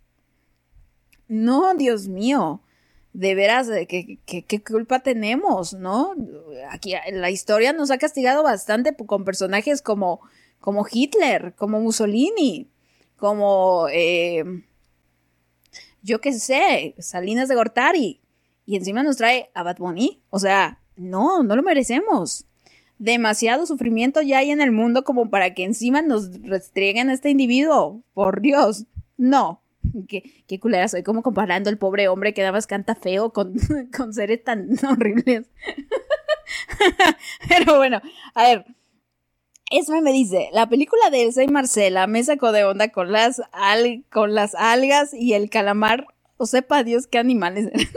No, 1.27 1.73
Dios 1.73 2.07
mío, 2.07 2.61
de 3.18 3.34
veras, 3.34 3.68
¿qué, 3.88 4.19
qué, 4.26 4.44
qué 4.44 4.64
culpa 4.64 4.99
tenemos, 4.99 5.73
no? 5.73 6.14
Aquí 6.69 6.94
la 7.11 7.31
historia 7.31 7.73
nos 7.73 7.89
ha 7.89 7.98
castigado 7.98 8.44
bastante 8.44 8.95
con 8.95 9.26
personajes 9.26 9.81
como, 9.81 10.22
como 10.60 10.85
Hitler, 10.89 11.53
como 11.56 11.80
Mussolini 11.80 12.69
como, 13.18 13.88
eh, 13.91 14.44
yo 16.02 16.22
qué 16.22 16.34
sé, 16.34 16.95
Salinas 16.99 17.49
de 17.49 17.56
Gortari. 17.56 18.22
Y 18.65 18.76
encima 18.76 19.03
nos 19.03 19.18
trae 19.18 19.49
a 19.53 19.64
Bad. 19.64 19.77
O 20.30 20.39
sea, 20.39 20.80
no, 20.95 21.44
no 21.44 21.56
lo 21.56 21.64
merecemos. 21.64 22.45
Demasiado 22.99 23.65
sufrimiento 23.65 24.22
ya 24.22 24.39
hay 24.39 24.52
en 24.52 24.61
el 24.61 24.72
mundo 24.72 25.03
como 25.03 25.30
para 25.30 25.53
que 25.53 25.64
encima 25.64 26.02
nos 26.02 26.41
restrieguen 26.41 27.10
a 27.10 27.14
este 27.14 27.30
individuo. 27.30 28.02
Por 28.14 28.41
Dios, 28.41 28.85
no. 29.18 29.61
Qué, 30.07 30.43
qué 30.47 30.59
culera 30.59 30.88
soy, 30.88 31.03
como 31.03 31.23
comparando 31.23 31.69
el 31.69 31.77
pobre 31.77 32.07
hombre 32.07 32.34
que 32.34 32.41
nada 32.41 32.51
más 32.51 32.68
canta 32.68 32.95
feo 32.95 33.31
con, 33.34 33.55
con 33.95 34.14
seres 34.14 34.43
tan 34.43 34.69
horribles. 34.89 35.47
Pero 37.47 37.77
bueno, 37.77 38.01
a 38.34 38.43
ver, 38.43 38.65
Esme 39.69 40.01
me 40.01 40.14
dice, 40.14 40.49
la 40.53 40.69
película 40.69 41.09
de 41.09 41.23
Elsa 41.23 41.43
y 41.43 41.47
Marcela 41.47 42.07
me 42.07 42.23
sacó 42.23 42.51
de 42.51 42.64
onda 42.64 42.89
con 42.89 43.11
las, 43.11 43.41
con 44.09 44.34
las 44.34 44.55
algas 44.55 45.14
y 45.14 45.34
el 45.34 45.49
calamar, 45.49 46.07
o 46.38 46.45
sepa 46.45 46.84
Dios 46.84 47.07
qué 47.07 47.18
animales 47.18 47.68
eran. 47.73 47.88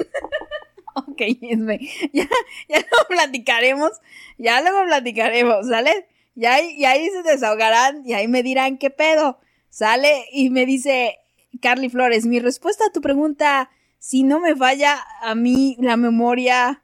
ok, 0.97 1.21
Esme, 1.43 1.79
ya, 2.13 2.29
ya 2.69 2.79
lo 2.79 3.09
platicaremos, 3.09 3.93
ya 4.37 4.61
luego 4.63 4.85
platicaremos, 4.85 5.69
¿sale? 5.69 6.09
Y 6.35 6.47
ahí, 6.47 6.75
y 6.77 6.85
ahí 6.87 7.09
se 7.11 7.23
desahogarán 7.23 8.03
y 8.05 8.15
ahí 8.15 8.27
me 8.27 8.43
dirán 8.43 8.79
qué 8.79 8.91
pedo. 8.91 9.39
Sale 9.69 10.25
y 10.33 10.51
me 10.51 10.67
dice 10.67 11.19
Carly 11.61 11.91
Flores, 11.91 12.27
mi 12.27 12.41
respuesta 12.41 12.87
a 12.87 12.93
tu 12.93 13.01
pregunta, 13.01 13.71
si 13.99 14.23
no 14.23 14.41
me 14.41 14.57
falla 14.57 15.05
a 15.21 15.35
mí 15.35 15.77
la 15.81 15.97
memoria, 15.97 16.83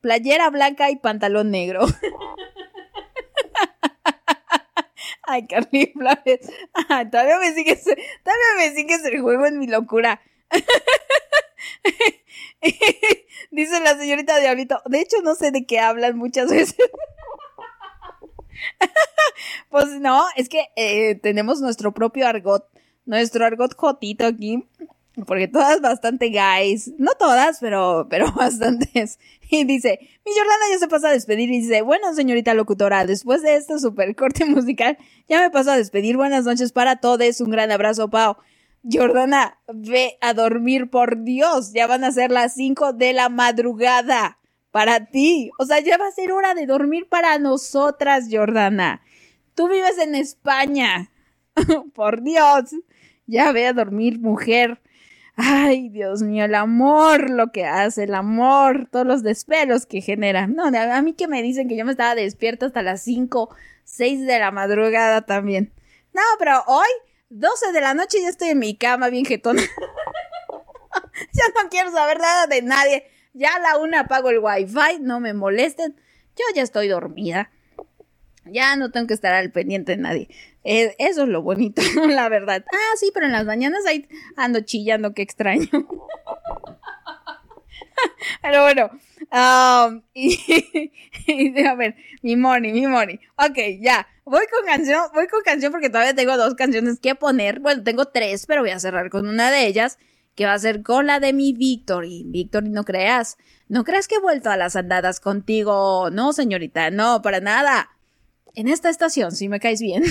playera 0.00 0.50
blanca 0.50 0.90
y 0.90 0.96
pantalón 0.96 1.50
negro. 1.50 1.86
Ay, 5.22 5.46
Carly 5.46 5.92
Flores. 5.92 6.50
Ay, 6.88 7.10
todavía 7.10 7.38
me 7.38 7.54
sigues, 7.54 7.84
todavía 7.84 8.56
me 8.56 8.74
sigues 8.74 9.04
el 9.04 9.20
juego 9.20 9.46
en 9.46 9.58
mi 9.58 9.66
locura. 9.66 10.20
Dice 13.50 13.80
la 13.80 13.96
señorita 13.96 14.38
Diablito. 14.38 14.82
De 14.86 15.00
hecho, 15.00 15.22
no 15.22 15.34
sé 15.34 15.50
de 15.50 15.66
qué 15.66 15.80
hablan 15.80 16.18
muchas 16.18 16.50
veces. 16.50 16.76
pues 19.70 19.88
no, 20.00 20.24
es 20.36 20.48
que 20.48 20.68
eh, 20.76 21.14
tenemos 21.16 21.60
nuestro 21.60 21.92
propio 21.92 22.26
argot, 22.26 22.66
nuestro 23.10 23.44
argot 23.44 23.74
jotito 23.74 24.24
aquí. 24.24 24.64
porque 25.26 25.48
todas 25.48 25.80
bastante 25.80 26.30
guys, 26.30 26.92
no 26.96 27.12
todas, 27.18 27.58
pero, 27.60 28.06
pero 28.08 28.32
bastantes. 28.36 29.18
Y 29.50 29.64
dice, 29.64 29.98
mi 30.24 30.32
Jordana 30.32 30.64
ya 30.72 30.78
se 30.78 30.88
pasa 30.88 31.08
a 31.08 31.12
despedir 31.12 31.50
y 31.50 31.60
dice, 31.60 31.82
bueno, 31.82 32.14
señorita 32.14 32.54
locutora, 32.54 33.04
después 33.04 33.42
de 33.42 33.56
este 33.56 33.78
super 33.78 34.14
corte 34.14 34.44
musical, 34.46 34.96
ya 35.28 35.40
me 35.40 35.50
paso 35.50 35.72
a 35.72 35.76
despedir. 35.76 36.16
Buenas 36.16 36.44
noches 36.44 36.72
para 36.72 36.96
todos, 36.96 37.40
un 37.40 37.50
gran 37.50 37.70
abrazo, 37.72 38.08
Pau. 38.08 38.36
Jordana, 38.82 39.58
ve 39.74 40.16
a 40.22 40.32
dormir, 40.32 40.88
por 40.88 41.22
Dios, 41.22 41.72
ya 41.74 41.86
van 41.86 42.04
a 42.04 42.12
ser 42.12 42.30
las 42.30 42.54
5 42.54 42.94
de 42.94 43.12
la 43.12 43.28
madrugada 43.28 44.38
para 44.70 45.06
ti. 45.06 45.50
O 45.58 45.66
sea, 45.66 45.80
ya 45.80 45.98
va 45.98 46.06
a 46.06 46.12
ser 46.12 46.32
hora 46.32 46.54
de 46.54 46.64
dormir 46.64 47.08
para 47.08 47.38
nosotras, 47.38 48.28
Jordana. 48.30 49.02
Tú 49.54 49.68
vives 49.68 49.98
en 49.98 50.14
España. 50.14 51.10
por 51.94 52.22
Dios. 52.22 52.74
Ya 53.30 53.52
ve 53.52 53.68
a 53.68 53.72
dormir, 53.72 54.18
mujer. 54.18 54.80
Ay, 55.36 55.88
Dios 55.88 56.20
mío, 56.20 56.46
el 56.46 56.54
amor, 56.56 57.30
lo 57.30 57.52
que 57.52 57.64
hace, 57.64 58.04
el 58.04 58.14
amor, 58.16 58.88
todos 58.90 59.06
los 59.06 59.22
despelos 59.22 59.86
que 59.86 60.00
genera. 60.00 60.48
No, 60.48 60.64
a 60.66 61.02
mí 61.02 61.12
que 61.12 61.28
me 61.28 61.40
dicen 61.40 61.68
que 61.68 61.76
yo 61.76 61.84
me 61.84 61.92
estaba 61.92 62.16
despierta 62.16 62.66
hasta 62.66 62.82
las 62.82 63.02
5, 63.02 63.54
6 63.84 64.26
de 64.26 64.38
la 64.40 64.50
madrugada 64.50 65.22
también. 65.22 65.72
No, 66.12 66.22
pero 66.40 66.64
hoy, 66.66 66.88
12 67.28 67.70
de 67.72 67.80
la 67.80 67.94
noche, 67.94 68.20
ya 68.20 68.28
estoy 68.28 68.48
en 68.48 68.58
mi 68.58 68.76
cama 68.76 69.10
bien 69.10 69.24
jetona. 69.24 69.62
ya 71.32 71.44
no 71.54 71.70
quiero 71.70 71.92
saber 71.92 72.18
nada 72.18 72.48
de 72.48 72.62
nadie. 72.62 73.04
Ya 73.32 73.54
a 73.54 73.60
la 73.60 73.78
una 73.78 74.00
apago 74.00 74.30
el 74.30 74.40
wifi, 74.40 74.98
no 75.00 75.20
me 75.20 75.34
molesten. 75.34 75.94
Yo 76.36 76.44
ya 76.56 76.62
estoy 76.62 76.88
dormida. 76.88 77.52
Ya 78.44 78.74
no 78.74 78.90
tengo 78.90 79.06
que 79.06 79.14
estar 79.14 79.34
al 79.34 79.52
pendiente 79.52 79.92
de 79.92 80.02
nadie. 80.02 80.28
Eh, 80.62 80.94
eso 80.98 81.22
es 81.22 81.28
lo 81.28 81.42
bonito, 81.42 81.82
la 82.08 82.28
verdad. 82.28 82.64
Ah, 82.72 82.96
sí, 82.96 83.10
pero 83.14 83.26
en 83.26 83.32
las 83.32 83.46
mañanas 83.46 83.86
ahí 83.86 84.08
ando 84.36 84.60
chillando, 84.60 85.14
qué 85.14 85.22
extraño. 85.22 85.68
pero 88.42 88.62
bueno, 88.62 88.90
um, 89.32 90.02
y, 90.14 91.66
a 91.66 91.74
ver, 91.74 91.96
mi 92.22 92.36
money, 92.36 92.72
mi 92.72 92.86
money. 92.86 93.18
Ok, 93.36 93.58
ya, 93.80 94.06
voy 94.24 94.44
con 94.52 94.66
canción, 94.66 95.00
voy 95.14 95.28
con 95.28 95.42
canción 95.42 95.72
porque 95.72 95.88
todavía 95.88 96.14
tengo 96.14 96.36
dos 96.36 96.54
canciones 96.54 97.00
que 97.00 97.14
poner. 97.14 97.60
Bueno, 97.60 97.82
tengo 97.82 98.06
tres, 98.06 98.44
pero 98.46 98.60
voy 98.60 98.70
a 98.70 98.80
cerrar 98.80 99.08
con 99.08 99.28
una 99.28 99.50
de 99.50 99.66
ellas, 99.66 99.98
que 100.34 100.44
va 100.44 100.52
a 100.52 100.58
ser 100.58 100.82
con 100.82 101.06
la 101.06 101.20
de 101.20 101.32
mi 101.32 101.54
Victory. 101.54 102.24
Victory, 102.26 102.68
no 102.68 102.84
creas, 102.84 103.38
no 103.68 103.84
creas 103.84 104.08
que 104.08 104.16
he 104.16 104.20
vuelto 104.20 104.50
a 104.50 104.58
las 104.58 104.76
andadas 104.76 105.20
contigo. 105.20 106.10
No, 106.10 106.34
señorita, 106.34 106.90
no, 106.90 107.22
para 107.22 107.40
nada 107.40 107.88
en 108.54 108.68
esta 108.68 108.90
estación, 108.90 109.32
si 109.32 109.48
me 109.48 109.60
caes 109.60 109.80
bien. 109.80 110.04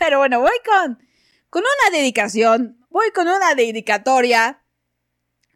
Pero 0.00 0.16
bueno, 0.16 0.40
voy 0.40 0.56
con, 0.64 0.98
con 1.50 1.62
una 1.62 1.98
dedicación, 1.98 2.78
voy 2.88 3.10
con 3.14 3.28
una 3.28 3.54
dedicatoria. 3.54 4.62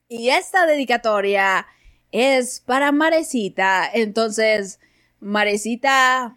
Y 0.06 0.28
esta 0.28 0.66
dedicatoria 0.66 1.66
es 2.12 2.60
para 2.60 2.92
Marecita. 2.92 3.90
Entonces, 3.90 4.80
Marecita, 5.18 6.36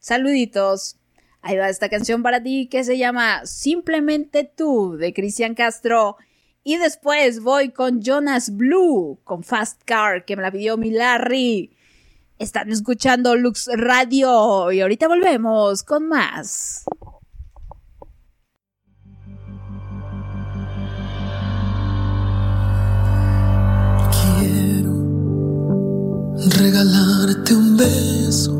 saluditos. 0.00 0.96
Ahí 1.40 1.56
va 1.56 1.68
esta 1.68 1.88
canción 1.88 2.24
para 2.24 2.42
ti 2.42 2.66
que 2.68 2.82
se 2.82 2.98
llama 2.98 3.46
Simplemente 3.46 4.42
tú 4.42 4.96
de 4.96 5.14
Cristian 5.14 5.54
Castro. 5.54 6.16
Y 6.64 6.78
después 6.78 7.40
voy 7.44 7.68
con 7.68 8.02
Jonas 8.02 8.56
Blue, 8.56 9.20
con 9.22 9.44
Fast 9.44 9.82
Car, 9.84 10.24
que 10.24 10.34
me 10.34 10.42
la 10.42 10.50
pidió 10.50 10.76
mi 10.76 10.90
Larry. 10.90 11.76
Están 12.40 12.72
escuchando 12.72 13.36
Lux 13.36 13.68
Radio 13.72 14.72
y 14.72 14.80
ahorita 14.80 15.06
volvemos 15.06 15.84
con 15.84 16.08
más. 16.08 16.86
Regalarte 26.50 27.54
un 27.54 27.76
beso, 27.76 28.52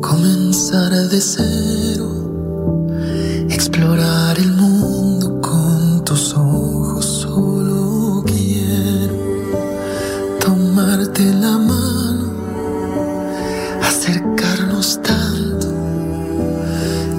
comenzar 0.00 0.92
de 1.08 1.20
cero, 1.20 2.08
explorar 3.48 4.38
el 4.38 4.52
mundo 4.52 5.40
con 5.40 6.04
tus 6.04 6.34
ojos. 6.34 7.04
Solo 7.22 8.24
quiero 8.26 9.14
tomarte 10.40 11.32
la 11.34 11.58
mano 11.58 12.32
acercarnos 13.82 15.00
tanto 15.02 15.68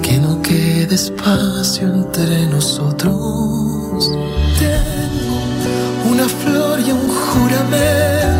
que 0.02 0.18
no 0.18 0.40
quede 0.42 0.94
espacio 0.94 1.86
entre 1.88 2.46
nosotros. 2.46 4.10
Tengo 4.58 5.38
una 6.10 6.28
flor 6.28 6.80
y 6.80 6.90
un 6.92 7.08
juramento, 7.08 8.39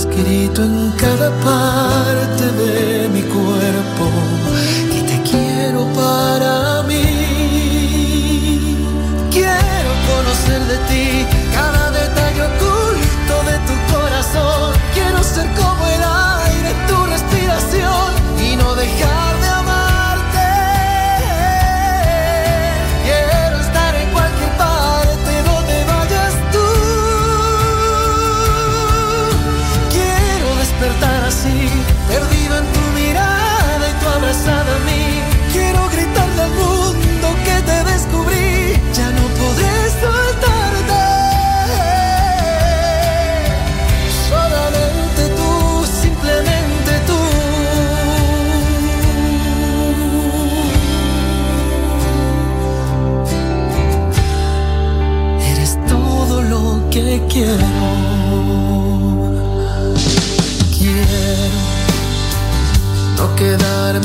escrito 0.00 0.62
en 0.62 0.90
cada 0.98 1.30
parte 1.40 2.44
de 2.62 3.08
mi 3.08 3.22
cuerpo 3.22 4.04
que 4.92 5.00
te 5.10 5.16
quiero 5.22 5.86
para 5.94 6.82
mí. 6.82 7.02
Quiero 9.30 9.90
conocer 10.10 10.60
de 10.72 10.76
ti 10.88 11.15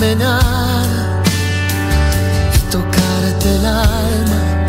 y 0.04 0.08
tocarte 2.72 3.56
el 3.56 3.66
alma 3.68 4.66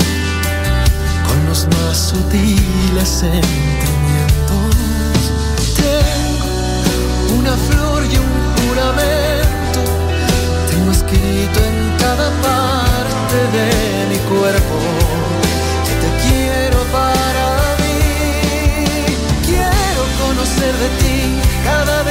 con 1.26 1.46
los 1.48 1.66
más 1.68 1.96
sutiles 1.96 3.08
sentimientos. 3.08 3.42
Tengo 5.74 7.38
una 7.38 7.56
flor 7.56 8.04
y 8.04 8.18
un 8.18 8.28
juramento, 8.58 9.80
tengo 10.70 10.92
escrito 10.92 11.64
en 11.64 11.96
cada 11.98 12.28
parte 12.42 13.38
de 13.56 13.68
mi 14.10 14.18
cuerpo 14.28 14.76
que 15.86 15.94
te 16.02 16.10
quiero 16.28 16.78
para 16.92 17.46
mí. 17.80 19.16
Quiero 19.46 20.02
conocer 20.26 20.74
de 20.76 20.88
ti 21.00 21.40
cada 21.64 22.01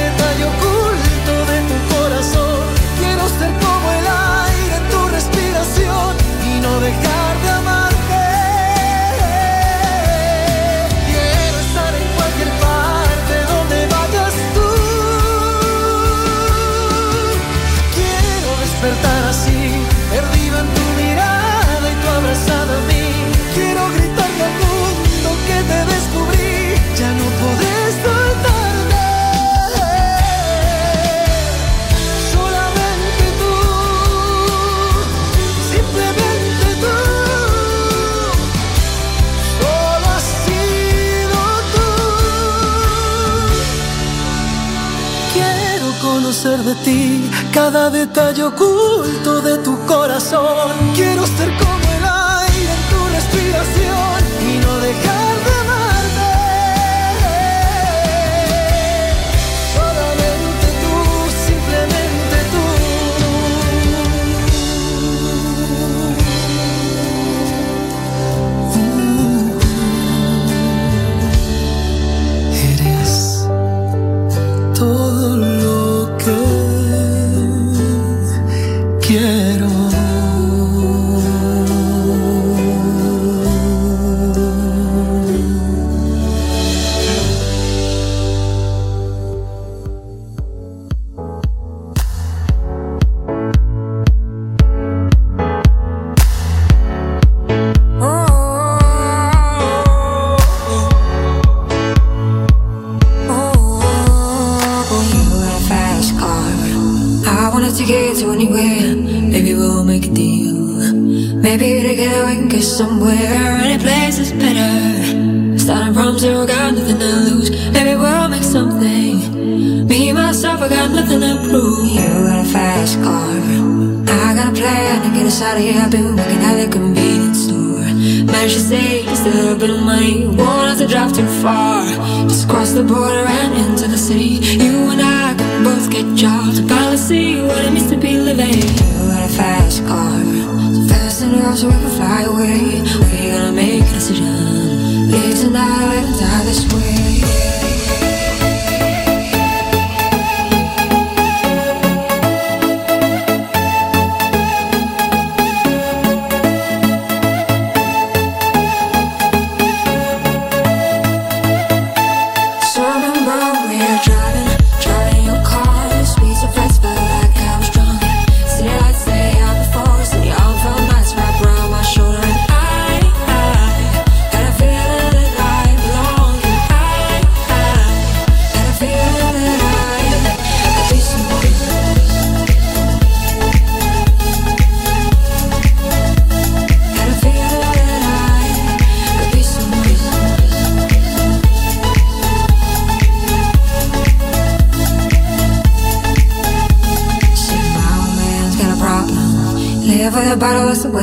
cada 47.52 47.90
detalle 47.90 48.44
oculto 48.44 49.42
de 49.42 49.58
tu 49.58 49.78
corazón. 49.86 50.72
Quiero 50.94 51.26
ser 51.26 51.50
como 51.58 51.81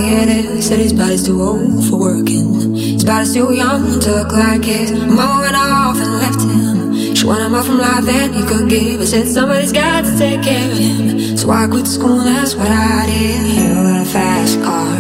is. 0.03 0.67
Said 0.67 0.80
his 0.80 0.93
body's 0.93 1.26
too 1.26 1.41
old 1.41 1.85
for 1.89 1.97
working. 1.97 2.76
His 2.76 3.03
body's 3.03 3.34
too 3.34 3.53
young 3.53 3.99
to 3.99 4.09
look 4.11 4.31
like. 4.31 4.61
Mama 4.63 5.41
went 5.41 5.55
off 5.55 5.97
and 5.97 6.13
left 6.23 6.41
him. 6.41 7.15
She 7.15 7.26
wanted 7.26 7.49
more 7.49 7.63
from 7.63 7.80
life 7.80 8.05
than 8.05 8.34
he 8.34 8.43
could 8.43 8.69
give. 8.69 9.01
I 9.01 9.05
said 9.05 9.27
somebody's 9.27 9.71
got 9.71 10.05
to 10.05 10.17
take 10.17 10.41
care 10.43 10.71
of 10.71 10.77
him. 10.77 11.38
So 11.38 11.49
I 11.49 11.67
quit 11.67 11.88
school, 11.88 12.19
that's 12.19 12.55
what 12.55 12.67
I 12.67 13.05
did. 13.07 13.59
You 13.59 13.73
got 13.73 14.01
a 14.01 14.05
fast 14.05 14.61
car. 14.61 14.99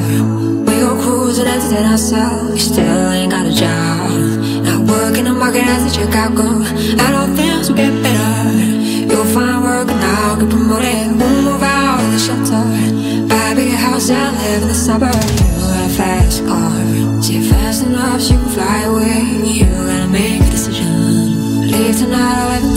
We 0.67 0.73
go 0.83 0.99
cruising, 1.01 1.47
entertain 1.47 1.85
ourselves. 1.85 2.51
You 2.53 2.73
still 2.73 3.11
ain't 3.11 3.31
got 3.31 3.45
a 3.45 3.53
job. 3.53 4.11
Not 4.63 4.81
working 4.89 5.25
the 5.25 5.33
market 5.33 5.63
as 5.63 5.95
a 5.95 6.05
girl. 6.11 6.63
I 6.99 7.11
don't 7.11 7.35
think 7.35 7.69
will 7.69 7.75
get 7.75 8.03
better. 8.03 9.13
You'll 9.13 9.25
find 9.25 9.63
work 9.63 9.89
and 9.89 10.03
I'll 10.03 10.39
get 10.39 10.49
promoted. 10.49 11.38
House 13.99 14.11
and 14.11 14.37
live 14.37 14.61
in 14.61 14.67
the 14.69 14.73
suburbs. 14.73 15.41
You 15.41 15.59
got 15.59 15.91
a 15.91 15.93
fast 15.93 16.45
car. 16.45 17.21
See 17.21 17.49
fast 17.49 17.83
enough 17.83 18.21
you 18.31 18.37
can 18.37 18.47
fly 18.47 18.83
away. 18.83 19.23
You 19.43 19.65
gotta 19.65 20.07
make 20.07 20.41
a 20.41 20.49
decision. 20.51 21.67
Leave 21.69 21.97
tonight 21.97 22.63
or 22.63 22.68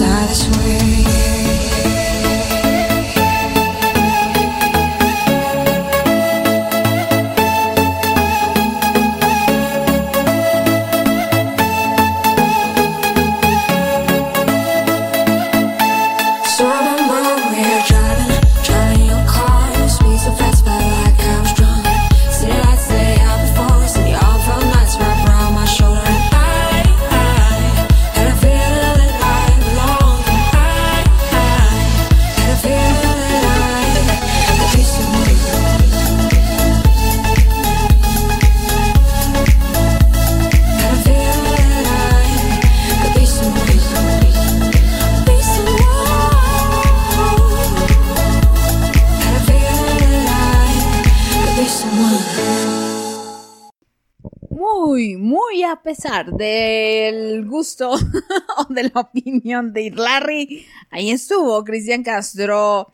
del 56.26 57.46
gusto 57.46 57.90
o 58.58 58.72
de 58.72 58.84
la 58.84 59.00
opinión 59.00 59.72
de 59.72 59.90
Larry, 59.90 60.66
ahí 60.90 61.10
estuvo 61.10 61.62
Cristian 61.64 62.02
Castro 62.02 62.92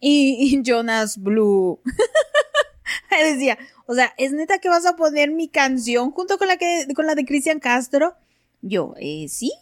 y, 0.00 0.62
Jonas 0.62 1.18
Blue. 1.18 1.80
Decía, 3.10 3.58
o 3.86 3.94
sea, 3.94 4.14
¿es 4.16 4.32
neta 4.32 4.58
que 4.58 4.68
vas 4.68 4.86
a 4.86 4.96
poner 4.96 5.30
mi 5.30 5.48
canción 5.48 6.10
junto 6.12 6.38
con 6.38 6.48
la 6.48 6.56
que 6.56 6.86
con 6.94 7.06
la 7.06 7.14
de 7.14 7.24
Cristian 7.24 7.60
Castro? 7.60 8.14
Yo, 8.62 8.94
eh, 8.98 9.26
sí, 9.28 9.52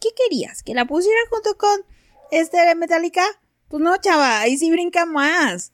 ¿qué 0.00 0.10
querías? 0.16 0.62
¿Que 0.62 0.74
la 0.74 0.86
pusiera 0.86 1.18
junto 1.30 1.56
con 1.56 1.80
este 2.30 2.58
de 2.58 2.74
Metallica? 2.74 3.24
Pues 3.68 3.82
no, 3.82 3.96
chava, 3.98 4.40
ahí 4.40 4.56
sí 4.56 4.70
brinca 4.70 5.04
más. 5.04 5.72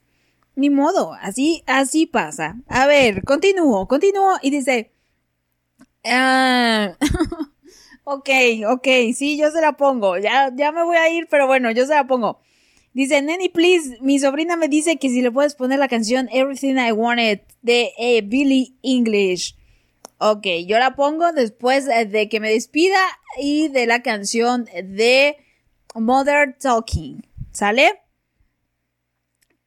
Ni 0.56 0.70
modo, 0.70 1.14
así, 1.14 1.64
así 1.66 2.06
pasa. 2.06 2.56
A 2.68 2.86
ver, 2.86 3.24
continúo, 3.24 3.88
continúo 3.88 4.38
y 4.40 4.50
dice, 4.50 4.93
Ah, 6.04 6.96
ok, 8.04 8.28
ok, 8.68 8.88
sí, 9.14 9.38
yo 9.38 9.50
se 9.50 9.60
la 9.60 9.72
pongo. 9.76 10.18
Ya, 10.18 10.52
ya 10.54 10.72
me 10.72 10.84
voy 10.84 10.96
a 10.96 11.08
ir, 11.08 11.26
pero 11.30 11.46
bueno, 11.46 11.70
yo 11.70 11.86
se 11.86 11.94
la 11.94 12.06
pongo. 12.06 12.40
Dice, 12.92 13.22
Nenny, 13.22 13.48
please, 13.48 13.98
mi 14.00 14.18
sobrina 14.20 14.56
me 14.56 14.68
dice 14.68 14.98
que 14.98 15.08
si 15.08 15.20
le 15.20 15.32
puedes 15.32 15.56
poner 15.56 15.80
la 15.80 15.88
canción 15.88 16.28
Everything 16.32 16.76
I 16.76 16.92
Wanted 16.92 17.40
de 17.62 17.92
eh, 17.98 18.22
Billie 18.22 18.74
English. 18.82 19.56
Ok, 20.18 20.46
yo 20.66 20.78
la 20.78 20.94
pongo 20.94 21.32
después 21.32 21.88
eh, 21.88 22.04
de 22.06 22.28
que 22.28 22.38
me 22.38 22.50
despida 22.50 22.98
y 23.36 23.68
de 23.68 23.86
la 23.86 24.02
canción 24.02 24.66
de 24.84 25.36
Mother 25.94 26.56
Talking. 26.56 27.26
¿Sale? 27.50 28.00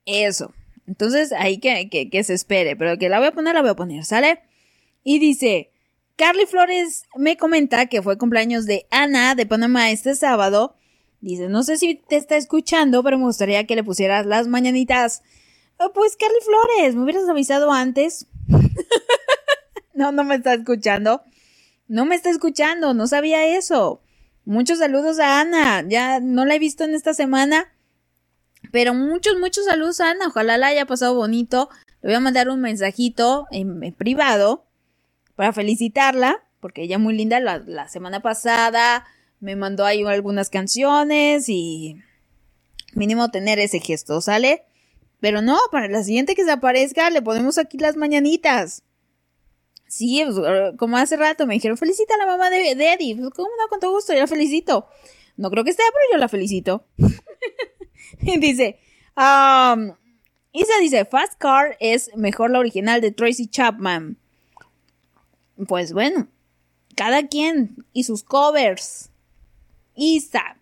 Eso. 0.05 0.53
Entonces, 0.87 1.33
ahí 1.33 1.57
que, 1.57 1.89
que, 1.89 2.09
que 2.09 2.23
se 2.23 2.33
espere, 2.33 2.77
pero 2.77 2.97
que 2.97 3.09
la 3.09 3.19
voy 3.19 3.27
a 3.27 3.33
poner, 3.33 3.55
la 3.55 3.61
voy 3.61 3.71
a 3.71 3.75
poner, 3.75 4.05
¿sale? 4.05 4.39
Y 5.03 5.19
dice, 5.19 5.71
Carly 6.17 6.47
Flores 6.47 7.03
me 7.15 7.37
comenta 7.37 7.85
que 7.85 8.01
fue 8.01 8.17
cumpleaños 8.17 8.65
de 8.65 8.87
Ana 8.89 9.35
de 9.35 9.45
Panamá 9.45 9.91
este 9.91 10.15
sábado. 10.15 10.75
Dice, 11.21 11.47
no 11.47 11.61
sé 11.61 11.77
si 11.77 11.93
te 11.95 12.15
está 12.15 12.37
escuchando, 12.37 13.03
pero 13.03 13.19
me 13.19 13.25
gustaría 13.25 13.67
que 13.67 13.75
le 13.75 13.83
pusieras 13.83 14.25
las 14.25 14.47
mañanitas. 14.47 15.21
"Ah, 15.77 15.91
pues 15.93 16.17
Carly 16.17 16.39
Flores, 16.43 16.95
me 16.95 17.03
hubieras 17.03 17.29
avisado 17.29 17.71
antes. 17.71 18.25
no, 19.93 20.11
no 20.11 20.23
me 20.23 20.35
está 20.35 20.55
escuchando. 20.55 21.21
No 21.87 22.05
me 22.05 22.15
está 22.15 22.31
escuchando, 22.31 22.95
no 22.95 23.05
sabía 23.05 23.55
eso. 23.55 24.01
Muchos 24.43 24.79
saludos 24.79 25.19
a 25.19 25.39
Ana. 25.39 25.85
Ya 25.87 26.19
no 26.19 26.45
la 26.45 26.55
he 26.55 26.59
visto 26.59 26.83
en 26.83 26.95
esta 26.95 27.13
semana. 27.13 27.71
Pero 28.71 28.95
muchos, 28.95 29.37
muchos 29.39 29.65
saludos 29.65 30.01
a 30.01 30.09
Ana. 30.09 30.27
Ojalá 30.29 30.57
la 30.57 30.67
haya 30.67 30.87
pasado 30.87 31.13
bonito. 31.13 31.69
Le 32.01 32.09
voy 32.09 32.15
a 32.15 32.19
mandar 32.21 32.49
un 32.49 32.59
mensajito 32.59 33.45
en, 33.51 33.83
en 33.83 33.93
privado 33.93 34.66
para 35.37 35.53
felicitarla, 35.53 36.43
porque 36.59 36.81
ella 36.81 36.97
muy 36.97 37.15
linda. 37.15 37.39
La, 37.39 37.87
semana 37.87 38.21
pasada 38.21 39.05
me 39.39 39.55
mandó 39.55 39.85
ahí 39.85 40.03
algunas 40.03 40.49
canciones 40.49 41.47
y 41.47 42.01
mínimo 42.93 43.29
tener 43.29 43.59
ese 43.59 43.79
gesto, 43.79 44.19
¿sale? 44.19 44.63
Pero 45.21 45.41
no, 45.41 45.57
para 45.71 45.87
la 45.87 46.03
siguiente 46.03 46.35
que 46.35 46.43
se 46.43 46.51
aparezca 46.51 47.09
le 47.11 47.21
ponemos 47.21 47.59
aquí 47.59 47.77
las 47.77 47.95
mañanitas. 47.95 48.83
Sí, 49.87 50.23
pues, 50.25 50.37
eh, 50.37 50.71
como 50.77 50.97
hace 50.97 51.15
rato 51.15 51.45
me 51.45 51.53
dijeron, 51.53 51.77
felicita 51.77 52.15
a 52.15 52.17
la 52.17 52.25
mamá 52.25 52.49
de, 52.49 52.73
de 52.73 52.93
Eddie. 52.93 53.15
Pues, 53.15 53.29
¿cómo 53.29 53.49
no? 53.61 53.67
Con 53.69 53.79
todo 53.79 53.91
gusto, 53.91 54.13
yo 54.13 54.19
la 54.19 54.27
felicito. 54.27 54.87
No 55.37 55.51
creo 55.51 55.63
que 55.63 55.69
esté, 55.69 55.83
pero 55.93 56.13
yo 56.13 56.17
la 56.17 56.27
felicito. 56.27 56.87
dice, 58.39 58.79
um, 59.15 59.93
Isa 60.51 60.73
dice, 60.81 61.05
Fast 61.05 61.37
Car 61.37 61.77
es 61.79 62.09
mejor 62.15 62.49
la 62.49 62.57
original 62.57 63.01
de 63.01 63.11
Tracy 63.11 63.47
Chapman. 63.47 64.17
Pues 65.65 65.93
bueno, 65.93 66.27
cada 66.95 67.27
quien 67.27 67.85
y 67.93 68.03
sus 68.03 68.23
covers. 68.23 69.09
Isa, 69.95 70.57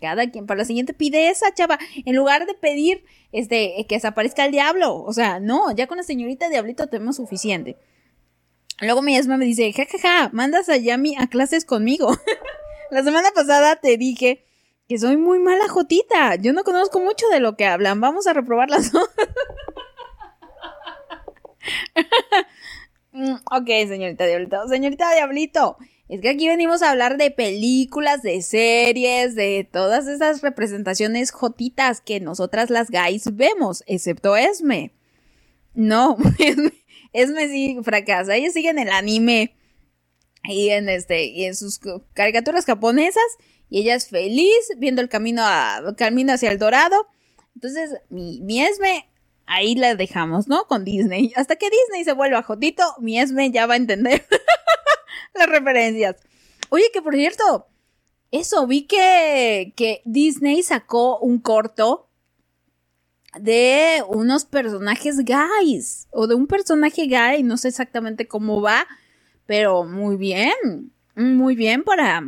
cada 0.00 0.30
quien. 0.30 0.46
Para 0.46 0.58
la 0.58 0.64
siguiente 0.64 0.94
pide 0.94 1.28
esa, 1.28 1.54
chava. 1.54 1.78
En 2.04 2.16
lugar 2.16 2.46
de 2.46 2.54
pedir 2.54 3.04
este, 3.32 3.86
que 3.88 3.96
desaparezca 3.96 4.44
el 4.44 4.52
diablo. 4.52 5.02
O 5.02 5.12
sea, 5.12 5.40
no, 5.40 5.70
ya 5.72 5.86
con 5.86 5.96
la 5.96 6.02
señorita 6.02 6.48
Diablito 6.48 6.86
tenemos 6.88 7.16
suficiente. 7.16 7.76
Luego 8.80 9.02
mi 9.02 9.16
esma 9.16 9.36
me 9.36 9.44
dice, 9.44 9.72
jajaja, 9.72 9.98
ja, 9.98 10.22
ja, 10.24 10.30
mandas 10.32 10.68
a 10.68 10.76
Yami 10.76 11.16
a 11.16 11.28
clases 11.28 11.64
conmigo. 11.64 12.16
la 12.90 13.02
semana 13.04 13.30
pasada 13.34 13.76
te 13.76 13.96
dije 13.96 14.44
que 14.88 14.98
soy 14.98 15.16
muy 15.16 15.38
mala 15.38 15.68
jotita. 15.68 16.34
Yo 16.36 16.52
no 16.52 16.64
conozco 16.64 16.98
mucho 17.00 17.28
de 17.28 17.40
lo 17.40 17.56
que 17.56 17.64
hablan. 17.64 18.00
Vamos 18.00 18.26
a 18.26 18.32
reprobar 18.32 18.70
las 18.70 18.90
dos. 18.92 19.08
Mm, 23.12 23.34
ok, 23.50 23.66
señorita 23.88 24.26
Diablito. 24.26 24.68
Señorita 24.68 25.12
Diablito, 25.14 25.76
es 26.08 26.20
que 26.20 26.30
aquí 26.30 26.48
venimos 26.48 26.82
a 26.82 26.90
hablar 26.90 27.18
de 27.18 27.30
películas, 27.30 28.22
de 28.22 28.40
series, 28.42 29.34
de 29.34 29.68
todas 29.70 30.06
esas 30.08 30.40
representaciones 30.42 31.30
jotitas 31.30 32.00
que 32.00 32.20
nosotras 32.20 32.70
las 32.70 32.90
guys 32.90 33.36
vemos, 33.36 33.84
excepto 33.86 34.36
Esme. 34.36 34.92
No, 35.74 36.16
Esme, 37.12 37.48
sí 37.48 37.78
fracasa. 37.82 38.36
Ella 38.36 38.50
sigue 38.50 38.70
en 38.70 38.78
el 38.78 38.90
anime 38.90 39.54
y 40.44 40.70
en 40.70 40.88
este 40.88 41.26
y 41.26 41.44
en 41.44 41.54
sus 41.54 41.80
caricaturas 42.14 42.64
japonesas 42.64 43.22
y 43.70 43.80
ella 43.80 43.94
es 43.94 44.08
feliz 44.08 44.68
viendo 44.78 45.00
el 45.00 45.08
camino 45.08 45.42
a, 45.44 45.94
camino 45.96 46.32
hacia 46.32 46.50
el 46.50 46.58
dorado. 46.58 47.06
Entonces, 47.54 47.90
mi, 48.08 48.40
mi 48.42 48.62
Esme 48.62 49.11
ahí 49.52 49.74
la 49.74 49.94
dejamos, 49.94 50.48
¿no? 50.48 50.66
Con 50.66 50.84
Disney. 50.84 51.32
Hasta 51.36 51.56
que 51.56 51.70
Disney 51.70 52.04
se 52.04 52.12
vuelva 52.12 52.42
jotito, 52.42 52.82
mi 52.98 53.18
Esme 53.18 53.50
ya 53.50 53.66
va 53.66 53.74
a 53.74 53.78
entender 53.78 54.26
las 55.34 55.48
referencias. 55.48 56.16
Oye, 56.70 56.84
que 56.92 57.02
por 57.02 57.14
cierto, 57.14 57.66
eso, 58.30 58.66
vi 58.66 58.86
que, 58.86 59.74
que 59.76 60.00
Disney 60.04 60.62
sacó 60.62 61.18
un 61.18 61.38
corto 61.38 62.08
de 63.38 64.02
unos 64.08 64.44
personajes 64.44 65.18
gays, 65.18 66.06
o 66.10 66.26
de 66.26 66.34
un 66.34 66.46
personaje 66.46 67.06
gay, 67.06 67.42
no 67.42 67.56
sé 67.56 67.68
exactamente 67.68 68.28
cómo 68.28 68.60
va, 68.60 68.86
pero 69.46 69.84
muy 69.84 70.16
bien, 70.16 70.92
muy 71.14 71.56
bien 71.56 71.82
para 71.82 72.22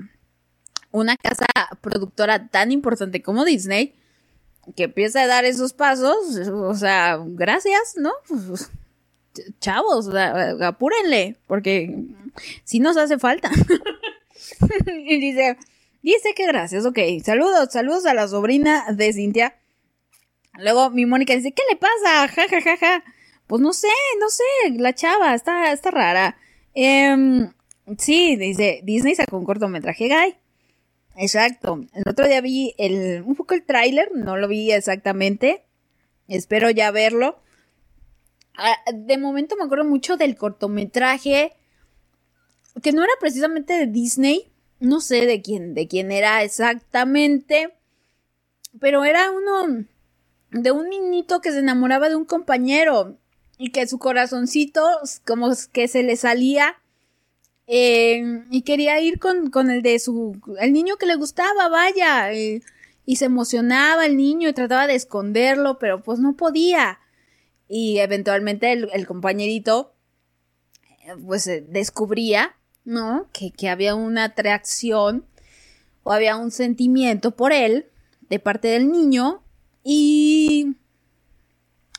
una 0.90 1.16
casa 1.16 1.46
productora 1.80 2.48
tan 2.48 2.72
importante 2.72 3.22
como 3.22 3.44
Disney 3.44 3.94
que 4.76 4.84
empieza 4.84 5.22
a 5.22 5.26
dar 5.26 5.44
esos 5.44 5.72
pasos, 5.72 6.16
o 6.48 6.74
sea, 6.74 7.18
gracias, 7.22 7.94
¿no? 7.96 8.12
Chavos, 9.60 10.08
apúrenle, 10.62 11.36
porque 11.46 12.04
si 12.64 12.80
nos 12.80 12.96
hace 12.96 13.18
falta. 13.18 13.50
y 14.86 15.20
dice, 15.20 15.56
dice 16.02 16.34
que 16.34 16.46
gracias, 16.46 16.86
ok, 16.86 16.98
saludos, 17.24 17.68
saludos 17.72 18.06
a 18.06 18.14
la 18.14 18.28
sobrina 18.28 18.84
de 18.92 19.12
Cintia. 19.12 19.56
Luego 20.58 20.90
mi 20.90 21.04
Mónica 21.04 21.34
dice, 21.34 21.52
¿qué 21.52 21.62
le 21.70 21.76
pasa? 21.76 22.28
Ja, 22.28 22.48
ja, 22.48 22.60
ja, 22.60 22.76
ja. 22.76 23.04
Pues 23.46 23.60
no 23.60 23.72
sé, 23.72 23.88
no 24.20 24.28
sé, 24.28 24.78
la 24.78 24.94
chava 24.94 25.34
está, 25.34 25.72
está 25.72 25.90
rara. 25.90 26.36
Eh, 26.74 27.48
sí, 27.98 28.36
dice, 28.36 28.80
Disney 28.84 29.14
sacó 29.14 29.36
un 29.36 29.44
cortometraje 29.44 30.08
gay. 30.08 30.36
Exacto. 31.16 31.80
El 31.94 32.08
otro 32.08 32.26
día 32.26 32.40
vi 32.40 32.74
el, 32.78 33.22
un 33.22 33.34
poco 33.34 33.54
el 33.54 33.64
tráiler, 33.64 34.10
no 34.14 34.36
lo 34.36 34.48
vi 34.48 34.72
exactamente. 34.72 35.64
Espero 36.28 36.70
ya 36.70 36.90
verlo. 36.90 37.38
Ah, 38.56 38.76
de 38.92 39.18
momento 39.18 39.56
me 39.56 39.64
acuerdo 39.64 39.84
mucho 39.84 40.16
del 40.16 40.36
cortometraje 40.36 41.52
que 42.82 42.92
no 42.92 43.02
era 43.02 43.12
precisamente 43.20 43.74
de 43.74 43.86
Disney. 43.86 44.50
No 44.80 45.00
sé 45.00 45.26
de 45.26 45.40
quién, 45.40 45.74
de 45.74 45.86
quién 45.86 46.10
era 46.10 46.42
exactamente. 46.42 47.74
Pero 48.80 49.04
era 49.04 49.30
uno 49.30 49.86
de 50.50 50.70
un 50.72 50.88
niñito 50.88 51.40
que 51.40 51.52
se 51.52 51.60
enamoraba 51.60 52.08
de 52.08 52.16
un 52.16 52.24
compañero 52.24 53.16
y 53.56 53.70
que 53.70 53.86
su 53.86 53.98
corazoncito 53.98 54.82
como 55.24 55.50
que 55.72 55.86
se 55.88 56.02
le 56.02 56.16
salía 56.16 56.76
eh, 57.66 58.44
y 58.50 58.62
quería 58.62 59.00
ir 59.00 59.18
con, 59.18 59.50
con, 59.50 59.70
el 59.70 59.82
de 59.82 59.98
su, 59.98 60.40
el 60.60 60.72
niño 60.72 60.96
que 60.96 61.06
le 61.06 61.16
gustaba, 61.16 61.68
vaya, 61.68 62.32
eh, 62.32 62.62
y 63.06 63.16
se 63.16 63.26
emocionaba 63.26 64.06
el 64.06 64.16
niño 64.16 64.48
y 64.48 64.52
trataba 64.52 64.86
de 64.86 64.94
esconderlo, 64.94 65.78
pero 65.78 66.02
pues 66.02 66.18
no 66.18 66.36
podía. 66.36 67.00
Y 67.68 67.98
eventualmente 67.98 68.72
el, 68.72 68.88
el 68.92 69.06
compañerito, 69.06 69.94
eh, 71.06 71.14
pues 71.26 71.48
descubría, 71.68 72.56
¿no? 72.84 73.28
Que, 73.32 73.50
que 73.50 73.68
había 73.68 73.94
una 73.94 74.24
atracción 74.24 75.26
o 76.02 76.12
había 76.12 76.36
un 76.36 76.50
sentimiento 76.50 77.32
por 77.32 77.52
él 77.52 77.86
de 78.28 78.38
parte 78.38 78.68
del 78.68 78.90
niño 78.90 79.42
y... 79.82 80.76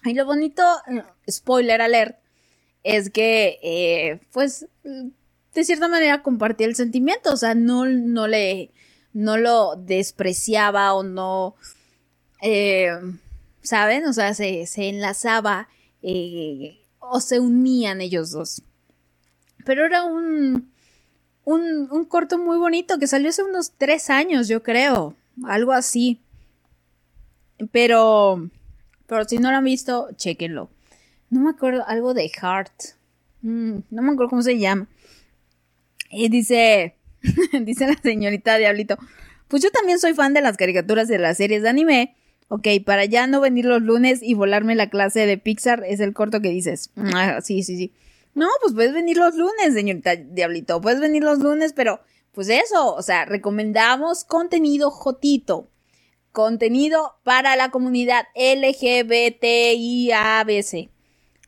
Y 0.03 0.13
lo 0.13 0.23
bonito, 0.25 0.61
spoiler 1.27 1.81
alert, 1.81 2.19
es 2.83 3.09
que, 3.09 3.57
eh, 3.63 4.19
pues, 4.31 4.67
de 5.55 5.65
cierta 5.65 5.87
manera 5.87 6.21
compartía 6.21 6.67
el 6.67 6.75
sentimiento, 6.75 7.33
o 7.33 7.37
sea, 7.37 7.55
no, 7.55 7.85
no 7.85 8.27
le, 8.27 8.71
no 9.13 9.37
lo 9.37 9.75
despreciaba 9.77 10.93
o 10.93 11.03
no, 11.03 11.55
eh, 12.41 12.91
¿saben? 13.61 14.05
O 14.05 14.13
sea, 14.13 14.33
se, 14.33 14.65
se 14.67 14.89
enlazaba 14.89 15.69
eh, 16.03 16.81
o 16.99 17.21
se 17.21 17.39
unían 17.39 18.01
ellos 18.01 18.31
dos. 18.31 18.61
Pero 19.65 19.85
era 19.85 20.03
un, 20.03 20.71
un, 21.45 21.87
un 21.89 22.05
corto 22.05 22.37
muy 22.37 22.57
bonito 22.57 22.99
que 22.99 23.07
salió 23.07 23.29
hace 23.29 23.43
unos 23.43 23.71
tres 23.77 24.09
años, 24.09 24.47
yo 24.49 24.61
creo, 24.61 25.15
algo 25.45 25.71
así. 25.71 26.19
Pero, 27.71 28.49
pero 29.07 29.23
si 29.23 29.37
no 29.37 29.49
lo 29.51 29.57
han 29.57 29.63
visto, 29.63 30.09
chequenlo. 30.17 30.69
No 31.29 31.39
me 31.39 31.49
acuerdo, 31.51 31.83
algo 31.87 32.13
de 32.13 32.29
Heart. 32.29 32.95
Mm, 33.41 33.77
no 33.89 34.01
me 34.01 34.11
acuerdo 34.11 34.29
cómo 34.29 34.41
se 34.41 34.59
llama. 34.59 34.87
Y 36.15 36.29
dice, 36.29 36.95
dice 37.61 37.87
la 37.87 37.97
señorita 38.01 38.57
Diablito, 38.57 38.97
pues 39.47 39.61
yo 39.61 39.69
también 39.71 39.99
soy 39.99 40.13
fan 40.13 40.33
de 40.33 40.41
las 40.41 40.57
caricaturas 40.57 41.07
de 41.07 41.19
las 41.19 41.37
series 41.37 41.61
de 41.61 41.69
anime. 41.69 42.15
Ok, 42.47 42.67
para 42.85 43.05
ya 43.05 43.25
no 43.27 43.41
venir 43.41 43.65
los 43.65 43.81
lunes 43.81 44.21
y 44.21 44.35
volarme 44.35 44.75
la 44.75 44.89
clase 44.89 45.25
de 45.25 45.37
Pixar 45.37 45.83
es 45.85 45.99
el 45.99 46.13
corto 46.13 46.41
que 46.41 46.49
dices. 46.49 46.91
Ah, 46.95 47.41
sí, 47.41 47.63
sí, 47.63 47.75
sí. 47.75 47.91
No, 48.35 48.47
pues 48.61 48.73
puedes 48.73 48.93
venir 48.93 49.17
los 49.17 49.35
lunes, 49.35 49.73
señorita 49.73 50.15
Diablito. 50.15 50.79
Puedes 50.81 50.99
venir 50.99 51.23
los 51.23 51.39
lunes, 51.39 51.73
pero 51.73 52.01
pues 52.33 52.49
eso, 52.49 52.93
o 52.93 53.01
sea, 53.01 53.25
recomendamos 53.25 54.25
contenido 54.25 54.91
jotito. 54.91 55.69
Contenido 56.31 57.15
para 57.23 57.55
la 57.55 57.71
comunidad 57.71 58.25
LGBTIABC. 58.35 59.29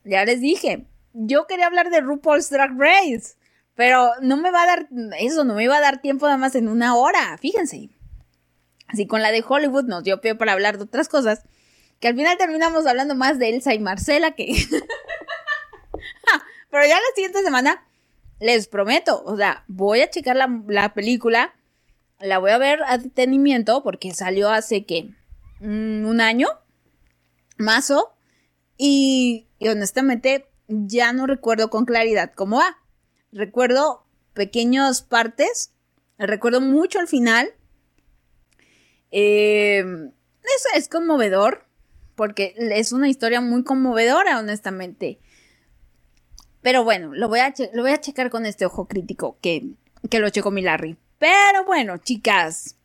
Ya 0.06 0.23
les 0.26 0.39
dije, 0.39 0.85
yo 1.14 1.45
quería 1.45 1.68
hablar 1.68 1.89
de 1.89 1.99
RuPaul's 1.99 2.49
Drag 2.49 2.72
Race. 2.77 3.35
Pero 3.78 4.12
no 4.22 4.38
me 4.38 4.49
va 4.49 4.64
a 4.64 4.66
dar, 4.66 4.90
eso 5.20 5.44
no 5.44 5.54
me 5.54 5.64
iba 5.64 5.78
a 5.78 5.82
dar 5.82 6.02
tiempo 6.02 6.26
nada 6.26 6.40
más 6.40 6.56
en 6.56 6.68
una 6.68 6.95
hora, 6.95 7.38
fíjense. 7.38 7.91
Así 8.88 9.06
con 9.06 9.22
la 9.22 9.32
de 9.32 9.45
Hollywood 9.48 9.86
nos 9.86 10.04
dio 10.04 10.20
pie 10.20 10.34
para 10.34 10.54
hablar 10.54 10.78
de 10.78 10.86
otras 10.86 11.08
cosas, 11.08 11.44
que 11.99 12.08
al 12.08 12.16
final 12.16 12.36
terminamos 12.40 12.88
hablando 12.88 13.14
más 13.14 13.38
de 13.38 13.49
Elsa 13.49 13.76
y 13.76 13.80
Marcela 13.80 14.32
que... 14.32 14.48
Pero 16.72 16.86
ya 16.86 16.95
la 16.95 17.16
siguiente 17.16 17.44
semana, 17.44 17.86
les 18.40 18.68
prometo, 18.68 19.24
o 19.24 19.38
sea, 19.38 19.64
voy 19.68 20.02
a 20.02 20.10
checar 20.10 20.36
la, 20.36 20.49
la 20.68 20.95
película, 20.95 21.54
la 22.20 22.40
voy 22.40 22.49
a 22.52 22.58
ver 22.58 22.80
a 22.88 22.98
detenimiento 22.98 23.84
porque 23.84 24.12
salió 24.12 24.49
hace 24.49 24.86
que 24.86 25.12
mm, 25.60 26.04
un 26.04 26.20
año, 26.20 26.48
mazo, 27.58 28.18
y, 28.76 29.45
y 29.60 29.68
honestamente 29.68 30.49
ya 30.68 31.14
no 31.14 31.28
recuerdo 31.28 31.70
con 31.70 31.86
claridad 31.86 32.32
cómo 32.36 32.58
va. 32.58 32.80
Recuerdo 33.32 34.06
pequeñas 34.34 35.02
partes, 35.02 35.74
recuerdo 36.18 36.62
mucho 36.62 36.99
al 36.99 37.08
final. 37.08 37.49
Eh, 39.12 39.80
eso 39.80 40.70
es 40.76 40.88
conmovedor, 40.88 41.66
porque 42.16 42.56
es 42.58 42.91
una 42.91 43.10
historia 43.10 43.41
muy 43.41 43.64
conmovedora, 43.64 44.40
honestamente. 44.40 45.20
Pero 46.62 46.84
bueno, 46.84 47.14
lo 47.14 47.30
voy 47.30 47.40
a, 47.40 47.54
lo 47.74 47.82
voy 47.82 47.91
a 47.91 48.02
checar 48.02 48.30
con 48.30 48.45
este 48.45 48.66
ojo 48.66 48.88
crítico 48.88 49.38
que, 49.41 49.70
que 50.10 50.20
lo 50.20 50.30
checo 50.30 50.52
mi 50.52 50.62
Larry. 50.62 50.98
Pero 51.20 51.66
bueno, 51.66 51.98
chicas, 51.98 52.76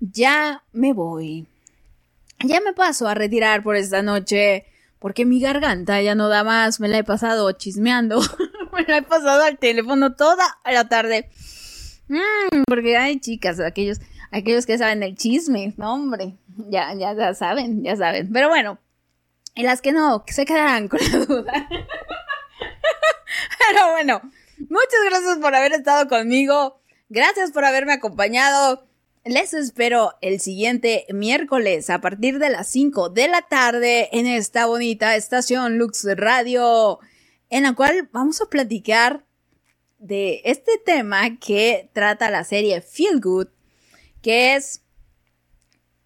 ya 0.00 0.64
me 0.72 0.92
voy. 0.92 1.46
Ya 2.44 2.60
me 2.60 2.72
paso 2.72 3.06
a 3.06 3.14
retirar 3.14 3.62
por 3.62 3.76
esta 3.76 4.02
noche, 4.02 4.66
porque 4.98 5.26
mi 5.26 5.40
garganta 5.40 6.00
ya 6.00 6.14
no 6.14 6.28
da 6.28 6.42
más, 6.44 6.80
me 6.80 6.88
la 6.88 6.98
he 6.98 7.04
pasado 7.04 7.50
chismeando. 7.52 8.20
me 8.76 8.84
la 8.84 8.98
he 8.98 9.02
pasado 9.02 9.42
al 9.42 9.58
teléfono 9.58 10.14
toda 10.14 10.58
la 10.64 10.88
tarde. 10.88 11.30
Mm, 12.08 12.62
porque 12.66 12.96
hay 12.96 13.20
chicas, 13.20 13.60
aquellos, 13.60 14.00
aquellos 14.30 14.66
que 14.66 14.78
saben 14.78 15.02
el 15.02 15.16
chisme, 15.16 15.74
no 15.76 15.94
hombre, 15.94 16.36
ya, 16.68 16.94
ya, 16.94 17.14
ya 17.14 17.34
saben, 17.34 17.82
ya 17.82 17.96
saben. 17.96 18.32
Pero 18.32 18.48
bueno, 18.48 18.78
Y 19.54 19.62
las 19.62 19.80
que 19.80 19.92
no, 19.92 20.24
que 20.24 20.32
se 20.32 20.44
quedarán 20.44 20.88
con 20.88 21.00
la 21.00 21.18
duda. 21.18 21.52
Pero 23.68 23.90
bueno, 23.92 24.20
muchas 24.58 25.00
gracias 25.08 25.38
por 25.38 25.54
haber 25.54 25.72
estado 25.72 26.08
conmigo. 26.08 26.80
Gracias 27.08 27.50
por 27.52 27.64
haberme 27.64 27.92
acompañado. 27.94 28.86
Les 29.24 29.52
espero 29.52 30.14
el 30.22 30.40
siguiente 30.40 31.06
miércoles 31.12 31.90
a 31.90 32.00
partir 32.00 32.38
de 32.38 32.48
las 32.48 32.68
5 32.68 33.10
de 33.10 33.28
la 33.28 33.42
tarde 33.42 34.08
en 34.12 34.26
esta 34.26 34.66
bonita 34.66 35.14
estación 35.14 35.76
Lux 35.76 36.06
Radio, 36.16 37.00
en 37.50 37.64
la 37.64 37.74
cual 37.74 38.08
vamos 38.12 38.40
a 38.40 38.46
platicar 38.46 39.26
de 39.98 40.40
este 40.44 40.78
tema 40.78 41.38
que 41.38 41.90
trata 41.92 42.30
la 42.30 42.44
serie 42.44 42.80
Feel 42.80 43.20
Good, 43.20 43.48
que 44.22 44.54
es 44.54 44.82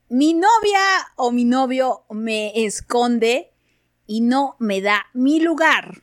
mi 0.08 0.34
novia 0.34 0.80
o 1.16 1.30
mi 1.30 1.44
novio 1.44 2.04
me 2.10 2.64
esconde 2.64 3.52
y 4.06 4.20
no 4.20 4.56
me 4.58 4.80
da 4.80 5.06
mi 5.12 5.40
lugar. 5.40 6.00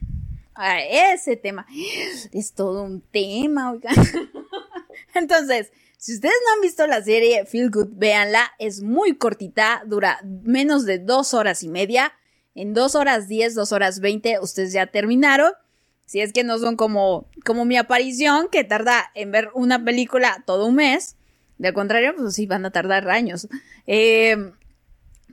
Ah, 0.53 0.79
ese 0.79 1.35
tema 1.35 1.65
es 2.31 2.53
todo 2.53 2.83
un 2.83 3.01
tema, 3.01 3.71
oigan. 3.71 3.95
Entonces, 5.13 5.71
si 5.97 6.13
ustedes 6.13 6.35
no 6.45 6.53
han 6.53 6.61
visto 6.61 6.87
la 6.87 7.03
serie 7.03 7.45
Feel 7.45 7.69
Good, 7.69 7.89
véanla. 7.91 8.51
Es 8.59 8.81
muy 8.81 9.17
cortita, 9.17 9.83
dura 9.85 10.19
menos 10.23 10.85
de 10.85 10.99
dos 10.99 11.33
horas 11.33 11.63
y 11.63 11.69
media. 11.69 12.13
En 12.55 12.73
dos 12.73 12.95
horas 12.95 13.27
diez, 13.27 13.55
dos 13.55 13.71
horas 13.71 13.99
veinte, 13.99 14.39
ustedes 14.41 14.73
ya 14.73 14.87
terminaron. 14.87 15.53
Si 16.05 16.19
es 16.19 16.33
que 16.33 16.43
no 16.43 16.57
son 16.57 16.75
como, 16.75 17.29
como 17.45 17.63
mi 17.63 17.77
aparición, 17.77 18.49
que 18.51 18.63
tarda 18.63 19.11
en 19.15 19.31
ver 19.31 19.49
una 19.53 19.83
película 19.83 20.43
todo 20.45 20.65
un 20.65 20.75
mes. 20.75 21.15
De 21.57 21.73
contrario, 21.73 22.13
pues 22.17 22.35
sí, 22.35 22.47
van 22.47 22.65
a 22.65 22.71
tardar 22.71 23.09
años. 23.09 23.47
Eh, 23.87 24.35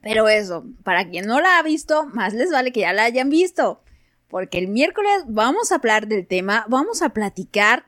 pero 0.03 0.29
eso, 0.29 0.65
para 0.85 1.09
quien 1.09 1.27
no 1.27 1.41
la 1.41 1.59
ha 1.59 1.63
visto, 1.63 2.07
más 2.07 2.35
les 2.35 2.53
vale 2.53 2.71
que 2.71 2.81
ya 2.81 2.93
la 2.93 3.05
hayan 3.05 3.31
visto. 3.31 3.83
Porque 4.29 4.59
el 4.59 4.69
miércoles 4.69 5.25
vamos 5.27 5.73
a 5.73 5.77
hablar 5.77 6.07
del 6.07 6.27
tema, 6.27 6.65
vamos 6.69 7.03
a 7.03 7.09
platicar, 7.09 7.87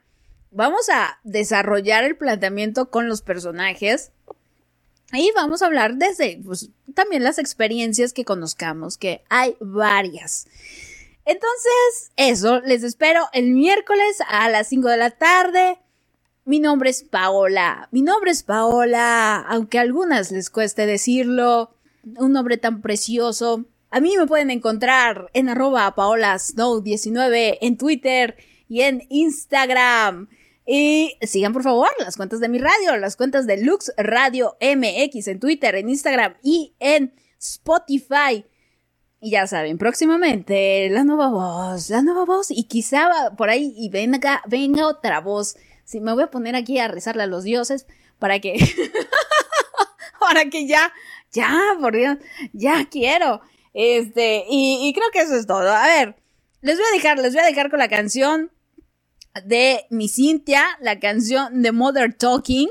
vamos 0.51 0.89
a 0.89 1.21
desarrollar 1.23 2.03
el 2.03 2.17
planteamiento 2.17 2.91
con 2.91 3.09
los 3.09 3.23
personajes. 3.23 4.11
Y 5.13 5.33
vamos 5.35 5.63
a 5.63 5.67
hablar 5.67 5.97
desde 5.97 6.41
pues, 6.45 6.71
también 6.95 7.25
las 7.25 7.39
experiencias 7.39 8.13
que 8.13 8.25
conozcamos, 8.25 8.97
que 8.97 9.23
hay 9.29 9.57
varias. 9.61 10.47
Entonces, 11.25 12.13
eso, 12.17 12.61
les 12.61 12.83
espero 12.83 13.29
el 13.33 13.51
miércoles 13.51 14.19
a 14.29 14.49
las 14.49 14.69
5 14.69 14.89
de 14.89 14.97
la 14.97 15.11
tarde. 15.11 15.79
Mi 16.45 16.61
nombre 16.61 16.91
es 16.91 17.03
Paola. 17.03 17.89
Mi 17.91 18.03
nombre 18.03 18.31
es 18.31 18.43
Paola, 18.43 19.37
aunque 19.49 19.79
a 19.79 19.83
algunas 19.83 20.33
les 20.33 20.51
cueste 20.51 20.87
decirlo. 20.87 21.75
Un 22.17 22.33
nombre 22.33 22.57
tan 22.57 22.81
precioso. 22.81 23.65
A 23.91 24.01
mí 24.01 24.17
me 24.17 24.27
pueden 24.27 24.51
encontrar 24.51 25.31
en 25.35 25.49
arroba 25.49 25.95
paolasnow19 25.95 27.59
en 27.61 27.77
Twitter 27.77 28.37
y 28.69 28.83
en 28.83 29.05
Instagram. 29.11 30.29
Y 30.73 31.19
sigan 31.23 31.53
por 31.53 31.65
favor 31.65 31.89
las 31.99 32.17
cuentas 32.17 32.39
de 32.39 32.49
mi 32.49 32.59
radio, 32.59 32.97
las 32.97 33.17
cuentas 33.17 33.45
de 33.45 33.61
Lux 33.61 33.93
Radio 33.97 34.57
MX 34.61 35.27
en 35.27 35.41
Twitter, 35.41 35.75
en 35.75 35.89
Instagram 35.89 36.37
y 36.45 36.77
en 36.79 37.13
Spotify. 37.41 38.47
Y 39.21 39.33
ya 39.33 39.49
saben, 39.49 39.79
próximamente 39.79 40.89
la 40.89 41.03
nueva 41.03 41.29
voz, 41.29 41.91
la 41.91 42.03
nueva 42.03 42.25
voz 42.25 42.53
y 42.53 42.69
quizá 42.69 43.33
por 43.37 43.51
ahí 43.51 43.75
y 43.77 43.89
venga, 43.89 44.43
venga 44.47 44.87
otra 44.87 45.21
voz. 45.21 45.57
Sí, 45.83 45.99
me 45.99 46.13
voy 46.13 46.23
a 46.23 46.31
poner 46.31 46.55
aquí 46.55 46.79
a 46.79 46.87
rezarle 46.87 47.25
a 47.25 47.27
los 47.27 47.43
dioses 47.43 47.89
para 48.21 48.39
que, 48.39 48.55
para 50.21 50.45
que 50.51 50.69
ya, 50.69 50.93
ya, 51.33 51.61
por 51.81 51.97
Dios, 51.97 52.17
ya 52.53 52.89
quiero. 52.89 53.41
Este, 53.75 54.45
y, 54.49 54.87
y 54.87 54.93
creo 54.93 55.11
que 55.13 55.23
eso 55.23 55.35
es 55.35 55.49
todo. 55.49 55.69
A 55.69 55.89
ver, 55.89 56.15
les 56.61 56.77
voy 56.77 56.87
a 56.93 56.95
dejar, 56.95 57.19
les 57.19 57.35
voy 57.35 57.43
a 57.43 57.47
dejar 57.47 57.71
con 57.71 57.81
la 57.81 57.89
canción 57.89 58.53
de 59.45 59.87
mi 59.91 60.09
Cintia, 60.09 60.65
la 60.81 60.99
canción 60.99 61.63
de 61.63 61.73
Mother 61.73 62.15
Talking, 62.15 62.69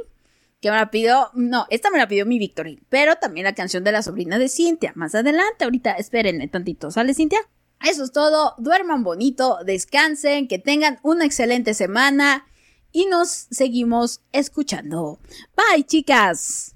que 0.61 0.69
me 0.69 0.77
la 0.77 0.91
pidió, 0.91 1.29
no, 1.33 1.65
esta 1.69 1.89
me 1.89 1.97
la 1.97 2.07
pidió 2.07 2.25
mi 2.25 2.37
Victory, 2.37 2.79
pero 2.89 3.15
también 3.15 3.45
la 3.45 3.55
canción 3.55 3.83
de 3.83 3.91
la 3.91 4.03
sobrina 4.03 4.37
de 4.37 4.49
Cintia, 4.49 4.91
más 4.95 5.15
adelante, 5.15 5.63
ahorita 5.63 5.93
espérenme 5.93 6.47
tantito, 6.47 6.91
¿sale 6.91 7.13
Cintia? 7.13 7.39
Eso 7.81 8.03
es 8.03 8.11
todo, 8.11 8.55
duerman 8.57 9.03
bonito, 9.03 9.59
descansen, 9.65 10.47
que 10.47 10.59
tengan 10.59 10.99
una 11.01 11.25
excelente 11.25 11.73
semana 11.73 12.45
y 12.91 13.05
nos 13.05 13.47
seguimos 13.51 14.21
escuchando. 14.33 15.19
Bye 15.55 15.85
chicas. 15.85 16.75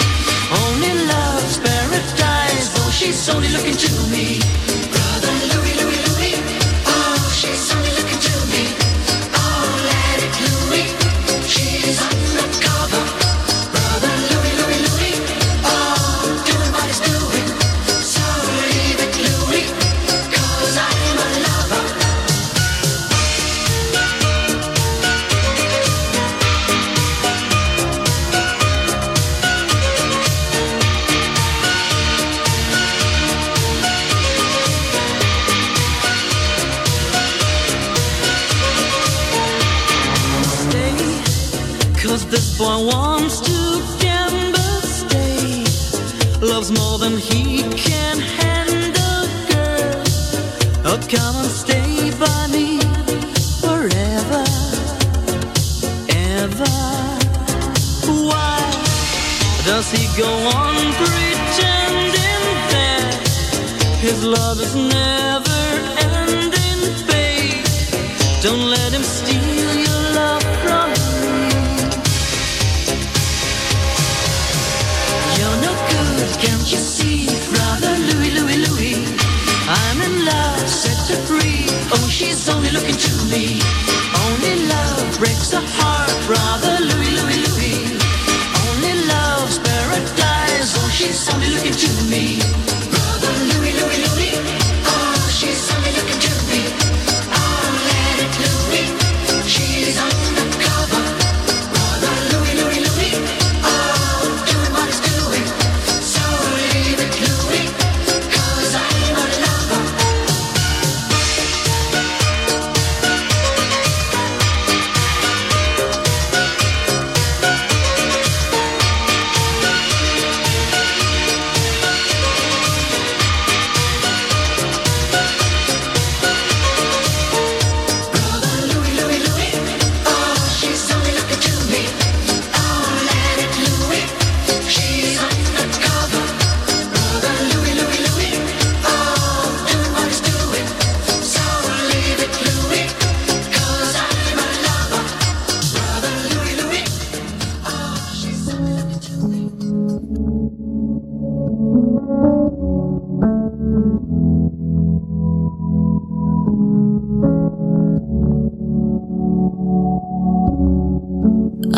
She's 3.01 3.29
only 3.29 3.49
looking 3.49 3.75
to 3.75 3.89
me. 4.11 4.70
He 59.91 60.07
go 60.17 60.27
on 60.27 60.75
pretending 60.99 62.43
that 62.71 63.27
his 63.99 64.23
love 64.23 64.59
is 64.61 64.73
never 64.75 65.61
ending, 65.99 66.81
babe? 67.07 67.65
Don't 68.41 68.69
let 68.69 68.93
him 68.93 69.03
steal 69.03 69.75
your 69.85 70.01
love 70.19 70.43
from 70.63 70.89
me. 70.91 71.51
You're 75.37 75.59
no 75.67 75.73
good, 75.93 76.29
can't 76.39 76.67
you 76.71 76.81
see, 76.95 77.27
brother 77.51 77.93
Louis, 78.09 78.31
Louis, 78.37 78.59
Louis? 78.67 78.97
I'm 79.67 80.01
in 80.01 80.25
love, 80.25 80.67
set 80.69 80.99
her 81.11 81.21
free. 81.27 81.65
Oh, 81.93 82.07
she's 82.09 82.47
only 82.49 82.71
looking 82.71 82.95
to 82.95 83.13
me. 83.25 83.59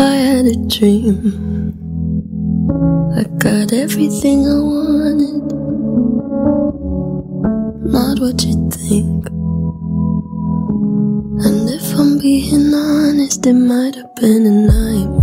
I 0.03 0.15
had 0.15 0.45
a 0.47 0.55
dream. 0.67 1.15
I 3.15 3.23
got 3.39 3.71
everything 3.71 4.45
I 4.45 4.59
wanted. 4.59 5.45
Not 7.89 8.19
what 8.19 8.43
you 8.43 8.69
think. 8.69 9.27
And 11.45 11.69
if 11.69 11.97
I'm 11.97 12.19
being 12.19 12.73
honest, 12.73 13.45
it 13.45 13.53
might 13.53 13.95
have 13.95 14.13
been 14.15 14.45
a 14.45 14.51
nightmare. 14.67 15.22